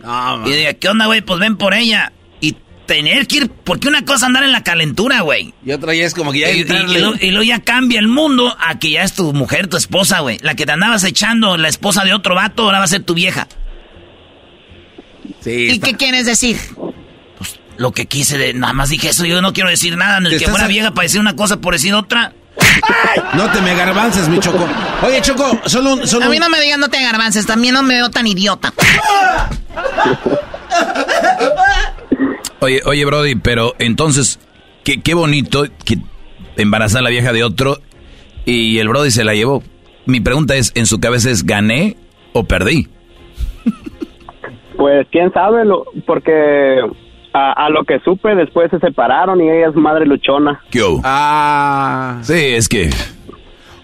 y 0.45 0.49
diga, 0.52 0.73
¿qué 0.76 0.88
onda, 0.88 1.07
güey? 1.07 1.22
Pues 1.22 1.40
ven 1.40 1.57
por 1.57 1.73
ella 1.73 2.14
tener 2.90 3.27
que 3.27 3.38
ir, 3.38 3.52
porque 3.52 3.88
una 3.88 4.03
cosa 4.03 4.26
andar 4.26 4.44
en 4.44 4.52
la 4.52 4.64
calentura, 4.64 5.22
güey. 5.22 5.53
Y 5.64 5.73
otra 5.73 5.94
ya 5.94 6.06
es 6.06 6.15
como 6.15 6.31
que 6.31 6.40
ya... 6.40 6.49
Y, 6.49 6.61
y, 6.61 7.30
luego 7.30 7.44
ya 7.44 7.60
cambia 7.60 7.99
el 7.99 8.07
mundo 8.07 8.56
a 8.60 8.80
que 8.80 8.90
ya 8.90 9.03
es 9.03 9.14
tu 9.14 9.31
mujer, 9.31 9.68
tu 9.68 9.77
esposa, 9.77 10.22
güey. 10.22 10.40
La 10.41 10.56
que 10.56 10.65
te 10.65 10.72
andabas 10.72 11.03
echando, 11.03 11.56
la 11.56 11.68
esposa 11.68 12.03
de 12.03 12.15
otro 12.15 12.34
vato, 12.34 12.64
ahora 12.64 12.80
va 12.80 12.86
a 12.86 12.88
ser 12.88 13.03
tu 13.03 13.14
vieja. 13.14 13.48
Sí, 15.41 15.68
¿Y 15.69 15.80
qué 15.80 15.94
quieres 15.94 16.26
decir? 16.26 16.57
Pues 17.38 17.60
lo 17.77 17.91
que 17.91 18.07
quise, 18.07 18.40
de, 18.40 18.56
nada 18.56 18.73
más 18.73 18.90
dije 18.90 19.10
eso, 19.10 19.23
yo 19.23 19.40
no 19.44 19.53
quiero 19.53 19.69
decir 19.69 19.95
nada, 19.95 20.18
en 20.18 20.26
el 20.26 20.40
que 20.40 20.48
fuera 20.48 20.65
vieja 20.65 20.91
para 20.91 21.03
decir 21.03 21.22
una 21.22 21.36
cosa 21.36 21.61
por 21.61 21.73
decir 21.73 21.94
otra. 21.94 22.34
No 23.34 23.52
te 23.52 23.62
me 23.62 23.76
garbances, 23.76 24.28
mi 24.30 24.40
Choco. 24.40 24.68
Oye, 25.06 25.22
Choco, 25.22 25.60
solo 25.66 25.94
un... 25.94 26.08
Solo 26.08 26.26
a 26.26 26.30
mí 26.30 26.40
no 26.40 26.50
me 26.50 26.60
digas 26.60 26.80
no 26.80 26.90
te 26.90 27.02
garbances, 27.02 27.46
también 27.46 27.74
no 27.74 27.84
me 27.84 27.96
veo 27.96 28.10
tan 28.10 28.28
idiota. 28.28 28.74
Oye, 32.60 32.82
oye, 32.86 33.06
Brody, 33.06 33.36
pero 33.36 33.74
entonces, 33.80 34.40
qué, 34.84 35.02
qué 35.02 35.14
bonito 35.14 35.66
que 35.86 35.98
embarazar 36.58 37.00
a 37.00 37.04
la 37.04 37.10
vieja 37.10 37.32
de 37.32 37.44
otro 37.44 37.78
y 38.46 38.80
el 38.80 38.90
Brody 38.90 39.12
se 39.12 39.24
la 39.24 39.34
llevó. 39.34 39.64
Mi 40.06 40.20
pregunta 40.20 40.56
es, 40.56 40.72
¿en 40.76 40.86
su 40.86 41.00
cabeza 41.00 41.30
es 41.30 41.46
gané 41.46 41.96
o 42.34 42.44
perdí? 42.44 42.88
Pues 44.76 45.08
quién 45.12 45.32
sabe, 45.34 45.66
lo, 45.66 45.86
porque 46.06 46.80
a, 47.34 47.70
lo 47.70 47.84
que 47.84 48.00
supe 48.00 48.36
después 48.36 48.72
se 48.72 48.80
separaron 48.80 49.42
y 49.42 49.50
ella 49.50 49.70
es 49.70 49.76
madre 49.76 50.06
luchona. 50.06 50.62
¿Qué 50.72 50.82
Ah. 51.04 52.20
Sí, 52.22 52.34
es 52.56 52.68
que... 52.68 52.90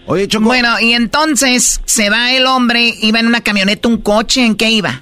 Oye, 0.08 0.28
Choco. 0.28 0.46
Bueno, 0.46 0.70
y 0.80 0.94
entonces 0.94 1.82
se 1.86 2.10
va 2.10 2.34
el 2.34 2.46
hombre, 2.46 2.92
iba 3.02 3.20
en 3.20 3.28
una 3.28 3.42
camioneta, 3.42 3.88
un 3.88 3.98
coche, 3.98 4.46
¿en 4.46 4.56
qué 4.56 4.70
iba? 4.70 5.02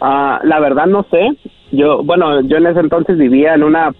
Ah, 0.00 0.40
la 0.42 0.58
verdad 0.58 0.86
no 0.86 1.06
sé, 1.10 1.38
yo, 1.70 2.02
bueno, 2.02 2.40
yo 2.42 2.56
en 2.56 2.66
ese 2.66 2.80
entonces 2.80 3.16
vivía 3.16 3.54
en 3.54 3.62
una 3.62 3.92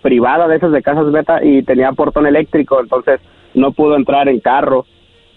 privada 0.00 0.48
de 0.48 0.56
esas 0.56 0.72
de 0.72 0.82
casas 0.82 1.10
beta 1.10 1.44
y 1.44 1.62
tenía 1.62 1.92
portón 1.92 2.26
eléctrico, 2.26 2.80
entonces 2.80 3.20
no 3.54 3.72
pudo 3.72 3.96
entrar 3.96 4.28
en 4.28 4.40
carro. 4.40 4.86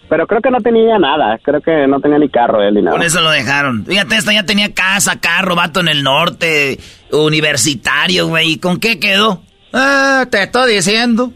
Pero 0.07 0.27
creo 0.27 0.41
que 0.41 0.51
no 0.51 0.61
tenía 0.61 0.99
nada, 0.99 1.39
creo 1.41 1.61
que 1.61 1.87
no 1.87 1.99
tenía 1.99 2.19
ni 2.19 2.29
carro 2.29 2.61
él 2.61 2.75
ni 2.75 2.81
nada. 2.81 2.95
Por 2.95 3.05
eso 3.05 3.21
lo 3.21 3.31
dejaron. 3.31 3.85
Fíjate, 3.85 4.15
esto 4.15 4.31
ya 4.31 4.45
tenía 4.45 4.73
casa, 4.73 5.19
carro, 5.19 5.55
vato 5.55 5.79
en 5.79 5.87
el 5.87 6.03
norte, 6.03 6.77
universitario, 7.11 8.27
güey. 8.27 8.53
¿Y 8.53 8.57
con 8.59 8.79
qué 8.79 8.99
quedó? 8.99 9.41
Ah, 9.73 10.25
te 10.29 10.43
estoy 10.43 10.75
diciendo. 10.75 11.31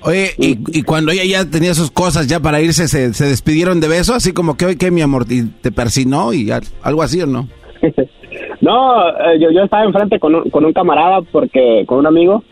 Oye, 0.00 0.32
y, 0.36 0.58
y, 0.76 0.82
cuando 0.82 1.12
ella 1.12 1.24
ya 1.24 1.48
tenía 1.48 1.74
sus 1.74 1.92
cosas 1.92 2.26
ya 2.26 2.40
para 2.40 2.60
irse, 2.60 2.88
se, 2.88 3.14
se 3.14 3.24
despidieron 3.24 3.80
de 3.80 3.86
beso, 3.86 4.14
así 4.14 4.32
como 4.32 4.56
que, 4.56 4.66
hoy 4.66 4.76
que 4.76 4.90
mi 4.90 5.00
amor, 5.00 5.26
y 5.30 5.44
te 5.44 5.70
persinó 5.70 6.32
y 6.32 6.50
algo 6.82 7.02
así, 7.02 7.22
¿o 7.22 7.26
no? 7.26 7.48
No, 8.60 9.08
eh, 9.08 9.40
yo, 9.40 9.50
yo 9.50 9.64
estaba 9.64 9.84
enfrente 9.84 10.20
con 10.20 10.34
un, 10.36 10.50
con 10.50 10.64
un 10.64 10.72
camarada, 10.72 11.20
porque 11.32 11.84
con 11.86 11.98
un 11.98 12.06
amigo, 12.06 12.44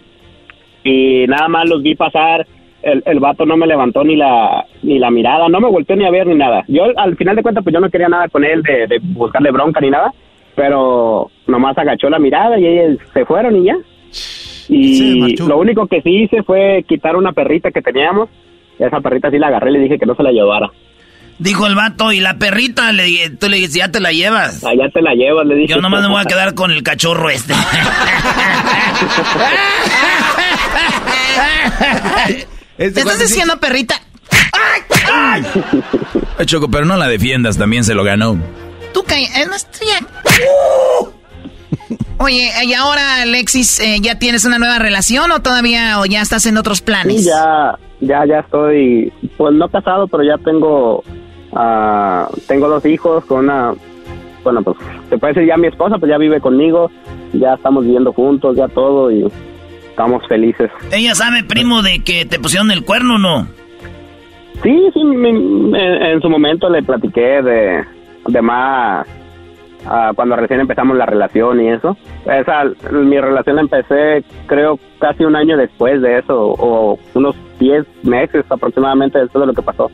y 0.85 1.25
nada 1.29 1.49
más 1.49 1.69
los 1.69 1.83
vi 1.83 1.95
pasar. 1.95 2.47
El, 2.83 3.03
el 3.05 3.21
vato 3.21 3.45
no 3.45 3.57
me 3.57 3.67
levantó 3.67 4.03
ni 4.05 4.17
la 4.17 4.65
ni 4.83 4.99
la 4.99 5.11
mirada, 5.11 5.49
no 5.49 5.61
me 5.61 5.69
volteó 5.69 5.97
ni 5.97 6.07
a 6.07 6.11
ver 6.11 6.27
ni 6.27 6.35
nada. 6.35 6.65
Yo 6.67 6.85
al 6.97 7.17
final 7.17 7.37
de 7.37 7.43
cuentas 7.43 7.63
pues 7.63 7.75
yo 7.75 7.81
no 7.81 7.91
quería 7.91 8.09
nada 8.09 8.29
con 8.29 8.45
él 8.45 8.63
de, 8.63 8.87
de 8.87 8.99
buscarle 9.03 9.51
bronca 9.51 9.81
ni 9.81 9.91
nada, 9.91 10.13
pero 10.55 11.31
nomás 11.47 11.77
agachó 11.77 12.09
la 12.09 12.19
mirada 12.19 12.59
y 12.59 12.67
ellos 12.67 12.99
se 13.13 13.25
fueron 13.27 13.57
y 13.57 13.65
ya. 13.67 13.77
Y 14.69 15.37
lo 15.37 15.59
único 15.59 15.87
que 15.89 16.01
sí 16.01 16.23
hice 16.23 16.43
fue 16.43 16.85
quitar 16.89 17.17
una 17.17 17.33
perrita 17.33 17.71
que 17.71 17.83
teníamos. 17.83 18.29
Esa 18.79 19.01
perrita 19.01 19.31
sí 19.31 19.39
la 19.39 19.49
agarré 19.49 19.71
y 19.71 19.73
le 19.75 19.81
dije 19.81 19.99
que 19.99 20.07
no 20.07 20.15
se 20.15 20.23
la 20.23 20.31
llevara. 20.31 20.71
Dijo 21.39 21.67
el 21.67 21.75
vato, 21.75 22.13
y 22.13 22.21
la 22.21 22.35
perrita, 22.39 22.93
le, 22.93 23.31
tú 23.41 23.49
le 23.49 23.57
dices, 23.57 23.75
ya 23.75 23.91
te 23.91 23.99
la 23.99 24.13
llevas. 24.13 24.63
Ah, 24.63 24.75
ya 24.79 24.91
te 24.91 25.01
la 25.01 25.15
llevas, 25.15 25.47
le 25.47 25.55
dije. 25.55 25.75
Yo 25.75 25.81
nomás 25.81 26.03
me 26.03 26.09
voy 26.09 26.21
a 26.21 26.25
quedar 26.29 26.55
con 26.55 26.71
el 26.71 26.83
cachorro 26.83 27.31
este. 27.31 27.55
¿Te 32.81 33.01
estás 33.01 33.19
diciendo 33.19 33.59
perrita? 33.59 34.01
¡Ay! 34.53 35.43
¡Ay! 36.39 36.47
Choco, 36.47 36.71
pero 36.71 36.85
no 36.85 36.97
la 36.97 37.09
defiendas, 37.09 37.59
también 37.59 37.85
se 37.85 37.95
lo 37.95 38.05
ganó. 38.05 38.39
Tú 38.93 39.03
calla, 39.05 39.29
no 39.47 39.55
estoy 39.55 39.89
Oye, 42.19 42.51
¿y 42.65 42.75
ahora, 42.75 43.23
Alexis, 43.23 43.81
eh, 43.81 43.99
ya 44.01 44.19
tienes 44.19 44.45
una 44.45 44.59
nueva 44.59 44.79
relación 44.79 45.31
o 45.31 45.41
todavía 45.41 46.01
o 46.01 46.07
ya 46.07 46.21
estás 46.21 46.45
en 46.47 46.57
otros 46.59 46.81
planes? 46.81 47.23
Sí, 47.23 47.29
ya, 47.29 47.79
ya, 48.01 48.27
ya 48.27 48.41
estoy, 48.41 49.13
pues 49.37 49.55
no 49.55 49.69
casado, 49.69 50.07
pero 50.09 50.23
ya 50.23 50.37
tengo 50.39 51.03
Ah, 51.53 52.29
tengo 52.47 52.69
dos 52.69 52.85
hijos 52.87 53.25
con 53.25 53.41
una, 53.41 53.75
bueno, 54.45 54.63
pues 54.63 54.77
se 55.09 55.19
puede 55.19 55.35
decir 55.35 55.49
ya 55.49 55.57
mi 55.57 55.67
esposa, 55.67 55.99
pues 55.99 56.09
ya 56.11 56.19
vive 56.19 56.41
conmigo, 56.41 56.91
ya 57.33 57.55
estamos 57.55 57.85
viviendo 57.85 58.13
juntos, 58.13 58.57
ya 58.57 58.69
todo 58.69 59.11
y 59.11 59.27
estamos 60.01 60.27
felices. 60.29 60.71
¿Ella 60.93 61.15
sabe, 61.15 61.45
primo, 61.45 61.83
de 61.83 62.03
que 62.03 62.25
te 62.25 62.39
pusieron 62.39 62.71
el 62.71 62.85
cuerno 62.85 63.17
o 63.17 63.19
no? 63.19 63.47
Sí, 64.63 64.91
sí, 64.95 65.01
en, 65.01 66.21
su 66.23 66.31
momento 66.31 66.71
le 66.71 66.83
platiqué 66.83 67.43
de, 67.43 67.85
de 68.27 68.43
más 68.43 69.07
ah, 69.85 70.13
cuando 70.15 70.37
recién 70.37 70.61
empezamos 70.61 70.97
la 70.97 71.05
relación 71.05 71.61
y 71.61 71.69
eso. 71.69 71.99
Esa, 72.25 72.65
mi 72.93 73.21
relación 73.21 73.57
la 73.57 73.63
empecé 73.63 74.25
creo 74.47 74.79
casi 74.99 75.25
un 75.25 75.37
año 75.37 75.59
después 75.59 76.01
de 76.01 76.19
eso, 76.19 76.55
o 76.59 76.99
unos 77.13 77.37
10 77.59 77.87
meses 78.05 78.47
aproximadamente 78.49 79.19
después 79.19 79.41
de 79.41 79.47
lo 79.49 79.55
que 79.55 79.63
pasó. 79.63 79.91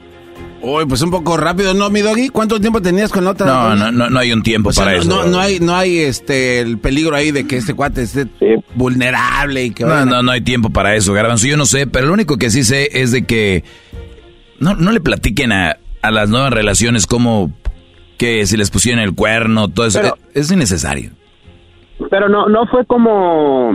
Uy, 0.63 0.87
pues 0.87 1.03
un 1.03 1.11
poco 1.11 1.37
rápido, 1.37 1.75
¿no, 1.75 1.91
mi 1.91 2.01
doggy? 2.01 2.29
¿Cuánto 2.29 2.61
tiempo 2.61 2.81
tenías 2.81 3.13
con 3.13 3.25
la 3.25 3.31
otra? 3.31 3.47
No, 3.47 3.77
no, 3.77 3.93
no, 3.93 4.11
no 4.11 4.19
hay 4.19 4.33
un 4.33 4.43
tiempo 4.43 4.71
para 4.75 4.95
eso. 4.95 5.09
No, 5.09 5.25
no, 5.25 5.39
hay, 5.39 5.61
no 5.61 5.77
hay 5.77 5.99
este 5.99 6.61
el 6.61 6.79
peligro 6.79 7.15
ahí 7.15 7.31
de 7.31 7.47
que 7.47 7.57
este 7.57 7.75
cuate 7.75 8.03
esté 8.03 8.27
vulnerable 8.75 9.65
y 9.65 9.71
que 9.71 9.85
No, 9.85 10.05
no, 10.05 10.23
no 10.23 10.33
hay 10.33 10.41
tiempo 10.41 10.71
para 10.71 10.95
eso, 10.95 11.13
Garbanzo. 11.13 11.47
Yo 11.47 11.57
no 11.57 11.67
sé, 11.67 11.87
pero 11.87 12.07
lo 12.07 12.15
único 12.15 12.37
que 12.37 12.51
sí 12.51 12.65
sé 12.65 12.89
es 12.93 13.13
de 13.13 13.27
que 13.27 13.65
no, 14.59 14.75
no 14.75 14.93
le 14.93 15.01
platiquen 15.01 15.53
a, 15.53 15.77
a 16.03 16.11
las 16.11 16.31
nuevas 16.31 16.53
relaciones 16.53 17.07
como 17.07 17.53
que 18.17 18.47
si 18.47 18.57
les 18.57 18.71
pusieron 18.71 19.03
el 19.03 19.15
cuerno, 19.15 19.69
todo 19.69 19.87
eso. 19.87 20.17
es, 20.33 20.51
innecesario. 20.51 21.11
Pero 22.11 22.29
no, 22.29 22.49
no 22.49 22.67
fue 22.67 22.85
como... 22.87 23.71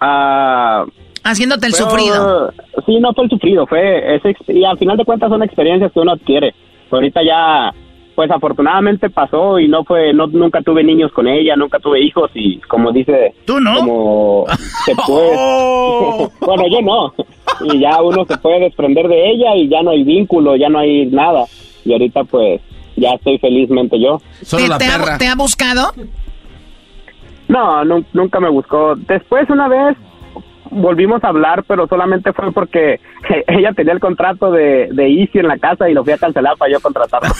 Uh, 0.00 0.90
Haciéndote 1.24 1.66
el 1.66 1.74
sufrido. 1.74 2.52
Sí, 2.86 2.98
no 3.00 3.12
fue 3.14 3.24
el 3.24 3.30
sufrido, 3.30 3.66
fue 3.66 4.16
ese, 4.16 4.36
y 4.48 4.64
al 4.64 4.78
final 4.78 4.96
de 4.96 5.04
cuentas 5.04 5.30
son 5.30 5.42
experiencias 5.42 5.90
que 5.92 6.00
uno 6.00 6.12
adquiere. 6.12 6.54
Ahorita 6.90 7.22
ya, 7.24 7.72
pues 8.14 8.30
afortunadamente 8.30 9.08
pasó 9.10 9.58
y 9.58 9.66
no 9.66 9.84
fue, 9.84 10.12
no 10.12 10.26
nunca 10.26 10.60
tuve 10.60 10.84
niños 10.84 11.10
con 11.12 11.26
ella, 11.26 11.56
nunca 11.56 11.78
tuve 11.78 12.00
hijos 12.00 12.30
y 12.34 12.58
como 12.60 12.92
dice, 12.92 13.34
tú 13.46 13.58
no, 13.58 13.78
como 13.78 14.44
se 14.84 14.94
puede, 15.06 16.28
bueno 16.40 16.64
yo 16.70 16.82
no, 16.82 17.14
y 17.72 17.80
ya 17.80 18.00
uno 18.00 18.24
se 18.26 18.36
puede 18.36 18.60
desprender 18.60 19.08
de 19.08 19.30
ella 19.30 19.56
y 19.56 19.68
ya 19.68 19.82
no 19.82 19.90
hay 19.90 20.04
vínculo, 20.04 20.54
ya 20.56 20.68
no 20.68 20.78
hay 20.78 21.06
nada 21.06 21.46
y 21.84 21.92
ahorita 21.92 22.24
pues 22.24 22.60
ya 22.96 23.10
estoy 23.10 23.38
felizmente 23.38 23.98
yo. 23.98 24.20
¿Te, 24.48 24.86
Ha, 24.86 25.18
¿Te 25.18 25.26
ha 25.26 25.34
buscado? 25.34 25.92
No, 27.48 27.84
nunca 28.12 28.40
me 28.40 28.48
buscó. 28.48 28.94
Después 28.96 29.48
una 29.50 29.68
vez 29.68 29.96
volvimos 30.70 31.22
a 31.24 31.28
hablar, 31.28 31.64
pero 31.66 31.86
solamente 31.86 32.32
fue 32.32 32.52
porque 32.52 33.00
ella 33.46 33.72
tenía 33.74 33.92
el 33.92 34.00
contrato 34.00 34.50
de, 34.50 34.88
de 34.92 35.20
Easy 35.20 35.38
en 35.38 35.48
la 35.48 35.58
casa 35.58 35.88
y 35.88 35.94
lo 35.94 36.04
fui 36.04 36.12
a 36.12 36.18
cancelar 36.18 36.56
para 36.56 36.72
yo 36.72 36.80
contratarlo. 36.80 37.28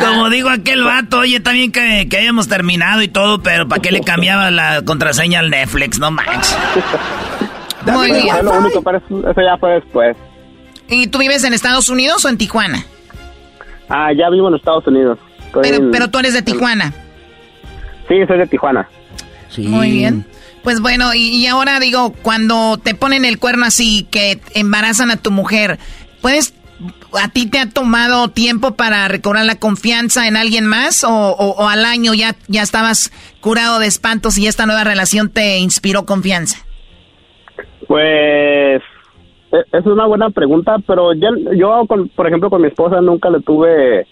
Como 0.00 0.30
digo 0.30 0.48
aquel 0.48 0.84
vato, 0.84 1.18
oye, 1.20 1.40
también 1.40 1.72
que, 1.72 2.08
que 2.08 2.16
hayamos 2.16 2.48
terminado 2.48 3.02
y 3.02 3.08
todo, 3.08 3.42
pero 3.42 3.68
¿para 3.68 3.82
qué 3.82 3.90
le 3.90 4.00
cambiaba 4.00 4.50
la 4.50 4.82
contraseña 4.84 5.40
al 5.40 5.50
Netflix? 5.50 5.98
No 5.98 6.10
manches. 6.10 6.56
Muy 7.86 8.12
bien. 8.12 8.44
Lo 8.44 8.58
único, 8.58 8.82
pero 8.82 8.98
eso, 8.98 9.40
ya 9.40 9.56
fue 9.58 9.72
después. 9.72 10.16
¿Y 10.88 11.08
tú 11.08 11.18
vives 11.18 11.42
en 11.44 11.52
Estados 11.52 11.88
Unidos 11.88 12.24
o 12.24 12.28
en 12.28 12.38
Tijuana? 12.38 12.84
Ah, 13.88 14.12
ya 14.16 14.30
vivo 14.30 14.48
en 14.48 14.54
Estados 14.54 14.86
Unidos. 14.86 15.18
pero, 15.60 15.90
pero 15.90 16.08
tú 16.08 16.18
eres 16.18 16.34
de 16.34 16.42
Tijuana. 16.42 16.92
Sí, 18.08 18.14
soy 18.26 18.38
de 18.38 18.46
Tijuana. 18.46 18.88
Muy 19.58 19.90
bien. 19.90 20.26
Pues 20.62 20.80
bueno, 20.80 21.12
y, 21.14 21.46
ahora 21.46 21.80
digo, 21.80 22.12
cuando 22.22 22.78
te 22.78 22.94
ponen 22.94 23.24
el 23.24 23.38
cuerno 23.38 23.66
así, 23.66 24.06
que 24.10 24.40
embarazan 24.54 25.10
a 25.10 25.16
tu 25.16 25.30
mujer, 25.30 25.78
¿puedes 26.20 26.54
¿a 27.20 27.28
ti 27.28 27.48
te 27.48 27.58
ha 27.58 27.68
tomado 27.68 28.28
tiempo 28.28 28.74
para 28.74 29.06
recobrar 29.08 29.44
la 29.44 29.56
confianza 29.56 30.26
en 30.28 30.36
alguien 30.36 30.66
más? 30.66 31.04
¿O, 31.08 31.68
al 31.68 31.84
año 31.84 32.14
ya, 32.14 32.34
ya 32.48 32.62
estabas 32.62 33.12
curado 33.40 33.78
de 33.78 33.86
espantos 33.86 34.38
y 34.38 34.46
esta 34.46 34.66
nueva 34.66 34.84
relación 34.84 35.30
te 35.30 35.58
inspiró 35.58 36.04
confianza? 36.04 36.64
Pues 37.86 38.82
e, 39.52 39.58
es 39.72 39.86
una 39.86 40.06
buena 40.06 40.30
pregunta, 40.30 40.76
pero 40.86 41.12
yo, 41.12 41.28
yo 41.54 41.84
por 41.86 42.26
ejemplo, 42.26 42.50
con 42.50 42.62
mi 42.62 42.68
esposa 42.68 43.00
nunca 43.00 43.30
le 43.30 43.40
tuve 43.40 44.06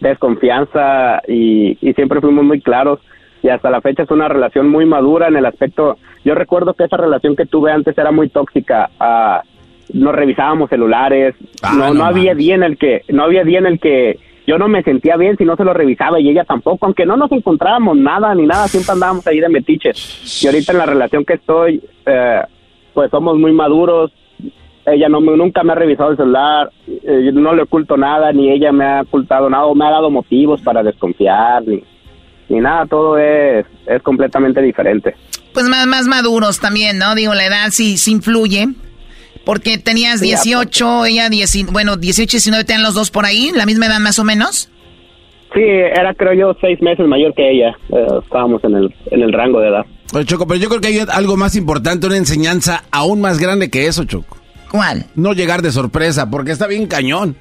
desconfianza 0.00 1.22
y, 1.26 1.78
y 1.80 1.94
siempre 1.94 2.20
fuimos 2.20 2.44
muy 2.44 2.60
claros 2.60 3.00
y 3.44 3.50
hasta 3.50 3.70
la 3.70 3.82
fecha 3.82 4.04
es 4.04 4.10
una 4.10 4.26
relación 4.26 4.70
muy 4.70 4.86
madura 4.86 5.28
en 5.28 5.36
el 5.36 5.44
aspecto, 5.44 5.98
yo 6.24 6.34
recuerdo 6.34 6.72
que 6.72 6.84
esa 6.84 6.96
relación 6.96 7.36
que 7.36 7.44
tuve 7.44 7.70
antes 7.70 7.96
era 7.98 8.10
muy 8.10 8.30
tóxica, 8.30 8.88
uh, 8.98 9.46
nos 9.92 10.14
revisábamos 10.14 10.70
celulares, 10.70 11.34
ah, 11.62 11.74
no, 11.76 11.92
no, 11.92 12.06
había 12.06 12.34
día 12.34 12.54
en 12.54 12.62
el 12.62 12.78
que, 12.78 13.02
no 13.10 13.24
había 13.24 13.44
día 13.44 13.58
en 13.58 13.66
el 13.66 13.78
que 13.78 14.18
yo 14.46 14.56
no 14.56 14.66
me 14.66 14.82
sentía 14.82 15.18
bien 15.18 15.36
si 15.36 15.44
no 15.44 15.56
se 15.56 15.64
lo 15.64 15.74
revisaba 15.74 16.18
y 16.18 16.30
ella 16.30 16.44
tampoco, 16.44 16.86
aunque 16.86 17.04
no 17.04 17.18
nos 17.18 17.30
encontrábamos 17.32 17.98
nada 17.98 18.34
ni 18.34 18.46
nada, 18.46 18.66
siempre 18.66 18.94
andábamos 18.94 19.26
ahí 19.26 19.40
de 19.40 19.50
metiches. 19.50 20.42
Y 20.42 20.46
ahorita 20.46 20.72
en 20.72 20.78
la 20.78 20.86
relación 20.86 21.26
que 21.26 21.34
estoy, 21.34 21.82
eh, 22.06 22.40
pues 22.94 23.10
somos 23.10 23.36
muy 23.38 23.52
maduros, 23.52 24.10
ella 24.86 25.10
no 25.10 25.20
nunca 25.20 25.62
me 25.62 25.72
ha 25.72 25.76
revisado 25.76 26.12
el 26.12 26.16
celular, 26.16 26.70
eh, 26.86 27.30
no 27.30 27.54
le 27.54 27.62
oculto 27.62 27.98
nada, 27.98 28.32
ni 28.32 28.50
ella 28.50 28.72
me 28.72 28.86
ha 28.86 29.02
ocultado 29.02 29.50
nada, 29.50 29.66
o 29.66 29.74
me 29.74 29.84
ha 29.84 29.90
dado 29.90 30.10
motivos 30.10 30.62
para 30.62 30.82
desconfiar, 30.82 31.62
ni, 31.66 31.82
ni 32.48 32.60
nada, 32.60 32.86
todo 32.86 33.18
es, 33.18 33.66
es 33.86 34.02
completamente 34.02 34.60
diferente. 34.62 35.14
Pues 35.52 35.68
más, 35.68 35.86
más 35.86 36.06
maduros 36.06 36.60
también, 36.60 36.98
¿no? 36.98 37.14
Digo, 37.14 37.34
la 37.34 37.46
edad 37.46 37.68
sí, 37.70 37.96
sí 37.96 38.12
influye. 38.12 38.68
Porque 39.44 39.76
tenías 39.76 40.20
18, 40.20 41.04
ella 41.04 41.28
10, 41.28 41.66
bueno, 41.70 41.96
18 41.96 42.22
y 42.22 42.38
19 42.38 42.64
tenían 42.64 42.82
los 42.82 42.94
dos 42.94 43.10
por 43.10 43.26
ahí, 43.26 43.50
la 43.54 43.66
misma 43.66 43.86
edad 43.86 44.00
más 44.00 44.18
o 44.18 44.24
menos. 44.24 44.70
Sí, 45.52 45.60
era 45.60 46.14
creo 46.14 46.32
yo 46.32 46.56
seis 46.60 46.80
meses 46.82 47.06
mayor 47.06 47.34
que 47.34 47.50
ella. 47.50 47.76
Eh, 47.90 48.06
estábamos 48.24 48.64
en 48.64 48.74
el, 48.74 48.94
en 49.10 49.22
el 49.22 49.32
rango 49.32 49.60
de 49.60 49.68
edad. 49.68 49.86
Oye, 50.12 50.24
Choco, 50.24 50.46
pero 50.46 50.58
yo 50.58 50.68
creo 50.68 50.80
que 50.80 50.88
hay 50.88 50.98
algo 51.12 51.36
más 51.36 51.54
importante, 51.56 52.06
una 52.06 52.16
enseñanza 52.16 52.84
aún 52.90 53.20
más 53.20 53.38
grande 53.38 53.70
que 53.70 53.86
eso, 53.86 54.04
Choco. 54.04 54.38
¿Cuál? 54.70 55.06
No 55.14 55.32
llegar 55.34 55.62
de 55.62 55.70
sorpresa, 55.70 56.30
porque 56.30 56.50
está 56.50 56.66
bien 56.66 56.86
cañón. 56.88 57.36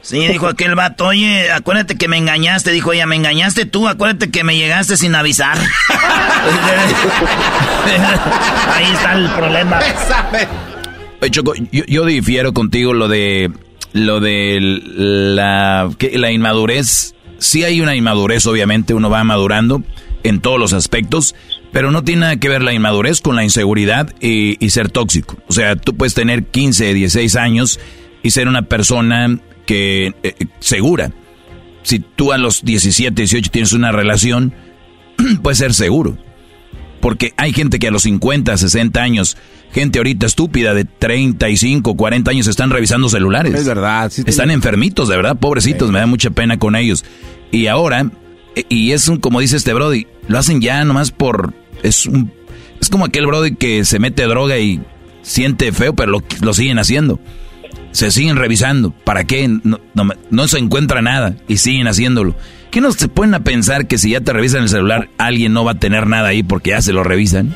Sí, 0.00 0.26
dijo 0.26 0.46
aquel 0.46 0.74
vato, 0.74 1.06
oye, 1.06 1.50
acuérdate 1.52 1.96
que 1.96 2.08
me 2.08 2.16
engañaste, 2.16 2.70
dijo 2.70 2.92
ella, 2.92 3.06
me 3.06 3.16
engañaste 3.16 3.66
tú, 3.66 3.88
acuérdate 3.88 4.30
que 4.30 4.44
me 4.44 4.56
llegaste 4.56 4.96
sin 4.96 5.14
avisar. 5.14 5.58
Ahí 8.74 8.92
está 8.92 9.12
el 9.14 9.28
problema. 9.30 9.80
Oye, 11.20 11.30
Choco, 11.30 11.52
yo, 11.72 12.04
difiero 12.06 12.54
contigo 12.54 12.94
lo 12.94 13.08
de 13.08 13.50
lo 13.92 14.20
de 14.20 14.58
la, 14.60 15.90
la 16.12 16.30
inmadurez. 16.30 17.14
Sí 17.38 17.64
hay 17.64 17.80
una 17.80 17.94
inmadurez, 17.94 18.46
obviamente, 18.46 18.94
uno 18.94 19.10
va 19.10 19.24
madurando 19.24 19.82
en 20.24 20.40
todos 20.40 20.58
los 20.58 20.72
aspectos, 20.72 21.34
pero 21.72 21.90
no 21.90 22.02
tiene 22.02 22.22
nada 22.22 22.36
que 22.36 22.48
ver 22.48 22.62
la 22.62 22.72
inmadurez 22.72 23.20
con 23.20 23.36
la 23.36 23.44
inseguridad 23.44 24.14
y, 24.20 24.64
y 24.64 24.70
ser 24.70 24.90
tóxico. 24.90 25.36
O 25.48 25.52
sea, 25.52 25.76
tú 25.76 25.96
puedes 25.96 26.14
tener 26.14 26.44
15, 26.44 26.94
16 26.94 27.36
años 27.36 27.78
y 28.22 28.30
ser 28.30 28.48
una 28.48 28.62
persona 28.62 29.38
que 29.68 30.14
eh, 30.22 30.34
segura. 30.60 31.12
Si 31.82 31.98
tú 31.98 32.32
a 32.32 32.38
los 32.38 32.64
17, 32.64 33.14
18 33.14 33.50
tienes 33.50 33.74
una 33.74 33.92
relación, 33.92 34.54
puedes 35.42 35.58
ser 35.58 35.74
seguro. 35.74 36.16
Porque 37.00 37.34
hay 37.36 37.52
gente 37.52 37.78
que 37.78 37.88
a 37.88 37.90
los 37.90 38.04
50, 38.04 38.56
60 38.56 39.00
años, 39.00 39.36
gente 39.70 39.98
ahorita 39.98 40.24
estúpida 40.24 40.72
de 40.72 40.86
35, 40.86 41.96
40 41.96 42.30
años 42.30 42.46
están 42.46 42.70
revisando 42.70 43.10
celulares. 43.10 43.54
Es 43.54 43.66
verdad. 43.66 44.10
están 44.26 44.50
enfermitos, 44.50 45.08
de 45.08 45.16
verdad, 45.16 45.36
pobrecitos, 45.36 45.92
me 45.92 45.98
da 45.98 46.06
mucha 46.06 46.30
pena 46.30 46.58
con 46.58 46.74
ellos. 46.74 47.04
Y 47.52 47.66
ahora, 47.66 48.10
eh, 48.56 48.64
y 48.70 48.92
es 48.92 49.06
un, 49.08 49.18
como 49.18 49.40
dice 49.40 49.58
este 49.58 49.74
Brody, 49.74 50.06
lo 50.28 50.38
hacen 50.38 50.62
ya 50.62 50.82
nomás 50.86 51.10
por, 51.10 51.52
es 51.82 52.06
un, 52.06 52.32
es 52.80 52.88
como 52.88 53.04
aquel 53.04 53.26
Brody 53.26 53.54
que 53.54 53.84
se 53.84 53.98
mete 53.98 54.22
droga 54.24 54.58
y 54.58 54.80
siente 55.20 55.72
feo, 55.72 55.94
pero 55.94 56.10
lo, 56.10 56.22
lo 56.40 56.54
siguen 56.54 56.78
haciendo 56.78 57.20
se 57.92 58.10
siguen 58.10 58.36
revisando. 58.36 58.90
¿Para 58.90 59.24
qué? 59.24 59.48
No, 60.30 60.48
se 60.48 60.58
encuentra 60.58 61.02
nada 61.02 61.34
y 61.46 61.58
siguen 61.58 61.88
haciéndolo. 61.88 62.34
¿Qué 62.70 62.80
no 62.80 62.92
se 62.92 63.08
pueden 63.08 63.34
a 63.34 63.40
pensar 63.40 63.86
que 63.86 63.98
si 63.98 64.10
ya 64.10 64.20
te 64.20 64.32
revisan 64.32 64.62
el 64.62 64.68
celular, 64.68 65.08
alguien 65.16 65.52
no 65.52 65.64
va 65.64 65.72
a 65.72 65.78
tener 65.78 66.06
nada 66.06 66.28
ahí 66.28 66.42
porque 66.42 66.70
ya 66.70 66.82
se 66.82 66.92
lo 66.92 67.02
revisan? 67.02 67.54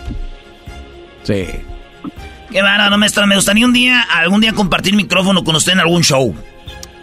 Sí. 1.22 1.46
Qué 2.50 2.60
no 2.62 2.98
maestro. 2.98 3.26
Me 3.26 3.36
gustaría 3.36 3.64
un 3.64 3.72
día, 3.72 4.02
algún 4.02 4.40
día 4.40 4.52
compartir 4.52 4.94
micrófono 4.94 5.44
con 5.44 5.56
usted 5.56 5.72
en 5.72 5.80
algún 5.80 6.02
show. 6.02 6.34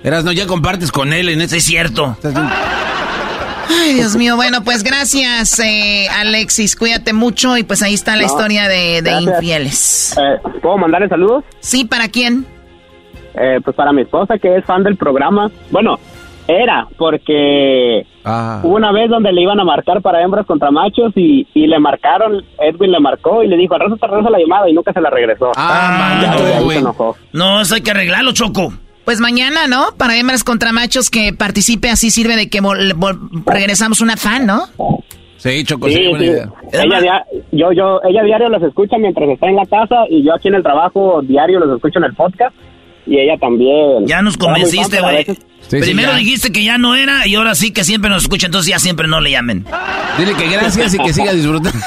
Eras, 0.04 0.24
no, 0.24 0.32
ya 0.32 0.48
compartes 0.48 0.92
con 0.92 1.12
él 1.14 1.30
en 1.30 1.42
ese. 1.42 1.58
Es 1.58 1.66
cierto. 1.66 2.18
Ay, 3.70 3.94
Dios 3.96 4.16
mío. 4.16 4.36
Bueno, 4.36 4.64
pues 4.64 4.84
gracias, 4.84 5.60
eh, 5.60 6.08
Alexis. 6.10 6.76
Cuídate 6.76 7.14
mucho 7.14 7.58
y 7.58 7.64
pues 7.64 7.82
ahí 7.84 7.94
está 7.94 8.16
la 8.16 8.24
historia 8.24 8.68
de, 8.68 9.02
infieles. 9.22 10.16
Eh, 10.18 10.60
¿Puedo 10.62 10.78
mandarle 10.78 11.10
saludos? 11.10 11.44
Sí, 11.60 11.86
¿para 11.86 12.08
quién? 12.08 12.46
Eh, 13.40 13.62
pues 13.64 13.76
para 13.76 13.94
mi 13.94 14.02
esposa 14.02 14.38
que 14.38 14.58
es 14.58 14.66
fan 14.66 14.84
del 14.84 14.98
programa. 14.98 15.50
Bueno, 15.72 15.98
era 16.48 16.88
porque 16.98 18.06
ah. 18.26 18.60
hubo 18.64 18.76
una 18.76 18.92
vez 18.92 19.10
donde 19.10 19.32
le 19.32 19.42
iban 19.44 19.60
a 19.60 19.64
marcar 19.64 20.02
para 20.02 20.22
hembras 20.22 20.46
contra 20.46 20.72
machos 20.72 21.14
y, 21.16 21.48
y 21.54 21.68
le 21.68 21.80
marcaron, 21.80 22.44
Edwin 22.60 22.92
le 22.92 23.00
marcó 23.00 23.44
y 23.44 23.48
le 23.48 23.56
dijo, 23.56 23.76
arrasa, 23.76 23.96
regresa 24.08 24.30
la 24.30 24.40
llamada 24.40 24.70
y 24.70 24.74
nunca 24.74 24.92
se 24.92 25.00
la 25.00 25.10
regresó. 25.10 25.52
Ah, 25.56 26.22
ah 26.26 27.14
No, 27.32 27.62
eso 27.62 27.76
hay 27.76 27.82
que 27.82 27.92
arreglarlo, 27.92 28.34
Choco. 28.34 28.74
Pues 29.06 29.22
mañana, 29.22 29.68
¿no? 29.68 29.88
Para 29.98 30.18
hembras 30.18 30.44
contra 30.44 30.72
machos 30.72 31.10
que 31.10 31.34
participe 31.34 31.90
así 31.90 32.12
sirve 32.12 32.36
de 32.36 32.50
que 32.50 32.62
regresamos 33.46 34.02
una 34.02 34.18
fan, 34.18 34.46
¿no? 34.46 34.64
Sí, 35.38 35.64
Choco, 35.64 35.88
sí, 35.88 36.12
Ella, 36.74 37.26
yo, 37.52 37.72
yo, 37.72 38.02
ella 38.04 38.24
diario 38.24 38.50
los 38.50 38.62
escucha 38.62 38.98
mientras 38.98 39.30
está 39.30 39.48
en 39.48 39.56
la 39.56 39.66
casa 39.66 40.06
y 40.10 40.24
yo 40.24 40.34
aquí 40.34 40.50
en 40.50 40.56
el 40.56 40.64
trabajo 40.64 41.22
diario 41.22 41.60
los 41.60 41.76
escucho 41.76 42.00
en 42.00 42.06
el 42.06 42.14
podcast 42.14 42.54
y 43.10 43.20
ella 43.20 43.38
también. 43.38 44.06
Ya 44.06 44.22
nos 44.22 44.38
convenciste, 44.38 45.02
güey. 45.02 45.26
Primero 45.70 46.16
dijiste 46.16 46.52
que 46.52 46.64
ya 46.64 46.78
no 46.78 46.96
era 46.96 47.28
y 47.28 47.36
ahora 47.36 47.54
sí 47.54 47.72
que 47.72 47.84
siempre 47.84 48.10
nos 48.10 48.24
escucha, 48.24 48.48
entonces 48.48 48.72
ya 48.72 48.80
siempre 48.80 49.08
no 49.08 49.20
le 49.20 49.32
llamen. 49.32 49.66
Dile 50.18 50.34
que 50.36 50.48
gracias 50.48 50.94
y 50.96 50.98
que 50.98 51.14
siga 51.14 51.34
disfrutando. 51.34 51.78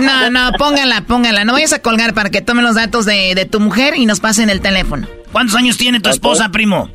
No, 0.00 0.30
no, 0.30 0.52
póngala, 0.58 1.02
póngala. 1.06 1.44
No 1.44 1.52
vayas 1.52 1.72
a 1.72 1.80
colgar 1.80 2.14
para 2.14 2.30
que 2.30 2.42
tomen 2.42 2.64
los 2.64 2.74
datos 2.74 3.06
de, 3.06 3.34
de 3.34 3.44
tu 3.46 3.60
mujer 3.60 3.94
y 3.96 4.06
nos 4.06 4.20
pasen 4.20 4.50
el 4.50 4.60
teléfono. 4.60 5.06
¿Cuántos 5.32 5.56
años 5.56 5.76
tiene 5.76 6.00
tu 6.00 6.10
esposa, 6.10 6.50
primo? 6.50 6.90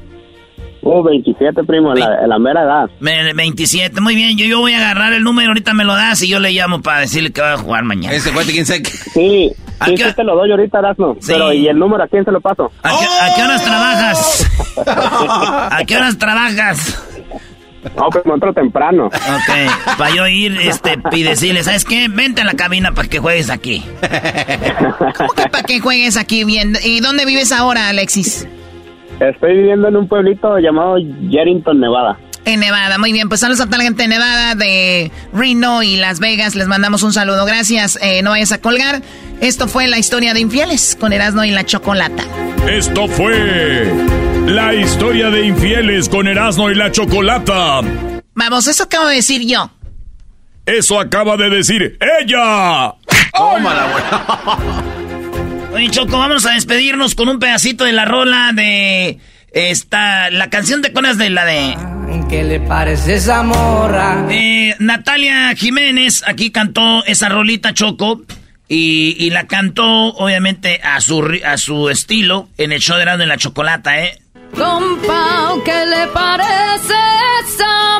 Oh, 0.83 1.03
27, 1.03 1.63
primo, 1.63 1.93
en 1.93 1.99
la, 1.99 2.27
la, 2.27 2.39
mera 2.39 2.63
edad. 2.63 2.89
27, 2.99 4.01
muy 4.01 4.15
bien. 4.15 4.35
Yo, 4.37 4.45
yo 4.45 4.59
voy 4.59 4.73
a 4.73 4.77
agarrar 4.77 5.13
el 5.13 5.23
número, 5.23 5.49
ahorita 5.49 5.73
me 5.75 5.83
lo 5.83 5.93
das 5.93 6.23
y 6.23 6.27
yo 6.27 6.39
le 6.39 6.51
llamo 6.51 6.81
para 6.81 7.01
decirle 7.01 7.31
que 7.31 7.41
va 7.41 7.53
a 7.53 7.57
jugar 7.57 7.83
mañana. 7.83 8.15
Ese 8.15 8.31
cuate, 8.31 8.51
quién 8.51 8.65
sabe. 8.65 8.83
Sí, 8.85 9.51
sí, 9.85 9.97
sí, 9.97 10.13
te 10.15 10.23
lo 10.23 10.35
doy 10.35 10.51
ahorita, 10.51 10.79
Erasmo. 10.79 11.15
Sí. 11.19 11.33
Pero, 11.33 11.53
¿y 11.53 11.67
el 11.67 11.77
número 11.77 12.03
a 12.03 12.07
quién 12.07 12.25
se 12.25 12.31
lo 12.31 12.41
paso? 12.41 12.71
¿A 12.83 12.89
qué, 12.89 13.05
¿a 13.05 13.35
qué 13.35 13.43
horas 13.43 13.63
trabajas? 13.63 14.51
¿A 15.71 15.83
qué 15.85 15.97
horas 15.97 16.17
trabajas? 16.17 17.07
No, 17.95 18.09
pues 18.11 18.25
me 18.25 18.33
entro 18.33 18.53
temprano. 18.53 19.07
Ok, 19.07 19.97
para 19.97 20.15
yo 20.15 20.27
ir 20.27 20.55
este, 20.61 20.99
y 21.11 21.23
decirle, 21.23 21.63
¿sabes 21.63 21.83
qué? 21.83 22.07
Vente 22.09 22.41
a 22.41 22.45
la 22.45 22.53
cabina 22.53 22.91
para 22.91 23.07
que 23.07 23.19
juegues 23.19 23.49
aquí. 23.49 23.83
¿Cómo 25.17 25.29
que 25.33 25.49
para 25.49 25.63
que 25.63 25.79
juegues 25.79 26.17
aquí 26.17 26.43
bien? 26.43 26.73
¿Y 26.83 26.99
dónde 26.99 27.25
vives 27.25 27.51
ahora, 27.51 27.89
Alexis? 27.89 28.47
Estoy 29.19 29.57
viviendo 29.57 29.87
en 29.87 29.97
un 29.97 30.07
pueblito 30.07 30.57
llamado 30.59 30.97
Yerington, 30.97 31.79
Nevada. 31.79 32.17
En 32.51 32.59
Nevada, 32.59 32.97
muy 32.97 33.13
bien. 33.13 33.29
Pues 33.29 33.39
saludos 33.39 33.61
a 33.61 33.65
toda 33.67 33.77
la 33.77 33.85
gente 33.85 34.03
de 34.03 34.09
Nevada, 34.09 34.55
de 34.55 35.09
Reno 35.31 35.83
y 35.83 35.95
Las 35.95 36.19
Vegas. 36.19 36.53
Les 36.53 36.67
mandamos 36.67 37.01
un 37.01 37.13
saludo. 37.13 37.45
Gracias. 37.45 37.97
Eh, 38.01 38.21
no 38.23 38.31
vayas 38.31 38.51
a 38.51 38.59
colgar. 38.59 39.01
Esto 39.39 39.69
fue 39.69 39.87
la 39.87 39.97
historia 39.97 40.33
de 40.33 40.41
infieles 40.41 40.97
con 40.99 41.13
Erasmo 41.13 41.45
y 41.45 41.51
la 41.51 41.65
Chocolata. 41.65 42.25
Esto 42.67 43.07
fue 43.07 43.89
la 44.47 44.73
historia 44.73 45.29
de 45.29 45.45
infieles 45.45 46.09
con 46.09 46.27
Erasmo 46.27 46.69
y 46.69 46.75
la 46.75 46.91
Chocolata. 46.91 47.79
Vamos, 48.33 48.67
eso 48.67 48.83
acabo 48.83 49.07
de 49.07 49.15
decir 49.15 49.47
yo. 49.47 49.71
Eso 50.65 50.99
acaba 50.99 51.37
de 51.37 51.49
decir 51.49 51.97
ella. 52.19 52.95
¡Tómala, 53.33 53.87
Oye, 55.73 55.89
Choco, 55.89 56.17
vamos 56.17 56.45
a 56.45 56.51
despedirnos 56.51 57.15
con 57.15 57.29
un 57.29 57.39
pedacito 57.39 57.85
de 57.85 57.93
la 57.93 58.03
rola 58.03 58.51
de 58.53 59.19
esta, 59.51 60.29
la 60.29 60.49
canción 60.49 60.81
de 60.81 60.93
Conas 60.93 61.17
de 61.17 61.29
la 61.29 61.45
de... 61.45 61.77
¿Qué 62.29 62.43
le 62.43 62.59
parece 62.61 63.15
esa 63.15 63.43
morra? 63.43 64.25
Eh, 64.29 64.75
Natalia 64.79 65.53
Jiménez 65.55 66.23
aquí 66.25 66.51
cantó 66.51 67.03
esa 67.05 67.27
rolita, 67.27 67.73
Choco. 67.73 68.21
Y, 68.73 69.29
la 69.31 69.47
cantó, 69.47 69.83
obviamente, 69.83 70.79
a 70.81 71.01
su, 71.01 71.29
a 71.45 71.57
su 71.57 71.89
estilo 71.89 72.47
en 72.57 72.71
el 72.71 72.79
show 72.79 72.97
de 72.97 73.03
Rando 73.03 73.23
en 73.23 73.29
la 73.29 73.35
Chocolata, 73.35 73.99
¿eh? 73.99 74.21
Compa, 74.55 75.55
¿qué 75.65 75.85
le 75.85 76.07
parece 76.07 76.93
esa 77.43 77.99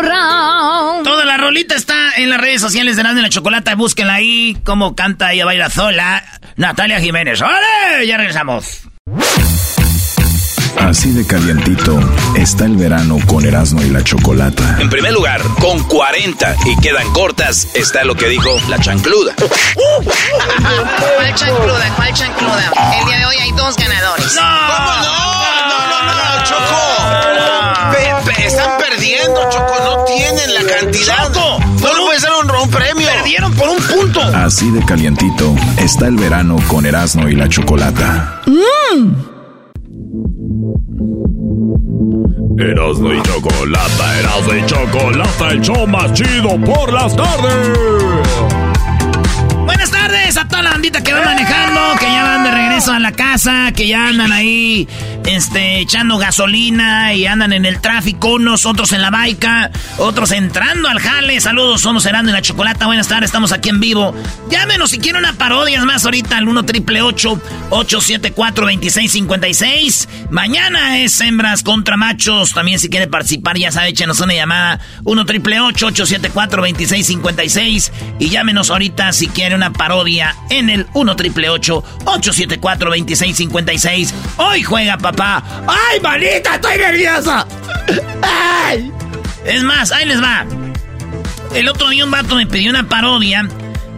morra? 0.00 1.04
Toda 1.04 1.24
la 1.24 1.36
rolita 1.36 1.76
está 1.76 2.14
en 2.16 2.30
las 2.30 2.40
redes 2.40 2.60
sociales 2.60 2.96
de 2.96 3.04
Rando 3.04 3.20
en 3.20 3.24
la 3.24 3.30
Chocolata. 3.30 3.76
Búsquenla 3.76 4.14
ahí, 4.14 4.58
cómo 4.64 4.96
canta, 4.96 5.32
ella 5.32 5.44
baila 5.44 5.70
sola. 5.70 6.24
Natalia 6.56 6.98
Jiménez. 6.98 7.40
¡Vale! 7.40 8.04
Ya 8.08 8.16
regresamos. 8.16 8.90
Así 10.78 11.10
de 11.12 11.26
calientito 11.26 11.98
está 12.36 12.64
el 12.64 12.76
verano 12.76 13.18
con 13.26 13.44
Erasmo 13.44 13.82
y 13.82 13.90
la 13.90 14.02
Chocolata. 14.02 14.76
En 14.80 14.88
primer 14.88 15.12
lugar, 15.12 15.40
con 15.60 15.82
40 15.84 16.56
y 16.66 16.76
quedan 16.80 17.12
cortas, 17.12 17.68
está 17.74 18.04
lo 18.04 18.14
que 18.14 18.28
dijo 18.28 18.50
la 18.68 18.78
chancluda. 18.80 19.34
¿Cuál 19.36 21.34
chancluda? 21.34 21.94
¿Cuál 21.96 22.12
chancluda? 22.12 22.72
El 23.00 23.06
día 23.06 23.18
de 23.18 23.26
hoy 23.26 23.36
hay 23.40 23.52
dos 23.52 23.76
ganadores. 23.76 24.34
¡No! 24.34 24.42
¿Cómo 24.42 24.92
no? 25.02 25.30
No, 25.68 25.78
no, 25.88 26.36
no, 26.38 26.44
Choco. 26.44 26.80
están 28.42 28.78
perdiendo, 28.78 29.48
Choco. 29.50 29.74
No 29.84 30.04
tienen 30.04 30.54
la 30.54 30.62
cantidad. 30.74 31.24
Choco, 31.32 31.58
no 31.60 31.94
le 31.94 32.00
puede 32.04 32.20
ser 32.20 32.30
un, 32.42 32.50
un 32.50 32.70
premio. 32.70 32.99
Perdieron 33.30 33.54
por 33.54 33.68
un 33.68 33.76
punto. 33.76 34.20
Así 34.22 34.68
de 34.72 34.84
calientito 34.84 35.54
está 35.78 36.08
el 36.08 36.16
verano 36.16 36.56
con 36.66 36.84
Erasmo 36.84 37.28
y 37.28 37.36
la 37.36 37.48
Chocolata. 37.48 38.42
¡Mmm! 38.46 39.12
Erasmo 42.58 43.14
y 43.14 43.22
Chocolata, 43.22 44.18
Erasmo 44.18 44.52
y 44.52 44.66
Chocolata, 44.66 45.50
el 45.50 45.60
show 45.60 45.86
más 45.86 46.12
chido 46.12 46.60
por 46.60 46.92
las 46.92 47.14
tardes. 47.14 47.78
Buenas 49.64 49.90
tardes 49.92 49.99
a 50.36 50.46
toda 50.46 50.62
la 50.62 50.70
bandita 50.70 51.02
que 51.02 51.12
va 51.12 51.24
manejando, 51.24 51.80
que 51.98 52.06
ya 52.06 52.22
van 52.22 52.44
de 52.44 52.52
regreso 52.52 52.92
a 52.92 53.00
la 53.00 53.10
casa, 53.10 53.72
que 53.72 53.88
ya 53.88 54.06
andan 54.06 54.30
ahí 54.30 54.86
este, 55.24 55.80
echando 55.80 56.18
gasolina 56.18 57.14
y 57.14 57.26
andan 57.26 57.52
en 57.52 57.64
el 57.64 57.80
tráfico, 57.80 58.34
unos 58.34 58.64
otros 58.64 58.92
en 58.92 59.02
la 59.02 59.10
baica, 59.10 59.72
otros 59.98 60.30
entrando 60.30 60.88
al 60.88 61.00
jale. 61.00 61.40
Saludos, 61.40 61.80
somos 61.80 62.06
Herando 62.06 62.30
y 62.30 62.34
la 62.34 62.42
Chocolata. 62.42 62.86
Buenas 62.86 63.08
tardes, 63.08 63.28
estamos 63.28 63.50
aquí 63.50 63.70
en 63.70 63.80
vivo. 63.80 64.14
Llámenos 64.50 64.90
si 64.90 64.98
quieren 64.98 65.24
una 65.24 65.32
parodia 65.32 65.78
es 65.78 65.84
más 65.84 66.04
ahorita 66.04 66.36
al 66.36 66.46
1 66.46 66.64
triple 66.64 67.02
874 67.02 68.66
2656. 68.66 70.08
Mañana 70.30 70.98
es 70.98 71.20
hembras 71.20 71.64
contra 71.64 71.96
machos. 71.96 72.52
También 72.52 72.78
si 72.78 72.88
quiere 72.88 73.08
participar, 73.08 73.58
ya 73.58 73.72
sabe, 73.72 73.88
échenos 73.88 74.20
una 74.20 74.34
llamada 74.34 74.78
1 75.02 75.26
triple 75.26 75.60
874 75.60 76.62
2656 76.62 77.92
y 78.20 78.28
llámenos 78.28 78.70
ahorita 78.70 79.12
si 79.12 79.26
quieren 79.26 79.56
una 79.58 79.72
parodia 79.72 80.19
en 80.50 80.70
el 80.70 80.86
1 80.92 81.16
triple 81.16 81.48
874 81.50 82.90
2656. 82.90 84.14
Hoy 84.36 84.62
juega 84.62 84.98
papá. 84.98 85.42
¡Ay, 85.66 86.00
manita! 86.00 86.54
¡Estoy 86.56 86.78
nerviosa! 86.78 87.46
¡Ay! 88.22 88.92
Es 89.44 89.62
más, 89.62 89.92
ahí 89.92 90.06
les 90.06 90.22
va. 90.22 90.46
El 91.54 91.68
otro 91.68 91.88
día 91.88 92.04
un 92.04 92.10
vato 92.10 92.36
me 92.36 92.46
pidió 92.46 92.70
una 92.70 92.88
parodia 92.88 93.48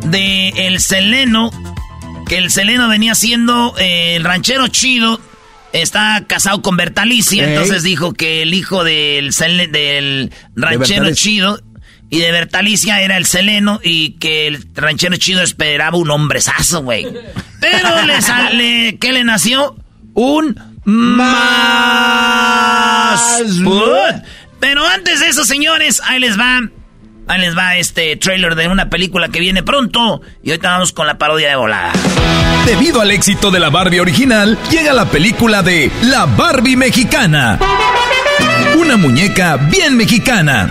de 0.04 0.48
El 0.50 0.80
Seleno. 0.80 1.50
Que 2.26 2.38
el 2.38 2.50
Seleno 2.50 2.88
venía 2.88 3.14
siendo 3.14 3.74
eh, 3.78 4.16
el 4.16 4.24
ranchero 4.24 4.68
chido. 4.68 5.20
Está 5.72 6.24
casado 6.26 6.62
con 6.62 6.76
Bertalicia. 6.76 7.48
Entonces 7.48 7.82
dijo 7.82 8.12
que 8.12 8.42
el 8.42 8.54
hijo 8.54 8.84
del, 8.84 9.32
del 9.70 10.32
ranchero 10.54 11.12
chido 11.14 11.60
y 12.12 12.20
de 12.20 12.30
Bertalicia 12.30 13.00
era 13.00 13.16
el 13.16 13.24
Seleno 13.24 13.80
y 13.82 14.10
que 14.18 14.46
el 14.46 14.66
ranchero 14.74 15.16
chido 15.16 15.40
esperaba 15.40 15.96
un 15.96 16.10
hombrezazo, 16.10 16.82
güey. 16.82 17.06
Pero 17.58 18.02
le 18.04 18.20
sale, 18.20 18.98
¿qué 19.00 19.14
le 19.14 19.24
nació? 19.24 19.76
Un 20.12 20.54
más. 20.84 21.58
Pero 24.60 24.86
antes 24.86 25.20
de 25.20 25.28
eso, 25.28 25.46
señores, 25.46 26.02
ahí 26.04 26.20
les 26.20 26.38
va. 26.38 26.60
Ahí 27.28 27.40
les 27.40 27.56
va 27.56 27.78
este 27.78 28.14
trailer 28.16 28.56
de 28.56 28.68
una 28.68 28.90
película 28.90 29.28
que 29.28 29.40
viene 29.40 29.62
pronto. 29.62 30.20
Y 30.42 30.50
ahorita 30.50 30.68
vamos 30.68 30.92
con 30.92 31.06
la 31.06 31.16
parodia 31.16 31.48
de 31.48 31.56
volada. 31.56 31.92
Debido 32.66 33.00
al 33.00 33.10
éxito 33.10 33.50
de 33.50 33.58
la 33.58 33.70
Barbie 33.70 34.00
original, 34.00 34.58
llega 34.70 34.92
la 34.92 35.06
película 35.06 35.62
de 35.62 35.90
La 36.02 36.26
Barbie 36.26 36.76
Mexicana. 36.76 37.58
Una 38.76 38.98
muñeca 38.98 39.56
bien 39.56 39.96
mexicana 39.96 40.68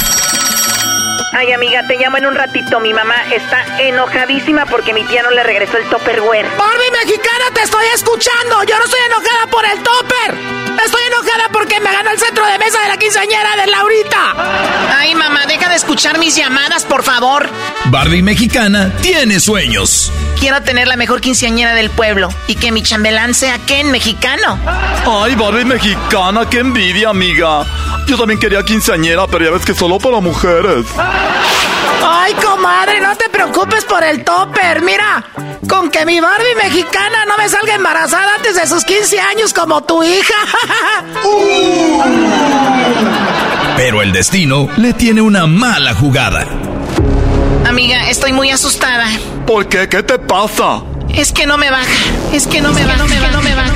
Ay, 1.34 1.52
amiga, 1.54 1.88
te 1.88 1.98
llamo 1.98 2.18
en 2.18 2.26
un 2.26 2.36
ratito. 2.36 2.80
Mi 2.80 2.94
mamá 2.94 3.16
está 3.34 3.64
enojadísima 3.80 4.66
porque 4.66 4.94
mi 4.94 5.04
tía 5.06 5.24
no 5.24 5.32
le 5.32 5.44
regresó 5.44 5.78
el 5.78 5.86
topperware. 5.86 6.46
Barbie 6.58 6.92
mexicana, 6.92 7.46
te 7.54 7.62
estoy 7.62 7.86
escuchando. 7.96 8.64
Yo 8.64 8.78
no 8.78 8.84
estoy 8.84 9.00
enojada 9.06 9.48
por 9.50 9.66
el 9.66 9.82
topper. 9.82 10.62
Estoy 10.84 11.02
enojada 11.08 11.50
porque 11.54 11.80
me 11.80 11.92
ganó 11.92 12.10
el 12.12 12.20
centro 12.20 12.46
de 12.46 12.58
mesa 12.60 12.82
de 12.82 12.88
la 12.90 12.98
quinceañera 12.98 13.56
de 13.56 13.68
Laurita. 13.72 14.36
Ay, 14.98 15.16
mamá, 15.16 15.46
deja 15.46 15.70
de 15.70 15.76
escuchar 15.76 16.18
mis 16.18 16.36
llamadas, 16.36 16.86
por 16.86 17.04
favor. 17.04 17.48
Barbie 17.86 18.24
mexicana 18.24 18.92
tiene 19.02 19.40
sueños. 19.40 20.12
Quiero 20.40 20.62
tener 20.64 20.88
la 20.88 20.96
mejor 20.98 21.22
quinceañera 21.22 21.76
del 21.76 21.92
pueblo 21.92 22.30
y 22.48 22.56
que 22.56 22.72
mi 22.72 22.82
chambelán 22.82 23.34
sea 23.36 23.60
Ken 23.60 23.92
mexicano. 23.92 24.60
Ay, 25.06 25.36
Barbie 25.36 25.66
mexicana, 25.66 26.50
qué 26.50 26.60
envidia, 26.60 27.10
amiga. 27.10 27.64
Yo 28.08 28.18
también 28.18 28.40
quería 28.40 28.64
quinceañera, 28.64 29.28
pero 29.28 29.46
ya 29.46 29.52
ves 29.52 29.64
que 29.64 29.76
solo 29.76 30.00
para 30.00 30.20
mujeres. 30.20 30.86
Ay, 32.04 32.34
comadre, 32.36 33.00
no 33.02 33.16
te 33.16 33.30
preocupes 33.30 33.86
por 33.86 34.04
el 34.04 34.24
topper. 34.24 34.82
Mira, 34.82 35.24
con 35.68 35.90
que 35.90 36.06
mi 36.06 36.20
Barbie 36.20 36.56
mexicana 36.56 37.26
no 37.26 37.38
me 37.38 37.48
salga 37.50 37.76
embarazada 37.76 38.36
antes 38.36 38.56
de 38.56 38.68
sus 38.68 38.84
15 38.84 39.20
años 39.20 39.54
como 39.54 39.82
tu 39.84 40.04
hija. 40.04 40.34
Pero 43.78 44.02
el 44.02 44.12
destino 44.12 44.70
le 44.78 44.94
tiene 44.94 45.22
una 45.22 45.48
mala 45.48 45.94
jugada. 45.94 46.46
Amiga, 47.68 48.10
estoy 48.10 48.34
muy 48.34 48.52
asustada. 48.52 49.06
¿Por 49.48 49.68
qué? 49.68 49.88
¿Qué 49.88 50.04
te 50.04 50.20
pasa? 50.20 50.82
Es 51.14 51.32
que 51.32 51.46
no 51.46 51.58
me 51.58 51.72
baja. 51.72 51.86
Es 52.34 52.48
que 52.48 52.62
no 52.62 52.72
me 52.72 52.86
baja. 52.86 52.98
No 52.98 53.08
me 53.08 53.20
baja. 53.20 53.32
No 53.32 53.42
me 53.42 53.56
baja. 53.56 53.72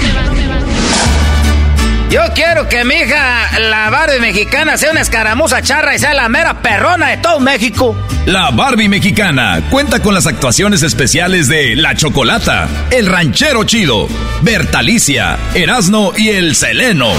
Yo 2.09 2.21
quiero 2.33 2.69
que 2.69 2.85
mi 2.85 2.95
hija, 2.95 3.59
la 3.59 3.89
Barbie 3.89 4.19
mexicana, 4.19 4.77
sea 4.77 4.91
una 4.91 5.01
escaramuza 5.01 5.61
charra 5.61 5.95
y 5.95 5.99
sea 5.99 6.13
la 6.13 6.29
mera 6.29 6.61
perrona 6.61 7.09
de 7.09 7.17
todo 7.17 7.39
México. 7.39 7.95
La 8.25 8.51
Barbie 8.51 8.87
mexicana 8.87 9.61
cuenta 9.69 10.01
con 10.01 10.13
las 10.13 10.27
actuaciones 10.27 10.83
especiales 10.83 11.47
de 11.47 11.75
La 11.75 11.95
Chocolata, 11.95 12.69
El 12.91 13.07
Ranchero 13.07 13.63
Chido, 13.63 14.07
Bertalicia, 14.41 15.37
Erasno 15.55 16.11
y 16.15 16.29
El 16.29 16.55
Seleno. 16.55 17.11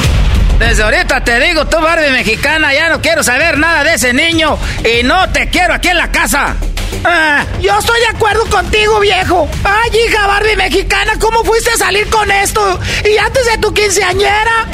Desde 0.58 0.82
ahorita 0.82 1.22
te 1.22 1.38
digo, 1.38 1.66
tú 1.66 1.78
Barbie 1.80 2.10
mexicana, 2.10 2.72
ya 2.72 2.88
no 2.88 3.00
quiero 3.02 3.22
saber 3.22 3.58
nada 3.58 3.84
de 3.84 3.94
ese 3.94 4.14
niño 4.14 4.58
y 4.84 5.02
no 5.02 5.28
te 5.30 5.48
quiero 5.50 5.74
aquí 5.74 5.88
en 5.88 5.98
la 5.98 6.10
casa. 6.10 6.56
Ah, 7.04 7.44
yo 7.60 7.78
estoy 7.78 8.00
de 8.00 8.16
acuerdo 8.16 8.44
contigo, 8.46 8.98
viejo. 9.00 9.48
Ay, 9.64 9.90
hija 10.08 10.26
Barbie 10.26 10.56
mexicana, 10.56 11.12
¿cómo 11.20 11.44
fuiste 11.44 11.70
a 11.70 11.76
salir 11.76 12.08
con 12.08 12.30
esto? 12.30 12.80
Y 13.04 13.18
antes 13.18 13.44
de 13.46 13.58
tu 13.58 13.72
quinceañera. 13.74 14.66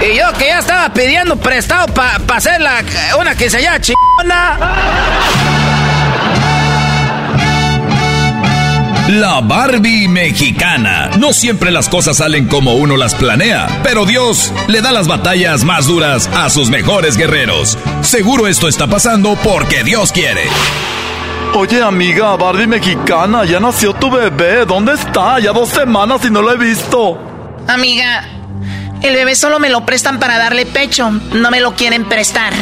Y 0.00 0.16
yo 0.16 0.32
que 0.32 0.46
ya 0.46 0.58
estaba 0.58 0.92
pidiendo 0.92 1.36
prestado 1.36 1.86
para 1.94 2.18
hacer 2.34 2.60
la, 2.60 2.82
una 3.18 3.36
quinceañera 3.36 3.80
chingona. 3.80 5.63
La 9.14 9.40
Barbie 9.40 10.08
mexicana. 10.08 11.08
No 11.20 11.32
siempre 11.32 11.70
las 11.70 11.88
cosas 11.88 12.16
salen 12.16 12.48
como 12.48 12.74
uno 12.74 12.96
las 12.96 13.14
planea, 13.14 13.68
pero 13.84 14.06
Dios 14.06 14.52
le 14.66 14.82
da 14.82 14.90
las 14.90 15.06
batallas 15.06 15.62
más 15.62 15.86
duras 15.86 16.28
a 16.34 16.50
sus 16.50 16.68
mejores 16.68 17.16
guerreros. 17.16 17.78
Seguro 18.02 18.48
esto 18.48 18.66
está 18.66 18.88
pasando 18.88 19.38
porque 19.44 19.84
Dios 19.84 20.10
quiere. 20.10 20.42
Oye, 21.54 21.80
amiga, 21.80 22.34
Barbie 22.34 22.66
mexicana, 22.66 23.44
ya 23.44 23.60
nació 23.60 23.94
tu 23.94 24.10
bebé. 24.10 24.66
¿Dónde 24.66 24.94
está? 24.94 25.38
Ya 25.38 25.52
dos 25.52 25.68
semanas 25.68 26.24
y 26.24 26.30
no 26.30 26.42
lo 26.42 26.50
he 26.50 26.56
visto. 26.56 27.16
Amiga, 27.68 28.28
el 29.00 29.14
bebé 29.14 29.36
solo 29.36 29.60
me 29.60 29.70
lo 29.70 29.86
prestan 29.86 30.18
para 30.18 30.38
darle 30.38 30.66
pecho. 30.66 31.08
No 31.10 31.52
me 31.52 31.60
lo 31.60 31.76
quieren 31.76 32.04
prestar. 32.06 32.52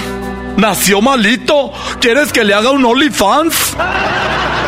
¿Nació 0.57 1.01
malito? 1.01 1.73
¿Quieres 2.01 2.33
que 2.33 2.45
le 2.45 2.55
haga 2.55 2.71
un 2.71 2.85
OnlyFans? 2.85 3.77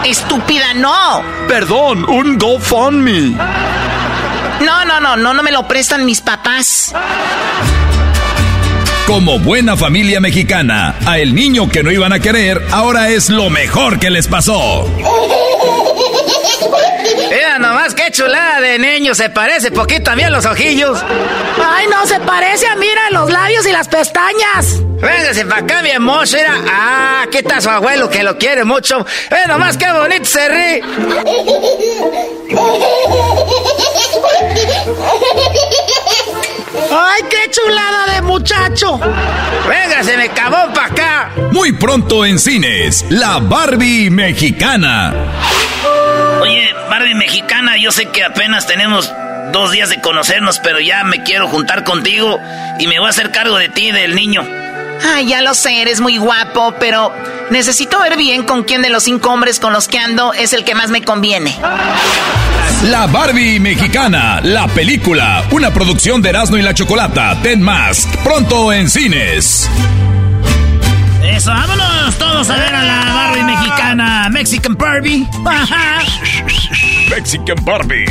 Estúpida, 0.04 0.74
no. 0.74 1.22
Perdón, 1.48 2.04
un 2.08 2.38
GoFundMe. 2.38 3.36
No, 4.60 4.84
no, 4.84 5.00
no, 5.00 5.16
no, 5.16 5.34
no 5.34 5.42
me 5.42 5.52
lo 5.52 5.66
prestan 5.68 6.04
mis 6.04 6.20
papás. 6.20 6.94
Como 9.06 9.38
buena 9.38 9.76
familia 9.76 10.20
mexicana, 10.20 10.94
a 11.04 11.18
el 11.18 11.34
niño 11.34 11.68
que 11.68 11.82
no 11.82 11.90
iban 11.90 12.12
a 12.12 12.20
querer, 12.20 12.62
ahora 12.70 13.10
es 13.10 13.28
lo 13.28 13.50
mejor 13.50 13.98
que 13.98 14.08
les 14.10 14.28
pasó. 14.28 14.88
Nomás 17.84 18.02
qué 18.02 18.10
chulada 18.10 18.62
de 18.62 18.78
niño, 18.78 19.14
se 19.14 19.28
parece 19.28 19.70
poquito 19.70 20.10
a 20.10 20.16
mí 20.16 20.22
a 20.22 20.30
los 20.30 20.46
ojillos. 20.46 21.04
Ay, 21.62 21.86
no, 21.88 22.06
se 22.06 22.18
parece 22.18 22.66
a 22.66 22.76
mira 22.76 23.10
los 23.10 23.30
labios 23.30 23.66
y 23.66 23.72
las 23.72 23.88
pestañas. 23.88 24.80
Véngase 25.02 25.44
para 25.44 25.60
acá, 25.60 25.82
mi 25.82 25.90
amor, 25.90 26.26
mira. 26.32 26.62
Ah, 26.66 27.24
aquí 27.26 27.38
está 27.38 27.60
su 27.60 27.68
abuelo 27.68 28.08
que 28.08 28.22
lo 28.22 28.38
quiere 28.38 28.64
mucho. 28.64 29.04
Ve 29.30 29.36
nomás 29.46 29.76
qué 29.76 29.92
bonito 29.92 30.24
se 30.24 30.48
ríe. 30.48 30.82
¡Ay, 36.90 37.22
qué 37.28 37.50
chulada 37.50 38.14
de 38.14 38.22
muchacho! 38.22 38.98
¡Véngase, 39.68 40.16
me 40.16 40.30
cabó 40.30 40.72
para 40.72 40.86
acá! 40.86 41.32
Muy 41.52 41.72
pronto 41.72 42.24
en 42.24 42.38
cines, 42.38 43.04
la 43.10 43.40
Barbie 43.40 44.08
mexicana. 44.08 45.12
Oye, 46.40 46.74
Barbie 46.90 47.14
mexicana, 47.14 47.76
yo 47.76 47.92
sé 47.92 48.06
que 48.06 48.24
apenas 48.24 48.66
tenemos 48.66 49.12
dos 49.52 49.70
días 49.70 49.88
de 49.88 50.00
conocernos, 50.00 50.58
pero 50.60 50.80
ya 50.80 51.04
me 51.04 51.22
quiero 51.22 51.48
juntar 51.48 51.84
contigo 51.84 52.40
y 52.78 52.86
me 52.86 52.98
voy 52.98 53.06
a 53.06 53.10
hacer 53.10 53.30
cargo 53.30 53.58
de 53.58 53.68
ti, 53.68 53.92
del 53.92 54.14
niño. 54.14 54.46
Ay, 55.14 55.28
ya 55.28 55.42
lo 55.42 55.54
sé, 55.54 55.82
eres 55.82 56.00
muy 56.00 56.18
guapo, 56.18 56.74
pero 56.78 57.12
necesito 57.50 58.00
ver 58.00 58.16
bien 58.16 58.44
con 58.44 58.64
quién 58.64 58.82
de 58.82 58.90
los 58.90 59.04
cinco 59.04 59.30
hombres 59.30 59.60
con 59.60 59.72
los 59.72 59.88
que 59.88 59.98
ando 59.98 60.32
es 60.32 60.52
el 60.52 60.64
que 60.64 60.74
más 60.74 60.90
me 60.90 61.02
conviene. 61.02 61.56
La 62.84 63.06
Barbie 63.06 63.60
Mexicana, 63.60 64.40
la 64.42 64.68
película, 64.68 65.44
una 65.50 65.72
producción 65.72 66.20
de 66.22 66.30
Erasmo 66.30 66.56
y 66.58 66.62
la 66.62 66.74
Chocolata, 66.74 67.36
Ten 67.42 67.62
Mask, 67.62 68.08
pronto 68.22 68.72
en 68.72 68.90
cines. 68.90 69.68
Eso, 71.34 71.50
vámonos 71.50 72.16
todos 72.16 72.48
a 72.48 72.56
ver 72.56 72.72
a 72.72 72.82
la 72.84 73.12
Barbie 73.12 73.42
Mexicana, 73.42 74.28
Mexican 74.30 74.76
Barbie. 74.76 75.26
Mexican 77.10 77.56
Barbie. 77.64 78.06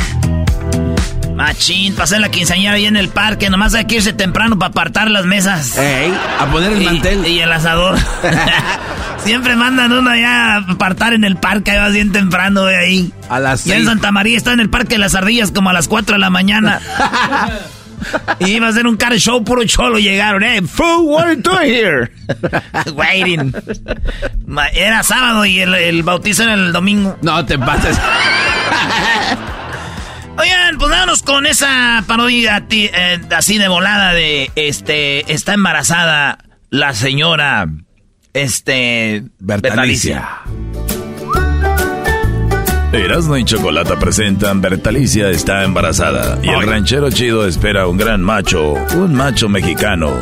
Machín, 1.34 1.94
pasé 1.94 2.18
la 2.18 2.30
quinceañera 2.30 2.74
ahí 2.74 2.84
en 2.84 2.96
el 2.96 3.08
parque. 3.08 3.48
Nomás 3.48 3.74
hay 3.74 3.86
que 3.86 3.96
irse 3.96 4.12
temprano 4.12 4.58
para 4.58 4.70
apartar 4.70 5.10
las 5.10 5.24
mesas. 5.24 5.76
Ey, 5.78 6.12
a 6.38 6.46
poner 6.46 6.72
el 6.72 6.84
mantel. 6.84 7.26
Y 7.26 7.40
el 7.40 7.50
asador. 7.50 7.98
Siempre 9.24 9.56
mandan 9.56 9.90
uno 9.90 10.10
allá 10.10 10.56
a 10.56 10.56
apartar 10.58 11.14
en 11.14 11.24
el 11.24 11.36
parque, 11.36 11.70
ahí 11.70 11.78
vas 11.78 11.92
bien 11.94 12.12
temprano, 12.12 12.64
de 12.64 12.76
ahí. 12.76 13.12
A 13.30 13.40
las 13.40 13.64
Ya 13.64 13.76
en 13.76 13.86
Santa 13.86 14.12
María 14.12 14.36
está 14.36 14.52
en 14.52 14.60
el 14.60 14.68
parque 14.68 14.96
de 14.96 14.98
las 14.98 15.14
ardillas 15.14 15.50
como 15.50 15.70
a 15.70 15.72
las 15.72 15.88
4 15.88 16.16
de 16.16 16.20
la 16.20 16.28
mañana. 16.28 16.80
y 18.40 18.52
iba 18.52 18.68
a 18.68 18.72
ser 18.72 18.86
un 18.86 18.96
car 18.96 19.14
show, 19.18 19.42
puro 19.44 19.64
cholo 19.64 19.98
llegaron. 19.98 20.42
Hey, 20.42 20.60
fool, 20.62 21.06
what 21.06 21.24
are 21.24 21.34
you 21.36 21.42
doing 21.42 21.70
here? 21.70 22.10
Waiting. 22.94 23.52
Era 24.74 25.02
sábado 25.02 25.44
y 25.44 25.60
el, 25.60 25.74
el 25.74 26.02
bautizo 26.02 26.44
era 26.44 26.54
el 26.54 26.72
domingo. 26.72 27.16
No 27.22 27.44
te 27.44 27.58
pases. 27.58 27.98
Oigan, 30.36 30.78
pues 30.78 30.90
vámonos 30.90 31.22
con 31.22 31.46
esa 31.46 32.02
parodia 32.06 32.66
eh, 32.68 33.20
así 33.36 33.58
de 33.58 33.68
volada 33.68 34.12
de 34.12 34.50
este 34.56 35.32
está 35.32 35.54
embarazada 35.54 36.38
la 36.70 36.92
señora 36.92 37.68
este 38.32 39.22
Bertalicia. 39.38 40.40
Erasmo 42.94 43.36
y 43.36 43.44
Chocolata 43.44 43.98
presentan 43.98 44.60
Bertalicia 44.60 45.28
está 45.30 45.64
embarazada 45.64 46.38
y 46.42 46.48
el 46.48 46.62
ranchero 46.62 47.10
chido 47.10 47.46
espera 47.46 47.88
un 47.88 47.96
gran 47.96 48.22
macho, 48.22 48.74
un 48.94 49.14
macho 49.14 49.48
mexicano 49.48 50.12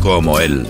como 0.00 0.40
él. 0.40 0.66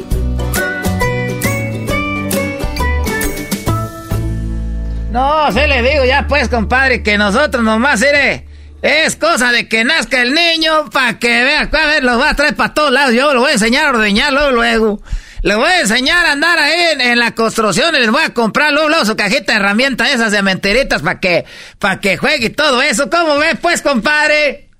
No, 5.12 5.52
se 5.52 5.68
le 5.68 5.82
digo 5.82 6.04
ya 6.04 6.26
pues, 6.26 6.48
compadre, 6.48 7.02
que 7.02 7.16
nosotros 7.16 7.62
nomás 7.62 8.02
eres 8.02 8.42
es 8.82 9.16
cosa 9.16 9.50
de 9.50 9.66
que 9.66 9.82
nazca 9.82 10.20
el 10.20 10.34
niño 10.34 10.90
para 10.90 11.18
que 11.18 11.28
vea, 11.28 11.70
a 11.72 11.86
ver, 11.86 12.04
los 12.04 12.20
va 12.20 12.30
a 12.30 12.34
traer 12.34 12.54
para 12.54 12.74
todos 12.74 12.90
lados. 12.90 13.14
Yo 13.14 13.32
lo 13.32 13.40
voy 13.40 13.50
a 13.50 13.54
enseñar 13.54 13.86
a 13.86 13.90
ordeñar 13.90 14.32
luego, 14.32 14.50
luego. 14.50 15.02
Le 15.44 15.56
voy 15.56 15.66
a 15.66 15.80
enseñar 15.80 16.24
a 16.24 16.32
andar 16.32 16.58
ahí 16.58 16.80
en, 16.94 17.02
en 17.02 17.18
la 17.18 17.34
construcción 17.34 17.94
y 17.94 17.98
les 17.98 18.10
voy 18.10 18.22
a 18.22 18.32
comprar 18.32 18.72
luego, 18.72 18.88
luego 18.88 19.04
su 19.04 19.14
cajita 19.14 19.52
de 19.52 19.58
herramientas 19.58 20.08
esas 20.08 20.32
de 20.32 20.40
menteritas 20.40 21.02
para 21.02 21.20
que, 21.20 21.44
para 21.78 22.00
que 22.00 22.16
juegue 22.16 22.46
y 22.46 22.48
todo 22.48 22.80
eso. 22.80 23.10
¿Cómo 23.10 23.36
ves 23.36 23.58
pues, 23.60 23.82
compadre? 23.82 24.70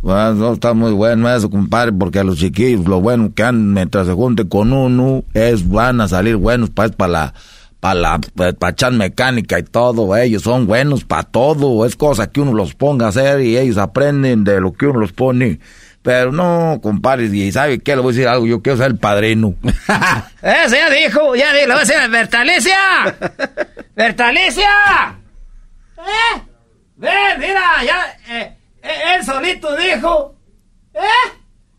Bueno, 0.00 0.34
no, 0.34 0.52
está 0.52 0.74
muy 0.74 0.92
bueno 0.92 1.28
eso, 1.28 1.50
compadre, 1.50 1.90
porque 1.90 2.20
a 2.20 2.24
los 2.24 2.38
chiquillos 2.38 2.86
lo 2.86 3.00
bueno 3.00 3.32
que 3.34 3.42
han 3.42 3.72
mientras 3.72 4.06
se 4.06 4.12
junte 4.12 4.48
con 4.48 4.72
uno 4.72 5.24
es 5.34 5.68
van 5.68 6.00
a 6.00 6.06
salir 6.06 6.36
buenos 6.36 6.70
pues 6.70 6.92
para 6.92 7.10
la 7.10 7.34
para 7.80 7.94
la 7.94 8.20
para 8.58 8.70
echar 8.70 8.92
mecánica 8.92 9.58
y 9.58 9.64
todo, 9.64 10.16
ellos 10.16 10.42
son 10.42 10.68
buenos 10.68 11.02
para 11.02 11.24
todo, 11.24 11.84
es 11.84 11.96
cosa 11.96 12.30
que 12.30 12.40
uno 12.40 12.54
los 12.54 12.74
ponga 12.74 13.06
a 13.06 13.08
hacer 13.08 13.40
y 13.40 13.58
ellos 13.58 13.76
aprenden 13.76 14.44
de 14.44 14.60
lo 14.60 14.72
que 14.72 14.86
uno 14.86 15.00
los 15.00 15.12
pone. 15.12 15.58
Pero 16.02 16.32
no, 16.32 16.80
compadre, 16.82 17.26
y 17.26 17.52
sabe 17.52 17.78
qué, 17.78 17.94
le 17.94 18.02
voy 18.02 18.12
a 18.12 18.14
decir 18.14 18.28
algo, 18.28 18.46
yo 18.46 18.60
quiero 18.60 18.76
ser 18.76 18.88
el 18.88 18.98
padrino. 18.98 19.54
Eso 20.42 20.74
ya 20.74 20.90
dijo, 20.90 21.36
ya 21.36 21.52
dijo, 21.52 21.66
le 21.68 21.74
voy 21.74 21.76
a 21.76 21.84
decir 21.84 21.96
a 21.96 22.08
Bertalicia. 22.08 22.78
Bertalicia. 23.94 24.68
¿Eh? 25.98 26.42
Ven, 26.96 27.38
mira, 27.38 27.84
ya, 27.84 28.18
eh, 28.28 28.56
eh, 28.82 29.14
él 29.14 29.24
solito 29.24 29.76
dijo. 29.76 30.34
¿Eh? 30.92 31.32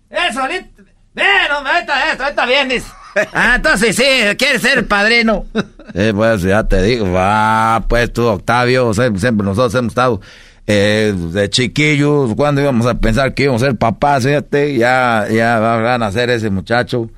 Él 0.09 0.33
solito. 0.33 0.83
Ven, 1.13 1.51
hombre, 1.55 1.73
ahorita 1.73 2.11
esto, 2.11 2.23
ahorita 2.23 2.45
vienes. 2.45 2.85
Ah, 3.33 3.53
entonces 3.55 3.95
sí, 3.95 4.03
quiere 4.37 4.59
ser 4.59 4.79
el 4.79 4.85
padrino. 4.85 5.45
Eh, 5.95 6.11
pues 6.15 6.41
ya 6.41 6.63
te 6.63 6.81
digo, 6.81 7.11
va, 7.11 7.83
pues 7.87 8.11
tú, 8.11 8.25
Octavio, 8.25 8.95
siempre, 8.95 9.19
siempre 9.19 9.45
nosotros 9.45 9.75
hemos 9.75 9.91
estado 9.91 10.21
eh, 10.67 11.13
de 11.15 11.49
chiquillos, 11.49 12.35
cuando 12.35 12.61
íbamos 12.61 12.85
a 12.85 12.95
pensar 12.95 13.33
que 13.33 13.43
íbamos 13.43 13.63
a 13.63 13.67
ser 13.67 13.77
papás, 13.77 14.23
fíjate, 14.23 14.77
ya, 14.77 15.27
ya 15.29 15.59
van 15.59 16.03
a 16.03 16.11
ser 16.11 16.29
ese 16.29 16.49
muchacho. 16.49 17.09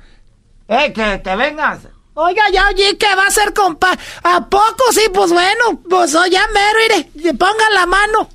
Eh, 0.68 0.92
que, 0.92 1.20
que 1.22 1.36
vengas. 1.36 1.80
Oiga, 2.14 2.42
ya 2.50 2.68
oye, 2.68 2.96
¿qué 2.98 3.14
va 3.14 3.24
a 3.24 3.26
hacer, 3.26 3.52
compa? 3.52 3.90
¿A 4.22 4.48
poco 4.48 4.84
sí? 4.90 5.02
Pues 5.12 5.30
bueno, 5.32 5.82
pues 5.88 6.14
oh, 6.14 6.26
ya 6.26 6.42
mero, 6.54 7.06
mire, 7.14 7.34
pongan 7.34 7.74
la 7.74 7.86
mano. 7.86 8.28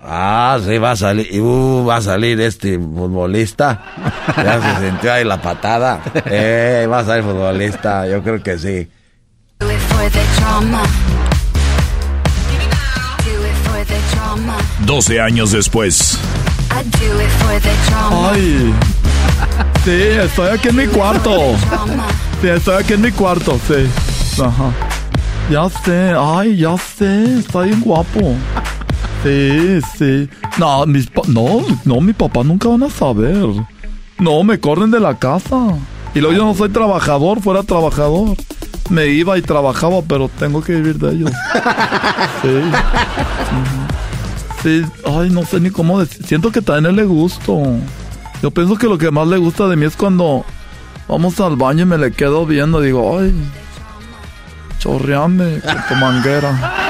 Ah, 0.00 0.58
sí, 0.64 0.78
va 0.78 0.92
a 0.92 0.96
salir, 0.96 1.40
uh, 1.40 1.84
va 1.84 1.96
a 1.96 2.00
salir 2.00 2.40
este 2.40 2.78
futbolista. 2.78 3.82
Ya 4.36 4.62
se 4.62 4.86
sintió 4.86 5.12
ahí 5.12 5.24
la 5.24 5.42
patada. 5.42 6.00
Eh, 6.26 6.86
va 6.88 7.00
a 7.00 7.04
salir 7.04 7.24
futbolista, 7.24 8.06
yo 8.06 8.22
creo 8.22 8.40
que 8.40 8.58
sí. 8.58 8.88
12 14.88 15.20
años 15.20 15.52
después. 15.52 16.18
Ay. 18.10 18.72
Sí, 19.84 19.90
estoy 19.92 20.48
aquí 20.48 20.68
en 20.68 20.76
mi 20.76 20.86
cuarto. 20.86 21.30
Sí, 22.40 22.48
estoy 22.48 22.82
aquí 22.82 22.94
en 22.94 23.02
mi 23.02 23.10
cuarto, 23.10 23.60
sí. 23.68 23.86
Ajá. 24.42 24.70
Ya 25.50 25.68
sé, 25.84 26.14
ay, 26.18 26.56
ya 26.56 26.74
sé, 26.78 27.38
está 27.38 27.60
bien 27.64 27.82
guapo. 27.82 28.34
Sí, 29.22 29.78
sí. 29.98 30.26
No, 30.56 30.86
mis 30.86 31.06
pa- 31.08 31.20
no, 31.28 31.60
no, 31.84 32.00
mi 32.00 32.14
papá 32.14 32.42
nunca 32.42 32.70
van 32.70 32.84
a 32.84 32.88
saber. 32.90 33.46
No, 34.18 34.42
me 34.42 34.58
corren 34.58 34.90
de 34.90 35.00
la 35.00 35.18
casa. 35.18 35.66
Y 36.14 36.20
luego 36.20 36.34
yo 36.34 36.44
no 36.46 36.54
soy 36.54 36.70
trabajador, 36.70 37.42
fuera 37.42 37.62
trabajador. 37.62 38.38
Me 38.88 39.08
iba 39.08 39.36
y 39.36 39.42
trabajaba, 39.42 40.00
pero 40.00 40.30
tengo 40.38 40.62
que 40.64 40.76
vivir 40.76 40.96
de 40.98 41.10
ellos. 41.12 41.30
Sí. 42.40 42.48
Ujú. 42.48 42.64
Sí, 44.62 44.84
ay, 45.04 45.30
no 45.30 45.44
sé 45.44 45.60
ni 45.60 45.70
cómo 45.70 46.00
decir. 46.00 46.26
Siento 46.26 46.50
que 46.50 46.60
también 46.60 46.96
le 46.96 47.04
gusto. 47.04 47.62
Yo 48.42 48.50
pienso 48.50 48.76
que 48.76 48.86
lo 48.86 48.98
que 48.98 49.10
más 49.10 49.26
le 49.28 49.38
gusta 49.38 49.68
de 49.68 49.76
mí 49.76 49.86
es 49.86 49.96
cuando 49.96 50.44
vamos 51.06 51.38
al 51.40 51.56
baño 51.56 51.82
y 51.82 51.86
me 51.86 51.98
le 51.98 52.12
quedo 52.12 52.44
viendo. 52.44 52.80
Digo, 52.80 53.18
ay, 53.18 53.32
chorreame 54.78 55.60
con 55.60 55.86
tu 55.88 55.94
manguera. 55.94 56.74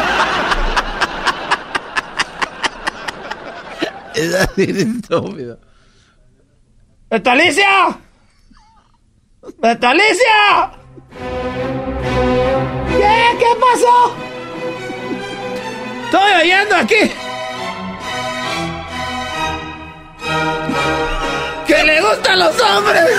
Es 4.15 4.35
así 4.35 4.67
de 4.67 4.83
estúpido. 4.83 5.61
¡Bertalicia! 7.09 7.97
¡Bertalicia! 9.59 10.73
¿Qué? 12.89 13.39
¿Qué 13.39 13.47
pasó? 13.61 14.17
Estoy 16.05 16.33
oyendo 16.43 16.75
aquí. 16.75 17.28
Que 21.67 21.85
le 21.85 22.01
gustan 22.01 22.39
los 22.39 22.61
hombres. 22.61 23.11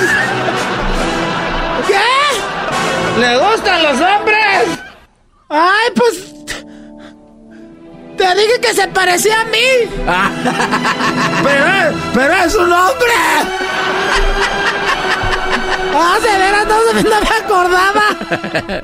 ¿Qué? 1.87 3.19
¿Le 3.19 3.37
gustan 3.37 3.83
los 3.83 4.01
hombres? 4.01 4.79
Ay, 5.49 5.89
pues. 5.95 6.25
Te 8.17 8.35
dije 8.35 8.59
que 8.61 8.73
se 8.73 8.87
parecía 8.89 9.41
a 9.41 9.45
mí. 9.45 9.67
pero, 11.43 11.95
pero 12.13 12.33
es 12.43 12.55
un 12.55 12.71
hombre. 12.73 13.13
Ah, 16.01 16.17
de 16.21 16.37
veras, 16.37 16.67
no, 16.67 16.77
no 16.93 17.19
me 17.19 17.35
acordaba. 17.43 18.03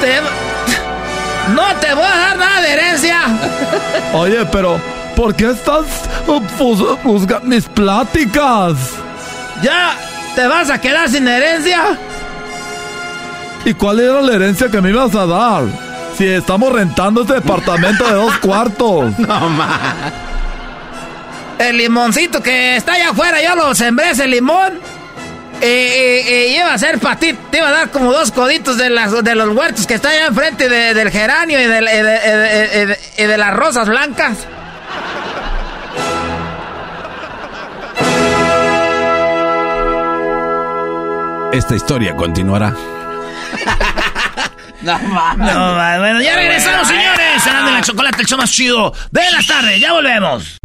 Te- 0.00 0.45
no 1.54 1.74
te 1.80 1.94
voy 1.94 2.04
a 2.04 2.16
dar 2.16 2.36
nada 2.38 2.60
de 2.60 2.72
herencia. 2.72 3.18
Oye, 4.14 4.44
pero 4.46 4.80
¿por 5.14 5.34
qué 5.34 5.50
estás 5.50 5.84
uh, 6.26 6.40
juz- 6.58 6.98
juzga 7.02 7.40
mis 7.42 7.64
pláticas? 7.66 8.74
¿Ya 9.62 9.94
te 10.34 10.46
vas 10.46 10.70
a 10.70 10.80
quedar 10.80 11.08
sin 11.08 11.26
herencia? 11.28 11.98
¿Y 13.64 13.74
cuál 13.74 14.00
era 14.00 14.20
la 14.20 14.34
herencia 14.34 14.68
que 14.70 14.80
me 14.80 14.90
ibas 14.90 15.14
a 15.14 15.26
dar? 15.26 15.64
Si 16.16 16.26
estamos 16.26 16.72
rentando 16.72 17.22
este 17.22 17.34
departamento 17.34 18.04
de 18.06 18.12
dos 18.14 18.36
cuartos. 18.38 19.12
No 19.18 19.48
más. 19.50 19.80
El 21.58 21.78
limoncito 21.78 22.42
que 22.42 22.76
está 22.76 22.92
allá 22.94 23.10
afuera, 23.10 23.38
yo 23.42 23.56
lo 23.56 23.74
sembré 23.74 24.10
ese 24.10 24.26
limón. 24.26 24.74
Eh, 25.60 26.54
iba 26.56 26.72
a 26.72 26.78
ser 26.78 26.98
para 26.98 27.18
ti, 27.18 27.32
te 27.50 27.58
iba 27.58 27.68
a 27.68 27.72
dar 27.72 27.90
como 27.90 28.12
dos 28.12 28.30
coditos 28.32 28.76
de, 28.76 28.90
las, 28.90 29.24
de 29.24 29.34
los 29.34 29.48
huertos 29.56 29.86
que 29.86 29.94
están 29.94 30.12
allá 30.12 30.26
enfrente 30.26 30.68
del 30.68 31.10
geranio 31.10 31.60
y 31.60 31.66
de, 31.66 32.98
de 33.26 33.38
las 33.38 33.54
rosas 33.54 33.88
blancas. 33.88 34.38
Esta 41.52 41.74
historia 41.74 42.14
continuará. 42.14 42.70
no 44.82 44.98
mames. 44.98 45.54
No 45.54 45.74
Bueno, 46.00 46.20
ya 46.20 46.36
regresamos, 46.36 46.86
señores. 46.86 47.42
Cenando 47.42 47.70
en 47.70 47.76
la 47.76 47.80
chocolate, 47.80 48.20
el 48.20 48.28
show 48.28 48.36
más 48.36 48.50
chido 48.50 48.92
de 49.10 49.30
las 49.30 49.46
tardes. 49.46 49.80
Ya 49.80 49.92
volvemos. 49.92 50.58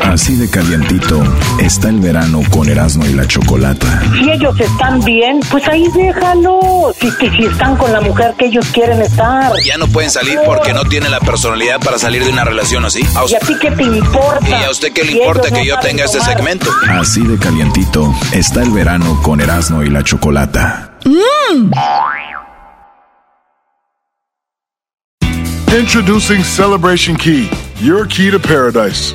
Así 0.00 0.34
de 0.36 0.48
calientito 0.48 1.22
está 1.60 1.88
el 1.88 2.00
verano 2.00 2.40
con 2.50 2.68
Erasmo 2.68 3.04
y 3.06 3.12
la 3.12 3.26
Chocolata. 3.26 4.02
Si 4.14 4.30
ellos 4.30 4.58
están 4.58 5.00
bien, 5.04 5.40
pues 5.50 5.66
ahí 5.68 5.84
déjalo. 5.94 6.92
Si, 6.98 7.10
si 7.10 7.44
están 7.44 7.76
con 7.76 7.92
la 7.92 8.00
mujer 8.00 8.34
que 8.38 8.46
ellos 8.46 8.66
quieren 8.72 9.00
estar. 9.02 9.52
Ya 9.64 9.76
no 9.78 9.86
pueden 9.88 10.10
salir 10.10 10.38
porque 10.44 10.72
no 10.72 10.84
tienen 10.84 11.10
la 11.10 11.20
personalidad 11.20 11.80
para 11.80 11.98
salir 11.98 12.24
de 12.24 12.30
una 12.30 12.44
relación 12.44 12.84
así. 12.84 13.04
¿Y 13.28 13.34
a 13.34 13.38
ti 13.40 13.54
qué 13.60 13.70
te 13.70 13.82
importa? 13.84 14.48
¿Y 14.48 14.64
a 14.64 14.70
usted 14.70 14.92
qué 14.92 15.04
le 15.04 15.12
importa 15.12 15.50
que 15.50 15.66
yo 15.66 15.78
tenga 15.78 16.04
este 16.04 16.20
segmento? 16.20 16.70
Así 16.90 17.22
de 17.26 17.38
calientito 17.38 18.14
está 18.32 18.62
el 18.62 18.70
verano 18.70 19.20
con 19.22 19.40
Erasmo 19.40 19.82
y 19.82 19.90
la 19.90 20.02
Chocolata. 20.02 20.92
Mm. 21.04 21.72
Introducing 25.74 26.44
Celebration 26.44 27.16
Key, 27.16 27.48
your 27.80 28.06
key 28.06 28.30
to 28.30 28.38
paradise. 28.38 29.14